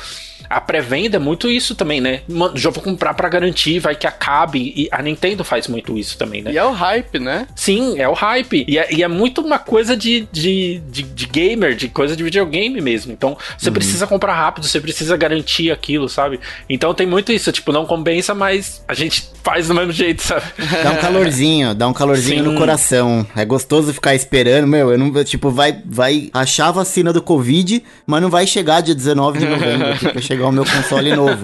a 0.49 0.61
pré-venda 0.61 1.17
é 1.17 1.19
muito 1.19 1.51
isso 1.51 1.75
também, 1.75 2.01
né? 2.01 2.21
Já 2.55 2.71
vou 2.71 2.83
comprar 2.83 3.15
para 3.15 3.29
garantir, 3.29 3.79
vai 3.79 3.95
que 3.95 4.07
acabe. 4.07 4.73
E 4.77 4.89
a 4.91 5.03
Nintendo 5.03 5.45
faz 5.45 5.69
muito 5.69 5.97
isso 5.99 6.17
também, 6.17 6.43
né? 6.43 6.53
E 6.53 6.59
é 6.59 6.65
o 6.65 6.73
hype, 6.73 7.19
né? 7.19 7.47
Sim, 7.55 7.99
é 7.99 8.09
o 8.09 8.13
hype. 8.13 8.65
E 8.67 8.79
é, 8.79 8.93
e 8.93 9.03
é 9.03 9.09
muito 9.09 9.41
uma 9.41 9.59
coisa 9.59 9.97
de, 9.97 10.29
de, 10.33 10.81
de, 10.91 11.03
de, 11.03 11.27
gamer, 11.27 11.75
de 11.75 11.89
coisa 11.89 12.17
de 12.17 12.23
videogame 12.23 12.81
mesmo. 12.81 13.13
Então, 13.13 13.37
você 13.59 13.69
uhum. 13.69 13.75
precisa 13.75 14.07
comprar 14.07 14.35
rápido, 14.35 14.67
você 14.67 14.81
precisa 14.81 15.17
garantir 15.17 15.71
aquilo, 15.71 16.09
sabe? 16.09 16.41
Então 16.69 16.95
tem 16.95 17.07
muito 17.07 17.33
isso, 17.33 17.51
tipo, 17.53 17.73
não 17.73 17.87
compensa, 17.87 18.35
mas 18.35 18.83
a 18.87 18.95
gente 18.95 19.29
faz 19.43 19.69
do 19.69 19.75
mesmo 19.75 19.93
jeito, 19.93 20.23
sabe? 20.23 20.45
Dá 20.83 20.93
um 20.93 20.97
calorzinho, 20.97 21.75
dá 21.75 21.89
um 21.89 21.93
calorzinho 21.93 22.45
Sim. 22.45 22.51
no 22.51 22.59
coração. 22.59 23.27
É 23.37 23.45
gostoso 23.45 23.93
ficar 23.93 24.15
esperando, 24.15 24.67
meu, 24.67 24.91
eu 24.91 24.99
não, 24.99 25.25
tipo, 25.25 25.51
vai, 25.51 25.77
vai 25.85 26.31
achar 26.33 26.69
a 26.69 26.73
vacina 26.73 27.13
do 27.13 27.23
Covid, 27.23 27.83
mas 28.07 28.23
não 28.23 28.31
vai 28.31 28.47
chegar 28.47 28.81
dia 28.81 28.95
19 28.95 29.39
de 29.39 29.47
novembro, 29.47 29.97
tipo, 29.99 30.21
chegar 30.35 30.49
o 30.49 30.53
meu 30.53 30.65
console 30.65 31.15
novo. 31.15 31.43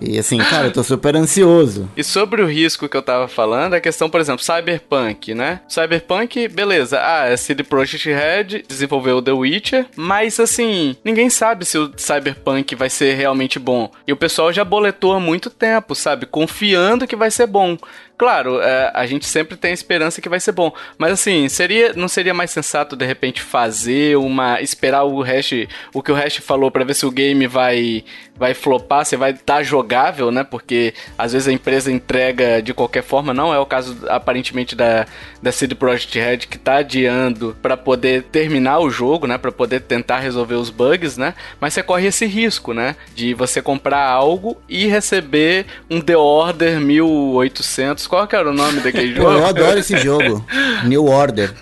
E 0.00 0.18
assim, 0.18 0.38
cara, 0.38 0.68
eu 0.68 0.72
tô 0.72 0.82
super 0.82 1.14
ansioso. 1.16 1.88
E 1.96 2.02
sobre 2.02 2.40
o 2.40 2.46
risco 2.46 2.88
que 2.88 2.96
eu 2.96 3.02
tava 3.02 3.28
falando, 3.28 3.74
a 3.74 3.80
questão, 3.80 4.08
por 4.08 4.20
exemplo, 4.20 4.42
Cyberpunk, 4.42 5.34
né? 5.34 5.60
Cyberpunk, 5.68 6.48
beleza. 6.48 6.98
Ah, 7.02 7.26
é 7.26 7.36
CD 7.36 7.62
Projekt 7.62 8.08
Red 8.08 8.62
desenvolveu 8.66 9.20
The 9.20 9.32
Witcher, 9.32 9.86
mas 9.96 10.40
assim, 10.40 10.96
ninguém 11.04 11.28
sabe 11.28 11.64
se 11.64 11.76
o 11.76 11.92
Cyberpunk 11.96 12.74
vai 12.74 12.88
ser 12.88 13.14
realmente 13.14 13.58
bom. 13.58 13.90
E 14.06 14.12
o 14.12 14.16
pessoal 14.16 14.52
já 14.52 14.64
boletou 14.64 15.12
há 15.12 15.20
muito 15.20 15.50
tempo, 15.50 15.94
sabe? 15.94 16.26
Confiando 16.26 17.06
que 17.06 17.16
vai 17.16 17.30
ser 17.30 17.46
bom. 17.46 17.76
Claro, 18.18 18.60
é, 18.60 18.90
a 18.94 19.06
gente 19.06 19.24
sempre 19.26 19.56
tem 19.56 19.70
a 19.70 19.74
esperança 19.74 20.20
que 20.20 20.28
vai 20.28 20.40
ser 20.40 20.50
bom. 20.50 20.72
Mas 20.98 21.12
assim, 21.12 21.48
seria, 21.48 21.92
não 21.92 22.08
seria 22.08 22.34
mais 22.34 22.50
sensato 22.50 22.96
de 22.96 23.06
repente 23.06 23.40
fazer 23.40 24.16
uma. 24.16 24.60
esperar 24.60 25.04
o 25.04 25.22
hash, 25.22 25.68
o 25.94 26.02
que 26.02 26.10
o 26.10 26.14
hash 26.16 26.38
falou 26.38 26.68
para 26.68 26.84
ver 26.84 26.94
se 26.94 27.06
o 27.06 27.12
game 27.12 27.46
vai 27.46 28.04
vai 28.38 28.54
flopar, 28.54 29.04
se 29.04 29.16
vai 29.16 29.32
estar 29.32 29.56
tá 29.56 29.62
jogável, 29.62 30.30
né? 30.30 30.44
Porque 30.44 30.94
às 31.16 31.32
vezes 31.32 31.48
a 31.48 31.52
empresa 31.52 31.90
entrega 31.90 32.62
de 32.62 32.72
qualquer 32.72 33.02
forma, 33.02 33.34
não 33.34 33.52
é 33.52 33.58
o 33.58 33.66
caso 33.66 33.96
aparentemente 34.08 34.74
da, 34.74 35.06
da 35.42 35.52
CD 35.52 35.74
Projekt 35.74 36.18
Red 36.18 36.38
que 36.38 36.58
tá 36.58 36.76
adiando 36.76 37.56
para 37.62 37.76
poder 37.76 38.24
terminar 38.24 38.78
o 38.80 38.90
jogo, 38.90 39.26
né? 39.26 39.38
Para 39.38 39.52
poder 39.52 39.80
tentar 39.80 40.18
resolver 40.18 40.54
os 40.54 40.70
bugs, 40.70 41.16
né? 41.16 41.34
Mas 41.60 41.74
você 41.74 41.82
corre 41.82 42.06
esse 42.06 42.26
risco, 42.26 42.72
né? 42.72 42.96
De 43.14 43.34
você 43.34 43.62
comprar 43.62 44.08
algo 44.08 44.56
e 44.68 44.86
receber 44.86 45.66
um 45.90 46.00
The 46.00 46.16
Order 46.16 46.80
1800 46.80 48.06
qual 48.06 48.26
que 48.26 48.36
era 48.36 48.50
o 48.50 48.54
nome 48.54 48.80
daquele 48.80 49.14
jogo? 49.14 49.30
eu 49.30 49.46
adoro 49.46 49.78
esse 49.78 49.96
jogo. 49.98 50.44
New 50.84 51.06
Order. 51.06 51.54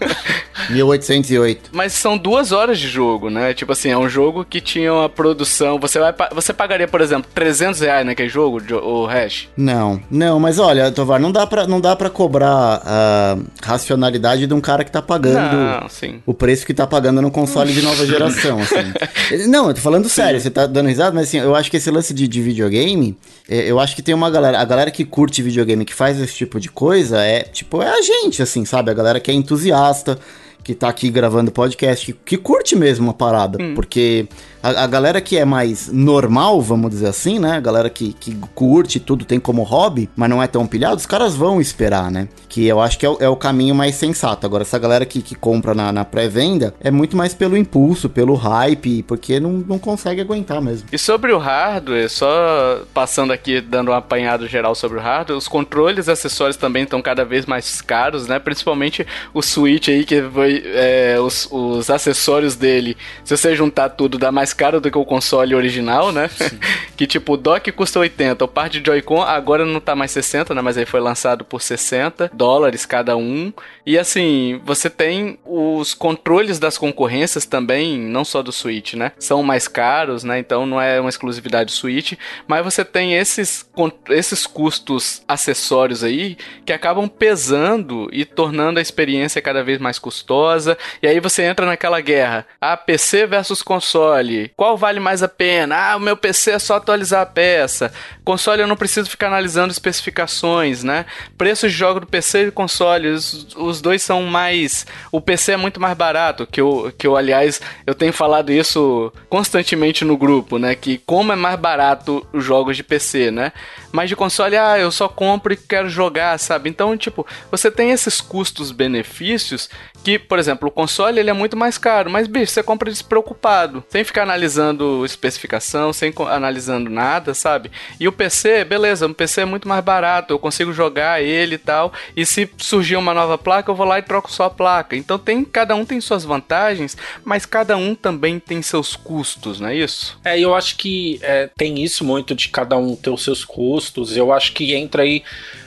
1808. 0.71 1.71
Mas 1.73 1.93
são 1.93 2.17
duas 2.17 2.53
horas 2.53 2.79
de 2.79 2.89
jogo, 2.89 3.31
né? 3.31 3.55
Tipo 3.55 3.73
assim, 3.73 3.91
é 3.91 3.99
um 3.99 4.09
jogo 4.09 4.45
que 4.45 4.61
tinha 4.61 4.93
uma 4.93 5.09
produção. 5.09 5.79
Você 5.79 5.99
vai 5.99 6.15
você 6.33 6.53
pagaria, 6.67 6.89
por 6.89 7.01
exemplo, 7.01 7.31
300 7.33 7.81
reais 7.81 8.05
naquele 8.05 8.29
jogo, 8.29 8.61
o 8.83 9.07
hash? 9.07 9.49
Não, 9.57 10.01
não, 10.11 10.41
mas 10.41 10.59
olha, 10.59 10.91
Tovar, 10.91 11.21
não 11.21 11.31
dá 11.31 11.47
pra, 11.47 11.67
não 11.67 11.81
dá 11.81 11.95
pra 11.95 12.11
cobrar 12.11 12.83
a 12.85 13.39
racionalidade 13.63 14.47
de 14.47 14.53
um 14.53 14.61
cara 14.61 14.85
que 14.85 14.91
tá 14.91 15.01
pagando 15.01 15.57
não, 15.57 16.21
o 16.27 16.35
preço 16.35 16.67
que 16.67 16.75
tá 16.75 16.87
pagando 16.87 17.23
no 17.23 17.31
console 17.31 17.73
de 17.73 17.83
nova 17.83 18.05
geração, 18.05 18.59
assim. 18.61 19.47
Não, 19.49 19.69
eu 19.69 19.75
tô 19.75 19.81
falando 19.81 20.09
sério, 20.09 20.41
sim. 20.41 20.45
você 20.45 20.51
tá 20.51 20.67
dando 20.67 20.89
risada, 20.89 21.13
mas 21.13 21.29
assim, 21.29 21.39
eu 21.39 21.55
acho 21.55 21.71
que 21.71 21.77
esse 21.77 21.91
lance 21.91 22.13
de, 22.13 22.27
de 22.27 22.43
videogame, 22.43 23.17
é, 23.49 23.71
eu 23.71 23.79
acho 23.79 23.95
que 23.95 24.03
tem 24.03 24.15
uma 24.15 24.31
galera, 24.31 24.59
a 24.61 24.65
galera 24.65 24.91
que 24.91 25.05
curte 25.05 25.43
videogame, 25.43 25.85
que 25.85 25.95
faz 25.95 26.21
esse 26.21 26.35
tipo 26.35 26.59
de 26.59 26.69
coisa, 26.69 27.23
é 27.23 27.43
tipo, 27.43 27.83
é 27.83 27.89
a 27.89 28.03
gente, 28.03 28.43
assim, 28.43 28.65
sabe? 28.65 28.91
A 28.91 28.95
galera 28.95 29.21
que 29.21 29.31
é 29.31 29.35
entusiasta, 29.35 30.19
que 30.67 30.75
tá 30.75 30.89
aqui 30.89 31.11
gravando 31.11 31.53
podcast, 31.53 32.07
que, 32.07 32.13
que 32.13 32.37
curte 32.37 32.75
mesmo 32.75 33.11
a 33.11 33.15
parada, 33.15 33.63
hum. 33.63 33.75
porque 33.77 34.27
a, 34.67 34.83
a, 34.83 34.87
galera 34.89 35.21
que 35.21 35.39
é 35.39 35.45
mais 35.45 35.89
normal, 35.93 36.61
vamos 36.61 36.91
dizer 36.91 37.07
assim, 37.07 37.39
né? 37.39 37.53
A 37.53 37.61
galera 37.61 37.89
que, 37.89 38.13
que 38.13 38.35
curte 38.53 38.99
tudo, 38.99 39.25
tem 39.25 39.39
como 39.39 39.63
hobby, 39.63 40.11
mas 40.17 40.29
não 40.29 40.43
é 40.43 40.49
tão 40.49 40.67
pilhado, 40.67 40.97
os 40.97 41.07
caras 41.07 41.37
vão 41.37 41.61
esperar, 41.61 42.11
né? 42.11 42.29
Que 42.49 42.67
eu 42.67 42.81
acho 42.81 42.99
que 42.99 43.07
é 43.07 43.09
o, 43.09 43.17
é 43.21 43.29
o 43.29 43.37
caminho 43.37 43.77
mais 43.77 43.95
sensato. 43.95 44.45
Agora, 44.45 44.63
essa 44.63 44.79
galera 44.79 45.07
que, 45.07 45.23
que 45.23 45.37
compra 45.37 45.73
na, 45.73 45.93
na 45.93 46.05
pré-venda 46.05 46.75
é 46.81 46.91
muito 46.91 47.17
mais 47.17 47.33
pelo 47.33 47.57
impulso, 47.57 48.09
pelo 48.09 48.35
hype, 48.35 49.05
porque 49.05 49.39
não, 49.39 49.53
não 49.53 49.79
consegue 49.79 50.21
aguentar 50.21 50.61
mesmo. 50.61 50.89
E 50.91 50.99
sobre 50.99 51.33
o 51.33 51.39
hardware, 51.39 52.11
só 52.11 52.81
passando 52.93 53.33
aqui, 53.33 53.61
dando 53.61 53.93
um 53.93 53.95
apanhado 53.95 54.49
geral 54.49 54.75
sobre 54.75 54.99
o 54.99 55.01
hardware, 55.01 55.39
os 55.39 55.47
controles 55.47 56.09
e 56.09 56.11
acessórios 56.11 56.57
também 56.57 56.83
estão 56.83 57.01
cada 57.01 57.25
vez 57.25 57.47
mais 57.47 57.81
caros, 57.81 58.27
né? 58.27 58.41
Principalmente 58.41 59.07
o 59.33 59.43
Switch 59.43 59.89
aí, 59.89 60.05
que 60.05 60.21
foi 60.23 60.65
é, 60.75 61.19
os, 61.21 61.47
os 61.53 61.89
acessórios 61.89 62.57
dele, 62.57 62.97
se 63.23 63.37
você 63.37 63.55
juntar 63.55 63.91
tudo, 63.91 64.19
dá 64.19 64.33
mais 64.33 64.56
caro 64.57 64.81
do 64.81 64.91
que 64.91 64.99
o 64.99 65.05
console 65.05 65.55
original, 65.55 66.11
né? 66.11 66.29
que 66.97 67.07
tipo, 67.07 67.35
o 67.35 67.37
dock 67.37 67.71
custa 67.73 68.01
80, 68.01 68.45
o 68.45 68.49
par 68.49 68.69
de 68.69 68.83
Joy-Con 68.85 69.23
agora 69.23 69.65
não 69.65 69.81
tá 69.81 69.95
mais 69.95 70.11
60, 70.11 70.55
né? 70.55 70.63
Mas 70.63 70.79
aí 70.79 70.87
foi 70.87 71.01
lançado 71.01 71.45
por 71.45 71.63
60 71.63 72.31
dólares 72.33 72.87
cada 72.87 73.17
um. 73.17 73.53
E 73.85 73.99
assim, 73.99 74.61
você 74.65 74.91
tem 74.91 75.39
os 75.45 75.95
controles 75.95 76.59
das 76.59 76.79
concorrências 76.79 77.45
também, 77.45 77.99
não 77.99 78.25
só 78.25 78.43
do 78.43 78.53
Switch, 78.53 78.95
né? 78.95 79.13
São 79.19 79.43
mais 79.43 79.69
caros, 79.69 80.25
né? 80.25 80.39
Então 80.39 80.67
não 80.67 80.81
é 80.81 81.01
uma 81.01 81.11
exclusividade 81.11 81.73
Switch, 81.73 82.15
mas 82.49 82.65
você 82.65 82.85
tem 82.85 83.15
esses, 83.15 83.69
esses 84.09 84.47
custos 84.47 85.23
acessórios 85.29 86.03
aí 86.03 86.37
que 86.65 86.73
acabam 86.73 87.09
pesando 87.09 88.09
e 88.13 88.25
tornando 88.25 88.79
a 88.79 88.83
experiência 88.83 89.43
cada 89.43 89.63
vez 89.63 89.79
mais 89.79 89.99
custosa. 89.99 90.77
E 91.03 91.07
aí 91.07 91.21
você 91.21 91.43
entra 91.43 91.67
naquela 91.67 92.01
guerra, 92.01 92.47
a 92.61 92.73
ah, 92.73 92.77
PC 92.77 93.27
versus 93.27 93.63
console, 93.63 94.36
qual 94.57 94.77
vale 94.77 95.01
mais 95.01 95.23
a 95.23 95.29
pena? 95.29 95.77
Ah, 95.77 95.97
o 95.97 96.01
meu 96.01 96.17
PC 96.17 96.53
é 96.53 96.59
só 96.59 96.77
atualizar 96.77 97.23
a 97.23 97.27
peça. 97.27 97.93
Console 98.25 98.63
eu 98.63 98.67
não 98.67 98.77
preciso 98.77 99.09
ficar 99.09 99.29
analisando 99.29 99.73
especificações, 99.73 100.83
né? 100.83 101.07
Preços 101.39 101.73
de 101.73 101.79
jogo 101.79 102.01
do 102.01 102.07
PC 102.07 102.49
e 102.49 102.51
console, 102.51 103.09
os, 103.09 103.55
os 103.57 103.81
dois 103.81 104.03
são 104.03 104.23
mais. 104.25 104.87
O 105.13 105.21
PC 105.21 105.53
é 105.53 105.57
muito 105.57 105.81
mais 105.81 105.97
barato, 105.97 106.47
que 106.47 106.61
eu, 106.61 106.93
que 106.99 107.07
eu, 107.07 107.17
aliás, 107.17 107.61
eu 107.87 107.95
tenho 107.95 108.13
falado 108.13 108.53
isso 108.53 109.13
constantemente 109.29 110.05
no 110.05 110.17
grupo, 110.17 110.59
né? 110.59 110.75
Que 110.75 110.99
como 110.99 111.33
é 111.33 111.37
mais 111.37 111.59
barato 111.59 112.27
os 112.33 112.45
jogos 112.45 112.77
de 112.77 112.83
PC, 112.83 113.31
né? 113.31 113.53
Mas 113.93 114.09
de 114.09 114.17
console, 114.17 114.57
ah, 114.57 114.79
eu 114.79 114.91
só 114.91 115.09
compro 115.09 115.53
e 115.53 115.57
quero 115.57 115.89
jogar, 115.89 116.39
sabe? 116.39 116.69
Então, 116.69 116.97
tipo, 116.97 117.27
você 117.51 117.71
tem 117.71 117.91
esses 117.91 118.21
custos-benefícios 118.21 119.71
que, 120.07 120.21
por 120.21 120.39
exemplo, 120.39 120.69
o 120.69 120.71
console 120.71 121.19
ele 121.19 121.31
é 121.31 121.33
muito 121.33 121.57
mais 121.57 121.77
caro, 121.77 122.09
mas 122.09 122.29
bicho, 122.29 122.53
você 122.53 122.63
compra 122.63 122.89
despreocupado, 122.89 123.83
sem 123.89 124.05
ficar 124.05 124.23
analisando 124.23 125.05
especificação, 125.05 125.93
sem 125.93 126.15
analisando 126.29 126.89
nada, 126.89 127.35
sabe? 127.35 127.73
E 127.99 128.07
o 128.07 128.13
PC, 128.13 128.65
beleza, 128.65 129.09
o 129.09 129.13
PC 129.13 129.41
é 129.41 129.45
muito 129.45 129.67
mais 129.67 129.83
barato, 129.83 130.33
eu 130.33 130.39
consigo 130.39 130.73
jogar 130.73 131.21
ele 131.21 131.57
e 131.57 131.59
tal, 131.59 131.93
e 132.17 132.25
se 132.25 132.49
surgir 132.57 132.95
uma 132.95 133.13
nova 133.13 133.37
placa, 133.37 133.69
eu 133.69 133.75
vou 133.75 133.85
lá 133.85 133.99
e 133.99 134.03
troco 134.03 134.31
só 134.31 134.45
a 134.45 134.51
placa. 134.51 134.95
Então 134.95 135.19
tem 135.19 135.45
cada 135.45 135.75
um 135.75 135.85
tem 135.85 136.01
suas 136.01 136.23
vantagens, 136.23 136.97
mas 137.25 137.45
cada 137.45 137.77
um 137.77 137.93
também 137.93 138.39
tem 138.39 138.63
seus 138.63 138.95
custos, 138.95 139.59
não 139.59 139.71
é 139.71 139.75
isso? 139.75 140.21
É, 140.25 140.39
eu 140.39 140.55
acho 140.55 140.77
que 140.77 141.19
é, 141.21 141.51
tem 141.57 141.83
isso 141.83 142.05
muito 142.05 142.33
de 142.33 142.49
cada 142.49 142.77
um 142.77 142.95
ter 142.95 143.11
os 143.11 143.25
seus 143.25 143.45
custos. 143.45 144.17
Eu 144.17 144.33
acho 144.33 144.53
que 144.53 144.73
entra 144.73 145.03
aí 145.03 145.25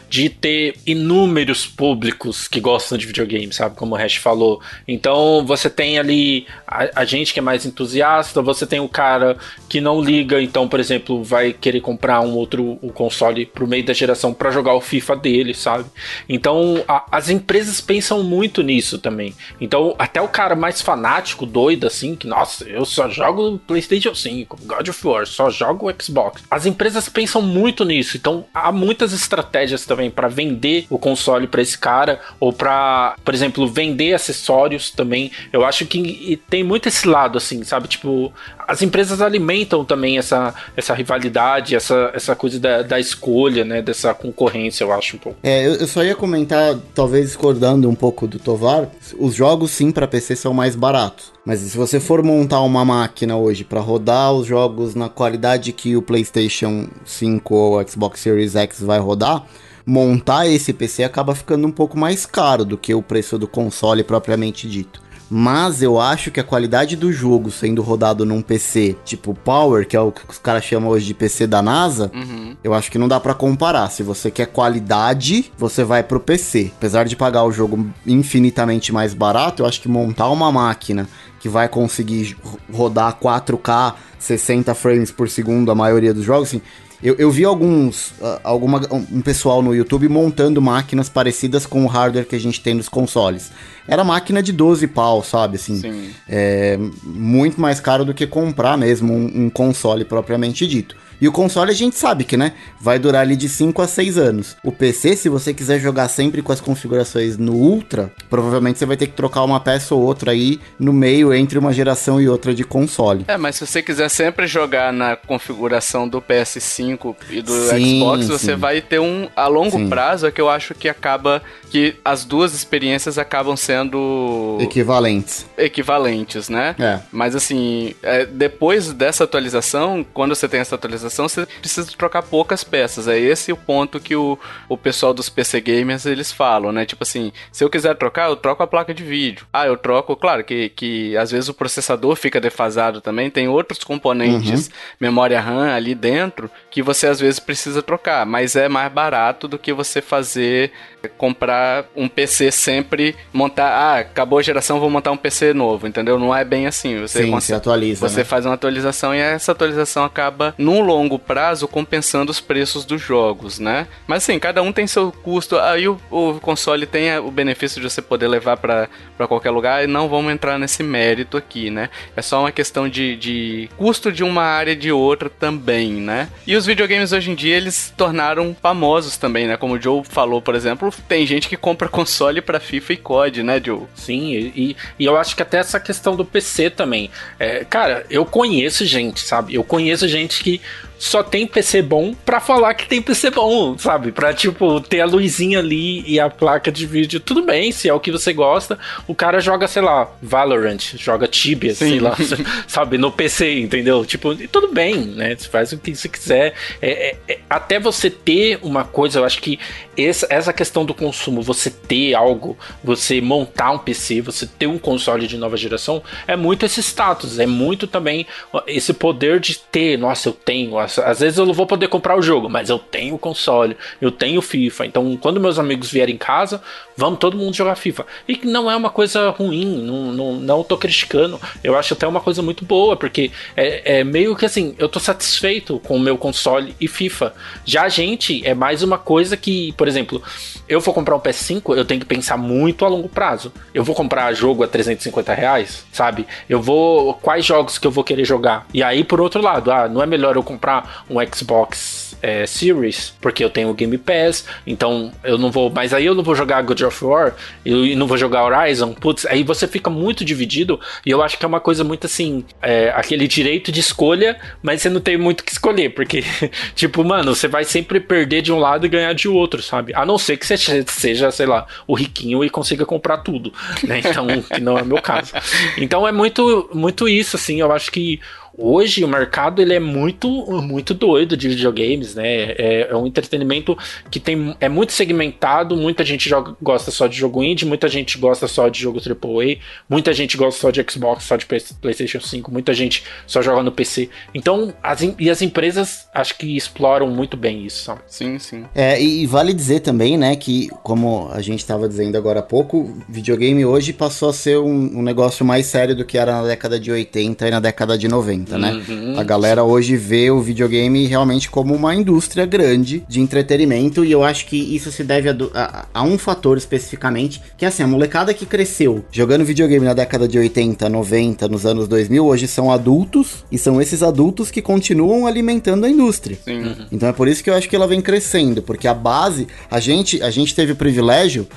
de 0.10 0.28
ter 0.28 0.76
inúmeros 0.86 1.68
públicos 1.68 2.48
que 2.48 2.60
gostam 2.60 2.98
de 2.98 3.06
videogame, 3.06 3.54
sabe? 3.54 3.76
Como 3.76 3.94
o 3.94 3.98
Hash 3.98 4.16
falou. 4.16 4.62
Então 4.88 5.46
você 5.46 5.70
tem 5.70 6.00
ali 6.00 6.48
a, 6.68 7.02
a, 7.02 7.06
gente 7.06 7.34
que 7.34 7.40
é 7.40 7.42
mais 7.42 7.66
entusiasta, 7.66 8.42
você 8.42 8.66
tem 8.66 8.80
o 8.80 8.90
cara 8.90 9.38
que 9.68 9.80
não 9.80 10.02
liga, 10.02 10.42
então, 10.42 10.68
por 10.68 10.80
exemplo, 10.80 11.24
vai 11.24 11.54
querer 11.54 11.82
comprar 11.82 12.22
um 12.22 12.34
outro 12.34 12.80
um 12.82 12.90
console 12.90 13.46
pro 13.46 13.68
meio 13.68 13.86
da 13.86 13.94
geração 13.94 14.34
para 14.34 14.52
jogar 14.52 14.74
o 14.74 14.82
FIFA 14.82 15.16
dele, 15.16 15.54
sabe? 15.54 15.86
Então 16.28 16.84
a, 16.88 17.06
as 17.12 17.30
empresas 17.30 17.80
pensam 17.80 18.24
muito 18.24 18.64
nisso 18.64 18.98
também. 18.98 19.36
Então, 19.62 19.96
até 20.00 20.22
o 20.22 20.28
cara 20.28 20.56
mais 20.56 20.82
fanático, 20.82 21.46
doido 21.46 21.86
assim, 21.86 22.16
que 22.16 22.28
nossa, 22.28 22.64
eu 22.66 22.86
só 22.86 23.10
jogo 23.10 23.60
PlayStation 23.68 24.16
5, 24.16 24.60
God 24.64 24.88
of 24.88 25.08
War, 25.08 25.28
só 25.28 25.50
jogo 25.50 25.94
Xbox. 26.02 26.44
As 26.50 26.66
empresas 26.66 27.10
pensam 27.10 27.42
muito 27.42 27.84
nisso. 27.86 28.18
Então, 28.18 28.46
há 28.54 28.72
muitas 28.72 29.14
estratégias 29.14 29.86
também 29.86 29.99
para 30.08 30.28
vender 30.28 30.86
o 30.88 31.00
console 31.00 31.48
para 31.48 31.64
esse 31.64 31.76
cara 31.76 32.20
ou 32.40 32.54
para, 32.54 33.16
por 33.26 33.34
exemplo, 33.34 33.68
vender 33.68 34.14
acessórios 34.14 34.92
também. 34.92 35.32
Eu 35.52 35.66
acho 35.66 35.88
que 35.88 36.40
tem 36.48 36.64
muito 36.64 36.88
esse 36.88 37.08
lado 37.08 37.40
assim, 37.40 37.64
sabe? 37.64 37.88
Tipo, 37.88 38.32
as 38.68 38.84
empresas 38.84 39.20
alimentam 39.20 39.84
também 39.84 40.20
essa, 40.20 40.54
essa 40.78 40.94
rivalidade, 40.94 41.76
essa, 41.76 42.12
essa 42.14 42.36
coisa 42.36 42.60
da, 42.60 42.84
da 42.84 43.00
escolha, 43.00 43.66
né? 43.66 43.82
Dessa 43.82 44.14
concorrência, 44.14 44.84
eu 44.84 44.94
acho 44.94 45.16
um 45.16 45.20
pouco. 45.20 45.40
É, 45.42 45.66
eu, 45.66 45.74
eu 45.74 45.88
só 45.88 46.04
ia 46.04 46.16
comentar, 46.16 46.76
talvez 46.94 47.26
discordando 47.26 47.90
um 47.90 47.96
pouco 47.96 48.28
do 48.28 48.38
Tovar, 48.38 48.88
os 49.18 49.34
jogos 49.34 49.72
sim 49.72 49.92
para 49.92 50.08
PC 50.08 50.36
são 50.36 50.54
mais 50.54 50.76
baratos. 50.76 51.32
Mas 51.50 51.62
se 51.62 51.76
você 51.76 52.00
for 52.00 52.22
montar 52.22 52.62
uma 52.62 52.86
máquina 52.86 53.36
hoje 53.36 53.64
para 53.64 53.80
rodar 53.80 54.32
os 54.34 54.46
jogos 54.46 54.94
na 54.94 55.10
qualidade 55.10 55.72
que 55.72 55.96
o 55.96 56.02
PlayStation 56.02 56.88
5 57.06 57.56
ou 57.56 57.88
Xbox 57.88 58.20
Series 58.20 58.56
X 58.56 58.82
vai 58.82 59.00
rodar, 59.00 59.46
montar 59.90 60.48
esse 60.48 60.72
PC 60.72 61.04
acaba 61.04 61.34
ficando 61.34 61.66
um 61.66 61.72
pouco 61.72 61.98
mais 61.98 62.24
caro 62.24 62.64
do 62.64 62.78
que 62.78 62.94
o 62.94 63.02
preço 63.02 63.40
do 63.40 63.48
console 63.48 64.04
propriamente 64.04 64.70
dito. 64.70 65.02
Mas 65.32 65.82
eu 65.82 66.00
acho 66.00 66.32
que 66.32 66.40
a 66.40 66.44
qualidade 66.44 66.96
do 66.96 67.12
jogo 67.12 67.52
sendo 67.52 67.82
rodado 67.82 68.26
num 68.26 68.42
PC 68.42 68.96
tipo 69.04 69.34
Power, 69.34 69.88
que 69.88 69.96
é 69.96 70.00
o 70.00 70.12
que 70.12 70.22
os 70.28 70.38
caras 70.40 70.64
chamam 70.64 70.90
hoje 70.90 71.06
de 71.06 71.14
PC 71.14 71.46
da 71.46 71.62
NASA, 71.62 72.12
uhum. 72.14 72.56
eu 72.64 72.74
acho 72.74 72.92
que 72.92 72.98
não 72.98 73.08
dá 73.08 73.20
para 73.20 73.34
comparar. 73.34 73.90
Se 73.90 74.02
você 74.02 74.30
quer 74.30 74.48
qualidade, 74.48 75.52
você 75.58 75.84
vai 75.84 76.04
pro 76.04 76.20
PC. 76.20 76.72
Apesar 76.78 77.06
de 77.06 77.16
pagar 77.16 77.44
o 77.44 77.52
jogo 77.52 77.88
infinitamente 78.06 78.92
mais 78.92 79.14
barato, 79.14 79.64
eu 79.64 79.68
acho 79.68 79.82
que 79.82 79.90
montar 79.90 80.30
uma 80.30 80.52
máquina 80.52 81.08
que 81.40 81.50
vai 81.50 81.68
conseguir 81.68 82.36
rodar 82.72 83.18
4K 83.20 83.96
60 84.20 84.76
frames 84.76 85.12
por 85.12 85.30
segundo 85.30 85.72
a 85.72 85.76
maioria 85.76 86.14
dos 86.14 86.26
jogos, 86.26 86.50
assim, 86.50 86.62
eu, 87.02 87.16
eu 87.16 87.32
vi 87.32 87.46
alguns, 87.46 88.10
uh, 88.20 88.40
alguma, 88.44 88.82
um 88.92 89.22
pessoal 89.22 89.62
no 89.62 89.74
YouTube 89.74 90.10
montando 90.10 90.62
máquinas 90.62 91.08
parecidas 91.08 91.66
com 91.66 91.84
o 91.86 91.88
hardware 91.88 92.26
que 92.26 92.36
a 92.36 92.40
gente 92.40 92.60
tem 92.60 92.74
nos 92.74 92.90
consoles. 92.90 93.52
Era 93.88 94.04
máquina 94.04 94.44
de 94.44 94.52
12 94.52 94.86
pau, 94.88 95.24
sabe? 95.24 95.56
Assim, 95.56 95.78
Sim. 95.80 96.10
É, 96.28 96.78
muito 97.04 97.60
mais 97.60 97.80
caro 97.80 98.04
do 98.04 98.14
que 98.14 98.28
comprar 98.28 98.78
mesmo 98.78 99.14
um, 99.14 99.46
um 99.46 99.50
console 99.50 100.04
propriamente 100.04 100.68
dito. 100.68 100.96
E 101.22 101.28
o 101.28 101.32
console 101.32 101.72
a 101.72 101.76
gente 101.76 101.98
sabe 101.98 102.24
que, 102.24 102.38
né, 102.38 102.54
vai 102.80 102.98
durar 102.98 103.22
ali 103.22 103.36
de 103.36 103.50
5 103.50 103.82
a 103.82 103.88
6 103.88 104.18
anos. 104.18 104.58
O 104.64 104.72
PC, 104.72 105.16
se 105.16 105.30
você 105.30 105.54
quiser 105.54 105.80
jogar 105.80 106.08
sempre 106.08 106.42
com 106.42 106.52
as 106.52 106.62
configurações 106.62 107.38
no 107.38 107.54
Ultra, 107.54 108.12
provavelmente 108.30 108.80
você 108.80 108.86
vai 108.86 108.96
ter 108.96 109.08
que 109.08 109.14
trocar 109.14 109.44
uma 109.44 109.60
peça 109.60 109.94
ou 109.94 110.02
outra 110.02 110.32
aí 110.32 110.60
no 110.80 110.94
meio 110.94 111.34
entre 111.34 111.60
uma 111.60 111.74
geração 111.74 112.22
e 112.22 112.30
outra 112.30 112.54
de 112.54 112.64
console. 112.64 113.26
É, 113.28 113.38
mas 113.38 113.56
se 113.56 113.66
você 113.66 113.82
quiser 113.82 114.10
sempre 114.10 114.48
jogar 114.48 114.94
na 114.94 115.16
configuração 115.16 116.08
do 116.08 116.22
PS5 116.22 117.16
e 117.30 117.42
do 117.42 117.52
sim, 117.52 118.00
Xbox, 118.00 118.28
você 118.28 118.54
sim. 118.54 118.56
vai 118.56 118.82
ter 118.82 119.00
um 119.00 119.28
a 119.36 119.48
longo 119.48 119.78
sim. 119.78 119.90
prazo 119.90 120.28
é 120.28 120.32
que 120.32 120.42
eu 120.42 120.50
acho 120.50 120.74
que 120.74 120.88
acaba 120.88 121.42
que 121.70 121.96
as 122.04 122.26
duas 122.26 122.54
experiências 122.54 123.18
acabam 123.18 123.56
sendo 123.56 124.58
equivalentes. 124.60 125.46
Equivalentes, 125.58 126.50
né? 126.50 126.76
É. 126.80 127.00
Mas 127.12 127.36
assim, 127.36 127.96
é, 128.02 128.26
depois 128.26 128.92
dessa 128.92 129.24
atualização, 129.24 130.06
quando 130.14 130.36
você 130.36 130.48
tem 130.48 130.60
essa 130.60 130.76
atualização 130.76 131.30
você 131.30 131.46
precisa 131.46 131.90
trocar 131.98 132.24
poucas 132.24 132.64
peças. 132.64 133.08
É 133.08 133.18
esse 133.18 133.52
o 133.52 133.58
ponto 133.58 134.00
que 134.00 134.16
o, 134.16 134.38
o 134.68 134.78
pessoal 134.78 135.14
dos 135.14 135.30
PC 135.30 135.62
Gamers 135.62 136.06
eles 136.06 136.32
falam, 136.32 136.72
né? 136.72 136.86
Tipo 136.86 137.04
assim, 137.04 137.32
se 137.52 137.64
eu 137.64 137.70
quiser 137.70 137.96
trocar, 137.96 138.30
eu 138.30 138.36
troco 138.36 138.64
a 138.64 138.68
placa 138.68 138.94
de 138.94 139.04
vídeo. 139.04 139.46
Ah, 139.54 139.68
eu 139.68 139.78
troco, 139.78 140.16
claro 140.16 140.44
que, 140.44 140.70
que 140.70 141.16
às 141.18 141.32
vezes 141.32 141.50
o 141.50 141.54
processador 141.54 142.16
fica 142.16 142.42
defasado 142.42 143.02
também, 143.02 143.30
tem 143.30 143.48
outros 143.48 143.84
componentes, 143.84 144.68
uhum. 144.68 144.74
memória 145.00 145.40
RAM 145.40 145.74
ali 145.74 145.94
dentro, 145.94 146.50
que 146.70 146.82
você 146.82 147.08
às 147.08 147.20
vezes 147.20 147.40
precisa 147.40 147.82
trocar, 147.82 148.26
mas 148.26 148.56
é 148.56 148.70
mais 148.70 148.92
barato 148.92 149.48
do 149.48 149.58
que 149.58 149.74
você 149.74 150.02
fazer 150.02 150.72
comprar 151.18 151.86
um 151.96 152.10
PC 152.10 152.52
sempre 152.52 153.16
montar, 153.32 153.70
ah, 153.70 154.00
acabou 154.00 154.40
a 154.40 154.42
geração, 154.42 154.80
vou 154.80 154.90
montar 154.90 155.12
um 155.12 155.18
PC 155.18 155.54
novo, 155.54 155.88
entendeu? 155.88 156.20
Não 156.20 156.36
é 156.36 156.44
bem 156.44 156.68
assim. 156.68 157.00
Você 157.00 157.24
Sim, 157.24 157.32
consegue, 157.32 157.58
atualiza. 157.58 158.08
Você 158.08 158.18
né? 158.18 158.24
faz 158.24 158.46
uma 158.46 158.56
atualização 158.56 159.16
e 159.16 159.20
essa 159.20 159.52
atualização 159.52 160.04
acaba 160.04 160.54
num 160.58 160.82
longo 160.82 161.18
prazo 161.18 161.68
compensando 161.68 162.32
os 162.32 162.40
preços 162.40 162.84
dos 162.84 163.02
jogos, 163.02 163.60
né? 163.60 163.88
Mas 164.08 164.24
assim, 164.24 164.38
cada 164.40 164.62
um 164.62 164.74
tem 164.74 164.88
seu 164.88 165.12
custo. 165.12 165.58
Aí 165.58 165.88
o, 165.88 166.00
o 166.10 166.40
console 166.42 166.86
tem 166.86 167.18
o 167.20 167.32
benefício 167.32 167.82
de 167.82 167.90
você 167.90 168.02
poder 168.02 168.28
levar 168.28 168.58
para 168.58 168.90
qualquer 169.28 169.52
lugar 169.52 169.84
e 169.84 169.88
não 169.88 170.10
vamos 170.10 170.34
entrar 170.34 170.58
nesse 170.60 170.84
mérito 170.84 171.38
aqui, 171.38 171.70
né? 171.70 171.90
É 172.16 172.22
só 172.22 172.42
uma 172.42 172.52
questão 172.52 172.90
de, 172.90 173.16
de 173.16 173.70
custo 173.78 174.12
de 174.12 174.24
uma 174.24 174.44
área 174.44 174.76
de 174.76 174.92
outra 174.92 175.30
também, 175.30 175.94
né? 175.94 176.28
E 176.46 176.56
os 176.60 176.66
videogames 176.66 177.12
hoje 177.12 177.32
em 177.32 177.36
dia 177.36 177.56
eles 177.56 177.94
tornaram 177.96 178.56
famosos 178.62 179.18
também, 179.18 179.48
né? 179.48 179.58
Como 179.58 179.76
o 179.76 179.82
Joe 179.82 180.04
falou, 180.04 180.42
por 180.42 180.54
exemplo, 180.54 180.94
tem 181.08 181.26
gente 181.26 181.48
que 181.48 181.58
compra 181.58 181.88
console 181.90 182.42
para 182.42 182.60
FIFA 182.60 182.94
e 182.94 182.98
COD, 182.98 183.44
né, 183.44 183.62
Joe? 183.64 183.84
Sim, 183.96 184.34
e, 184.56 184.76
e 185.00 185.06
eu 185.06 185.18
acho 185.18 185.36
que 185.36 185.42
até 185.42 185.58
essa 185.58 185.80
questão 185.80 186.16
do 186.16 186.26
PC 186.26 186.70
também. 186.70 187.10
É, 187.40 187.64
cara, 187.64 188.06
eu 188.10 188.26
conheço 188.26 188.86
gente, 188.86 189.22
sabe? 189.22 189.56
Eu 189.56 189.64
conheço 189.64 190.08
gente 190.08 190.44
que 190.44 190.62
só 191.00 191.24
tem 191.24 191.48
PC 191.48 191.82
bom 191.82 192.14
pra 192.14 192.42
falar 192.42 192.74
que 192.74 192.88
tem 192.88 193.02
PC 193.02 193.32
bom, 193.32 193.78
sabe? 193.78 194.12
Pra, 194.12 194.34
tipo, 194.34 194.82
ter 194.82 195.00
a 195.00 195.06
luzinha 195.06 195.60
ali 195.60 196.04
e 196.06 196.20
a 196.20 196.30
placa 196.30 196.70
de 196.70 196.86
vídeo. 196.86 197.22
Tudo 197.22 197.42
bem, 197.42 197.72
se 197.72 197.88
é 197.88 197.94
o 197.94 198.00
que 198.00 198.12
você 198.12 198.34
gosta. 198.34 198.78
O 199.08 199.16
cara 199.16 199.40
joga, 199.40 199.68
sei 199.68 199.82
lá, 199.82 200.12
Valorant, 200.22 200.98
joga 200.98 201.26
Tibia, 201.26 201.74
Sim. 201.74 201.90
sei 201.92 202.00
lá, 202.02 202.16
sabe? 202.68 202.98
No 202.98 203.12
PC, 203.12 203.60
entendeu? 203.60 204.06
Tipo, 204.06 204.36
tudo 204.50 204.74
bem, 204.74 204.98
né? 204.98 205.36
Você 205.36 205.48
faz 205.48 205.72
o 205.72 205.78
que 205.78 205.96
você 205.96 206.10
quiser. 206.10 206.54
É, 206.82 207.10
é, 207.12 207.18
é, 207.30 207.40
até 207.50 207.80
você 207.80 208.10
ter 208.10 208.60
uma 208.62 208.84
coisa, 208.84 209.20
eu 209.20 209.26
acho 209.26 209.42
que 209.42 209.58
essa, 209.98 210.28
essa 210.30 210.54
questão 210.54 210.84
do 210.84 210.94
consumo, 210.94 211.42
você 211.42 211.70
ter 211.70 212.14
algo, 212.14 212.58
você 212.84 213.22
montar 213.22 213.72
um 213.72 213.78
PC, 213.78 214.22
você 214.22 214.46
ter 214.46 214.68
um 214.68 214.78
console 214.78 215.28
de 215.28 215.38
nova 215.38 215.56
geração, 215.56 216.04
é 216.28 216.36
muito 216.36 216.66
esse 216.66 216.82
status, 216.82 217.40
é 217.40 217.46
muito 217.46 217.88
também 217.88 218.26
esse 218.68 218.94
poder 218.94 219.40
de 219.40 219.58
ter, 219.58 219.98
nossa, 219.98 220.30
eu 220.30 220.34
tenho 220.34 220.78
às 220.98 221.20
vezes 221.20 221.38
eu 221.38 221.46
não 221.46 221.54
vou 221.54 221.68
poder 221.68 221.88
comprar 221.88 222.18
o 222.18 222.22
jogo, 222.22 222.50
mas 222.50 222.70
eu 222.70 222.80
tenho 222.80 223.16
o 223.16 223.20
console, 223.20 223.78
eu 224.02 224.12
tenho 224.12 224.42
FIFA. 224.42 224.86
Então, 224.86 225.18
quando 225.18 225.40
meus 225.40 225.60
amigos 225.60 225.92
vierem 225.92 226.16
em 226.16 226.18
casa, 226.18 226.62
vamos 226.96 227.20
todo 227.20 227.38
mundo 227.38 227.56
jogar 227.56 227.76
FIFA. 227.76 228.06
E 228.28 228.36
que 228.36 228.48
não 228.48 228.70
é 228.70 228.76
uma 228.76 228.90
coisa 228.90 229.30
ruim, 229.30 229.84
não, 229.84 230.12
não, 230.12 230.34
não 230.36 230.64
tô 230.64 230.78
criticando. 230.78 231.40
Eu 231.64 231.78
acho 231.78 231.94
até 231.94 232.08
uma 232.08 232.20
coisa 232.20 232.42
muito 232.42 232.66
boa, 232.66 232.96
porque 232.96 233.32
é, 233.56 234.00
é 234.00 234.04
meio 234.04 234.36
que 234.36 234.46
assim, 234.46 234.76
eu 234.78 234.90
tô 234.90 235.00
satisfeito 235.00 235.80
com 235.80 235.96
o 235.96 236.00
meu 236.00 236.18
console 236.18 236.76
e 236.80 236.88
FIFA. 236.88 237.34
Já 237.66 237.84
a 237.84 237.90
gente 237.90 238.46
é 238.46 238.54
mais 238.54 238.84
uma 238.84 238.98
coisa 238.98 239.38
que, 239.38 239.74
por 239.74 239.88
exemplo, 239.88 240.22
eu 240.68 240.80
vou 240.80 240.94
comprar 240.94 241.16
um 241.16 241.20
PS5, 241.20 241.76
eu 241.76 241.86
tenho 241.86 242.00
que 242.00 242.06
pensar 242.06 242.38
muito 242.38 242.86
a 242.86 242.88
longo 242.88 243.10
prazo. 243.10 243.52
Eu 243.74 243.84
vou 243.84 243.96
comprar 243.96 244.32
jogo 244.34 244.64
a 244.64 244.68
350 244.68 245.34
reais, 245.34 245.86
sabe? 245.92 246.28
Eu 246.48 246.62
vou. 246.62 247.16
Quais 247.16 247.46
jogos 247.46 247.78
que 247.78 247.88
eu 247.88 247.92
vou 247.92 248.04
querer 248.04 248.24
jogar? 248.24 248.68
E 248.74 248.84
aí, 248.84 249.04
por 249.04 249.20
outro 249.20 249.42
lado, 249.42 249.72
ah, 249.72 249.88
não 249.88 250.02
é 250.02 250.06
melhor 250.06 250.36
eu 250.36 250.44
comprar 250.44 250.79
um 251.10 251.18
Xbox 251.34 252.10
é, 252.22 252.46
Series, 252.46 253.14
porque 253.22 253.44
eu 253.44 253.50
tenho 253.50 253.70
o 253.70 253.74
Game 253.74 253.98
Pass, 253.98 254.46
então 254.66 255.12
eu 255.24 255.38
não 255.38 255.52
vou. 255.52 255.70
Mas 255.70 255.94
aí 255.94 256.06
eu 256.06 256.16
não 256.16 256.24
vou 256.24 256.36
jogar 256.36 256.62
God 256.62 256.82
of 256.82 257.06
War 257.06 257.36
e 257.66 257.96
não 257.96 258.08
vou 258.08 258.18
jogar 258.18 258.44
Horizon. 258.44 258.94
Putz, 258.94 259.26
aí 259.26 259.44
você 259.44 259.68
fica 259.68 259.90
muito 259.90 260.26
dividido 260.26 260.80
e 261.06 261.12
eu 261.12 261.22
acho 261.22 261.38
que 261.38 261.46
é 261.46 261.48
uma 261.48 261.60
coisa 261.60 261.84
muito 261.84 262.06
assim, 262.06 262.44
é, 262.62 262.90
aquele 262.96 263.28
direito 263.28 263.72
de 263.72 263.80
escolha, 263.80 264.40
mas 264.62 264.82
você 264.82 264.90
não 264.90 265.00
tem 265.00 265.18
muito 265.18 265.44
que 265.44 265.52
escolher, 265.52 265.90
porque, 265.90 266.24
tipo, 266.76 267.04
mano, 267.04 267.36
você 267.36 267.48
vai 267.48 267.64
sempre 267.64 268.00
perder 268.00 268.42
de 268.42 268.52
um 268.52 268.60
lado 268.60 268.86
e 268.86 268.90
ganhar 268.90 269.14
de 269.14 269.28
outro, 269.28 269.62
sabe? 269.62 269.94
A 269.96 270.06
não 270.06 270.18
ser 270.18 270.38
que 270.38 270.46
você 270.46 270.58
seja, 270.88 271.32
sei 271.32 271.46
lá, 271.46 271.66
o 271.88 271.94
riquinho 271.94 272.44
e 272.44 272.50
consiga 272.50 272.86
comprar 272.86 273.18
tudo, 273.20 273.54
né? 273.84 274.00
Então, 274.00 274.28
que 274.54 274.60
não 274.60 274.78
é 274.78 274.82
o 274.82 274.86
meu 274.86 275.02
caso. 275.02 275.34
Então 275.78 276.08
é 276.08 276.12
muito, 276.12 276.70
muito 276.74 277.08
isso, 277.08 277.36
assim, 277.36 277.60
eu 277.60 277.72
acho 277.72 277.92
que 277.92 278.20
Hoje 278.58 279.04
o 279.04 279.08
mercado 279.08 279.62
ele 279.62 279.74
é 279.74 279.80
muito, 279.80 280.28
muito 280.62 280.94
doido 280.94 281.38
de 281.38 281.50
videogames, 281.50 282.16
né? 282.16 282.52
É, 282.52 282.88
é 282.90 282.96
um 282.96 283.08
entretenimento 283.08 283.78
que 284.10 284.20
tem, 284.20 284.56
é 284.60 284.70
muito 284.70 284.92
segmentado, 284.92 285.76
muita 285.76 286.04
gente 286.04 286.30
joga, 286.30 286.56
gosta 286.62 286.92
só 286.92 287.08
de 287.08 287.18
jogo 287.18 287.44
indie, 287.44 287.66
muita 287.66 287.88
gente 287.88 288.18
gosta 288.18 288.48
só 288.48 288.68
de 288.70 288.80
jogo 288.80 289.00
AAA, 289.00 289.58
muita 289.90 290.14
gente 290.14 290.38
gosta 290.38 290.60
só 290.60 290.72
de 290.72 290.86
Xbox, 290.90 291.24
só 291.24 291.36
de 291.36 291.46
PlayStation 291.46 292.20
5, 292.20 292.52
muita 292.52 292.74
gente 292.74 293.04
só 293.26 293.42
joga 293.42 293.64
no 293.64 293.72
PC. 293.72 294.10
Então, 294.34 294.74
as, 294.82 295.02
e 295.18 295.30
as 295.30 295.42
empresas 295.42 296.08
acho 296.14 296.38
que 296.38 296.56
exploram 296.56 297.08
muito 297.08 297.38
bem 297.38 297.66
isso. 297.66 297.84
Sabe? 297.84 298.02
Sim, 298.08 298.40
sim. 298.40 298.66
É, 298.76 299.02
e, 299.02 299.24
e 299.24 299.26
vale 299.26 299.54
dizer 299.54 299.80
também, 299.82 300.18
né, 300.18 300.36
que 300.36 300.70
como 300.84 301.30
a 301.32 301.42
gente 301.42 301.60
estava 301.60 301.88
dizendo 301.88 302.18
agora 302.18 302.40
há 302.40 302.44
pouco, 302.44 302.98
videogame 303.08 303.66
hoje 303.66 303.94
passou 303.94 304.30
a 304.30 304.34
ser 304.34 304.58
um, 304.58 305.00
um 305.00 305.02
negócio 305.02 305.46
mais 305.46 305.66
sério 305.66 305.96
do 305.96 306.06
que 306.06 306.18
era 306.18 306.42
na 306.42 306.48
década 306.48 306.80
de 306.80 306.92
80 306.92 307.48
e 307.48 307.52
na 307.52 307.60
década 307.60 307.98
de 307.98 308.08
90, 308.08 308.49
né? 308.58 308.82
Uhum. 308.88 309.20
A 309.20 309.24
galera 309.24 309.64
hoje 309.64 309.96
vê 309.96 310.32
o 310.32 310.42
videogame 310.42 311.06
realmente 311.06 311.50
como 311.50 311.74
uma 311.74 311.94
indústria 311.94 312.46
grande 312.46 313.04
de 313.08 313.20
entretenimento 313.20 314.04
e 314.04 314.12
eu 314.12 314.24
acho 314.24 314.46
que 314.46 314.58
isso 314.58 314.92
se 314.92 315.04
deve 315.04 315.30
a, 315.30 315.36
a, 315.54 315.86
a 315.94 316.04
um 316.04 316.18
fator 316.18 316.58
especificamente, 316.58 317.42
que 317.58 317.66
é 317.66 317.68
assim, 317.68 317.84
a 317.84 317.88
molecada 317.88 318.34
que 318.34 318.46
cresceu 318.46 319.04
jogando 319.12 319.46
videogame 319.46 319.86
na 319.86 319.94
década 319.94 320.28
de 320.28 320.38
80, 320.38 320.90
90, 320.90 321.48
nos 321.48 321.66
anos 321.66 321.88
2000, 321.88 322.26
hoje 322.26 322.48
são 322.48 322.72
adultos 322.72 323.46
e 323.52 323.58
são 323.58 323.82
esses 323.82 324.04
adultos 324.04 324.52
que 324.52 324.62
continuam 324.62 325.28
alimentando 325.28 325.86
a 325.86 325.90
indústria. 325.90 326.38
Sim. 326.44 326.76
Então 326.92 327.10
é 327.10 327.14
por 327.14 327.28
isso 327.28 327.44
que 327.44 327.50
eu 327.50 327.54
acho 327.54 327.70
que 327.70 327.76
ela 327.76 327.88
vem 327.88 328.02
crescendo, 328.02 328.62
porque 328.62 328.88
a 328.88 328.94
base, 328.94 329.48
a 329.70 329.80
gente, 329.80 330.22
a 330.22 330.30
gente 330.30 330.56
teve 330.56 330.72
o 330.72 330.76
privilégio 330.76 331.48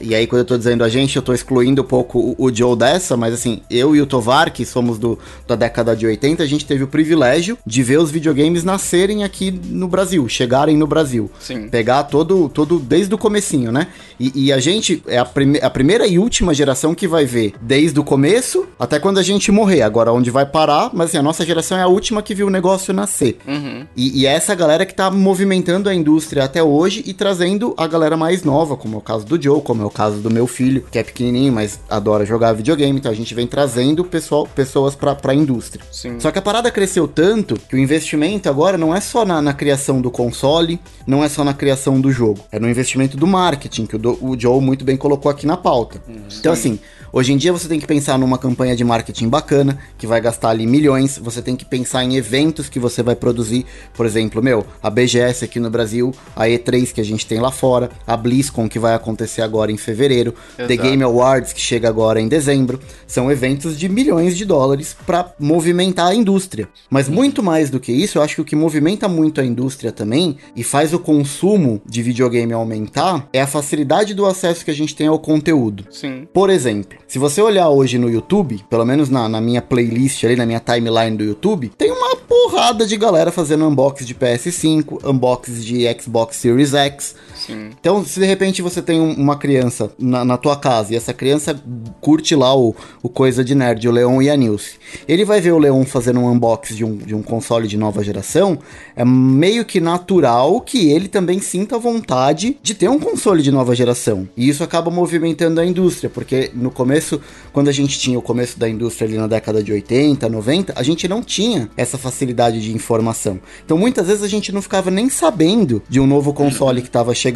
e 0.00 0.14
aí, 0.14 0.26
quando 0.26 0.40
eu 0.40 0.44
tô 0.46 0.56
dizendo 0.56 0.84
a 0.84 0.88
gente, 0.88 1.16
eu 1.16 1.22
tô 1.22 1.32
excluindo 1.32 1.82
um 1.82 1.84
pouco 1.84 2.18
o, 2.18 2.46
o 2.46 2.54
Joe 2.54 2.76
dessa, 2.76 3.16
mas 3.16 3.34
assim, 3.34 3.60
eu 3.70 3.94
e 3.94 4.00
o 4.00 4.06
Tovar, 4.06 4.52
que 4.52 4.64
somos 4.64 4.98
do, 4.98 5.18
da 5.46 5.54
década 5.54 5.94
de 5.94 6.06
80, 6.06 6.42
a 6.42 6.46
gente 6.46 6.64
teve 6.64 6.84
o 6.84 6.88
privilégio 6.88 7.58
de 7.66 7.82
ver 7.82 7.98
os 7.98 8.10
videogames 8.10 8.64
nascerem 8.64 9.24
aqui 9.24 9.50
no 9.50 9.88
Brasil, 9.88 10.28
chegarem 10.28 10.76
no 10.76 10.86
Brasil. 10.86 11.30
Sim. 11.38 11.68
Pegar 11.68 12.04
todo, 12.04 12.48
todo 12.48 12.78
desde 12.78 13.14
o 13.14 13.18
comecinho, 13.18 13.70
né? 13.70 13.88
E, 14.18 14.46
e 14.46 14.52
a 14.52 14.60
gente 14.60 15.02
é 15.06 15.18
a, 15.18 15.24
prime 15.24 15.58
a 15.60 15.70
primeira 15.70 16.06
e 16.06 16.18
última 16.18 16.54
geração 16.54 16.94
que 16.94 17.08
vai 17.08 17.24
ver 17.24 17.54
desde 17.60 17.98
o 17.98 18.04
começo 18.04 18.66
até 18.78 18.98
quando 18.98 19.18
a 19.18 19.22
gente 19.22 19.50
morrer. 19.50 19.82
Agora, 19.82 20.12
onde 20.12 20.30
vai 20.30 20.46
parar, 20.46 20.90
mas 20.92 21.10
assim, 21.10 21.18
a 21.18 21.22
nossa 21.22 21.44
geração 21.44 21.76
é 21.76 21.82
a 21.82 21.88
última 21.88 22.22
que 22.22 22.34
viu 22.34 22.46
o 22.46 22.50
negócio 22.50 22.94
nascer. 22.94 23.38
Uhum. 23.46 23.86
E, 23.96 24.22
e 24.22 24.26
é 24.26 24.32
essa 24.32 24.54
galera 24.54 24.86
que 24.86 24.94
tá 24.94 25.10
movimentando 25.10 25.88
a 25.88 25.94
indústria 25.94 26.44
até 26.44 26.62
hoje 26.62 27.02
e 27.06 27.12
trazendo 27.12 27.74
a 27.76 27.86
galera 27.86 28.16
mais 28.16 28.42
nova, 28.42 28.76
como 28.76 28.96
é 28.96 28.98
o 28.98 29.02
caso 29.02 29.26
do 29.26 29.40
Joe, 29.40 29.60
como 29.60 29.81
como 29.82 29.84
é 29.84 29.86
o 29.86 29.90
caso 29.90 30.18
do 30.18 30.30
meu 30.30 30.46
filho, 30.46 30.84
que 30.90 30.98
é 30.98 31.02
pequenininho, 31.02 31.52
mas 31.52 31.80
adora 31.88 32.24
jogar 32.24 32.52
videogame, 32.52 32.98
então 32.98 33.10
a 33.10 33.14
gente 33.14 33.34
vem 33.34 33.46
trazendo 33.46 34.04
pessoal, 34.04 34.46
pessoas 34.46 34.94
pra, 34.94 35.14
pra 35.14 35.34
indústria. 35.34 35.84
Sim. 35.90 36.20
Só 36.20 36.30
que 36.30 36.38
a 36.38 36.42
parada 36.42 36.70
cresceu 36.70 37.08
tanto 37.08 37.56
que 37.68 37.74
o 37.74 37.78
investimento 37.78 38.48
agora 38.48 38.78
não 38.78 38.94
é 38.94 39.00
só 39.00 39.24
na, 39.24 39.42
na 39.42 39.52
criação 39.52 40.00
do 40.00 40.10
console, 40.10 40.78
não 41.06 41.24
é 41.24 41.28
só 41.28 41.42
na 41.42 41.54
criação 41.54 42.00
do 42.00 42.12
jogo, 42.12 42.40
é 42.52 42.60
no 42.60 42.68
investimento 42.68 43.16
do 43.16 43.26
marketing, 43.26 43.86
que 43.86 43.96
o, 43.96 43.98
do, 43.98 44.18
o 44.24 44.38
Joe 44.38 44.60
muito 44.60 44.84
bem 44.84 44.96
colocou 44.96 45.30
aqui 45.30 45.46
na 45.46 45.56
pauta. 45.56 46.00
Sim. 46.06 46.38
Então, 46.38 46.52
assim, 46.52 46.78
Hoje 47.14 47.30
em 47.30 47.36
dia 47.36 47.52
você 47.52 47.68
tem 47.68 47.78
que 47.78 47.86
pensar 47.86 48.18
numa 48.18 48.38
campanha 48.38 48.74
de 48.74 48.82
marketing 48.82 49.28
bacana, 49.28 49.78
que 49.98 50.06
vai 50.06 50.18
gastar 50.18 50.48
ali 50.48 50.66
milhões, 50.66 51.18
você 51.18 51.42
tem 51.42 51.54
que 51.54 51.62
pensar 51.62 52.02
em 52.02 52.16
eventos 52.16 52.70
que 52.70 52.78
você 52.78 53.02
vai 53.02 53.14
produzir, 53.14 53.66
por 53.92 54.06
exemplo, 54.06 54.42
meu, 54.42 54.64
a 54.82 54.88
BGS 54.88 55.44
aqui 55.44 55.60
no 55.60 55.68
Brasil, 55.68 56.14
a 56.34 56.44
E3 56.46 56.90
que 56.90 57.02
a 57.02 57.04
gente 57.04 57.26
tem 57.26 57.38
lá 57.38 57.50
fora, 57.50 57.90
a 58.06 58.16
BlizzCon 58.16 58.66
que 58.66 58.78
vai 58.78 58.94
acontecer 58.94 59.42
agora 59.42 59.70
em 59.70 59.76
fevereiro, 59.76 60.34
Exato. 60.58 60.68
The 60.68 60.76
Game 60.82 61.02
Awards 61.02 61.52
que 61.52 61.60
chega 61.60 61.86
agora 61.86 62.18
em 62.18 62.28
dezembro, 62.28 62.80
são 63.06 63.30
eventos 63.30 63.78
de 63.78 63.90
milhões 63.90 64.34
de 64.34 64.46
dólares 64.46 64.96
para 65.04 65.34
movimentar 65.38 66.06
a 66.06 66.14
indústria. 66.14 66.66
Mas 66.88 67.10
muito 67.10 67.42
mais 67.42 67.68
do 67.68 67.78
que 67.78 67.92
isso, 67.92 68.16
eu 68.16 68.22
acho 68.22 68.36
que 68.36 68.40
o 68.40 68.44
que 68.46 68.56
movimenta 68.56 69.06
muito 69.06 69.38
a 69.38 69.44
indústria 69.44 69.92
também 69.92 70.38
e 70.56 70.64
faz 70.64 70.94
o 70.94 70.98
consumo 70.98 71.82
de 71.84 72.00
videogame 72.00 72.54
aumentar 72.54 73.28
é 73.34 73.42
a 73.42 73.46
facilidade 73.46 74.14
do 74.14 74.24
acesso 74.24 74.64
que 74.64 74.70
a 74.70 74.74
gente 74.74 74.96
tem 74.96 75.08
ao 75.08 75.18
conteúdo. 75.18 75.84
Sim. 75.90 76.26
Por 76.32 76.48
exemplo, 76.48 77.01
se 77.12 77.18
você 77.18 77.42
olhar 77.42 77.68
hoje 77.68 77.98
no 77.98 78.08
YouTube, 78.08 78.64
pelo 78.70 78.86
menos 78.86 79.10
na, 79.10 79.28
na, 79.28 79.38
minha 79.38 79.60
playlist 79.60 80.24
ali, 80.24 80.34
na 80.34 80.46
minha 80.46 80.58
timeline 80.58 81.14
do 81.14 81.22
YouTube, 81.22 81.68
tem 81.68 81.92
uma 81.92 82.16
porrada 82.16 82.86
de 82.86 82.96
galera 82.96 83.30
fazendo 83.30 83.68
unboxing 83.68 84.06
de 84.06 84.14
PS5, 84.14 84.98
unboxing 85.04 85.60
de 85.60 86.00
Xbox 86.00 86.36
Series 86.36 86.72
X. 86.72 87.14
Sim. 87.46 87.70
Então, 87.80 88.04
se 88.04 88.20
de 88.20 88.26
repente 88.26 88.62
você 88.62 88.80
tem 88.80 89.00
uma 89.00 89.36
criança 89.36 89.90
na, 89.98 90.24
na 90.24 90.36
tua 90.36 90.56
casa 90.56 90.92
e 90.92 90.96
essa 90.96 91.12
criança 91.12 91.60
curte 92.00 92.36
lá 92.36 92.56
o, 92.56 92.74
o 93.02 93.08
Coisa 93.08 93.42
de 93.42 93.54
Nerd, 93.54 93.88
o 93.88 93.90
Leon 93.90 94.22
e 94.22 94.30
a 94.30 94.36
Nilce, 94.36 94.76
ele 95.08 95.24
vai 95.24 95.40
ver 95.40 95.52
o 95.52 95.58
Leon 95.58 95.84
fazendo 95.84 96.20
um 96.20 96.30
unboxing 96.30 96.74
de 96.76 96.84
um, 96.84 96.96
de 96.96 97.14
um 97.14 97.22
console 97.22 97.66
de 97.66 97.76
nova 97.76 98.04
geração, 98.04 98.58
é 98.94 99.04
meio 99.04 99.64
que 99.64 99.80
natural 99.80 100.60
que 100.60 100.90
ele 100.90 101.08
também 101.08 101.40
sinta 101.40 101.78
vontade 101.78 102.56
de 102.62 102.74
ter 102.74 102.88
um 102.88 103.00
console 103.00 103.42
de 103.42 103.50
nova 103.50 103.74
geração. 103.74 104.28
E 104.36 104.48
isso 104.48 104.62
acaba 104.62 104.90
movimentando 104.90 105.60
a 105.60 105.66
indústria, 105.66 106.08
porque 106.08 106.50
no 106.54 106.70
começo, 106.70 107.20
quando 107.52 107.68
a 107.68 107.72
gente 107.72 107.98
tinha 107.98 108.18
o 108.18 108.22
começo 108.22 108.56
da 108.56 108.68
indústria 108.68 109.08
ali 109.08 109.18
na 109.18 109.26
década 109.26 109.62
de 109.62 109.72
80, 109.72 110.28
90, 110.28 110.74
a 110.76 110.82
gente 110.82 111.08
não 111.08 111.22
tinha 111.22 111.68
essa 111.76 111.98
facilidade 111.98 112.60
de 112.60 112.72
informação. 112.72 113.40
Então 113.64 113.76
muitas 113.76 114.06
vezes 114.06 114.22
a 114.22 114.28
gente 114.28 114.52
não 114.52 114.62
ficava 114.62 114.90
nem 114.90 115.08
sabendo 115.08 115.82
de 115.88 115.98
um 115.98 116.06
novo 116.06 116.32
console 116.32 116.80
que 116.80 116.88
estava 116.88 117.12
chegando. 117.14 117.31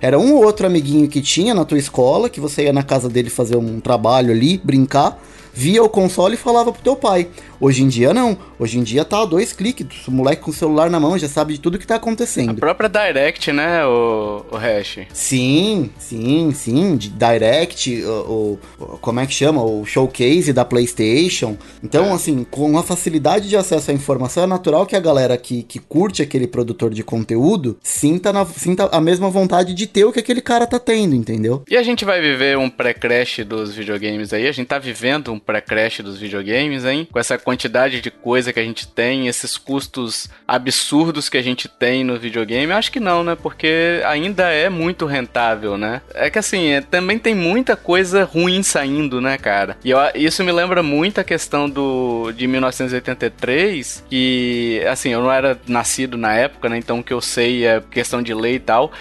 Era 0.00 0.18
um 0.18 0.34
ou 0.34 0.44
outro 0.44 0.66
amiguinho 0.66 1.08
que 1.08 1.20
tinha 1.20 1.54
na 1.54 1.64
tua 1.64 1.78
escola, 1.78 2.28
que 2.28 2.40
você 2.40 2.64
ia 2.64 2.72
na 2.72 2.82
casa 2.82 3.08
dele 3.08 3.30
fazer 3.30 3.56
um 3.56 3.80
trabalho 3.80 4.30
ali, 4.30 4.60
brincar, 4.62 5.20
via 5.52 5.82
o 5.82 5.88
console 5.88 6.34
e 6.34 6.38
falava 6.38 6.72
pro 6.72 6.82
teu 6.82 6.96
pai. 6.96 7.28
Hoje 7.62 7.84
em 7.84 7.86
dia 7.86 8.12
não. 8.12 8.36
Hoje 8.58 8.76
em 8.76 8.82
dia 8.82 9.04
tá 9.04 9.22
a 9.22 9.24
dois 9.24 9.52
cliques. 9.52 10.08
O 10.08 10.10
moleque 10.10 10.42
com 10.42 10.50
o 10.50 10.54
celular 10.54 10.90
na 10.90 10.98
mão 10.98 11.16
já 11.16 11.28
sabe 11.28 11.52
de 11.52 11.60
tudo 11.60 11.78
que 11.78 11.86
tá 11.86 11.94
acontecendo. 11.94 12.50
A 12.50 12.54
própria 12.54 12.88
Direct, 12.88 13.52
né, 13.52 13.86
o, 13.86 14.44
o 14.50 14.56
Hash? 14.56 14.98
Sim, 15.12 15.88
sim, 15.96 16.52
sim. 16.52 16.96
Direct, 16.96 18.02
o, 18.04 18.58
o, 18.80 18.98
como 19.00 19.20
é 19.20 19.26
que 19.28 19.32
chama? 19.32 19.62
O 19.62 19.86
showcase 19.86 20.52
da 20.52 20.64
PlayStation. 20.64 21.56
Então, 21.84 22.06
é. 22.06 22.12
assim, 22.14 22.44
com 22.50 22.76
a 22.76 22.82
facilidade 22.82 23.48
de 23.48 23.56
acesso 23.56 23.92
à 23.92 23.94
informação, 23.94 24.42
é 24.42 24.46
natural 24.48 24.84
que 24.84 24.96
a 24.96 25.00
galera 25.00 25.36
que, 25.36 25.62
que 25.62 25.78
curte 25.78 26.20
aquele 26.20 26.48
produtor 26.48 26.92
de 26.92 27.04
conteúdo 27.04 27.78
sinta, 27.80 28.32
na, 28.32 28.44
sinta 28.44 28.86
a 28.86 29.00
mesma 29.00 29.30
vontade 29.30 29.72
de 29.72 29.86
ter 29.86 30.04
o 30.04 30.12
que 30.12 30.18
aquele 30.18 30.40
cara 30.40 30.66
tá 30.66 30.80
tendo, 30.80 31.14
entendeu? 31.14 31.62
E 31.70 31.76
a 31.76 31.82
gente 31.84 32.04
vai 32.04 32.20
viver 32.20 32.58
um 32.58 32.68
pré-crash 32.68 33.44
dos 33.46 33.72
videogames 33.72 34.32
aí? 34.32 34.48
A 34.48 34.52
gente 34.52 34.66
tá 34.66 34.80
vivendo 34.80 35.32
um 35.32 35.38
pré-crash 35.38 36.00
dos 36.00 36.18
videogames, 36.18 36.84
hein? 36.84 37.06
Com 37.12 37.20
essa 37.20 37.38
quantidade 37.38 37.51
de 37.56 38.10
coisa 38.10 38.52
que 38.52 38.60
a 38.60 38.64
gente 38.64 38.86
tem, 38.86 39.28
esses 39.28 39.56
custos 39.56 40.28
absurdos 40.46 41.28
que 41.28 41.36
a 41.36 41.42
gente 41.42 41.68
tem 41.68 42.04
no 42.04 42.18
videogame, 42.18 42.72
acho 42.72 42.92
que 42.92 43.00
não, 43.00 43.22
né? 43.22 43.36
Porque 43.40 44.00
ainda 44.04 44.44
é 44.50 44.68
muito 44.68 45.06
rentável, 45.06 45.76
né? 45.76 46.02
É 46.14 46.30
que 46.30 46.38
assim, 46.38 46.68
é, 46.70 46.80
também 46.80 47.18
tem 47.18 47.34
muita 47.34 47.76
coisa 47.76 48.24
ruim 48.24 48.62
saindo, 48.62 49.20
né, 49.20 49.38
cara? 49.38 49.76
E 49.84 49.90
eu, 49.90 49.98
isso 50.14 50.44
me 50.44 50.52
lembra 50.52 50.82
muito 50.82 51.20
a 51.20 51.24
questão 51.24 51.68
do 51.68 52.32
de 52.32 52.46
1983, 52.46 54.04
que 54.08 54.82
assim, 54.90 55.10
eu 55.10 55.22
não 55.22 55.32
era 55.32 55.58
nascido 55.66 56.16
na 56.16 56.34
época, 56.34 56.68
né? 56.68 56.78
Então 56.78 57.00
o 57.00 57.04
que 57.04 57.12
eu 57.12 57.20
sei 57.20 57.66
é 57.66 57.80
questão 57.90 58.22
de 58.22 58.34
lei 58.34 58.56
e 58.56 58.60
tal. 58.60 58.92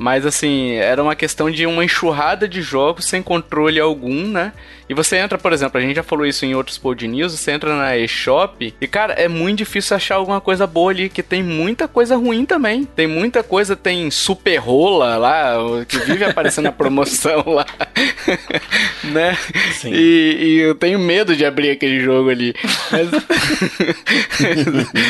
Mas 0.00 0.24
assim, 0.24 0.72
era 0.76 1.02
uma 1.02 1.14
questão 1.14 1.50
de 1.50 1.66
uma 1.66 1.84
enxurrada 1.84 2.48
de 2.48 2.62
jogos 2.62 3.04
sem 3.04 3.22
controle 3.22 3.78
algum, 3.78 4.26
né? 4.26 4.54
E 4.90 4.94
você 4.94 5.18
entra, 5.18 5.38
por 5.38 5.52
exemplo, 5.52 5.78
a 5.78 5.80
gente 5.80 5.94
já 5.94 6.02
falou 6.02 6.26
isso 6.26 6.44
em 6.44 6.52
outros 6.52 6.76
pod 6.76 7.06
news, 7.06 7.38
você 7.38 7.52
entra 7.52 7.76
na 7.76 7.96
eShop 7.96 8.74
e, 8.80 8.88
cara, 8.88 9.12
é 9.12 9.28
muito 9.28 9.58
difícil 9.58 9.96
achar 9.96 10.16
alguma 10.16 10.40
coisa 10.40 10.66
boa 10.66 10.90
ali, 10.90 11.08
que 11.08 11.22
tem 11.22 11.44
muita 11.44 11.86
coisa 11.86 12.16
ruim 12.16 12.44
também. 12.44 12.84
Tem 12.84 13.06
muita 13.06 13.44
coisa, 13.44 13.76
tem 13.76 14.10
super 14.10 14.56
rola 14.56 15.16
lá, 15.16 15.84
que 15.86 15.96
vive 15.98 16.24
aparecendo 16.24 16.64
na 16.64 16.72
promoção 16.72 17.44
lá. 17.46 17.64
né? 19.12 19.38
Sim. 19.74 19.92
E, 19.92 20.36
e, 20.40 20.58
eu 20.58 20.74
tenho 20.74 20.98
medo 20.98 21.36
de 21.36 21.44
abrir 21.44 21.70
aquele 21.70 22.00
jogo 22.00 22.28
ali. 22.28 22.52
Mas... 22.90 23.10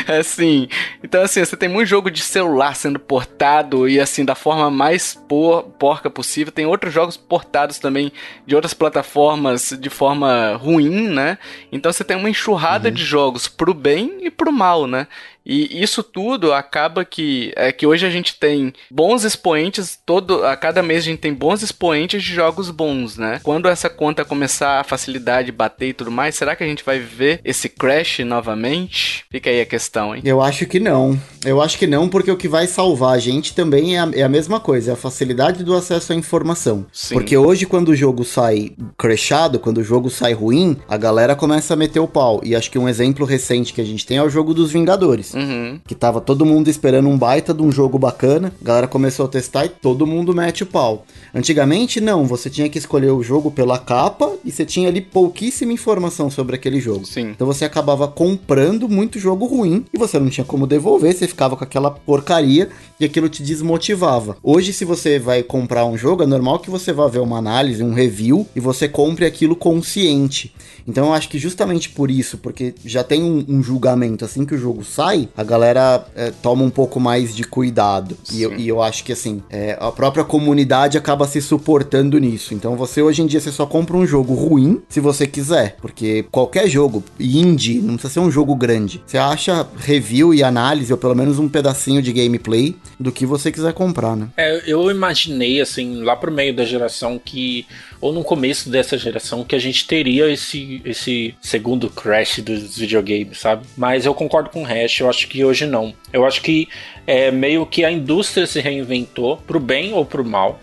assim, 0.20 0.68
então 1.02 1.22
assim, 1.22 1.42
você 1.42 1.56
tem 1.56 1.70
muito 1.70 1.88
jogo 1.88 2.10
de 2.10 2.20
celular 2.20 2.76
sendo 2.76 2.98
portado 2.98 3.88
e 3.88 3.98
assim, 3.98 4.26
da 4.26 4.34
forma 4.34 4.70
mais 4.70 5.14
por, 5.26 5.62
porca 5.78 6.10
possível. 6.10 6.52
Tem 6.52 6.66
outros 6.66 6.92
jogos 6.92 7.16
portados 7.16 7.78
também 7.78 8.12
de 8.46 8.54
outras 8.54 8.74
plataformas 8.74 9.69
de 9.76 9.90
forma 9.90 10.54
ruim, 10.56 11.08
né? 11.08 11.38
Então 11.70 11.92
você 11.92 12.04
tem 12.04 12.16
uma 12.16 12.30
enxurrada 12.30 12.88
uhum. 12.88 12.94
de 12.94 13.04
jogos 13.04 13.48
pro 13.48 13.74
bem 13.74 14.18
e 14.22 14.30
pro 14.30 14.52
mal, 14.52 14.86
né? 14.86 15.06
E 15.44 15.82
isso 15.82 16.02
tudo 16.02 16.52
acaba 16.52 17.04
que 17.04 17.52
é 17.56 17.72
que 17.72 17.86
hoje 17.86 18.06
a 18.06 18.10
gente 18.10 18.38
tem 18.38 18.72
bons 18.90 19.24
expoentes, 19.24 19.98
todo 20.04 20.44
a 20.44 20.56
cada 20.56 20.82
mês 20.82 21.00
a 21.00 21.06
gente 21.06 21.20
tem 21.20 21.34
bons 21.34 21.62
expoentes 21.62 22.22
de 22.22 22.34
jogos 22.34 22.70
bons, 22.70 23.16
né? 23.16 23.40
Quando 23.42 23.68
essa 23.68 23.88
conta 23.88 24.24
começar 24.24 24.80
a 24.80 24.84
facilidade 24.84 25.52
bater 25.52 25.88
e 25.88 25.92
tudo 25.92 26.10
mais, 26.10 26.34
será 26.34 26.54
que 26.54 26.64
a 26.64 26.66
gente 26.66 26.84
vai 26.84 26.98
ver 26.98 27.40
esse 27.44 27.68
crash 27.68 28.20
novamente? 28.20 29.24
Fica 29.30 29.50
aí 29.50 29.60
a 29.60 29.66
questão, 29.66 30.14
hein? 30.14 30.22
Eu 30.24 30.40
acho 30.40 30.66
que 30.66 30.78
não. 30.78 31.18
Eu 31.44 31.60
acho 31.60 31.78
que 31.78 31.86
não, 31.86 32.08
porque 32.08 32.30
o 32.30 32.36
que 32.36 32.48
vai 32.48 32.66
salvar 32.66 33.14
a 33.14 33.18
gente 33.18 33.54
também 33.54 33.96
é 33.96 34.00
a, 34.00 34.10
é 34.14 34.22
a 34.22 34.28
mesma 34.28 34.60
coisa, 34.60 34.90
é 34.90 34.94
a 34.94 34.96
facilidade 34.96 35.64
do 35.64 35.74
acesso 35.74 36.12
à 36.12 36.16
informação. 36.16 36.86
Sim. 36.92 37.14
Porque 37.14 37.36
hoje, 37.36 37.66
quando 37.66 37.88
o 37.88 37.96
jogo 37.96 38.24
sai 38.24 38.72
crashado, 38.96 39.58
quando 39.58 39.78
o 39.78 39.84
jogo 39.84 40.10
sai 40.10 40.32
ruim, 40.32 40.76
a 40.88 40.96
galera 40.96 41.34
começa 41.34 41.74
a 41.74 41.76
meter 41.76 42.00
o 42.00 42.08
pau. 42.08 42.40
E 42.44 42.54
acho 42.54 42.70
que 42.70 42.78
um 42.78 42.88
exemplo 42.88 43.24
recente 43.24 43.72
que 43.72 43.80
a 43.80 43.84
gente 43.84 44.06
tem 44.06 44.18
é 44.18 44.22
o 44.22 44.28
jogo 44.28 44.52
dos 44.52 44.70
Vingadores. 44.70 45.29
Uhum. 45.34 45.80
Que 45.86 45.94
tava 45.94 46.20
todo 46.20 46.46
mundo 46.46 46.68
esperando 46.68 47.08
um 47.08 47.16
baita 47.16 47.52
de 47.52 47.62
um 47.62 47.70
jogo 47.70 47.98
bacana, 47.98 48.52
a 48.60 48.64
galera 48.64 48.86
começou 48.86 49.26
a 49.26 49.28
testar 49.28 49.66
e 49.66 49.68
todo 49.68 50.06
mundo 50.06 50.34
mete 50.34 50.62
o 50.62 50.66
pau. 50.66 51.04
Antigamente, 51.34 52.00
não, 52.00 52.26
você 52.26 52.50
tinha 52.50 52.68
que 52.68 52.78
escolher 52.78 53.10
o 53.10 53.22
jogo 53.22 53.50
pela 53.50 53.78
capa 53.78 54.32
e 54.44 54.50
você 54.50 54.64
tinha 54.64 54.88
ali 54.88 55.00
pouquíssima 55.00 55.72
informação 55.72 56.30
sobre 56.30 56.56
aquele 56.56 56.80
jogo. 56.80 57.06
Sim. 57.06 57.30
Então 57.30 57.46
você 57.46 57.64
acabava 57.64 58.08
comprando 58.08 58.88
muito 58.88 59.18
jogo 59.18 59.46
ruim 59.46 59.84
e 59.92 59.98
você 59.98 60.18
não 60.18 60.28
tinha 60.28 60.44
como 60.44 60.66
devolver, 60.66 61.14
você 61.14 61.26
ficava 61.26 61.56
com 61.56 61.64
aquela 61.64 61.90
porcaria 61.90 62.68
e 62.98 63.04
aquilo 63.04 63.28
te 63.28 63.42
desmotivava. 63.42 64.36
Hoje, 64.42 64.72
se 64.72 64.84
você 64.84 65.18
vai 65.18 65.42
comprar 65.42 65.84
um 65.86 65.96
jogo, 65.96 66.22
é 66.22 66.26
normal 66.26 66.58
que 66.58 66.70
você 66.70 66.92
vá 66.92 67.06
ver 67.06 67.20
uma 67.20 67.38
análise, 67.38 67.82
um 67.82 67.94
review 67.94 68.46
e 68.54 68.60
você 68.60 68.88
compre 68.88 69.24
aquilo 69.24 69.56
consciente. 69.56 70.54
Então 70.86 71.06
eu 71.06 71.12
acho 71.12 71.28
que 71.28 71.38
justamente 71.38 71.88
por 71.90 72.10
isso, 72.10 72.38
porque 72.38 72.74
já 72.84 73.04
tem 73.04 73.22
um, 73.22 73.44
um 73.48 73.62
julgamento 73.62 74.24
assim 74.24 74.44
que 74.44 74.54
o 74.54 74.58
jogo 74.58 74.84
sai, 74.84 75.19
a 75.36 75.42
galera 75.42 76.04
é, 76.14 76.30
toma 76.42 76.62
um 76.62 76.70
pouco 76.70 77.00
mais 77.00 77.34
de 77.34 77.44
cuidado. 77.44 78.16
E 78.32 78.42
eu, 78.42 78.56
e 78.56 78.68
eu, 78.68 78.82
acho 78.82 79.04
que 79.04 79.12
assim, 79.12 79.42
é, 79.50 79.76
a 79.80 79.90
própria 79.90 80.24
comunidade 80.24 80.96
acaba 80.96 81.26
se 81.26 81.40
suportando 81.40 82.18
nisso. 82.18 82.54
Então 82.54 82.76
você 82.76 83.02
hoje 83.02 83.22
em 83.22 83.26
dia 83.26 83.40
você 83.40 83.50
só 83.50 83.66
compra 83.66 83.96
um 83.96 84.06
jogo 84.06 84.34
ruim 84.34 84.82
se 84.88 85.00
você 85.00 85.26
quiser, 85.26 85.76
porque 85.80 86.24
qualquer 86.30 86.68
jogo 86.68 87.02
indie, 87.18 87.80
não 87.80 87.94
precisa 87.94 88.14
ser 88.14 88.20
um 88.20 88.30
jogo 88.30 88.54
grande. 88.54 89.02
Você 89.06 89.18
acha 89.18 89.66
review 89.78 90.32
e 90.34 90.42
análise, 90.42 90.92
ou 90.92 90.98
pelo 90.98 91.14
menos 91.14 91.38
um 91.38 91.48
pedacinho 91.48 92.02
de 92.02 92.12
gameplay 92.12 92.76
do 92.98 93.12
que 93.12 93.26
você 93.26 93.50
quiser 93.50 93.72
comprar, 93.72 94.16
né? 94.16 94.28
É, 94.36 94.62
eu 94.66 94.90
imaginei 94.90 95.60
assim, 95.60 96.02
lá 96.02 96.16
pro 96.16 96.30
meio 96.30 96.54
da 96.54 96.64
geração 96.64 97.20
que 97.22 97.66
ou 98.00 98.12
no 98.12 98.24
começo 98.24 98.70
dessa 98.70 98.96
geração 98.96 99.44
que 99.44 99.54
a 99.54 99.58
gente 99.58 99.86
teria 99.86 100.30
esse, 100.30 100.80
esse 100.84 101.34
segundo 101.40 101.90
crash 101.90 102.38
dos 102.38 102.78
videogames, 102.78 103.38
sabe? 103.38 103.66
Mas 103.76 104.06
eu 104.06 104.14
concordo 104.14 104.48
com 104.48 104.62
o 104.62 104.66
Hash, 104.66 105.00
eu 105.00 105.09
acho 105.10 105.28
que 105.28 105.44
hoje 105.44 105.66
não. 105.66 105.94
Eu 106.12 106.24
acho 106.24 106.40
que 106.40 106.68
é 107.06 107.30
meio 107.30 107.66
que 107.66 107.84
a 107.84 107.90
indústria 107.90 108.46
se 108.46 108.60
reinventou 108.60 109.36
pro 109.36 109.60
bem 109.60 109.92
ou 109.92 110.04
pro 110.06 110.24
mal. 110.24 110.60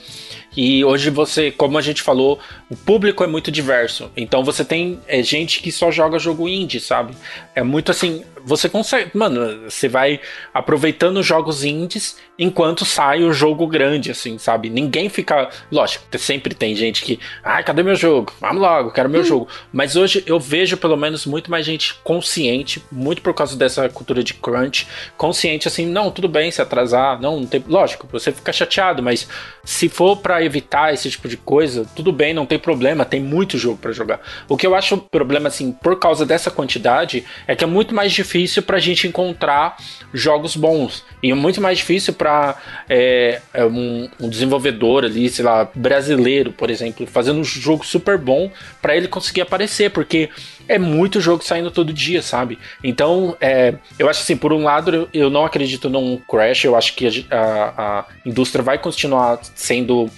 E 0.55 0.83
hoje 0.83 1.11
você, 1.11 1.51
como 1.51 1.77
a 1.77 1.81
gente 1.81 2.01
falou, 2.01 2.39
o 2.67 2.75
público 2.75 3.23
é 3.23 3.27
muito 3.27 3.51
diverso. 3.51 4.09
Então 4.17 4.43
você 4.43 4.65
tem 4.65 4.99
é, 5.07 5.21
gente 5.21 5.61
que 5.61 5.71
só 5.71 5.91
joga 5.91 6.17
jogo 6.17 6.49
indie, 6.49 6.79
sabe? 6.79 7.13
É 7.53 7.61
muito 7.61 7.91
assim, 7.91 8.23
você 8.47 8.69
consegue, 8.69 9.11
mano, 9.13 9.69
você 9.69 9.89
vai 9.89 10.21
aproveitando 10.53 11.21
jogos 11.21 11.65
indies 11.65 12.17
enquanto 12.39 12.85
sai 12.85 13.23
o 13.23 13.33
jogo 13.33 13.67
grande, 13.67 14.11
assim, 14.11 14.37
sabe? 14.37 14.69
Ninguém 14.69 15.09
fica, 15.09 15.49
lógico, 15.69 16.05
sempre 16.17 16.55
tem 16.55 16.73
gente 16.73 17.03
que, 17.03 17.19
ai, 17.43 17.63
cadê 17.63 17.83
meu 17.83 17.95
jogo? 17.95 18.31
Vamos 18.39 18.61
logo, 18.61 18.91
quero 18.91 19.09
meu 19.09 19.21
hum. 19.21 19.25
jogo. 19.25 19.47
Mas 19.73 19.97
hoje 19.97 20.23
eu 20.25 20.39
vejo 20.39 20.77
pelo 20.77 20.95
menos 20.95 21.25
muito 21.25 21.51
mais 21.51 21.65
gente 21.65 21.95
consciente, 22.05 22.81
muito 22.89 23.21
por 23.21 23.33
causa 23.33 23.57
dessa 23.57 23.89
cultura 23.89 24.23
de 24.23 24.33
crunch, 24.33 24.87
consciente 25.17 25.67
assim, 25.67 25.85
não, 25.85 26.09
tudo 26.09 26.29
bem 26.29 26.49
se 26.49 26.61
atrasar, 26.61 27.19
não, 27.19 27.41
não 27.41 27.47
tem, 27.47 27.61
lógico, 27.67 28.07
você 28.09 28.31
fica 28.31 28.53
chateado, 28.53 29.03
mas 29.03 29.27
se 29.65 29.89
for 29.89 30.15
para 30.15 30.41
evitar 30.41 30.93
esse 30.93 31.09
tipo 31.09 31.27
de 31.27 31.35
coisa, 31.35 31.85
tudo 31.95 32.13
bem, 32.13 32.33
não 32.33 32.45
tem 32.45 32.57
problema, 32.57 33.03
tem 33.03 33.19
muito 33.19 33.57
jogo 33.57 33.77
para 33.77 33.91
jogar. 33.91 34.21
O 34.47 34.55
que 34.55 34.65
eu 34.65 34.73
acho 34.73 34.97
problema, 34.97 35.49
assim, 35.49 35.73
por 35.73 35.99
causa 35.99 36.25
dessa 36.25 36.49
quantidade, 36.49 37.25
é 37.45 37.53
que 37.55 37.63
é 37.65 37.67
muito 37.67 37.93
mais 37.93 38.13
difícil 38.13 38.36
pra 38.61 38.79
gente 38.79 39.07
encontrar 39.07 39.77
jogos 40.13 40.55
bons. 40.55 41.03
E 41.21 41.33
muito 41.33 41.61
mais 41.61 41.79
difícil 41.79 42.13
para 42.13 42.55
é, 42.89 43.41
é, 43.53 43.65
um, 43.65 44.09
um, 44.19 44.29
desenvolvedor 44.29 45.05
ali, 45.05 45.29
sei 45.29 45.43
lá, 45.43 45.69
brasileiro, 45.73 46.51
por 46.51 46.69
exemplo, 46.69 47.05
fazendo 47.07 47.39
um 47.39 47.43
jogo 47.43 47.85
super 47.85 48.17
bom 48.17 48.51
para 48.81 48.95
ele 48.95 49.07
conseguir 49.07 49.41
aparecer, 49.41 49.91
porque 49.91 50.29
é 50.67 50.77
muito 50.77 51.21
jogo 51.21 51.43
saindo 51.43 51.71
todo 51.71 51.93
dia, 51.93 52.21
sabe? 52.21 52.59
Então, 52.83 53.35
é, 53.39 53.75
eu 53.97 54.09
acho 54.09 54.21
assim, 54.21 54.38
por 54.38 54.53
um 54.53 54.63
lado, 54.63 55.09
eu 55.13 55.29
não 55.29 55.45
acredito 55.45 55.89
num 55.89 56.17
crash, 56.17 56.65
eu 56.65 56.75
acho 56.75 56.93
que 56.95 57.25
a, 57.29 57.38
a, 57.38 57.99
a 57.99 58.05
indústria 58.25 58.63
vai 58.63 58.77
continuar 58.77 59.39
sendo 59.55 60.09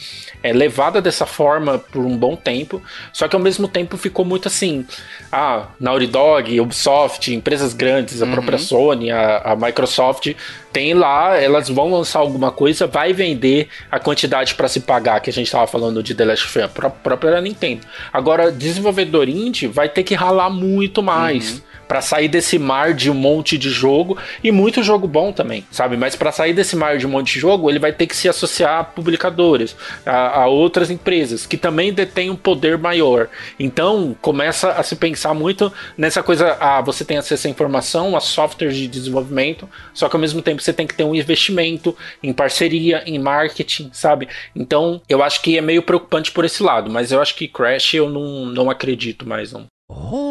é, 0.41 0.53
levada 0.53 1.01
dessa 1.01 1.25
forma 1.25 1.77
por 1.77 2.05
um 2.05 2.15
bom 2.15 2.35
tempo, 2.35 2.81
só 3.11 3.27
que 3.27 3.35
ao 3.35 3.41
mesmo 3.41 3.67
tempo 3.67 3.97
ficou 3.97 4.23
muito 4.23 4.47
assim, 4.47 4.85
ah, 5.31 5.67
Naughty 5.79 6.07
Dog, 6.07 6.59
Ubisoft, 6.59 7.33
empresas 7.33 7.73
grandes, 7.73 8.21
a 8.21 8.25
uhum. 8.25 8.31
própria 8.31 8.57
Sony, 8.57 9.11
a, 9.11 9.37
a 9.37 9.55
Microsoft, 9.55 10.33
tem 10.71 10.93
lá, 10.93 11.37
elas 11.37 11.67
vão 11.69 11.91
lançar 11.91 12.19
alguma 12.19 12.51
coisa, 12.51 12.87
vai 12.87 13.11
vender 13.11 13.67
a 13.91 13.99
quantidade 13.99 14.55
para 14.55 14.67
se 14.67 14.81
pagar, 14.81 15.19
que 15.19 15.29
a 15.29 15.33
gente 15.33 15.47
estava 15.47 15.67
falando 15.67 16.01
de 16.01 16.13
The 16.13 16.25
Last 16.25 16.45
of 16.45 16.59
Us, 16.59 16.65
a 16.65 16.89
própria 16.89 17.41
Nintendo. 17.41 17.81
Agora, 18.13 18.51
desenvolvedor 18.51 19.27
indie 19.27 19.67
vai 19.67 19.89
ter 19.89 20.03
que 20.03 20.15
ralar 20.15 20.49
muito 20.49 21.01
mais. 21.01 21.53
Uhum 21.53 21.68
para 21.89 22.01
sair 22.01 22.27
desse 22.27 22.59
mar 22.59 22.93
de 22.93 23.09
um 23.09 23.15
monte 23.15 23.57
de 23.57 23.71
jogo 23.71 24.15
e 24.43 24.51
muito 24.51 24.83
jogo 24.83 25.07
bom 25.07 25.31
também, 25.31 25.65
sabe? 25.71 25.97
Mas 25.97 26.15
para 26.15 26.31
sair 26.31 26.53
desse 26.53 26.75
mar 26.75 26.99
de 26.99 27.07
um 27.07 27.09
monte 27.09 27.33
de 27.33 27.39
jogo, 27.39 27.67
ele 27.67 27.79
vai 27.79 27.91
ter 27.91 28.05
que 28.05 28.15
se 28.15 28.29
associar 28.29 28.79
a 28.79 28.83
publicadores, 28.83 29.75
a, 30.05 30.41
a 30.41 30.47
outras 30.47 30.91
empresas 30.91 31.47
que 31.47 31.57
também 31.57 31.91
detêm 31.91 32.29
um 32.29 32.35
poder 32.35 32.77
maior. 32.77 33.27
Então 33.59 34.15
começa 34.21 34.73
a 34.73 34.83
se 34.83 34.95
pensar 34.95 35.33
muito 35.33 35.73
nessa 35.97 36.21
coisa: 36.21 36.55
ah, 36.59 36.79
você 36.79 37.03
tem 37.03 37.17
acesso 37.17 37.47
à 37.47 37.49
informação, 37.49 38.15
a 38.15 38.19
softwares 38.19 38.77
de 38.77 38.87
desenvolvimento, 38.87 39.67
só 39.91 40.07
que 40.07 40.15
ao 40.15 40.21
mesmo 40.21 40.43
tempo 40.43 40.61
você 40.61 40.71
tem 40.71 40.85
que 40.85 40.93
ter 40.93 41.03
um 41.03 41.15
investimento 41.15 41.97
em 42.21 42.31
parceria, 42.31 43.01
em 43.07 43.17
marketing, 43.17 43.89
sabe? 43.91 44.27
Então 44.55 45.01
eu 45.09 45.23
acho 45.23 45.41
que 45.41 45.57
é 45.57 45.61
meio 45.61 45.81
preocupante 45.81 46.31
por 46.31 46.45
esse 46.45 46.61
lado, 46.61 46.91
mas 46.91 47.11
eu 47.11 47.19
acho 47.19 47.33
que 47.33 47.47
Crash 47.47 47.95
eu 47.95 48.07
não, 48.07 48.45
não 48.45 48.69
acredito 48.69 49.27
mais 49.27 49.51
não. 49.51 49.65
Oh. 49.89 50.28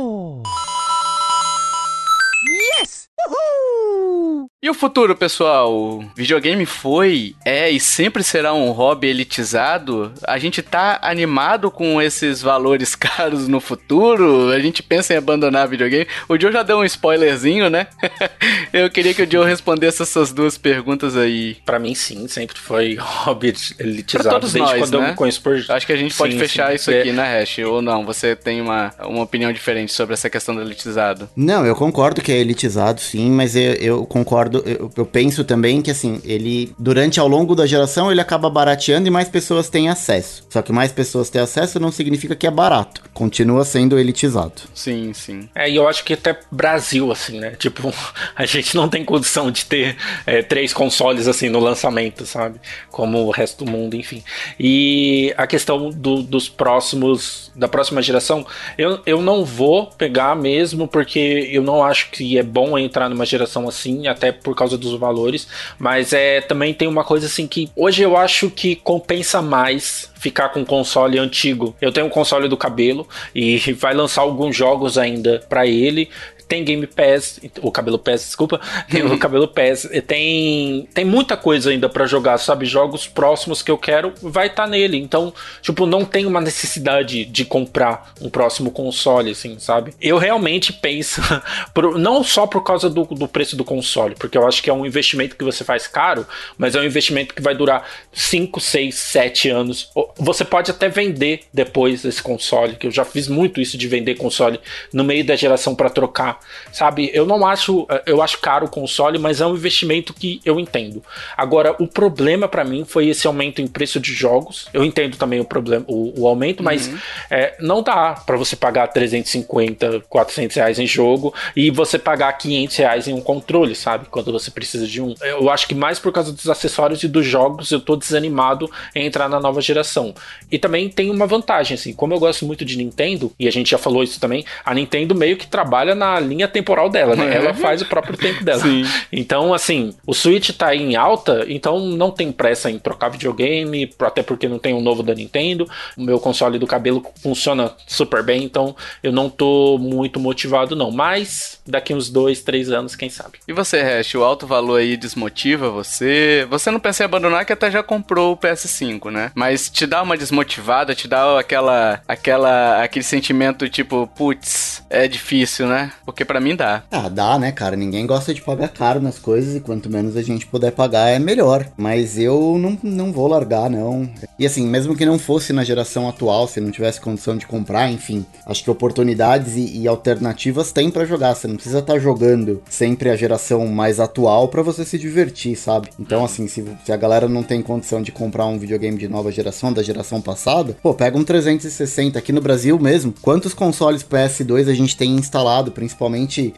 E 4.61 4.69
o 4.69 4.75
futuro, 4.75 5.15
pessoal? 5.15 5.73
O 5.73 6.05
videogame 6.17 6.67
foi, 6.67 7.37
é 7.45 7.71
e 7.71 7.79
sempre 7.79 8.25
será 8.25 8.53
um 8.53 8.73
hobby 8.73 9.07
elitizado? 9.07 10.13
A 10.27 10.37
gente 10.37 10.63
tá 10.63 10.99
animado 11.01 11.71
com 11.71 12.03
esses 12.03 12.43
valores 12.43 12.95
caros 12.97 13.47
no 13.47 13.61
futuro? 13.61 14.51
A 14.51 14.59
gente 14.59 14.83
pensa 14.83 15.15
em 15.15 15.17
abandonar 15.17 15.69
videogame? 15.69 16.09
O 16.29 16.37
Joe 16.37 16.51
já 16.53 16.65
deu 16.65 16.79
um 16.79 16.85
spoilerzinho, 16.85 17.71
né? 17.71 17.87
Eu 18.73 18.91
queria 18.91 19.15
que 19.15 19.23
o 19.23 19.31
Joe 19.31 19.47
respondesse 19.47 20.03
essas 20.03 20.33
duas 20.33 20.59
perguntas 20.59 21.17
aí. 21.17 21.57
Para 21.65 21.79
mim, 21.79 21.95
sim, 21.95 22.27
sempre 22.27 22.59
foi 22.59 22.97
hobby 23.01 23.55
elitizado. 23.79 24.25
Pra 24.25 24.33
todos 24.33 24.53
Desde 24.53 24.77
nós, 24.77 24.91
né? 24.91 25.15
Por... 25.41 25.57
Acho 25.69 25.87
que 25.87 25.93
a 25.93 25.97
gente 25.97 26.15
sim, 26.15 26.19
pode 26.19 26.37
fechar 26.37 26.71
sim. 26.71 26.75
isso 26.75 26.91
aqui, 26.91 27.13
né, 27.13 27.41
Hash? 27.41 27.59
Ou 27.59 27.81
não? 27.81 28.05
Você 28.05 28.35
tem 28.35 28.61
uma, 28.61 28.93
uma 29.05 29.23
opinião 29.23 29.53
diferente 29.53 29.93
sobre 29.93 30.15
essa 30.15 30.29
questão 30.29 30.53
do 30.53 30.61
elitizado? 30.61 31.29
Não, 31.37 31.65
eu 31.65 31.77
concordo 31.77 32.21
que 32.21 32.33
é 32.33 32.39
elitizado, 32.39 33.01
sim, 33.01 33.31
mas 33.31 33.55
eu, 33.55 33.75
eu 33.75 34.07
concordo, 34.07 34.58
eu, 34.65 34.91
eu, 34.97 35.07
penso 35.07 35.45
também 35.45 35.83
que 35.83 35.91
assim, 35.91 36.21
ele, 36.25 36.73
durante 36.79 37.19
ao 37.21 37.29
longo 37.29 37.55
da 37.55 37.67
geração, 37.67 38.11
ele 38.11 38.21
acaba 38.21 38.49
barateando 38.51 39.09
e 39.09 39.11
mais 39.11 39.29
pessoas 39.29 39.69
têm 39.69 39.89
acesso. 39.89 40.45
Só 40.49 40.63
que 40.63 40.73
mais 40.73 40.93
pessoas 40.93 41.31
têm 41.31 41.41
acesso 41.41 41.81
não 41.81 41.91
significa 41.91 42.35
que 42.35 42.47
é 42.47 42.51
barato. 42.51 43.03
Continua 43.13 43.65
sendo 43.65 43.99
elitizado. 43.99 44.63
Sim, 44.75 45.13
sim. 45.13 45.49
É, 45.55 45.69
e 45.69 45.77
eu 45.77 45.89
acho 45.89 46.05
que 46.05 46.15
até 46.15 46.39
Brasil, 46.51 47.11
assim, 47.11 47.39
né? 47.39 47.53
Tipo, 47.59 47.93
a 48.35 48.47
gente 48.47 48.75
não 48.75 48.89
tem 48.89 49.05
condição 49.05 49.51
de 49.51 49.65
ter 49.65 49.97
é, 50.27 50.43
três 50.43 50.73
consoles 50.73 51.29
assim 51.29 51.49
no 51.49 51.59
lançamento, 51.59 52.25
sabe? 52.25 52.61
Como 52.91 53.27
o 53.27 53.31
resto 53.31 53.65
do 53.65 53.71
mundo, 53.71 53.95
enfim. 53.95 54.23
E 54.59 55.35
a 55.37 55.47
questão 55.47 55.91
do, 55.91 56.23
dos 56.23 56.49
próximos, 56.49 57.51
da 57.55 57.69
próxima 57.69 58.01
geração, 58.01 58.47
eu, 58.77 59.01
eu 59.05 59.21
não 59.21 59.45
vou 59.45 59.87
pegar 59.87 60.35
mesmo, 60.35 60.89
porque 60.89 61.49
eu 61.53 61.63
não 61.63 61.83
acho 61.83 62.11
que 62.11 62.39
é 62.39 62.43
bom 62.43 62.79
entrar 62.79 63.09
numa 63.09 63.27
geração 63.27 63.69
assim, 63.69 64.07
até 64.07 64.33
por 64.43 64.55
causa 64.55 64.77
dos 64.77 64.99
valores, 64.99 65.49
mas 65.79 66.13
é 66.13 66.41
também 66.41 66.73
tem 66.73 66.89
uma 66.89 67.05
coisa 67.05 67.27
assim 67.27 67.47
que 67.47 67.71
hoje 67.77 68.03
eu 68.03 68.17
acho 68.17 68.51
que 68.51 68.77
compensa 68.77 69.43
mais 69.43 70.11
ficar 70.19 70.49
com 70.49 70.61
um 70.61 70.65
console 70.65 71.19
antigo. 71.19 71.75
Eu 71.81 71.93
tenho 71.93 72.07
um 72.07 72.11
console 72.11 72.49
do 72.49 72.57
cabelo 72.57 73.07
e 73.35 73.59
vai 73.75 73.95
lançar 73.95 74.23
alguns 74.23 74.57
jogos 74.57 74.99
ainda 74.99 75.45
para 75.49 75.67
ele 75.67 76.09
tem 76.49 76.65
Game 76.65 76.87
Pass, 76.87 77.39
o 77.61 77.71
Cabelo 77.71 77.99
Pass, 77.99 78.23
desculpa, 78.23 78.61
tem 78.91 79.03
o 79.03 79.17
Cabelo 79.21 79.47
Pass, 79.47 79.89
tem, 80.07 80.89
tem 80.95 81.05
muita 81.05 81.37
coisa 81.37 81.71
ainda 81.71 81.89
para 81.89 82.07
jogar, 82.07 82.39
sabe? 82.39 82.65
Jogos 82.65 83.07
próximos 83.07 83.63
que 83.63 83.71
eu 83.71 83.77
quero, 83.77 84.15
vai 84.23 84.47
estar 84.47 84.65
tá 84.65 84.69
nele. 84.69 84.97
Então, 84.97 85.33
tipo, 85.61 85.87
não 85.87 86.05
tem 86.05 86.25
uma 86.27 86.41
necessidade 86.41 87.25
de 87.27 87.45
comprar 87.45 88.13
um 88.21 88.31
próximo 88.31 88.71
console, 88.71 89.31
assim, 89.31 89.59
sabe? 89.59 89.93
Eu 90.01 90.17
realmente 90.17 90.73
penso, 90.73 91.21
por, 91.75 91.99
não 91.99 92.25
só 92.25 92.47
por 92.47 92.63
causa 92.63 92.89
do, 92.89 93.05
do 93.05 93.29
preço 93.29 93.55
do 93.55 93.65
console, 93.65 94.15
porque 94.15 94.39
eu 94.39 94.47
acho 94.47 94.63
que 94.63 94.71
é 94.71 94.73
um 94.73 94.87
investimento 94.87 95.37
que 95.37 95.45
você 95.45 95.65
faz 95.65 95.87
caro, 95.87 96.27
mas 96.57 96.75
é 96.75 96.81
um 96.81 96.85
investimento 96.85 97.35
que 97.35 97.43
vai 97.43 97.55
durar 97.55 97.87
5, 98.13 98.61
6, 98.61 98.95
7 98.95 99.51
anos. 99.51 99.91
Você 100.17 100.45
pode 100.45 100.71
até 100.71 100.89
vender 100.89 101.43
depois 101.53 102.03
desse 102.03 102.23
console, 102.23 102.77
que 102.77 102.87
eu 102.87 102.91
já 102.91 103.05
fiz 103.05 103.29
muito 103.29 103.61
isso 103.61 103.77
de 103.77 103.87
vender 103.87 104.15
console 104.15 104.61
no 104.93 105.05
meio 105.05 105.25
da 105.25 105.37
geração 105.37 105.75
para 105.75 105.91
trocar, 105.91 106.38
sabe? 106.73 107.11
Eu 107.13 107.27
não 107.27 107.47
acho, 107.47 107.87
eu 108.07 108.23
acho 108.23 108.39
caro 108.41 108.67
o 108.67 108.71
console, 108.71 109.19
mas 109.19 109.41
é 109.41 109.47
um 109.47 109.55
investimento 109.55 110.13
que 110.13 110.41
eu 110.45 110.59
entendo. 110.59 111.03
Agora, 111.37 111.75
o 111.79 111.87
problema 111.87 112.49
para 112.49 112.65
mim 112.65 112.85
foi 112.85 113.09
esse 113.09 113.27
aumento 113.27 113.61
em 113.61 113.67
preço 113.67 114.01
de 114.01 114.13
jogos. 114.13 114.69
Eu 114.73 114.85
entendo 114.85 115.17
também 115.17 115.41
o 115.41 115.45
problema, 115.45 115.85
o, 115.89 116.23
o 116.23 116.29
aumento, 116.29 116.63
mas 116.63 116.89
uhum. 116.89 116.99
é, 117.31 117.57
não 117.61 117.83
dá 117.83 118.13
para 118.13 118.37
você 118.37 118.57
pagar 118.57 118.89
350, 118.89 120.01
400 120.09 120.57
reais 120.57 120.79
em 120.79 120.87
jogo 120.87 121.35
e 121.55 121.71
você 121.71 121.99
pagar 121.99 122.33
500 122.33 122.77
reais 122.77 123.09
em 123.09 123.15
um 123.15 123.21
controle, 123.21 123.75
sabe? 123.75 124.07
Quando 124.11 124.33
você 124.33 124.51
precisa 124.51 124.87
de 124.87 125.01
um. 125.01 125.15
Eu 125.21 125.51
acho 125.51 125.67
que 125.67 125.75
mais 125.75 125.99
por 125.99 126.13
causa 126.13 126.33
dos 126.33 126.49
acessórios 126.49 127.03
e 127.03 127.09
dos 127.09 127.27
jogos 127.27 127.71
eu 127.71 127.81
tô 127.81 127.97
desanimado 127.97 128.71
em 128.95 129.07
entrar 129.07 129.29
na 129.29 129.41
nova 129.41 129.61
geração. 129.61 130.15
E 130.51 130.59
também 130.59 130.89
tem 130.89 131.11
uma 131.11 131.27
vantagem, 131.27 131.75
assim, 131.75 131.93
como 131.93 132.15
eu 132.15 132.19
gosto 132.19 132.45
muito 132.47 132.65
de 132.65 132.77
Nintendo, 132.77 133.33
e 133.39 133.47
a 133.47 133.51
gente 133.51 133.71
já 133.71 133.79
falou 133.79 134.03
isso 134.03 134.21
também, 134.21 134.45
a 134.65 134.75
Nintendo 134.75 135.15
meio 135.15 135.37
que 135.37 135.47
trabalha 135.47 135.95
na 135.95 136.19
linha 136.29 136.49
temporal 136.49 136.89
dela, 136.89 137.17
né? 137.17 137.35
Ela 137.35 137.55
faz 137.55 137.83
o 137.83 137.87
próprio 137.87 138.17
tempo 138.17 138.45
dela. 138.45 138.61
Sim. 138.61 138.85
Então, 139.13 139.55
assim, 139.55 139.95
o 140.07 140.15
Switch 140.15 140.51
tá 140.51 140.75
em 140.75 140.97
alta, 140.97 141.45
então 141.49 141.81
não 141.81 142.11
tem 142.11 142.31
pressa 142.31 142.71
em 142.71 142.79
trocar 142.79 143.09
videogame, 143.09 143.93
até 144.01 144.23
porque 144.23 144.49
não 144.49 144.59
tem 144.59 144.75
um 144.75 144.81
novo 144.81 145.03
da 145.03 145.15
Nintendo. 145.15 145.69
O 145.97 146.03
meu 146.03 146.19
console 146.19 146.59
do 146.59 146.67
cabelo 146.67 147.05
funciona 147.23 147.73
super 147.87 148.23
bem, 148.23 148.45
então 148.45 148.77
eu 149.03 149.13
não 149.13 149.29
tô 149.29 149.79
muito 149.79 150.21
motivado, 150.21 150.77
não. 150.77 150.91
Mas 150.91 151.61
daqui 151.67 151.95
uns 151.95 152.11
dois, 152.11 152.43
três 152.43 152.71
anos, 152.71 152.95
quem 152.95 153.09
sabe. 153.09 153.39
E 153.47 153.53
você, 153.53 153.83
Hash, 153.83 154.15
o 154.15 154.23
alto 154.23 154.47
valor 154.47 154.81
aí 154.81 154.97
desmotiva 154.97 155.71
você? 155.71 156.47
Você 156.51 156.71
não 156.71 156.81
pensa 156.81 157.03
em 157.03 157.07
abandonar 157.07 157.45
que 157.45 157.53
até 157.53 157.71
já 157.71 157.83
comprou 157.83 158.33
o 158.33 158.37
PS5, 158.37 159.11
né? 159.11 159.33
Mas 159.35 159.69
te 159.71 159.87
dá 159.87 160.03
uma 160.03 160.17
desmotivada, 160.17 160.95
te 160.95 161.09
dá 161.09 161.39
aquela, 161.39 162.01
aquela, 162.07 162.83
aquele 162.83 163.05
sentimento 163.05 163.69
tipo, 163.69 164.07
putz, 164.17 164.83
é 164.91 165.07
difícil, 165.07 165.67
né? 165.67 165.93
Porque 166.05 166.18
para 166.25 166.41
mim 166.41 166.57
dá. 166.57 166.83
Ah, 166.91 167.09
dá, 167.09 167.39
né, 167.39 167.53
cara? 167.53 167.77
Ninguém 167.77 168.07
gosta 168.07 168.35
de 168.35 168.43
pagar 168.43 168.69
caro 168.69 169.01
nas 169.01 169.19
coisas 169.19 169.57
e 169.57 169.61
quanto 169.61 169.91
menos 169.91 170.17
a 170.17 170.23
gente 170.23 170.47
puder 170.47 170.73
pagar 170.73 171.09
é 171.09 171.19
melhor. 171.19 171.67
Mas 171.77 172.19
eu 172.19 172.57
não, 172.59 172.79
não 172.83 173.13
vou 173.13 173.29
largar, 173.29 173.71
não. 173.71 174.09
E 174.39 174.47
assim, 174.47 174.67
mesmo 174.67 174.97
que 174.97 175.07
não 175.07 175.19
fosse 175.19 175.53
na 175.53 175.65
geração 175.65 176.09
atual, 176.09 176.47
se 176.49 176.61
não 176.61 176.71
tivesse 176.71 177.01
condição 177.01 177.37
de 177.37 177.47
comprar, 177.47 177.91
enfim, 177.91 178.25
acho 178.47 178.63
que 178.63 178.71
oportunidades 178.71 179.57
e, 179.57 179.79
e 179.81 179.89
alternativas 179.89 180.73
tem 180.73 180.91
para 180.91 181.05
jogar. 181.05 181.35
Você 181.35 181.47
não 181.47 181.57
precisa 181.57 181.79
estar 181.79 181.95
tá 181.95 181.99
jogando 181.99 182.63
sempre 182.69 183.11
a 183.11 183.17
geração 183.17 183.67
mais 183.67 184.01
atual 184.01 184.49
para 184.49 184.63
você 184.63 184.85
se 184.85 184.99
divertir, 184.99 185.57
sabe? 185.57 185.89
Então, 185.99 186.25
assim, 186.25 186.47
se, 186.47 186.65
se 186.85 186.93
a 186.93 186.97
galera 186.97 187.29
não 187.29 187.43
tem 187.43 187.63
condição 187.63 188.03
de 188.03 188.13
comprar 188.13 188.47
um 188.47 188.59
videogame 188.59 188.99
de 188.99 189.09
nova 189.09 189.31
geração, 189.31 189.73
da 189.73 189.83
geração 189.83 190.21
passada, 190.21 190.77
pô, 190.83 190.95
pega 190.95 191.19
um 191.19 191.25
360 191.25 192.19
aqui 192.19 192.33
no 192.33 192.41
Brasil 192.41 192.79
mesmo. 192.79 193.15
Quantos 193.23 193.55
consoles 193.55 194.03
PS2 194.03 194.69
a 194.69 194.75
gente 194.75 194.97
tem 194.97 195.15
instalado, 195.15 195.71
principalmente 195.71 196.08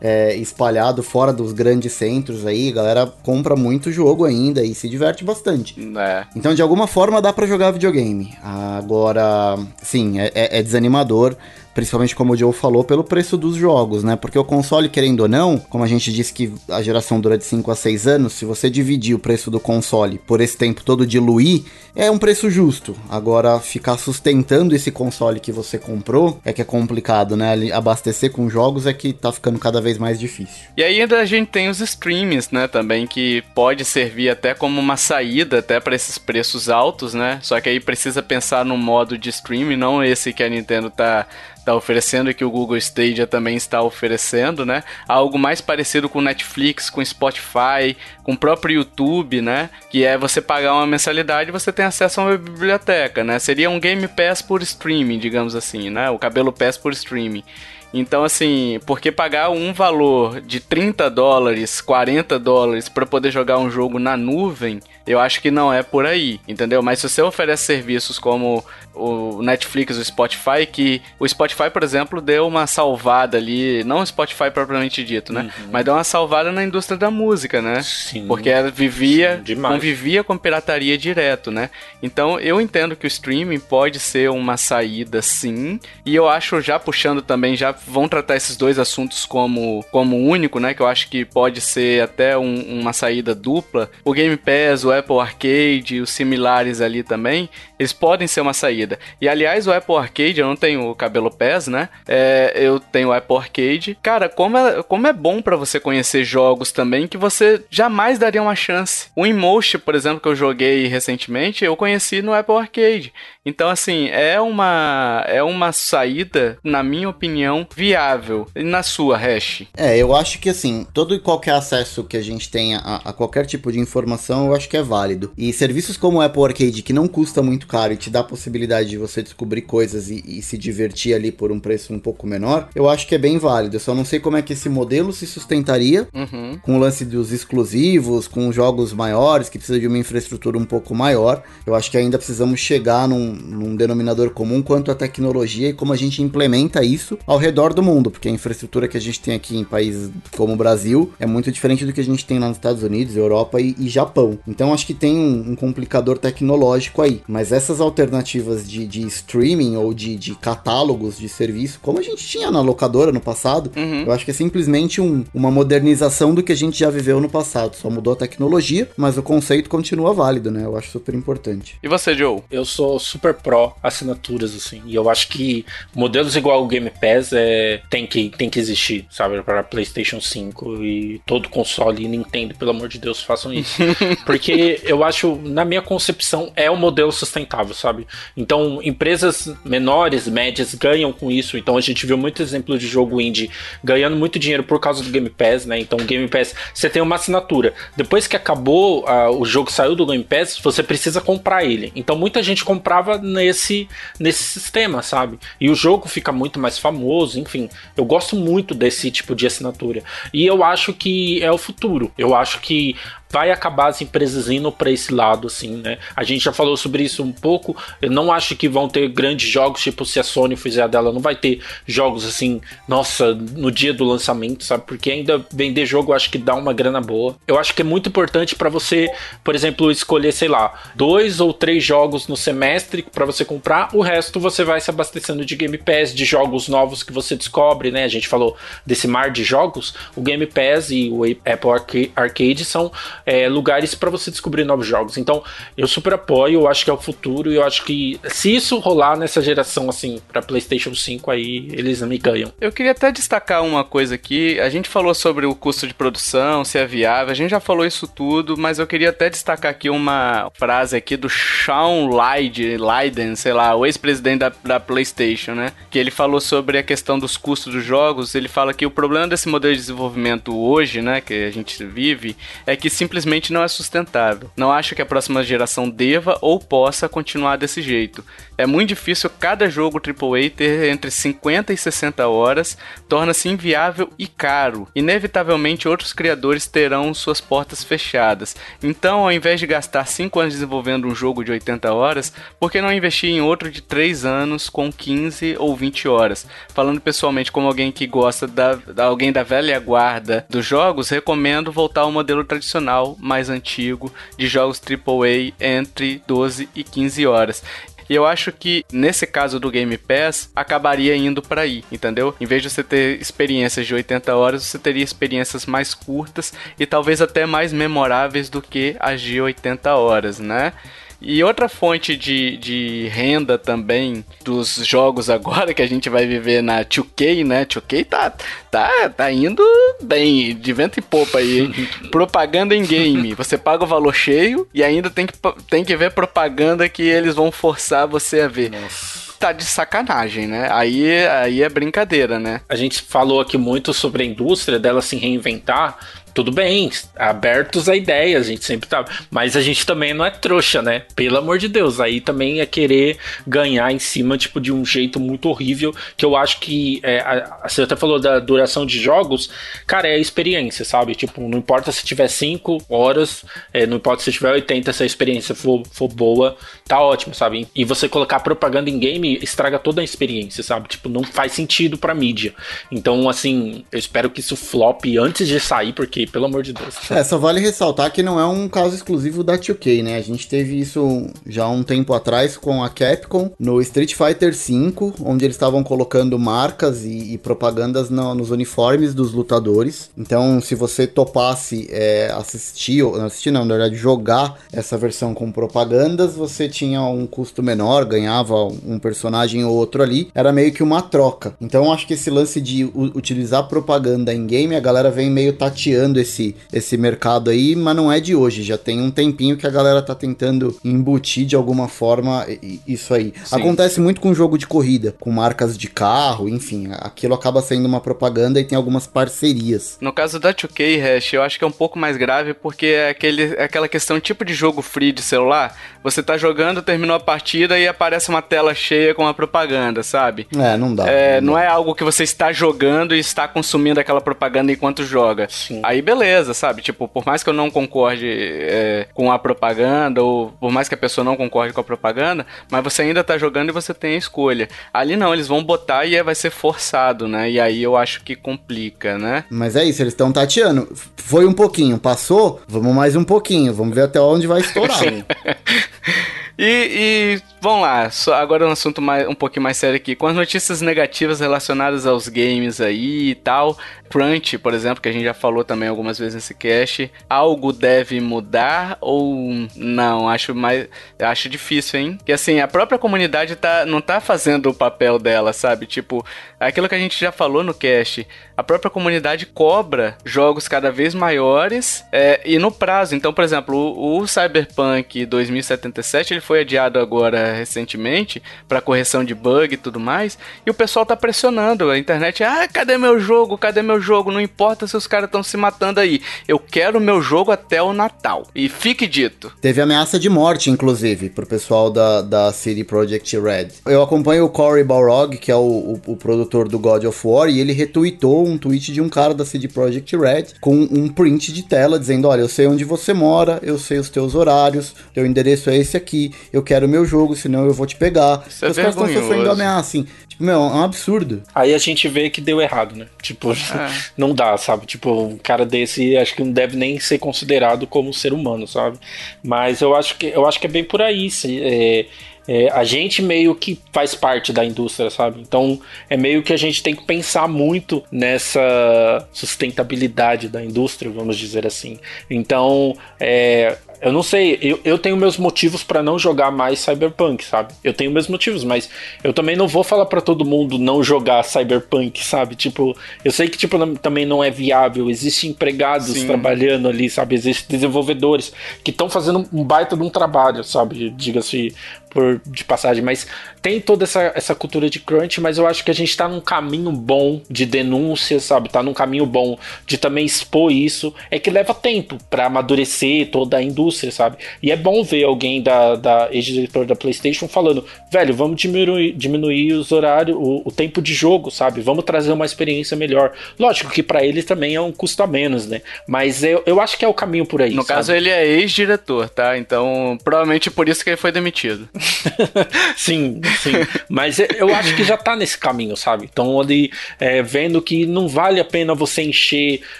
é, 0.00 0.34
espalhado 0.36 1.02
fora 1.02 1.32
dos 1.32 1.52
grandes 1.52 1.92
centros 1.92 2.46
aí? 2.46 2.68
A 2.68 2.72
galera 2.72 3.12
compra 3.22 3.56
muito 3.56 3.92
jogo 3.92 4.24
ainda 4.24 4.64
e 4.64 4.74
se 4.74 4.88
diverte 4.88 5.24
bastante. 5.24 5.76
É. 5.96 6.26
Então, 6.34 6.54
de 6.54 6.62
alguma 6.62 6.86
forma, 6.86 7.22
dá 7.22 7.32
para 7.32 7.46
jogar 7.46 7.70
videogame. 7.70 8.34
Agora, 8.42 9.58
sim, 9.82 10.18
é, 10.18 10.30
é, 10.34 10.58
é 10.58 10.62
desanimador 10.62 11.36
principalmente 11.78 12.16
como 12.16 12.32
o 12.32 12.36
Joe 12.36 12.52
falou, 12.52 12.82
pelo 12.82 13.04
preço 13.04 13.36
dos 13.36 13.54
jogos, 13.54 14.02
né? 14.02 14.16
Porque 14.16 14.36
o 14.36 14.42
console, 14.42 14.88
querendo 14.88 15.20
ou 15.20 15.28
não, 15.28 15.56
como 15.56 15.84
a 15.84 15.86
gente 15.86 16.12
disse 16.12 16.32
que 16.32 16.52
a 16.68 16.82
geração 16.82 17.20
dura 17.20 17.38
de 17.38 17.44
5 17.44 17.70
a 17.70 17.76
6 17.76 18.08
anos, 18.08 18.32
se 18.32 18.44
você 18.44 18.68
dividir 18.68 19.14
o 19.14 19.18
preço 19.20 19.48
do 19.48 19.60
console 19.60 20.18
por 20.26 20.40
esse 20.40 20.56
tempo 20.56 20.82
todo 20.82 21.06
diluir, 21.06 21.62
é 21.94 22.10
um 22.10 22.18
preço 22.18 22.50
justo. 22.50 22.96
Agora, 23.08 23.60
ficar 23.60 23.96
sustentando 23.96 24.74
esse 24.74 24.90
console 24.90 25.38
que 25.38 25.52
você 25.52 25.78
comprou 25.78 26.40
é 26.44 26.52
que 26.52 26.60
é 26.60 26.64
complicado, 26.64 27.36
né? 27.36 27.54
Abastecer 27.72 28.32
com 28.32 28.50
jogos 28.50 28.84
é 28.84 28.92
que 28.92 29.12
tá 29.12 29.30
ficando 29.30 29.60
cada 29.60 29.80
vez 29.80 29.98
mais 29.98 30.18
difícil. 30.18 30.66
E 30.76 30.82
ainda 30.82 31.20
a 31.20 31.24
gente 31.24 31.46
tem 31.46 31.68
os 31.68 31.78
streams, 31.78 32.48
né? 32.50 32.66
Também 32.66 33.06
que 33.06 33.44
pode 33.54 33.84
servir 33.84 34.30
até 34.30 34.52
como 34.52 34.80
uma 34.80 34.96
saída 34.96 35.60
até 35.60 35.78
para 35.78 35.94
esses 35.94 36.18
preços 36.18 36.68
altos, 36.68 37.14
né? 37.14 37.38
Só 37.40 37.60
que 37.60 37.68
aí 37.68 37.78
precisa 37.78 38.20
pensar 38.20 38.64
no 38.64 38.76
modo 38.76 39.16
de 39.16 39.28
streaming, 39.28 39.76
não 39.76 40.02
esse 40.02 40.32
que 40.32 40.42
a 40.42 40.48
Nintendo 40.48 40.90
tá 40.90 41.24
está 41.68 41.74
oferecendo 41.74 42.30
e 42.30 42.34
que 42.34 42.44
o 42.44 42.50
Google 42.50 42.78
Stadia 42.78 43.26
também 43.26 43.54
está 43.54 43.82
oferecendo, 43.82 44.64
né? 44.64 44.82
Algo 45.06 45.38
mais 45.38 45.60
parecido 45.60 46.08
com 46.08 46.22
Netflix, 46.22 46.88
com 46.88 47.04
Spotify, 47.04 47.94
com 48.22 48.32
o 48.32 48.38
próprio 48.38 48.76
YouTube, 48.76 49.42
né? 49.42 49.68
Que 49.90 50.04
é 50.04 50.16
você 50.16 50.40
pagar 50.40 50.74
uma 50.74 50.86
mensalidade 50.86 51.50
e 51.50 51.52
você 51.52 51.70
tem 51.70 51.84
acesso 51.84 52.20
a 52.20 52.24
uma 52.24 52.38
biblioteca, 52.38 53.22
né? 53.22 53.38
Seria 53.38 53.68
um 53.68 53.78
Game 53.78 54.08
Pass 54.08 54.40
por 54.40 54.62
streaming, 54.62 55.18
digamos 55.18 55.54
assim, 55.54 55.90
né? 55.90 56.08
O 56.08 56.18
Cabelo 56.18 56.52
Pass 56.52 56.78
por 56.78 56.92
streaming. 56.92 57.44
Então, 57.92 58.22
assim, 58.22 58.78
porque 58.84 59.10
pagar 59.10 59.50
um 59.50 59.72
valor 59.72 60.40
de 60.40 60.60
30 60.60 61.08
dólares, 61.08 61.80
40 61.80 62.38
dólares 62.38 62.88
para 62.88 63.06
poder 63.06 63.30
jogar 63.30 63.58
um 63.58 63.70
jogo 63.70 63.98
na 63.98 64.14
nuvem, 64.16 64.80
eu 65.08 65.18
acho 65.18 65.40
que 65.40 65.50
não 65.50 65.72
é 65.72 65.82
por 65.82 66.04
aí, 66.06 66.40
entendeu? 66.46 66.82
Mas 66.82 67.00
se 67.00 67.08
você 67.08 67.22
oferece 67.22 67.64
serviços 67.64 68.18
como 68.18 68.64
o 68.94 69.42
Netflix, 69.42 69.96
o 69.96 70.04
Spotify, 70.04 70.66
que 70.70 71.00
o 71.18 71.26
Spotify, 71.26 71.70
por 71.72 71.82
exemplo, 71.82 72.20
deu 72.20 72.46
uma 72.46 72.66
salvada 72.66 73.38
ali, 73.38 73.84
não 73.84 74.00
o 74.00 74.06
Spotify 74.06 74.50
propriamente 74.52 75.04
dito, 75.04 75.32
né? 75.32 75.42
Uhum. 75.42 75.68
Mas 75.70 75.84
deu 75.84 75.94
uma 75.94 76.04
salvada 76.04 76.50
na 76.50 76.64
indústria 76.64 76.98
da 76.98 77.10
música, 77.10 77.62
né? 77.62 77.82
Sim. 77.82 78.26
Porque 78.26 78.50
ela 78.50 78.70
vivia, 78.70 79.40
Sim, 79.46 79.62
convivia 79.62 80.24
com 80.24 80.36
pirataria 80.36 80.98
direto, 80.98 81.50
né? 81.50 81.70
Então 82.02 82.38
eu 82.40 82.60
entendo 82.60 82.96
que 82.96 83.06
o 83.06 83.08
streaming 83.08 83.60
pode 83.60 84.00
ser 84.00 84.30
uma 84.30 84.56
saída, 84.56 85.22
sim, 85.22 85.78
e 86.04 86.14
eu 86.14 86.28
acho 86.28 86.60
já 86.60 86.78
puxando 86.78 87.22
também, 87.22 87.56
já 87.56 87.72
vão 87.72 88.08
tratar 88.08 88.36
esses 88.36 88.56
dois 88.56 88.78
assuntos 88.78 89.24
como, 89.24 89.84
como 89.90 90.16
único, 90.16 90.58
né? 90.58 90.74
Que 90.74 90.82
eu 90.82 90.86
acho 90.86 91.08
que 91.08 91.24
pode 91.24 91.60
ser 91.60 92.02
até 92.02 92.36
um, 92.36 92.80
uma 92.80 92.92
saída 92.92 93.34
dupla. 93.34 93.90
O 94.04 94.12
Game 94.12 94.36
Pass, 94.36 94.84
o 94.84 94.92
Apple 94.98 95.18
Arcade, 95.20 96.00
os 96.00 96.10
similares 96.10 96.80
ali 96.80 97.02
também, 97.02 97.48
eles 97.78 97.92
podem 97.92 98.26
ser 98.26 98.40
uma 98.40 98.52
saída. 98.52 98.98
E 99.20 99.28
aliás, 99.28 99.66
o 99.66 99.72
Apple 99.72 99.96
Arcade, 99.96 100.40
eu 100.40 100.46
não 100.46 100.56
tenho 100.56 100.88
o 100.88 100.94
cabelo 100.94 101.30
PES, 101.30 101.68
né? 101.68 101.88
É, 102.06 102.52
eu 102.54 102.80
tenho 102.80 103.08
o 103.08 103.12
Apple 103.12 103.36
Arcade. 103.36 103.98
Cara, 104.02 104.28
como 104.28 104.58
é, 104.58 104.82
como 104.82 105.06
é 105.06 105.12
bom 105.12 105.40
para 105.40 105.56
você 105.56 105.78
conhecer 105.78 106.24
jogos 106.24 106.72
também 106.72 107.06
que 107.06 107.16
você 107.16 107.62
jamais 107.70 108.18
daria 108.18 108.42
uma 108.42 108.56
chance. 108.56 109.08
O 109.14 109.26
Emotion, 109.26 109.80
por 109.80 109.94
exemplo, 109.94 110.20
que 110.20 110.28
eu 110.28 110.34
joguei 110.34 110.86
recentemente, 110.86 111.64
eu 111.64 111.76
conheci 111.76 112.22
no 112.22 112.34
Apple 112.34 112.56
Arcade. 112.56 113.12
Então, 113.44 113.68
assim, 113.70 114.08
é 114.08 114.38
uma, 114.40 115.24
é 115.26 115.42
uma 115.42 115.72
saída, 115.72 116.58
na 116.62 116.82
minha 116.82 117.08
opinião, 117.08 117.66
viável. 117.74 118.46
E 118.54 118.62
na 118.62 118.82
sua, 118.82 119.16
Hash? 119.16 119.62
É, 119.74 119.96
eu 119.96 120.14
acho 120.14 120.38
que, 120.38 120.50
assim, 120.50 120.86
todo 120.92 121.14
e 121.14 121.20
qualquer 121.20 121.54
acesso 121.54 122.04
que 122.04 122.16
a 122.16 122.20
gente 122.20 122.50
tenha 122.50 122.78
a, 122.78 123.08
a 123.08 123.12
qualquer 123.12 123.46
tipo 123.46 123.72
de 123.72 123.78
informação, 123.78 124.48
eu 124.48 124.54
acho 124.54 124.68
que 124.68 124.76
é 124.76 124.82
válido. 124.82 125.32
E 125.36 125.50
serviços 125.52 125.96
como 125.96 126.18
o 126.18 126.20
Apple 126.20 126.44
Arcade, 126.44 126.82
que 126.82 126.92
não 126.92 127.08
custa 127.08 127.40
muito 127.40 127.66
caro 127.68 127.92
e 127.92 127.96
te 127.96 128.10
dá 128.10 128.20
a 128.20 128.24
possibilidade 128.24 128.88
de 128.88 128.96
você 128.96 129.22
descobrir 129.22 129.62
coisas 129.62 130.10
e, 130.10 130.24
e 130.26 130.42
se 130.42 130.56
divertir 130.56 131.14
ali 131.14 131.30
por 131.30 131.52
um 131.52 131.60
preço 131.60 131.92
um 131.92 131.98
pouco 131.98 132.26
menor, 132.26 132.68
eu 132.74 132.88
acho 132.88 133.06
que 133.06 133.14
é 133.14 133.18
bem 133.18 133.38
válido. 133.38 133.76
Eu 133.76 133.80
só 133.80 133.94
não 133.94 134.04
sei 134.04 134.18
como 134.18 134.36
é 134.36 134.42
que 134.42 134.54
esse 134.54 134.68
modelo 134.68 135.12
se 135.12 135.26
sustentaria 135.26 136.08
uhum. 136.14 136.58
com 136.62 136.76
o 136.76 136.80
lance 136.80 137.04
dos 137.04 137.32
exclusivos, 137.32 138.26
com 138.26 138.50
jogos 138.50 138.92
maiores, 138.92 139.48
que 139.48 139.58
precisa 139.58 139.78
de 139.78 139.86
uma 139.86 139.98
infraestrutura 139.98 140.56
um 140.56 140.64
pouco 140.64 140.94
maior. 140.94 141.42
Eu 141.66 141.74
acho 141.74 141.90
que 141.90 141.98
ainda 141.98 142.18
precisamos 142.18 142.58
chegar 142.58 143.06
num, 143.06 143.32
num 143.32 143.76
denominador 143.76 144.30
comum 144.30 144.62
quanto 144.62 144.90
à 144.90 144.94
tecnologia 144.94 145.68
e 145.68 145.72
como 145.72 145.92
a 145.92 145.96
gente 145.96 146.22
implementa 146.22 146.82
isso 146.82 147.18
ao 147.26 147.38
redor 147.38 147.74
do 147.74 147.82
mundo, 147.82 148.10
porque 148.10 148.28
a 148.28 148.32
infraestrutura 148.32 148.88
que 148.88 148.96
a 148.96 149.00
gente 149.00 149.20
tem 149.20 149.34
aqui 149.34 149.56
em 149.56 149.64
países 149.64 150.10
como 150.36 150.54
o 150.54 150.56
Brasil 150.56 151.12
é 151.18 151.26
muito 151.26 151.52
diferente 151.52 151.84
do 151.84 151.92
que 151.92 152.00
a 152.00 152.04
gente 152.04 152.24
tem 152.24 152.38
lá 152.38 152.48
nos 152.48 152.56
Estados 152.56 152.82
Unidos, 152.82 153.16
Europa 153.16 153.60
e, 153.60 153.74
e 153.78 153.88
Japão. 153.88 154.38
Então 154.46 154.72
acho 154.72 154.86
que 154.86 154.94
tem 154.94 155.16
um, 155.16 155.52
um 155.52 155.56
complicador 155.56 156.18
tecnológico 156.18 157.02
aí. 157.02 157.20
Mas 157.26 157.52
essas 157.58 157.80
alternativas 157.80 158.68
de, 158.68 158.86
de 158.86 159.06
streaming 159.06 159.76
ou 159.76 159.92
de, 159.92 160.16
de 160.16 160.34
catálogos 160.34 161.18
de 161.18 161.28
serviço, 161.28 161.78
como 161.82 161.98
a 161.98 162.02
gente 162.02 162.26
tinha 162.26 162.50
na 162.50 162.60
locadora 162.60 163.12
no 163.12 163.20
passado, 163.20 163.70
uhum. 163.76 164.04
eu 164.06 164.12
acho 164.12 164.24
que 164.24 164.30
é 164.30 164.34
simplesmente 164.34 165.00
um, 165.00 165.24
uma 165.34 165.50
modernização 165.50 166.34
do 166.34 166.42
que 166.42 166.52
a 166.52 166.56
gente 166.56 166.78
já 166.78 166.88
viveu 166.90 167.20
no 167.20 167.28
passado. 167.28 167.76
Só 167.76 167.90
mudou 167.90 168.12
a 168.12 168.16
tecnologia, 168.16 168.88
mas 168.96 169.18
o 169.18 169.22
conceito 169.22 169.68
continua 169.68 170.14
válido, 170.14 170.50
né? 170.50 170.64
Eu 170.64 170.76
acho 170.76 170.90
super 170.90 171.14
importante. 171.14 171.76
E 171.82 171.88
você, 171.88 172.14
Joe? 172.14 172.42
Eu 172.50 172.64
sou 172.64 172.98
super 172.98 173.34
pró 173.34 173.76
assinaturas, 173.82 174.54
assim. 174.54 174.82
E 174.86 174.94
eu 174.94 175.10
acho 175.10 175.28
que 175.28 175.66
modelos 175.94 176.36
igual 176.36 176.62
o 176.62 176.68
Game 176.68 176.90
Pass 176.90 177.32
é, 177.32 177.80
tem, 177.90 178.06
que, 178.06 178.30
tem 178.30 178.48
que 178.48 178.58
existir, 178.58 179.06
sabe? 179.10 179.42
Para 179.42 179.62
PlayStation 179.62 180.20
5 180.20 180.82
e 180.82 181.20
todo 181.26 181.48
console 181.48 182.04
e 182.04 182.08
Nintendo, 182.08 182.54
pelo 182.54 182.70
amor 182.70 182.88
de 182.88 182.98
Deus, 182.98 183.22
façam 183.22 183.52
isso. 183.52 183.82
Porque 184.24 184.80
eu 184.84 185.02
acho, 185.04 185.36
na 185.36 185.64
minha 185.64 185.82
concepção, 185.82 186.52
é 186.54 186.70
um 186.70 186.76
modelo 186.76 187.10
sustentável, 187.10 187.47
sabe? 187.74 188.06
Então, 188.36 188.80
empresas 188.82 189.52
menores, 189.64 190.26
médias, 190.28 190.74
ganham 190.74 191.12
com 191.12 191.30
isso. 191.30 191.56
Então, 191.56 191.76
a 191.76 191.80
gente 191.80 192.06
viu 192.06 192.16
muito 192.16 192.42
exemplo 192.42 192.78
de 192.78 192.86
jogo 192.86 193.20
indie 193.20 193.50
ganhando 193.82 194.16
muito 194.16 194.38
dinheiro 194.38 194.62
por 194.62 194.80
causa 194.80 195.02
do 195.02 195.10
Game 195.10 195.30
Pass, 195.30 195.66
né? 195.66 195.78
Então, 195.78 195.98
o 195.98 196.04
Game 196.04 196.26
Pass, 196.28 196.54
você 196.72 196.88
tem 196.88 197.02
uma 197.02 197.16
assinatura. 197.16 197.74
Depois 197.96 198.26
que 198.26 198.36
acabou, 198.36 199.04
uh, 199.04 199.30
o 199.38 199.44
jogo 199.44 199.70
saiu 199.70 199.94
do 199.94 200.06
Game 200.06 200.24
Pass, 200.24 200.58
você 200.62 200.82
precisa 200.82 201.20
comprar 201.20 201.64
ele. 201.64 201.92
Então, 201.94 202.16
muita 202.16 202.42
gente 202.42 202.64
comprava 202.64 203.18
nesse, 203.18 203.88
nesse 204.18 204.42
sistema, 204.42 205.02
sabe? 205.02 205.38
E 205.60 205.70
o 205.70 205.74
jogo 205.74 206.08
fica 206.08 206.32
muito 206.32 206.58
mais 206.58 206.78
famoso, 206.78 207.38
enfim. 207.38 207.68
Eu 207.96 208.04
gosto 208.04 208.36
muito 208.36 208.74
desse 208.74 209.10
tipo 209.10 209.34
de 209.34 209.46
assinatura. 209.46 210.02
E 210.32 210.46
eu 210.46 210.62
acho 210.62 210.92
que 210.92 211.42
é 211.42 211.50
o 211.50 211.58
futuro. 211.58 212.12
Eu 212.16 212.34
acho 212.34 212.60
que 212.60 212.96
vai 213.30 213.50
acabar 213.50 213.88
as 213.88 214.00
empresas 214.00 214.48
indo 214.50 214.70
para 214.72 214.90
esse 214.90 215.12
lado, 215.12 215.46
assim, 215.46 215.76
né? 215.76 215.98
A 216.16 216.24
gente 216.24 216.44
já 216.44 216.52
falou 216.52 216.76
sobre 216.76 217.02
isso 217.02 217.22
um 217.22 217.32
pouco. 217.32 217.76
Eu 218.00 218.10
não 218.10 218.32
acho 218.32 218.56
que 218.56 218.68
vão 218.68 218.88
ter 218.88 219.08
grandes 219.08 219.48
jogos, 219.48 219.82
tipo 219.82 220.04
se 220.04 220.18
a 220.18 220.22
Sony 220.22 220.56
fizer 220.56 220.82
a 220.82 220.86
dela, 220.86 221.12
não 221.12 221.20
vai 221.20 221.36
ter 221.36 221.60
jogos 221.86 222.24
assim, 222.24 222.60
nossa, 222.86 223.34
no 223.34 223.70
dia 223.70 223.92
do 223.92 224.04
lançamento, 224.04 224.64
sabe? 224.64 224.84
Porque 224.86 225.10
ainda 225.10 225.44
vender 225.52 225.86
jogo 225.86 226.12
eu 226.12 226.16
acho 226.16 226.30
que 226.30 226.38
dá 226.38 226.54
uma 226.54 226.72
grana 226.72 227.00
boa. 227.00 227.36
Eu 227.46 227.58
acho 227.58 227.74
que 227.74 227.82
é 227.82 227.84
muito 227.84 228.08
importante 228.08 228.54
para 228.54 228.68
você, 228.68 229.10
por 229.44 229.54
exemplo, 229.54 229.90
escolher, 229.90 230.32
sei 230.32 230.48
lá, 230.48 230.72
dois 230.94 231.40
ou 231.40 231.52
três 231.52 231.84
jogos 231.84 232.28
no 232.28 232.36
semestre 232.36 233.02
para 233.02 233.26
você 233.26 233.44
comprar, 233.44 233.90
o 233.94 234.00
resto 234.00 234.40
você 234.40 234.64
vai 234.64 234.80
se 234.80 234.90
abastecendo 234.90 235.44
de 235.44 235.56
Game 235.56 235.76
Pass, 235.78 236.14
de 236.14 236.24
jogos 236.24 236.68
novos 236.68 237.02
que 237.02 237.12
você 237.12 237.36
descobre, 237.36 237.90
né? 237.90 238.04
A 238.04 238.08
gente 238.08 238.28
falou 238.28 238.56
desse 238.86 239.06
mar 239.06 239.30
de 239.30 239.44
jogos, 239.44 239.94
o 240.16 240.20
Game 240.20 240.46
Pass 240.46 240.90
e 240.90 241.10
o 241.10 241.24
Apple 241.24 242.10
Arcade 242.16 242.64
são 242.64 242.90
é, 243.28 243.46
lugares 243.46 243.94
para 243.94 244.08
você 244.08 244.30
descobrir 244.30 244.64
novos 244.64 244.86
jogos. 244.86 245.18
Então, 245.18 245.44
eu 245.76 245.86
super 245.86 246.14
apoio, 246.14 246.62
eu 246.62 246.66
acho 246.66 246.82
que 246.82 246.90
é 246.90 246.94
o 246.94 246.96
futuro 246.96 247.52
e 247.52 247.56
eu 247.56 247.62
acho 247.62 247.84
que 247.84 248.18
se 248.24 248.56
isso 248.56 248.78
rolar 248.78 249.18
nessa 249.18 249.42
geração, 249.42 249.90
assim, 249.90 250.18
para 250.32 250.40
PlayStation 250.40 250.94
5, 250.94 251.30
aí 251.30 251.68
eles 251.72 252.00
me 252.00 252.16
ganham. 252.16 252.50
Eu 252.58 252.72
queria 252.72 252.92
até 252.92 253.12
destacar 253.12 253.62
uma 253.62 253.84
coisa 253.84 254.14
aqui. 254.14 254.58
A 254.58 254.70
gente 254.70 254.88
falou 254.88 255.12
sobre 255.12 255.44
o 255.44 255.54
custo 255.54 255.86
de 255.86 255.92
produção, 255.92 256.64
se 256.64 256.78
é 256.78 256.86
viável, 256.86 257.30
a 257.30 257.34
gente 257.34 257.50
já 257.50 257.60
falou 257.60 257.84
isso 257.84 258.08
tudo, 258.08 258.56
mas 258.56 258.78
eu 258.78 258.86
queria 258.86 259.10
até 259.10 259.28
destacar 259.28 259.72
aqui 259.72 259.90
uma 259.90 260.50
frase 260.54 260.96
aqui 260.96 261.14
do 261.14 261.28
Sean 261.28 262.08
Leiden, 262.08 263.36
sei 263.36 263.52
lá, 263.52 263.76
o 263.76 263.84
ex-presidente 263.84 264.38
da, 264.38 264.52
da 264.64 264.80
PlayStation, 264.80 265.52
né? 265.52 265.72
Que 265.90 265.98
ele 265.98 266.10
falou 266.10 266.40
sobre 266.40 266.78
a 266.78 266.82
questão 266.82 267.18
dos 267.18 267.36
custos 267.36 267.74
dos 267.74 267.84
jogos. 267.84 268.34
Ele 268.34 268.48
fala 268.48 268.72
que 268.72 268.86
o 268.86 268.90
problema 268.90 269.28
desse 269.28 269.50
modelo 269.50 269.74
de 269.74 269.80
desenvolvimento 269.80 270.56
hoje, 270.56 271.02
né, 271.02 271.20
que 271.20 271.44
a 271.44 271.50
gente 271.50 271.84
vive, 271.84 272.34
é 272.64 272.74
que 272.74 272.88
simplesmente 272.88 273.17
simplesmente 273.18 273.52
não 273.52 273.62
é 273.62 273.68
sustentável. 273.68 274.50
Não 274.56 274.70
acho 274.70 274.94
que 274.94 275.02
a 275.02 275.06
próxima 275.06 275.42
geração 275.42 275.90
deva 275.90 276.38
ou 276.40 276.60
possa 276.60 277.08
continuar 277.08 277.56
desse 277.56 277.82
jeito. 277.82 278.24
É 278.56 278.66
muito 278.66 278.88
difícil 278.88 279.30
cada 279.38 279.68
jogo 279.68 280.00
AAA 280.00 280.50
ter 280.50 280.90
entre 280.90 281.10
50 281.10 281.72
e 281.72 281.76
60 281.76 282.26
horas, 282.28 282.78
torna-se 283.08 283.48
inviável 283.48 284.10
e 284.18 284.26
caro. 284.26 284.88
Inevitavelmente 284.94 285.88
outros 285.88 286.12
criadores 286.12 286.66
terão 286.66 287.12
suas 287.14 287.40
portas 287.40 287.82
fechadas. 287.82 288.56
Então, 288.82 289.20
ao 289.20 289.32
invés 289.32 289.60
de 289.60 289.66
gastar 289.66 290.06
5 290.06 290.40
anos 290.40 290.54
desenvolvendo 290.54 291.06
um 291.06 291.14
jogo 291.14 291.44
de 291.44 291.52
80 291.52 291.92
horas, 291.92 292.32
por 292.58 292.70
que 292.70 292.80
não 292.80 292.92
investir 292.92 293.30
em 293.30 293.40
outro 293.40 293.70
de 293.70 293.80
3 293.80 294.24
anos 294.24 294.68
com 294.68 294.92
15 294.92 295.56
ou 295.58 295.76
20 295.76 296.08
horas? 296.08 296.46
Falando 296.74 297.00
pessoalmente 297.00 297.52
como 297.52 297.66
alguém 297.66 297.92
que 297.92 298.06
gosta 298.06 298.46
da, 298.46 298.74
da 298.74 299.04
alguém 299.04 299.32
da 299.32 299.42
velha 299.42 299.78
guarda 299.78 300.46
dos 300.48 300.64
jogos, 300.64 301.08
recomendo 301.08 301.72
voltar 301.72 302.02
ao 302.02 302.12
modelo 302.12 302.44
tradicional 302.44 303.07
mais 303.18 303.48
antigo 303.48 304.12
de 304.36 304.46
jogos 304.46 304.80
AAA 304.80 305.52
entre 305.60 306.22
12 306.26 306.68
e 306.74 306.82
15 306.82 307.26
horas. 307.26 307.62
E 308.08 308.14
eu 308.14 308.24
acho 308.24 308.50
que 308.50 308.84
nesse 308.90 309.26
caso 309.26 309.60
do 309.60 309.70
Game 309.70 309.96
Pass 309.98 310.50
acabaria 310.56 311.14
indo 311.14 311.42
para 311.42 311.60
aí, 311.60 311.84
entendeu? 311.92 312.34
Em 312.40 312.46
vez 312.46 312.62
de 312.62 312.70
você 312.70 312.82
ter 312.82 313.20
experiências 313.20 313.86
de 313.86 313.94
80 313.94 314.34
horas, 314.34 314.62
você 314.62 314.78
teria 314.78 315.04
experiências 315.04 315.66
mais 315.66 315.94
curtas 315.94 316.54
e 316.78 316.86
talvez 316.86 317.20
até 317.20 317.44
mais 317.44 317.70
memoráveis 317.70 318.48
do 318.48 318.62
que 318.62 318.96
as 318.98 319.20
de 319.20 319.40
80 319.40 319.94
horas, 319.94 320.38
né? 320.38 320.72
E 321.20 321.42
outra 321.42 321.68
fonte 321.68 322.16
de, 322.16 322.56
de 322.58 323.08
renda 323.08 323.58
também 323.58 324.24
dos 324.44 324.76
jogos 324.86 325.28
agora 325.30 325.74
que 325.74 325.82
a 325.82 325.86
gente 325.86 326.08
vai 326.08 326.26
viver 326.26 326.62
na 326.62 326.84
2K, 326.84 327.44
né? 327.44 327.64
2K 327.64 328.04
tá, 328.04 328.32
tá, 328.70 329.08
tá 329.10 329.32
indo 329.32 329.62
bem, 330.02 330.56
de 330.56 330.72
vento 330.72 330.98
e 330.98 331.02
popa 331.02 331.38
aí. 331.38 331.70
propaganda 332.10 332.74
em 332.74 332.84
game. 332.84 333.34
Você 333.34 333.58
paga 333.58 333.84
o 333.84 333.86
valor 333.86 334.14
cheio 334.14 334.68
e 334.72 334.82
ainda 334.82 335.10
tem 335.10 335.26
que, 335.26 335.34
tem 335.68 335.84
que 335.84 335.96
ver 335.96 336.12
propaganda 336.12 336.88
que 336.88 337.02
eles 337.02 337.34
vão 337.34 337.50
forçar 337.50 338.06
você 338.06 338.42
a 338.42 338.48
ver. 338.48 338.70
Nossa 338.70 339.28
tá 339.38 339.52
de 339.52 339.64
sacanagem, 339.64 340.46
né? 340.46 340.68
Aí, 340.72 341.24
aí 341.28 341.62
é 341.62 341.68
brincadeira, 341.68 342.38
né? 342.38 342.60
A 342.68 342.74
gente 342.74 343.00
falou 343.00 343.40
aqui 343.40 343.56
muito 343.56 343.94
sobre 343.94 344.24
a 344.24 344.26
indústria 344.26 344.78
dela 344.78 345.00
se 345.00 345.16
reinventar, 345.16 345.96
tudo 346.38 346.52
bem, 346.52 346.88
abertos 347.16 347.88
a 347.88 347.96
ideias, 347.96 348.46
a 348.46 348.50
gente 348.50 348.64
sempre 348.64 348.88
tá. 348.88 349.04
Mas 349.28 349.56
a 349.56 349.60
gente 349.60 349.84
também 349.84 350.14
não 350.14 350.24
é 350.24 350.30
trouxa, 350.30 350.80
né? 350.80 351.02
Pelo 351.16 351.36
amor 351.36 351.58
de 351.58 351.66
Deus. 351.66 351.98
Aí 351.98 352.20
também 352.20 352.60
é 352.60 352.66
querer 352.66 353.18
ganhar 353.44 353.90
em 353.90 353.98
cima, 353.98 354.38
tipo, 354.38 354.60
de 354.60 354.72
um 354.72 354.84
jeito 354.84 355.18
muito 355.18 355.48
horrível. 355.48 355.92
Que 356.16 356.24
eu 356.24 356.36
acho 356.36 356.60
que. 356.60 357.00
É, 357.02 357.18
a, 357.18 357.68
você 357.68 357.82
até 357.82 357.96
falou 357.96 358.20
da 358.20 358.38
duração 358.38 358.86
de 358.86 359.00
jogos. 359.00 359.50
Cara, 359.84 360.06
é 360.06 360.14
a 360.14 360.18
experiência, 360.18 360.84
sabe? 360.84 361.16
Tipo, 361.16 361.40
não 361.40 361.58
importa 361.58 361.90
se 361.90 362.04
tiver 362.04 362.28
5 362.28 362.84
horas, 362.88 363.44
é, 363.74 363.84
não 363.84 363.96
importa 363.96 364.22
se 364.22 364.30
tiver 364.30 364.52
80, 364.52 364.92
se 364.92 365.02
a 365.02 365.06
experiência 365.06 365.56
for, 365.56 365.82
for 365.90 366.06
boa, 366.06 366.56
tá 366.88 367.00
ótimo, 367.00 367.34
sabe? 367.34 367.68
E 367.74 367.84
você 367.84 368.08
colocar 368.08 368.40
propaganda 368.40 368.88
em 368.88 368.98
game 368.98 369.38
estraga 369.42 369.78
toda 369.78 370.00
a 370.00 370.04
experiência, 370.04 370.62
sabe? 370.62 370.88
Tipo, 370.88 371.08
não 371.10 371.22
faz 371.22 371.52
sentido 371.52 371.98
pra 371.98 372.14
mídia. 372.14 372.54
Então, 372.90 373.28
assim, 373.28 373.84
eu 373.92 373.98
espero 373.98 374.30
que 374.30 374.40
isso 374.40 374.56
flop 374.56 375.04
antes 375.20 375.46
de 375.46 375.60
sair, 375.60 375.92
porque 375.92 376.26
pelo 376.26 376.46
amor 376.46 376.62
de 376.62 376.72
Deus. 376.72 377.10
É, 377.10 377.22
só 377.22 377.36
vale 377.36 377.60
ressaltar 377.60 378.10
que 378.10 378.22
não 378.22 378.40
é 378.40 378.46
um 378.46 378.68
caso 378.68 378.94
exclusivo 378.94 379.44
da 379.44 379.58
2K, 379.58 380.02
né? 380.02 380.16
A 380.16 380.22
gente 380.22 380.48
teve 380.48 380.78
isso 380.78 381.26
já 381.46 381.68
um 381.68 381.82
tempo 381.82 382.14
atrás 382.14 382.56
com 382.56 382.82
a 382.82 382.88
Capcom 382.88 383.52
no 383.58 383.80
Street 383.82 384.14
Fighter 384.14 384.54
V, 384.54 385.12
onde 385.24 385.44
eles 385.44 385.56
estavam 385.56 385.84
colocando 385.84 386.38
marcas 386.38 387.04
e, 387.04 387.34
e 387.34 387.38
propagandas 387.38 388.08
no, 388.08 388.34
nos 388.34 388.50
uniformes 388.50 389.14
dos 389.14 389.32
lutadores. 389.32 390.10
Então, 390.16 390.60
se 390.60 390.74
você 390.74 391.06
topasse 391.06 391.86
é, 391.90 392.32
assistir, 392.34 393.02
não 393.02 393.26
assistir 393.26 393.50
não, 393.50 393.64
na 393.64 393.76
verdade, 393.76 393.96
jogar 393.96 394.58
essa 394.72 394.96
versão 394.96 395.34
com 395.34 395.52
propagandas, 395.52 396.34
você 396.34 396.68
tinha 396.78 397.02
um 397.02 397.26
custo 397.26 397.62
menor, 397.62 398.04
ganhava 398.04 398.54
um 398.64 398.98
personagem 398.98 399.64
ou 399.64 399.74
outro 399.74 400.02
ali. 400.02 400.30
Era 400.34 400.52
meio 400.52 400.72
que 400.72 400.82
uma 400.82 401.02
troca. 401.02 401.54
Então, 401.60 401.92
acho 401.92 402.06
que 402.06 402.14
esse 402.14 402.30
lance 402.30 402.60
de 402.60 402.84
utilizar 402.94 403.66
propaganda 403.68 404.32
em 404.32 404.46
game, 404.46 404.76
a 404.76 404.80
galera 404.80 405.10
vem 405.10 405.30
meio 405.30 405.52
tateando 405.52 406.20
esse, 406.20 406.54
esse 406.72 406.96
mercado 406.96 407.50
aí, 407.50 407.74
mas 407.74 407.96
não 407.96 408.12
é 408.12 408.20
de 408.20 408.34
hoje. 408.34 408.62
Já 408.62 408.78
tem 408.78 409.00
um 409.00 409.10
tempinho 409.10 409.56
que 409.56 409.66
a 409.66 409.70
galera 409.70 410.00
tá 410.02 410.14
tentando 410.14 410.76
embutir 410.84 411.46
de 411.46 411.56
alguma 411.56 411.88
forma 411.88 412.46
isso 412.86 413.12
aí. 413.12 413.32
Sim. 413.44 413.56
Acontece 413.56 414.00
muito 414.00 414.20
com 414.20 414.32
jogo 414.32 414.56
de 414.56 414.66
corrida, 414.66 415.14
com 415.18 415.30
marcas 415.30 415.76
de 415.76 415.88
carro, 415.88 416.48
enfim. 416.48 416.88
Aquilo 416.92 417.34
acaba 417.34 417.60
sendo 417.60 417.86
uma 417.86 418.00
propaganda 418.00 418.60
e 418.60 418.64
tem 418.64 418.76
algumas 418.76 419.06
parcerias. 419.06 419.98
No 420.00 420.12
caso 420.12 420.38
da 420.38 420.54
2K, 420.54 421.00
Hash, 421.00 421.32
eu 421.32 421.42
acho 421.42 421.58
que 421.58 421.64
é 421.64 421.66
um 421.66 421.72
pouco 421.72 421.98
mais 421.98 422.16
grave 422.16 422.54
porque 422.54 422.86
é, 422.86 423.08
aquele, 423.10 423.54
é 423.54 423.64
aquela 423.64 423.88
questão 423.88 424.20
tipo 424.20 424.44
de 424.44 424.54
jogo 424.54 424.82
free 424.82 425.12
de 425.12 425.22
celular. 425.22 425.76
Você 426.02 426.22
tá 426.22 426.36
jogando, 426.36 426.67
terminou 426.82 427.16
a 427.16 427.20
partida 427.20 427.78
e 427.78 427.86
aparece 427.86 428.28
uma 428.28 428.42
tela 428.42 428.74
cheia 428.74 429.14
com 429.14 429.26
a 429.26 429.34
propaganda, 429.34 430.02
sabe? 430.02 430.46
É, 430.56 430.76
não 430.76 430.94
dá. 430.94 431.08
É, 431.08 431.40
não, 431.40 431.52
não 431.52 431.58
é 431.58 431.66
algo 431.66 431.94
que 431.94 432.04
você 432.04 432.22
está 432.22 432.52
jogando 432.52 433.14
e 433.14 433.18
está 433.18 433.48
consumindo 433.48 434.00
aquela 434.00 434.20
propaganda 434.20 434.72
enquanto 434.72 435.04
joga. 435.04 435.46
Sim. 435.50 435.80
Aí 435.82 436.02
beleza, 436.02 436.54
sabe? 436.54 436.82
Tipo, 436.82 437.08
por 437.08 437.24
mais 437.26 437.42
que 437.42 437.50
eu 437.50 437.54
não 437.54 437.70
concorde 437.70 438.26
é, 438.28 439.06
com 439.14 439.30
a 439.30 439.38
propaganda, 439.38 440.22
ou 440.22 440.50
por 440.52 440.70
mais 440.70 440.88
que 440.88 440.94
a 440.94 440.98
pessoa 440.98 441.24
não 441.24 441.36
concorde 441.36 441.72
com 441.72 441.80
a 441.80 441.84
propaganda, 441.84 442.46
mas 442.70 442.84
você 442.84 443.02
ainda 443.02 443.24
tá 443.24 443.38
jogando 443.38 443.70
e 443.70 443.72
você 443.72 443.94
tem 443.94 444.14
a 444.14 444.18
escolha. 444.18 444.68
Ali 444.92 445.16
não, 445.16 445.32
eles 445.32 445.48
vão 445.48 445.62
botar 445.62 446.04
e 446.04 446.22
vai 446.22 446.34
ser 446.34 446.50
forçado, 446.50 447.28
né? 447.28 447.50
E 447.50 447.60
aí 447.60 447.82
eu 447.82 447.96
acho 447.96 448.22
que 448.22 448.34
complica, 448.34 449.18
né? 449.18 449.44
Mas 449.50 449.76
é 449.76 449.84
isso, 449.84 450.02
eles 450.02 450.12
estão 450.12 450.32
tateando. 450.32 450.88
Foi 451.16 451.46
um 451.46 451.52
pouquinho, 451.52 451.98
passou, 451.98 452.60
vamos 452.66 452.94
mais 452.94 453.16
um 453.16 453.24
pouquinho, 453.24 453.72
vamos 453.72 453.94
ver 453.94 454.02
até 454.02 454.20
onde 454.20 454.46
vai 454.46 454.60
estourar. 454.60 454.98
E, 456.58 457.38
e 457.38 457.42
vamos 457.60 457.82
lá, 457.82 458.10
agora 458.36 458.66
um 458.66 458.72
assunto 458.72 459.00
mais, 459.00 459.28
um 459.28 459.34
pouquinho 459.34 459.62
mais 459.62 459.76
sério 459.76 459.94
aqui. 459.94 460.16
Com 460.16 460.26
as 460.26 460.34
notícias 460.34 460.80
negativas 460.80 461.38
relacionadas 461.38 462.04
aos 462.04 462.26
games 462.26 462.80
aí 462.80 463.30
e 463.30 463.34
tal, 463.36 463.78
Crunch, 464.08 464.58
por 464.58 464.74
exemplo, 464.74 465.00
que 465.00 465.08
a 465.08 465.12
gente 465.12 465.24
já 465.24 465.34
falou 465.34 465.62
também 465.62 465.88
algumas 465.88 466.18
vezes 466.18 466.34
nesse 466.34 466.54
cast, 466.54 467.12
algo 467.28 467.72
deve 467.72 468.20
mudar 468.20 468.98
ou 469.00 469.68
não? 469.76 470.28
Acho 470.28 470.54
mais, 470.54 470.88
acho 471.20 471.48
difícil, 471.48 472.00
hein? 472.00 472.18
Que 472.24 472.32
assim, 472.32 472.58
a 472.60 472.66
própria 472.66 472.98
comunidade 472.98 473.54
tá, 473.54 473.86
não 473.86 474.00
tá 474.00 474.20
fazendo 474.20 474.70
o 474.70 474.74
papel 474.74 475.18
dela, 475.18 475.52
sabe? 475.52 475.86
Tipo, 475.86 476.24
aquilo 476.58 476.88
que 476.88 476.94
a 476.94 476.98
gente 476.98 477.18
já 477.18 477.30
falou 477.30 477.62
no 477.62 477.74
cast, 477.74 478.26
a 478.56 478.62
própria 478.62 478.90
comunidade 478.90 479.46
cobra 479.46 480.16
jogos 480.24 480.66
cada 480.66 480.90
vez 480.90 481.14
maiores 481.14 482.04
é, 482.10 482.40
e 482.44 482.58
no 482.58 482.72
prazo. 482.72 483.14
Então, 483.14 483.32
por 483.32 483.44
exemplo, 483.44 483.76
o, 483.76 484.18
o 484.18 484.26
Cyberpunk 484.26 485.24
2077 485.26 486.34
ele 486.34 486.40
foi 486.48 486.60
adiado 486.60 486.98
agora 486.98 487.52
recentemente 487.52 488.42
para 488.66 488.80
correção 488.80 489.22
de 489.22 489.34
bug 489.34 489.74
e 489.74 489.76
tudo 489.76 490.00
mais, 490.00 490.38
e 490.64 490.70
o 490.70 490.74
pessoal 490.74 491.04
tá 491.04 491.14
pressionando 491.14 491.90
a 491.90 491.98
internet. 491.98 492.42
Ah, 492.42 492.66
cadê 492.66 492.96
meu 492.96 493.20
jogo? 493.20 493.58
Cadê 493.58 493.82
meu 493.82 494.00
jogo? 494.00 494.32
Não 494.32 494.40
importa 494.40 494.86
se 494.86 494.96
os 494.96 495.06
caras 495.06 495.26
estão 495.26 495.42
se 495.42 495.58
matando 495.58 496.00
aí. 496.00 496.22
Eu 496.48 496.58
quero 496.58 496.98
meu 496.98 497.20
jogo 497.20 497.50
até 497.50 497.82
o 497.82 497.92
Natal. 497.92 498.46
E 498.54 498.66
fique 498.66 499.06
dito. 499.06 499.52
Teve 499.60 499.82
ameaça 499.82 500.18
de 500.18 500.30
morte, 500.30 500.70
inclusive, 500.70 501.28
pro 501.28 501.46
pessoal 501.46 501.90
da, 501.90 502.22
da 502.22 502.50
CD 502.50 502.82
Projekt 502.82 503.38
Red. 503.38 503.68
Eu 503.84 504.02
acompanho 504.02 504.46
o 504.46 504.48
Cory 504.48 504.84
Balrog, 504.84 505.36
que 505.36 505.52
é 505.52 505.56
o, 505.56 505.60
o, 505.60 506.00
o, 506.12 506.16
produtor 506.16 506.66
do 506.66 506.78
God 506.78 507.04
of 507.04 507.26
War, 507.26 507.50
e 507.50 507.60
ele 507.60 507.74
retweetou 507.74 508.46
um 508.46 508.56
tweet 508.56 508.90
de 508.90 509.02
um 509.02 509.10
cara 509.10 509.34
da 509.34 509.44
CD 509.44 509.68
Projekt 509.68 510.16
Red 510.16 510.46
com 510.62 510.74
um 510.74 511.10
print 511.10 511.52
de 511.52 511.62
tela 511.64 511.98
dizendo: 511.98 512.26
Olha, 512.26 512.40
eu 512.40 512.48
sei 512.48 512.66
onde 512.66 512.84
você 512.84 513.12
mora, 513.12 513.58
eu 513.62 513.78
sei 513.78 513.98
os 513.98 514.08
teus 514.08 514.34
horários, 514.34 514.94
teu 515.12 515.26
endereço 515.26 515.68
é 515.68 515.76
esse 515.76 515.94
aqui, 515.94 516.32
eu 516.52 516.62
quero 516.62 516.88
meu 516.88 517.04
jogo, 517.04 517.36
senão 517.36 517.66
eu 517.66 517.72
vou 517.72 517.86
te 517.86 517.96
pegar. 517.96 518.44
Isso 518.48 518.64
é 518.64 518.70
os 518.70 518.76
caras 518.76 518.94
estão 518.94 519.08
sofrendo 519.08 519.50
ameaça, 519.50 519.80
assim. 519.80 520.06
Tipo, 520.28 520.44
meu, 520.44 520.54
é 520.54 520.58
um 520.58 520.82
absurdo. 520.84 521.42
Aí 521.54 521.74
a 521.74 521.78
gente 521.78 522.06
vê 522.08 522.30
que 522.30 522.40
deu 522.40 522.60
errado, 522.60 522.94
né? 522.94 523.06
Tipo, 523.20 523.52
é. 523.52 523.56
não 524.16 524.34
dá, 524.34 524.56
sabe? 524.56 524.86
Tipo, 524.86 525.10
um 525.10 525.36
cara 525.36 525.66
desse 525.66 526.16
acho 526.16 526.34
que 526.34 526.44
não 526.44 526.52
deve 526.52 526.76
nem 526.76 526.98
ser 527.00 527.18
considerado 527.18 527.86
como 527.86 528.14
ser 528.14 528.32
humano, 528.32 528.66
sabe? 528.66 528.98
Mas 529.42 529.80
eu 529.80 529.94
acho 529.94 530.16
que, 530.16 530.26
eu 530.26 530.46
acho 530.46 530.60
que 530.60 530.66
é 530.66 530.70
bem 530.70 530.84
por 530.84 531.02
aí. 531.02 531.30
Se, 531.30 531.60
é, 531.62 532.06
é, 532.48 532.70
a 532.70 532.82
gente 532.82 533.20
meio 533.20 533.54
que 533.54 533.78
faz 533.92 534.14
parte 534.14 534.54
da 534.54 534.64
indústria, 534.64 535.10
sabe? 535.10 535.38
Então 535.38 535.78
é 536.08 536.16
meio 536.16 536.42
que 536.42 536.54
a 536.54 536.56
gente 536.56 536.82
tem 536.82 536.96
que 536.96 537.04
pensar 537.04 537.46
muito 537.46 538.02
nessa 538.10 539.28
sustentabilidade 539.34 540.48
da 540.48 540.64
indústria, 540.64 541.10
vamos 541.10 541.36
dizer 541.36 541.66
assim. 541.66 541.98
Então, 542.30 542.96
é, 543.20 543.76
eu 544.00 544.12
não 544.12 544.22
sei, 544.22 544.58
eu, 544.62 544.80
eu 544.84 544.98
tenho 544.98 545.16
meus 545.16 545.36
motivos 545.36 545.82
para 545.82 546.02
não 546.02 546.18
jogar 546.18 546.50
mais 546.50 546.78
Cyberpunk, 546.78 547.44
sabe? 547.44 547.74
Eu 547.82 547.92
tenho 547.92 548.10
meus 548.10 548.28
motivos, 548.28 548.62
mas 548.62 548.88
eu 549.24 549.32
também 549.32 549.56
não 549.56 549.66
vou 549.66 549.82
falar 549.82 550.06
para 550.06 550.20
todo 550.20 550.44
mundo 550.44 550.78
não 550.78 551.02
jogar 551.02 551.42
Cyberpunk, 551.42 552.24
sabe? 552.24 552.54
Tipo, 552.54 552.96
eu 553.24 553.32
sei 553.32 553.48
que 553.48 553.58
tipo 553.58 553.76
não, 553.76 553.94
também 553.94 554.24
não 554.24 554.42
é 554.42 554.50
viável, 554.50 555.10
existem 555.10 555.50
empregados 555.50 556.08
Sim. 556.08 556.26
trabalhando 556.26 556.88
ali, 556.88 557.10
sabe? 557.10 557.34
Existem 557.34 557.66
desenvolvedores 557.68 558.52
que 558.84 558.90
estão 558.90 559.10
fazendo 559.10 559.48
um 559.52 559.64
baita 559.64 559.96
de 559.96 560.02
um 560.02 560.10
trabalho, 560.10 560.62
sabe? 560.62 561.10
Diga-se 561.10 561.74
por 562.10 562.40
de 562.46 562.64
passagem, 562.64 563.02
mas 563.02 563.26
tem 563.60 563.80
toda 563.80 564.04
essa, 564.04 564.32
essa 564.34 564.54
cultura 564.54 564.88
de 564.88 565.00
crunch, 565.00 565.40
mas 565.40 565.58
eu 565.58 565.66
acho 565.66 565.84
que 565.84 565.90
a 565.90 565.94
gente 565.94 566.16
tá 566.16 566.28
num 566.28 566.40
caminho 566.40 566.90
bom 566.92 567.40
de 567.50 567.66
denúncia, 567.66 568.40
sabe? 568.40 568.68
Tá 568.68 568.82
num 568.82 568.94
caminho 568.94 569.26
bom 569.26 569.58
de 569.86 569.98
também 569.98 570.24
expor 570.24 570.72
isso. 570.72 571.14
É 571.30 571.38
que 571.38 571.50
leva 571.50 571.74
tempo 571.74 572.18
para 572.30 572.46
amadurecer 572.46 573.30
toda 573.30 573.56
a 573.56 573.62
indústria, 573.62 574.10
sabe? 574.10 574.38
E 574.62 574.70
é 574.70 574.76
bom 574.76 575.02
ver 575.02 575.24
alguém 575.24 575.62
da, 575.62 575.96
da 575.96 576.28
ex-diretor 576.30 576.86
da 576.86 576.96
PlayStation 576.96 577.48
falando, 577.48 577.84
velho, 578.10 578.34
vamos 578.34 578.60
diminuir, 578.60 579.12
diminuir 579.12 579.72
os 579.72 579.92
horários, 579.92 580.36
o, 580.36 580.62
o, 580.64 580.72
tempo 580.72 581.02
de 581.02 581.14
jogo, 581.14 581.50
sabe? 581.50 581.80
Vamos 581.80 582.04
trazer 582.04 582.32
uma 582.32 582.44
experiência 582.44 582.96
melhor. 582.96 583.32
Lógico 583.58 583.90
que 583.90 584.02
para 584.02 584.24
ele 584.24 584.42
também 584.42 584.74
é 584.74 584.80
um 584.80 584.92
custo 584.92 585.22
a 585.22 585.26
menos, 585.26 585.66
né? 585.66 585.82
Mas 586.06 586.42
eu, 586.42 586.62
eu 586.66 586.80
acho 586.80 586.96
que 586.98 587.04
é 587.04 587.08
o 587.08 587.14
caminho 587.14 587.46
por 587.46 587.62
aí. 587.62 587.70
No 587.70 587.82
sabe? 587.82 587.96
caso, 587.96 588.12
ele 588.12 588.30
é 588.30 588.46
ex-diretor, 588.46 589.28
tá? 589.28 589.58
Então, 589.58 590.16
provavelmente 590.22 590.70
por 590.70 590.88
isso 590.88 591.02
que 591.02 591.10
ele 591.10 591.16
foi 591.16 591.32
demitido. 591.32 591.88
sim, 592.96 593.40
sim. 593.60 593.72
Mas 594.08 594.38
eu 594.38 594.74
acho 594.74 594.94
que 594.96 595.04
já 595.04 595.16
tá 595.16 595.36
nesse 595.36 595.58
caminho, 595.58 595.96
sabe? 595.96 596.28
Então, 596.30 596.60
ali, 596.60 596.90
é, 597.18 597.42
vendo 597.42 597.80
que 597.82 598.06
não 598.06 598.28
vale 598.28 598.60
a 598.60 598.64
pena 598.64 598.94
você 598.94 599.22
encher 599.22 599.80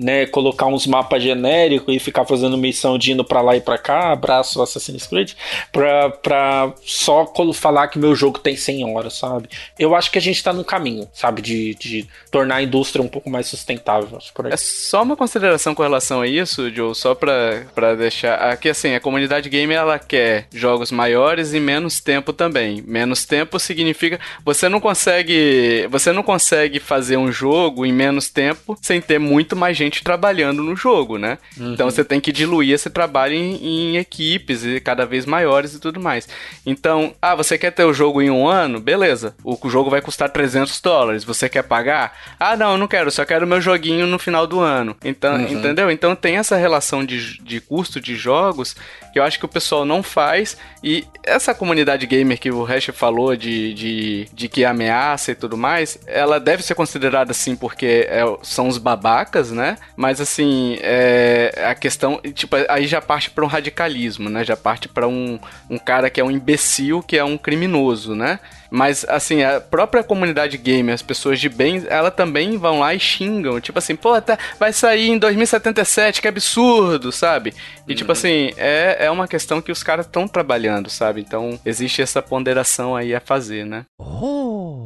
né, 0.00 0.26
colocar 0.26 0.66
uns 0.66 0.86
mapas 0.86 1.22
genéricos 1.22 1.94
e 1.94 1.98
ficar 1.98 2.24
fazendo 2.24 2.56
missão 2.56 2.96
de 2.96 3.12
indo 3.12 3.24
para 3.24 3.42
lá 3.42 3.56
e 3.56 3.60
para 3.60 3.76
cá, 3.76 4.12
abraço 4.12 4.62
Assassin's 4.62 5.06
Creed, 5.06 5.32
pra, 5.70 6.10
pra 6.10 6.72
só 6.84 7.30
falar 7.52 7.88
que 7.88 7.98
meu 7.98 8.14
jogo 8.14 8.38
tem 8.38 8.56
100 8.56 8.94
horas, 8.94 9.18
sabe? 9.18 9.48
Eu 9.78 9.94
acho 9.94 10.10
que 10.10 10.18
a 10.18 10.20
gente 10.20 10.42
tá 10.42 10.52
no 10.52 10.64
caminho, 10.64 11.06
sabe, 11.12 11.42
de, 11.42 11.74
de 11.74 12.08
tornar 12.30 12.56
a 12.56 12.62
indústria 12.62 13.04
um 13.04 13.08
pouco 13.08 13.28
mais 13.28 13.46
sustentável. 13.46 14.18
É 14.50 14.56
só 14.56 15.02
uma 15.02 15.16
consideração 15.16 15.74
com 15.74 15.82
relação 15.82 16.22
a 16.22 16.26
isso, 16.26 16.70
Joe, 16.70 16.94
só 16.94 17.14
pra, 17.14 17.64
pra 17.74 17.94
deixar. 17.94 18.36
Aqui, 18.36 18.68
assim, 18.68 18.94
a 18.94 19.00
comunidade 19.00 19.48
game 19.50 19.74
ela 19.74 19.98
quer 19.98 20.46
jogos 20.52 20.90
maiores 20.90 21.52
e 21.52 21.60
menos 21.70 22.00
tempo 22.00 22.32
também. 22.32 22.82
Menos 22.84 23.24
tempo 23.24 23.58
significa 23.58 24.18
você 24.44 24.68
não 24.68 24.80
consegue. 24.80 25.86
Você 25.88 26.12
não 26.12 26.22
consegue 26.22 26.80
fazer 26.80 27.16
um 27.16 27.30
jogo 27.30 27.86
em 27.86 27.92
menos 27.92 28.28
tempo 28.28 28.76
sem 28.82 29.00
ter 29.00 29.20
muito 29.20 29.54
mais 29.54 29.76
gente 29.76 30.02
trabalhando 30.02 30.62
no 30.62 30.74
jogo, 30.74 31.16
né? 31.16 31.38
Uhum. 31.56 31.72
Então 31.72 31.88
você 31.88 32.04
tem 32.04 32.20
que 32.20 32.32
diluir 32.32 32.74
esse 32.74 32.90
trabalho 32.90 33.34
em, 33.34 33.54
em, 33.64 33.96
equipes 33.96 34.64
e 34.64 34.80
cada 34.80 35.06
vez 35.06 35.24
maiores 35.24 35.74
e 35.74 35.80
tudo 35.80 36.00
mais. 36.00 36.28
Então, 36.66 37.14
ah, 37.22 37.34
você 37.34 37.56
quer 37.56 37.70
ter 37.70 37.84
o 37.84 37.92
jogo 37.92 38.20
em 38.20 38.30
um 38.30 38.48
ano? 38.48 38.80
Beleza. 38.80 39.34
O 39.44 39.56
jogo 39.68 39.90
vai 39.90 40.00
custar 40.00 40.30
300 40.30 40.80
dólares. 40.80 41.24
Você 41.24 41.48
quer 41.48 41.62
pagar? 41.62 42.16
Ah, 42.38 42.56
não, 42.56 42.72
eu 42.72 42.78
não 42.78 42.88
quero. 42.88 43.10
Só 43.10 43.24
quero 43.24 43.46
meu 43.46 43.60
joguinho 43.60 44.06
no 44.06 44.18
final 44.18 44.46
do 44.46 44.58
ano. 44.58 44.96
Então, 45.04 45.34
uhum. 45.36 45.48
entendeu? 45.48 45.90
Então 45.90 46.16
tem 46.16 46.36
essa 46.36 46.56
relação 46.56 47.04
de, 47.04 47.40
de 47.42 47.60
custo 47.60 48.00
de 48.00 48.16
jogos 48.16 48.74
que 49.12 49.18
eu 49.18 49.22
acho 49.22 49.38
que 49.38 49.44
o 49.44 49.48
pessoal 49.48 49.84
não 49.84 50.02
faz. 50.02 50.56
E 50.82 51.06
essa 51.22 51.54
comunidade 51.54 52.06
gamer 52.06 52.38
que 52.38 52.50
o 52.50 52.64
Hash 52.64 52.90
falou 52.92 53.36
de, 53.36 53.74
de, 53.74 54.28
de 54.32 54.48
que 54.48 54.64
ameaça 54.64 55.32
e 55.32 55.34
tudo 55.34 55.56
mais, 55.56 55.98
ela 56.06 56.40
deve 56.40 56.62
ser 56.62 56.74
considerada 56.74 57.32
assim 57.32 57.54
porque 57.56 58.06
é, 58.08 58.22
são 58.42 58.68
os 58.68 58.78
babacas, 58.78 59.50
né? 59.50 59.76
Mas 59.96 60.20
assim, 60.20 60.78
é, 60.80 61.64
a 61.66 61.74
questão, 61.74 62.20
tipo, 62.34 62.56
aí 62.68 62.86
já 62.86 63.00
parte 63.00 63.30
para 63.30 63.44
um 63.44 63.48
radicalismo, 63.48 64.28
né? 64.28 64.44
Já 64.44 64.56
parte 64.56 64.88
para 64.88 65.06
um, 65.06 65.38
um 65.68 65.78
cara 65.78 66.08
que 66.08 66.20
é 66.20 66.24
um 66.24 66.30
imbecil, 66.30 67.02
que 67.02 67.16
é 67.16 67.24
um 67.24 67.36
criminoso, 67.36 68.14
né? 68.14 68.38
Mas, 68.70 69.04
assim, 69.08 69.42
a 69.42 69.60
própria 69.60 70.04
comunidade 70.04 70.56
gamer, 70.56 70.94
as 70.94 71.02
pessoas 71.02 71.40
de 71.40 71.48
bem, 71.48 71.84
ela 71.88 72.10
também 72.10 72.56
vão 72.56 72.80
lá 72.80 72.94
e 72.94 73.00
xingam. 73.00 73.60
Tipo 73.60 73.78
assim, 73.78 73.96
pô, 73.96 74.20
tá, 74.20 74.38
vai 74.58 74.72
sair 74.72 75.08
em 75.08 75.18
2077, 75.18 76.22
que 76.22 76.28
absurdo, 76.28 77.10
sabe? 77.10 77.50
E, 77.50 77.52
tipo 77.52 77.88
uhum. 77.88 77.96
tipo 77.96 78.12
assim, 78.12 78.52
é, 78.56 79.06
é 79.06 79.10
uma 79.10 79.28
questão 79.28 79.60
que 79.60 79.72
os 79.72 79.82
caras 79.82 80.06
estão 80.06 80.28
trabalhando, 80.28 80.88
sabe? 80.88 81.20
Então, 81.20 81.58
existe 81.64 82.00
essa 82.00 82.22
ponderação 82.22 82.94
aí 82.94 83.14
a 83.14 83.20
fazer, 83.20 83.66
né? 83.66 83.84
Oh! 83.98 84.84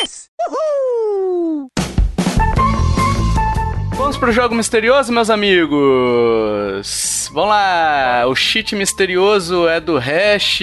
Yes! 0.00 0.28
Uhul! 0.48 1.68
Vamos 3.96 4.16
pro 4.16 4.32
jogo 4.32 4.54
misterioso, 4.54 5.12
meus 5.12 5.30
amigos. 5.30 7.09
Vamos 7.32 7.50
lá. 7.50 8.24
O 8.26 8.34
cheat 8.34 8.74
misterioso 8.74 9.68
é 9.68 9.80
do 9.80 9.96
Hash. 9.96 10.60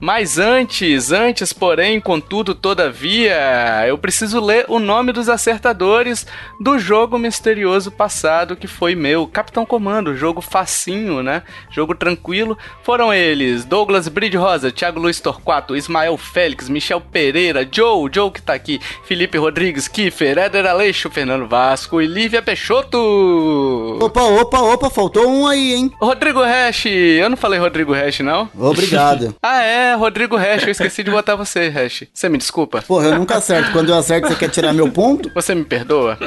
Mas 0.00 0.38
antes, 0.38 1.10
antes, 1.10 1.52
porém, 1.52 2.00
contudo, 2.00 2.54
todavia, 2.54 3.84
eu 3.88 3.98
preciso 3.98 4.40
ler 4.40 4.64
o 4.68 4.78
nome 4.78 5.12
dos 5.12 5.28
acertadores 5.28 6.24
do 6.60 6.78
jogo 6.78 7.18
misterioso 7.18 7.90
passado 7.90 8.56
que 8.56 8.68
foi 8.68 8.94
meu. 8.94 9.26
Capitão 9.26 9.66
Comando, 9.66 10.16
jogo 10.16 10.40
facinho, 10.40 11.22
né? 11.22 11.42
Jogo 11.70 11.96
tranquilo. 11.96 12.56
Foram 12.84 13.12
eles: 13.12 13.64
Douglas 13.64 14.06
Bride 14.06 14.36
Rosa, 14.36 14.70
Thiago 14.70 15.00
Luiz 15.00 15.20
Torquato, 15.20 15.76
Ismael 15.76 16.16
Félix, 16.16 16.68
Michel 16.68 17.00
Pereira, 17.00 17.68
Joe, 17.70 18.08
Joe 18.12 18.30
que 18.30 18.40
tá 18.40 18.54
aqui, 18.54 18.80
Felipe 19.04 19.36
Rodrigues, 19.36 19.88
Kiffer, 19.88 20.38
Éder 20.38 20.66
Aleixo, 20.66 21.10
Fernando 21.10 21.48
Vasco 21.48 22.00
e 22.00 22.06
Lívia 22.06 22.40
Peixoto. 22.40 23.98
Opa, 24.00 24.22
opa, 24.22 24.60
opa, 24.60 24.90
faltou 24.90 25.28
um 25.28 25.46
aí, 25.46 25.74
hein? 25.74 25.92
Rodrigo 26.00 26.42
Hash, 26.42 26.86
eu 26.86 27.28
não 27.28 27.36
falei 27.36 27.58
Rodrigo 27.58 27.92
Hash, 27.92 28.20
não? 28.20 28.48
Obrigado. 28.56 29.34
ah, 29.42 29.62
é, 29.62 29.87
Rodrigo 29.94 30.36
Hash, 30.36 30.64
eu 30.64 30.70
esqueci 30.70 31.02
de 31.02 31.10
botar 31.10 31.36
você, 31.36 31.68
Hash. 31.68 32.04
Você 32.12 32.28
me 32.28 32.38
desculpa? 32.38 32.82
Porra, 32.82 33.08
eu 33.08 33.18
nunca 33.18 33.36
acerto. 33.36 33.72
Quando 33.72 33.90
eu 33.90 33.96
acerto, 33.96 34.28
você 34.28 34.34
quer 34.34 34.50
tirar 34.50 34.72
meu 34.72 34.90
ponto? 34.90 35.30
Você 35.34 35.54
me 35.54 35.64
perdoa? 35.64 36.18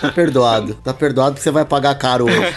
tá 0.00 0.12
perdoado. 0.12 0.74
Tá 0.74 0.94
perdoado 0.94 1.36
que 1.36 1.42
você 1.42 1.50
vai 1.50 1.64
pagar 1.64 1.94
caro 1.96 2.26
hoje. 2.26 2.38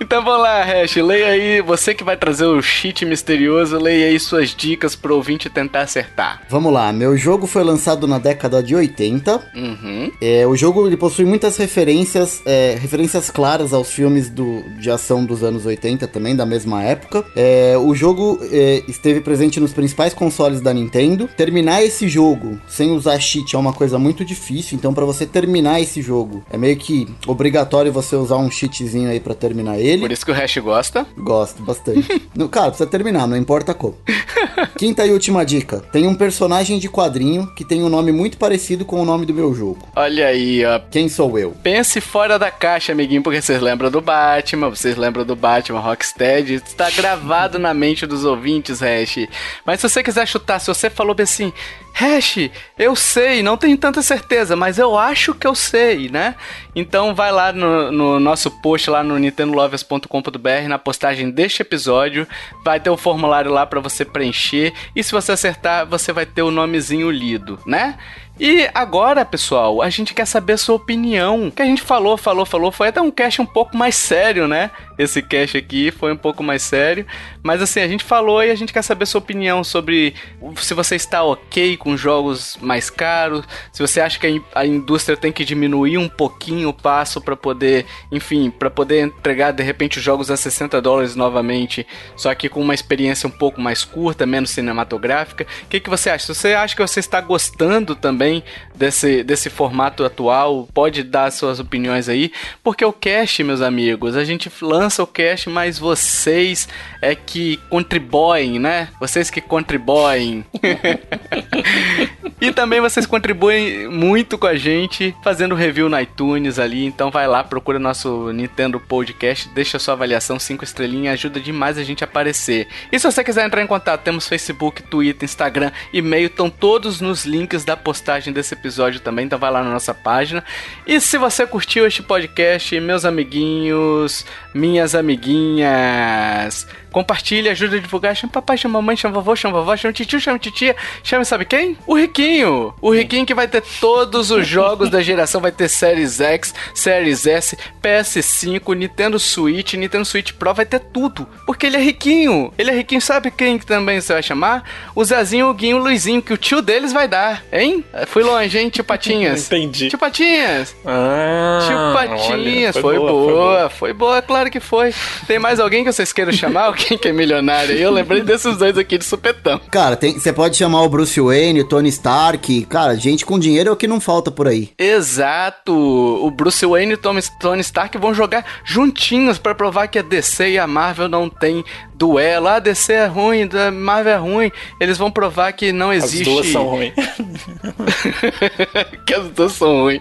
então 0.00 0.22
vamos 0.22 0.42
lá, 0.42 0.62
Hash, 0.62 0.96
leia 0.96 1.28
aí, 1.28 1.60
você 1.60 1.94
que 1.94 2.04
vai 2.04 2.16
trazer 2.16 2.44
o 2.44 2.60
cheat 2.62 3.04
misterioso, 3.04 3.78
leia 3.78 4.06
aí 4.06 4.20
suas 4.20 4.50
dicas 4.50 4.94
pro 4.94 5.16
ouvinte 5.16 5.48
tentar 5.48 5.82
acertar. 5.82 6.42
Vamos 6.48 6.72
lá, 6.72 6.92
meu 6.92 7.16
jogo 7.16 7.46
foi 7.46 7.64
lançado 7.64 8.06
na 8.06 8.18
década 8.18 8.62
de 8.62 8.74
80. 8.74 9.40
Uhum. 9.54 10.12
É, 10.20 10.46
o 10.46 10.56
jogo 10.56 10.86
ele 10.86 10.96
possui 10.96 11.24
muitas 11.24 11.56
referências, 11.56 12.42
é, 12.46 12.76
referências 12.80 13.30
claras 13.30 13.72
aos 13.72 13.90
filmes 13.90 14.28
do, 14.28 14.62
de 14.78 14.90
ação 14.90 15.24
dos 15.24 15.42
anos 15.42 15.66
80 15.66 16.06
também, 16.08 16.36
da 16.36 16.46
mesma 16.46 16.82
época. 16.82 17.24
É, 17.34 17.49
o 17.82 17.94
jogo 17.94 18.38
é, 18.50 18.82
esteve 18.88 19.20
presente 19.20 19.60
nos 19.60 19.72
principais 19.72 20.14
consoles 20.14 20.60
da 20.60 20.72
Nintendo. 20.72 21.28
Terminar 21.36 21.82
esse 21.82 22.08
jogo 22.08 22.60
sem 22.68 22.90
usar 22.90 23.18
cheat 23.18 23.54
é 23.54 23.58
uma 23.58 23.72
coisa 23.72 23.98
muito 23.98 24.24
difícil, 24.24 24.76
então 24.76 24.92
para 24.92 25.04
você 25.04 25.26
terminar 25.26 25.80
esse 25.80 26.02
jogo 26.02 26.44
é 26.50 26.56
meio 26.56 26.76
que 26.76 27.08
obrigatório 27.26 27.92
você 27.92 28.16
usar 28.16 28.36
um 28.36 28.50
cheatzinho 28.50 29.10
aí 29.10 29.20
para 29.20 29.34
terminar 29.34 29.78
ele. 29.78 30.02
Por 30.02 30.12
isso 30.12 30.24
que 30.24 30.32
o 30.32 30.34
Hash 30.34 30.58
gosta? 30.58 31.06
Gosto 31.16 31.62
bastante. 31.62 32.22
no, 32.34 32.48
cara, 32.48 32.68
precisa 32.68 32.88
terminar, 32.88 33.26
não 33.26 33.36
importa 33.36 33.74
como. 33.74 33.96
Quinta 34.76 35.06
e 35.06 35.12
última 35.12 35.44
dica: 35.44 35.80
tem 35.92 36.06
um 36.06 36.14
personagem 36.14 36.78
de 36.78 36.88
quadrinho 36.88 37.46
que 37.54 37.64
tem 37.64 37.82
um 37.82 37.88
nome 37.88 38.12
muito 38.12 38.38
parecido 38.38 38.84
com 38.84 39.00
o 39.00 39.04
nome 39.04 39.26
do 39.26 39.34
meu 39.34 39.54
jogo. 39.54 39.78
Olha 39.94 40.26
aí, 40.26 40.64
ó. 40.64 40.80
Quem 40.90 41.08
sou 41.08 41.38
eu? 41.38 41.54
Pense 41.62 42.00
fora 42.00 42.38
da 42.38 42.50
caixa, 42.50 42.92
amiguinho, 42.92 43.22
porque 43.22 43.40
vocês 43.40 43.60
lembram 43.60 43.90
do 43.90 44.00
Batman, 44.00 44.70
vocês 44.70 44.96
lembram 44.96 45.24
do 45.24 45.36
Batman 45.36 45.80
Rocksteady, 45.80 46.54
está 46.54 46.90
gravado 46.90 47.39
na 47.48 47.72
mente 47.74 48.06
dos 48.06 48.24
ouvintes, 48.24 48.80
Hash. 48.80 49.28
Mas 49.64 49.80
se 49.80 49.88
você 49.88 50.02
quiser 50.02 50.26
chutar, 50.26 50.58
se 50.58 50.66
você 50.66 50.90
falou 50.90 51.14
bem 51.14 51.24
assim, 51.24 51.52
Hash, 51.92 52.50
eu 52.78 52.94
sei, 52.96 53.42
não 53.42 53.56
tenho 53.56 53.76
tanta 53.76 54.00
certeza, 54.02 54.56
mas 54.56 54.78
eu 54.78 54.96
acho 54.96 55.34
que 55.34 55.46
eu 55.46 55.54
sei, 55.54 56.08
né? 56.08 56.34
Então 56.74 57.14
vai 57.14 57.32
lá 57.32 57.52
no, 57.52 57.90
no 57.90 58.20
nosso 58.20 58.50
post 58.62 58.88
lá 58.88 59.02
no 59.02 59.18
nintendolovers.com.br, 59.18 60.68
na 60.68 60.78
postagem 60.78 61.30
deste 61.30 61.62
episódio, 61.62 62.26
vai 62.64 62.80
ter 62.80 62.90
o 62.90 62.94
um 62.94 62.96
formulário 62.96 63.50
lá 63.50 63.66
para 63.66 63.80
você 63.80 64.04
preencher 64.04 64.72
e 64.94 65.02
se 65.02 65.12
você 65.12 65.32
acertar, 65.32 65.86
você 65.86 66.12
vai 66.12 66.24
ter 66.24 66.42
o 66.42 66.50
nomezinho 66.50 67.10
lido, 67.10 67.58
né? 67.66 67.98
E 68.42 68.70
agora, 68.72 69.22
pessoal, 69.22 69.82
a 69.82 69.90
gente 69.90 70.14
quer 70.14 70.24
saber 70.24 70.54
a 70.54 70.56
sua 70.56 70.76
opinião. 70.76 71.50
Que 71.50 71.60
a 71.60 71.66
gente 71.66 71.82
falou, 71.82 72.16
falou, 72.16 72.46
falou, 72.46 72.72
foi 72.72 72.88
até 72.88 72.98
um 72.98 73.10
cast 73.10 73.42
um 73.42 73.44
pouco 73.44 73.76
mais 73.76 73.94
sério, 73.94 74.48
né? 74.48 74.70
Esse 74.98 75.20
cast 75.20 75.58
aqui 75.58 75.90
foi 75.90 76.10
um 76.10 76.16
pouco 76.16 76.42
mais 76.42 76.62
sério. 76.62 77.04
Mas 77.42 77.62
assim, 77.62 77.80
a 77.80 77.88
gente 77.88 78.04
falou 78.04 78.42
e 78.42 78.50
a 78.50 78.54
gente 78.54 78.72
quer 78.72 78.82
saber 78.82 79.06
sua 79.06 79.18
opinião 79.18 79.64
sobre 79.64 80.14
se 80.56 80.74
você 80.74 80.96
está 80.96 81.22
ok 81.22 81.76
com 81.76 81.96
jogos 81.96 82.58
mais 82.60 82.90
caros, 82.90 83.44
se 83.72 83.80
você 83.80 84.00
acha 84.00 84.18
que 84.18 84.42
a 84.54 84.66
indústria 84.66 85.16
tem 85.16 85.32
que 85.32 85.44
diminuir 85.44 85.96
um 85.96 86.08
pouquinho 86.08 86.68
o 86.68 86.74
passo 86.74 87.20
para 87.20 87.36
poder, 87.36 87.86
enfim, 88.12 88.50
para 88.50 88.70
poder 88.70 89.00
entregar 89.06 89.52
de 89.52 89.62
repente 89.62 89.98
os 89.98 90.04
jogos 90.04 90.30
a 90.30 90.36
60 90.36 90.80
dólares 90.82 91.16
novamente, 91.16 91.86
só 92.16 92.34
que 92.34 92.48
com 92.48 92.60
uma 92.60 92.74
experiência 92.74 93.26
um 93.26 93.30
pouco 93.30 93.60
mais 93.60 93.84
curta, 93.84 94.26
menos 94.26 94.50
cinematográfica. 94.50 95.46
O 95.64 95.68
que, 95.68 95.80
que 95.80 95.90
você 95.90 96.10
acha? 96.10 96.26
Se 96.26 96.34
você 96.34 96.54
acha 96.54 96.76
que 96.76 96.82
você 96.82 97.00
está 97.00 97.20
gostando 97.20 97.94
também 97.94 98.44
desse, 98.80 99.22
desse 99.22 99.50
formato 99.50 100.02
atual, 100.02 100.66
pode 100.72 101.02
dar 101.02 101.30
suas 101.30 101.60
opiniões 101.60 102.08
aí, 102.08 102.32
porque 102.64 102.82
o 102.82 102.94
cast, 102.94 103.44
meus 103.44 103.60
amigos, 103.60 104.16
a 104.16 104.24
gente 104.24 104.50
lança 104.62 105.02
o 105.02 105.06
cast, 105.06 105.50
mas 105.50 105.78
vocês 105.78 106.66
é 107.02 107.14
que 107.14 107.58
contribuem, 107.68 108.58
né? 108.58 108.88
Vocês 108.98 109.28
que 109.28 109.42
contribuem. 109.42 110.46
e 112.40 112.50
também 112.52 112.80
vocês 112.80 113.04
contribuem 113.04 113.86
muito 113.86 114.38
com 114.38 114.46
a 114.46 114.56
gente 114.56 115.14
fazendo 115.22 115.54
review 115.54 115.90
no 115.90 116.00
iTunes 116.00 116.58
ali, 116.58 116.86
então 116.86 117.10
vai 117.10 117.28
lá, 117.28 117.44
procura 117.44 117.78
nosso 117.78 118.32
Nintendo 118.32 118.80
Podcast, 118.80 119.46
deixa 119.50 119.78
sua 119.78 119.92
avaliação 119.92 120.38
5 120.38 120.64
estrelinhas, 120.64 121.14
ajuda 121.14 121.38
demais 121.38 121.76
a 121.76 121.84
gente 121.84 122.02
a 122.02 122.06
aparecer. 122.06 122.66
E 122.90 122.98
se 122.98 123.04
você 123.04 123.22
quiser 123.22 123.44
entrar 123.44 123.62
em 123.62 123.66
contato, 123.66 124.00
temos 124.00 124.26
Facebook, 124.26 124.82
Twitter, 124.84 125.24
Instagram, 125.26 125.70
e-mail, 125.92 126.28
estão 126.28 126.48
todos 126.48 127.02
nos 127.02 127.26
links 127.26 127.62
da 127.62 127.76
postagem 127.76 128.32
desse 128.32 128.54
episódio 128.54 128.69
também, 129.00 129.26
então 129.26 129.38
vai 129.38 129.50
lá 129.50 129.62
na 129.62 129.70
nossa 129.70 129.94
página. 129.94 130.44
E 130.86 131.00
se 131.00 131.18
você 131.18 131.46
curtiu 131.46 131.86
este 131.86 132.02
podcast, 132.02 132.78
meus 132.80 133.04
amiguinhos, 133.04 134.24
minhas 134.54 134.94
amiguinhas, 134.94 136.66
compartilhe, 136.90 137.48
ajuda 137.48 137.76
a 137.76 137.80
divulgar, 137.80 138.16
chama 138.16 138.32
papai, 138.32 138.56
chama 138.56 138.80
mamãe, 138.80 138.96
chama 138.96 139.14
vovô, 139.14 139.34
chama 139.36 139.58
vovó, 139.58 139.76
chama 139.76 139.92
tio, 139.92 140.20
chama 140.20 140.38
titia, 140.38 140.76
chama 141.02 141.24
sabe 141.24 141.44
quem? 141.44 141.76
O 141.86 141.94
Riquinho! 141.94 142.74
O 142.80 142.90
Riquinho 142.90 143.24
que 143.24 143.34
vai 143.34 143.48
ter 143.48 143.62
todos 143.80 144.30
os 144.30 144.46
jogos 144.46 144.90
da 144.90 145.00
geração, 145.00 145.40
vai 145.40 145.52
ter 145.52 145.68
Series 145.68 146.20
X, 146.20 146.54
Series 146.74 147.26
S, 147.26 147.56
PS5, 147.82 148.74
Nintendo 148.74 149.18
Switch, 149.18 149.74
Nintendo 149.74 150.04
Switch 150.04 150.32
Pro, 150.32 150.52
vai 150.52 150.66
ter 150.66 150.80
tudo, 150.80 151.26
porque 151.46 151.66
ele 151.66 151.76
é 151.76 151.80
riquinho. 151.80 152.52
Ele 152.58 152.70
é 152.70 152.74
riquinho, 152.74 153.00
sabe 153.00 153.30
quem 153.30 153.58
também 153.58 154.00
você 154.00 154.12
vai 154.12 154.22
chamar? 154.22 154.64
O 154.94 155.04
Zezinho, 155.04 155.48
o 155.48 155.54
Guinho, 155.54 155.76
o 155.76 155.80
Luizinho, 155.80 156.22
que 156.22 156.32
o 156.32 156.36
tio 156.36 156.60
deles 156.60 156.92
vai 156.92 157.06
dar, 157.06 157.42
hein? 157.52 157.84
Fui 158.06 158.22
longe, 158.22 158.58
hein, 158.58 158.68
tio 158.68 158.84
Patinhas? 158.84 159.46
Entendi. 159.50 159.88
Tio 159.88 159.98
Patinhas! 159.98 160.74
Ah, 160.84 161.58
tio 161.66 161.76
Patinhas, 161.94 162.76
olha, 162.76 162.82
foi, 162.82 162.82
foi, 162.82 162.98
boa, 162.98 163.12
boa, 163.12 163.22
foi 163.22 163.32
boa, 163.32 163.70
foi 163.70 163.92
boa, 163.92 164.22
claro 164.22 164.50
que 164.50 164.60
foi. 164.60 164.94
Tem 165.26 165.38
mais 165.38 165.60
alguém 165.60 165.84
que 165.84 165.92
vocês 165.92 166.12
queiram 166.12 166.32
chamar? 166.32 166.68
Alguém 166.80 166.98
que 166.98 167.08
é 167.08 167.12
milionário? 167.12 167.76
Eu 167.76 167.90
lembrei 167.90 168.22
desses 168.22 168.56
dois 168.56 168.76
aqui 168.78 168.96
de 168.96 169.04
supetão. 169.04 169.60
Cara, 169.70 169.98
você 170.00 170.32
pode 170.32 170.56
chamar 170.56 170.82
o 170.82 170.88
Bruce 170.88 171.20
Wayne, 171.20 171.60
o 171.60 171.68
Tony 171.68 171.90
Stark. 171.90 172.64
Cara, 172.64 172.96
gente 172.96 173.26
com 173.26 173.38
dinheiro 173.38 173.68
é 173.68 173.72
o 173.72 173.76
que 173.76 173.86
não 173.86 174.00
falta 174.00 174.30
por 174.30 174.48
aí. 174.48 174.70
Exato. 174.78 175.72
O 175.74 176.30
Bruce 176.30 176.64
Wayne 176.64 176.92
e 176.92 176.94
o 176.94 176.98
Tony 176.98 177.60
Stark 177.60 177.96
vão 177.98 178.14
jogar 178.14 178.44
juntinhos 178.64 179.38
para 179.38 179.54
provar 179.54 179.88
que 179.88 179.98
a 179.98 180.02
DC 180.02 180.52
e 180.52 180.58
a 180.58 180.66
Marvel 180.66 181.08
não 181.08 181.28
tem 181.28 181.62
duelo. 182.00 182.48
Ah, 182.48 182.58
DC 182.58 182.94
é 182.94 183.04
ruim, 183.04 183.46
Marvel 183.74 184.14
é 184.14 184.16
ruim. 184.16 184.52
Eles 184.80 184.96
vão 184.96 185.10
provar 185.10 185.52
que 185.52 185.70
não 185.70 185.92
existe. 185.92 186.22
As 186.22 186.34
duas 186.34 186.46
são 186.46 186.64
ruins. 186.64 186.94
que 189.06 189.14
as 189.14 189.28
duas 189.28 189.52
são 189.52 189.82
ruins. 189.82 190.00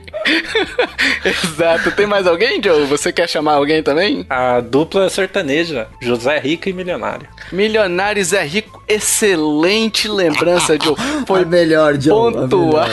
Exato. 1.25 1.91
Tem 1.91 2.07
mais 2.07 2.25
alguém, 2.25 2.63
Joe? 2.63 2.85
Você 2.85 3.11
quer 3.11 3.27
chamar 3.27 3.55
alguém 3.55 3.83
também? 3.83 4.25
A 4.29 4.61
dupla 4.61 5.09
sertaneja, 5.09 5.87
José 6.01 6.39
Rico 6.39 6.69
e 6.69 6.73
Milionário. 6.73 7.27
Milionário 7.51 8.23
Zé 8.23 8.43
Rico, 8.43 8.81
excelente 8.87 10.07
lembrança, 10.07 10.77
Joe. 10.81 10.95
Foi 11.27 11.41
a 11.43 11.45
melhor, 11.45 11.99
Joe. 11.99 12.31
Pontual. 12.31 12.87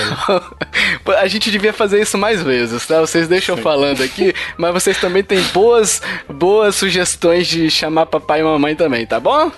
A, 1.07 1.21
a 1.21 1.29
gente 1.29 1.51
devia 1.51 1.73
fazer 1.73 2.03
isso 2.03 2.19
mais 2.19 2.43
vezes, 2.43 2.85
tá? 2.85 3.01
Vocês 3.01 3.29
deixam 3.29 3.57
Sim. 3.57 3.63
falando 3.63 4.03
aqui, 4.03 4.35
mas 4.59 4.73
vocês 4.73 4.99
também 4.99 5.23
têm 5.23 5.41
boas, 5.55 6.03
boas 6.29 6.75
sugestões 6.75 7.47
de 7.47 7.71
chamar 7.71 8.07
papai 8.07 8.41
e 8.41 8.43
mamãe 8.43 8.75
também, 8.97 9.07
tá 9.07 9.21
bom? 9.21 9.51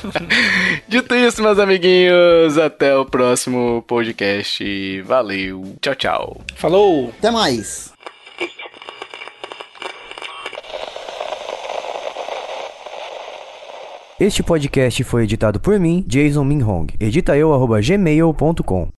Dito 0.86 1.14
isso, 1.14 1.42
meus 1.42 1.58
amiguinhos, 1.58 2.58
até 2.58 2.94
o 2.94 3.06
próximo 3.06 3.82
podcast. 3.86 5.00
Valeu. 5.02 5.74
Tchau, 5.80 5.94
tchau. 5.94 6.40
Falou. 6.54 7.12
Até 7.18 7.30
mais. 7.30 7.92
Este 14.18 14.42
podcast 14.42 15.02
foi 15.02 15.22
editado 15.22 15.58
por 15.58 15.80
mim, 15.80 16.04
Jason 16.06 16.44
Minhong. 16.44 16.88
Edita 17.00 17.34
eu, 17.38 17.50
gmail.com. 17.80 18.88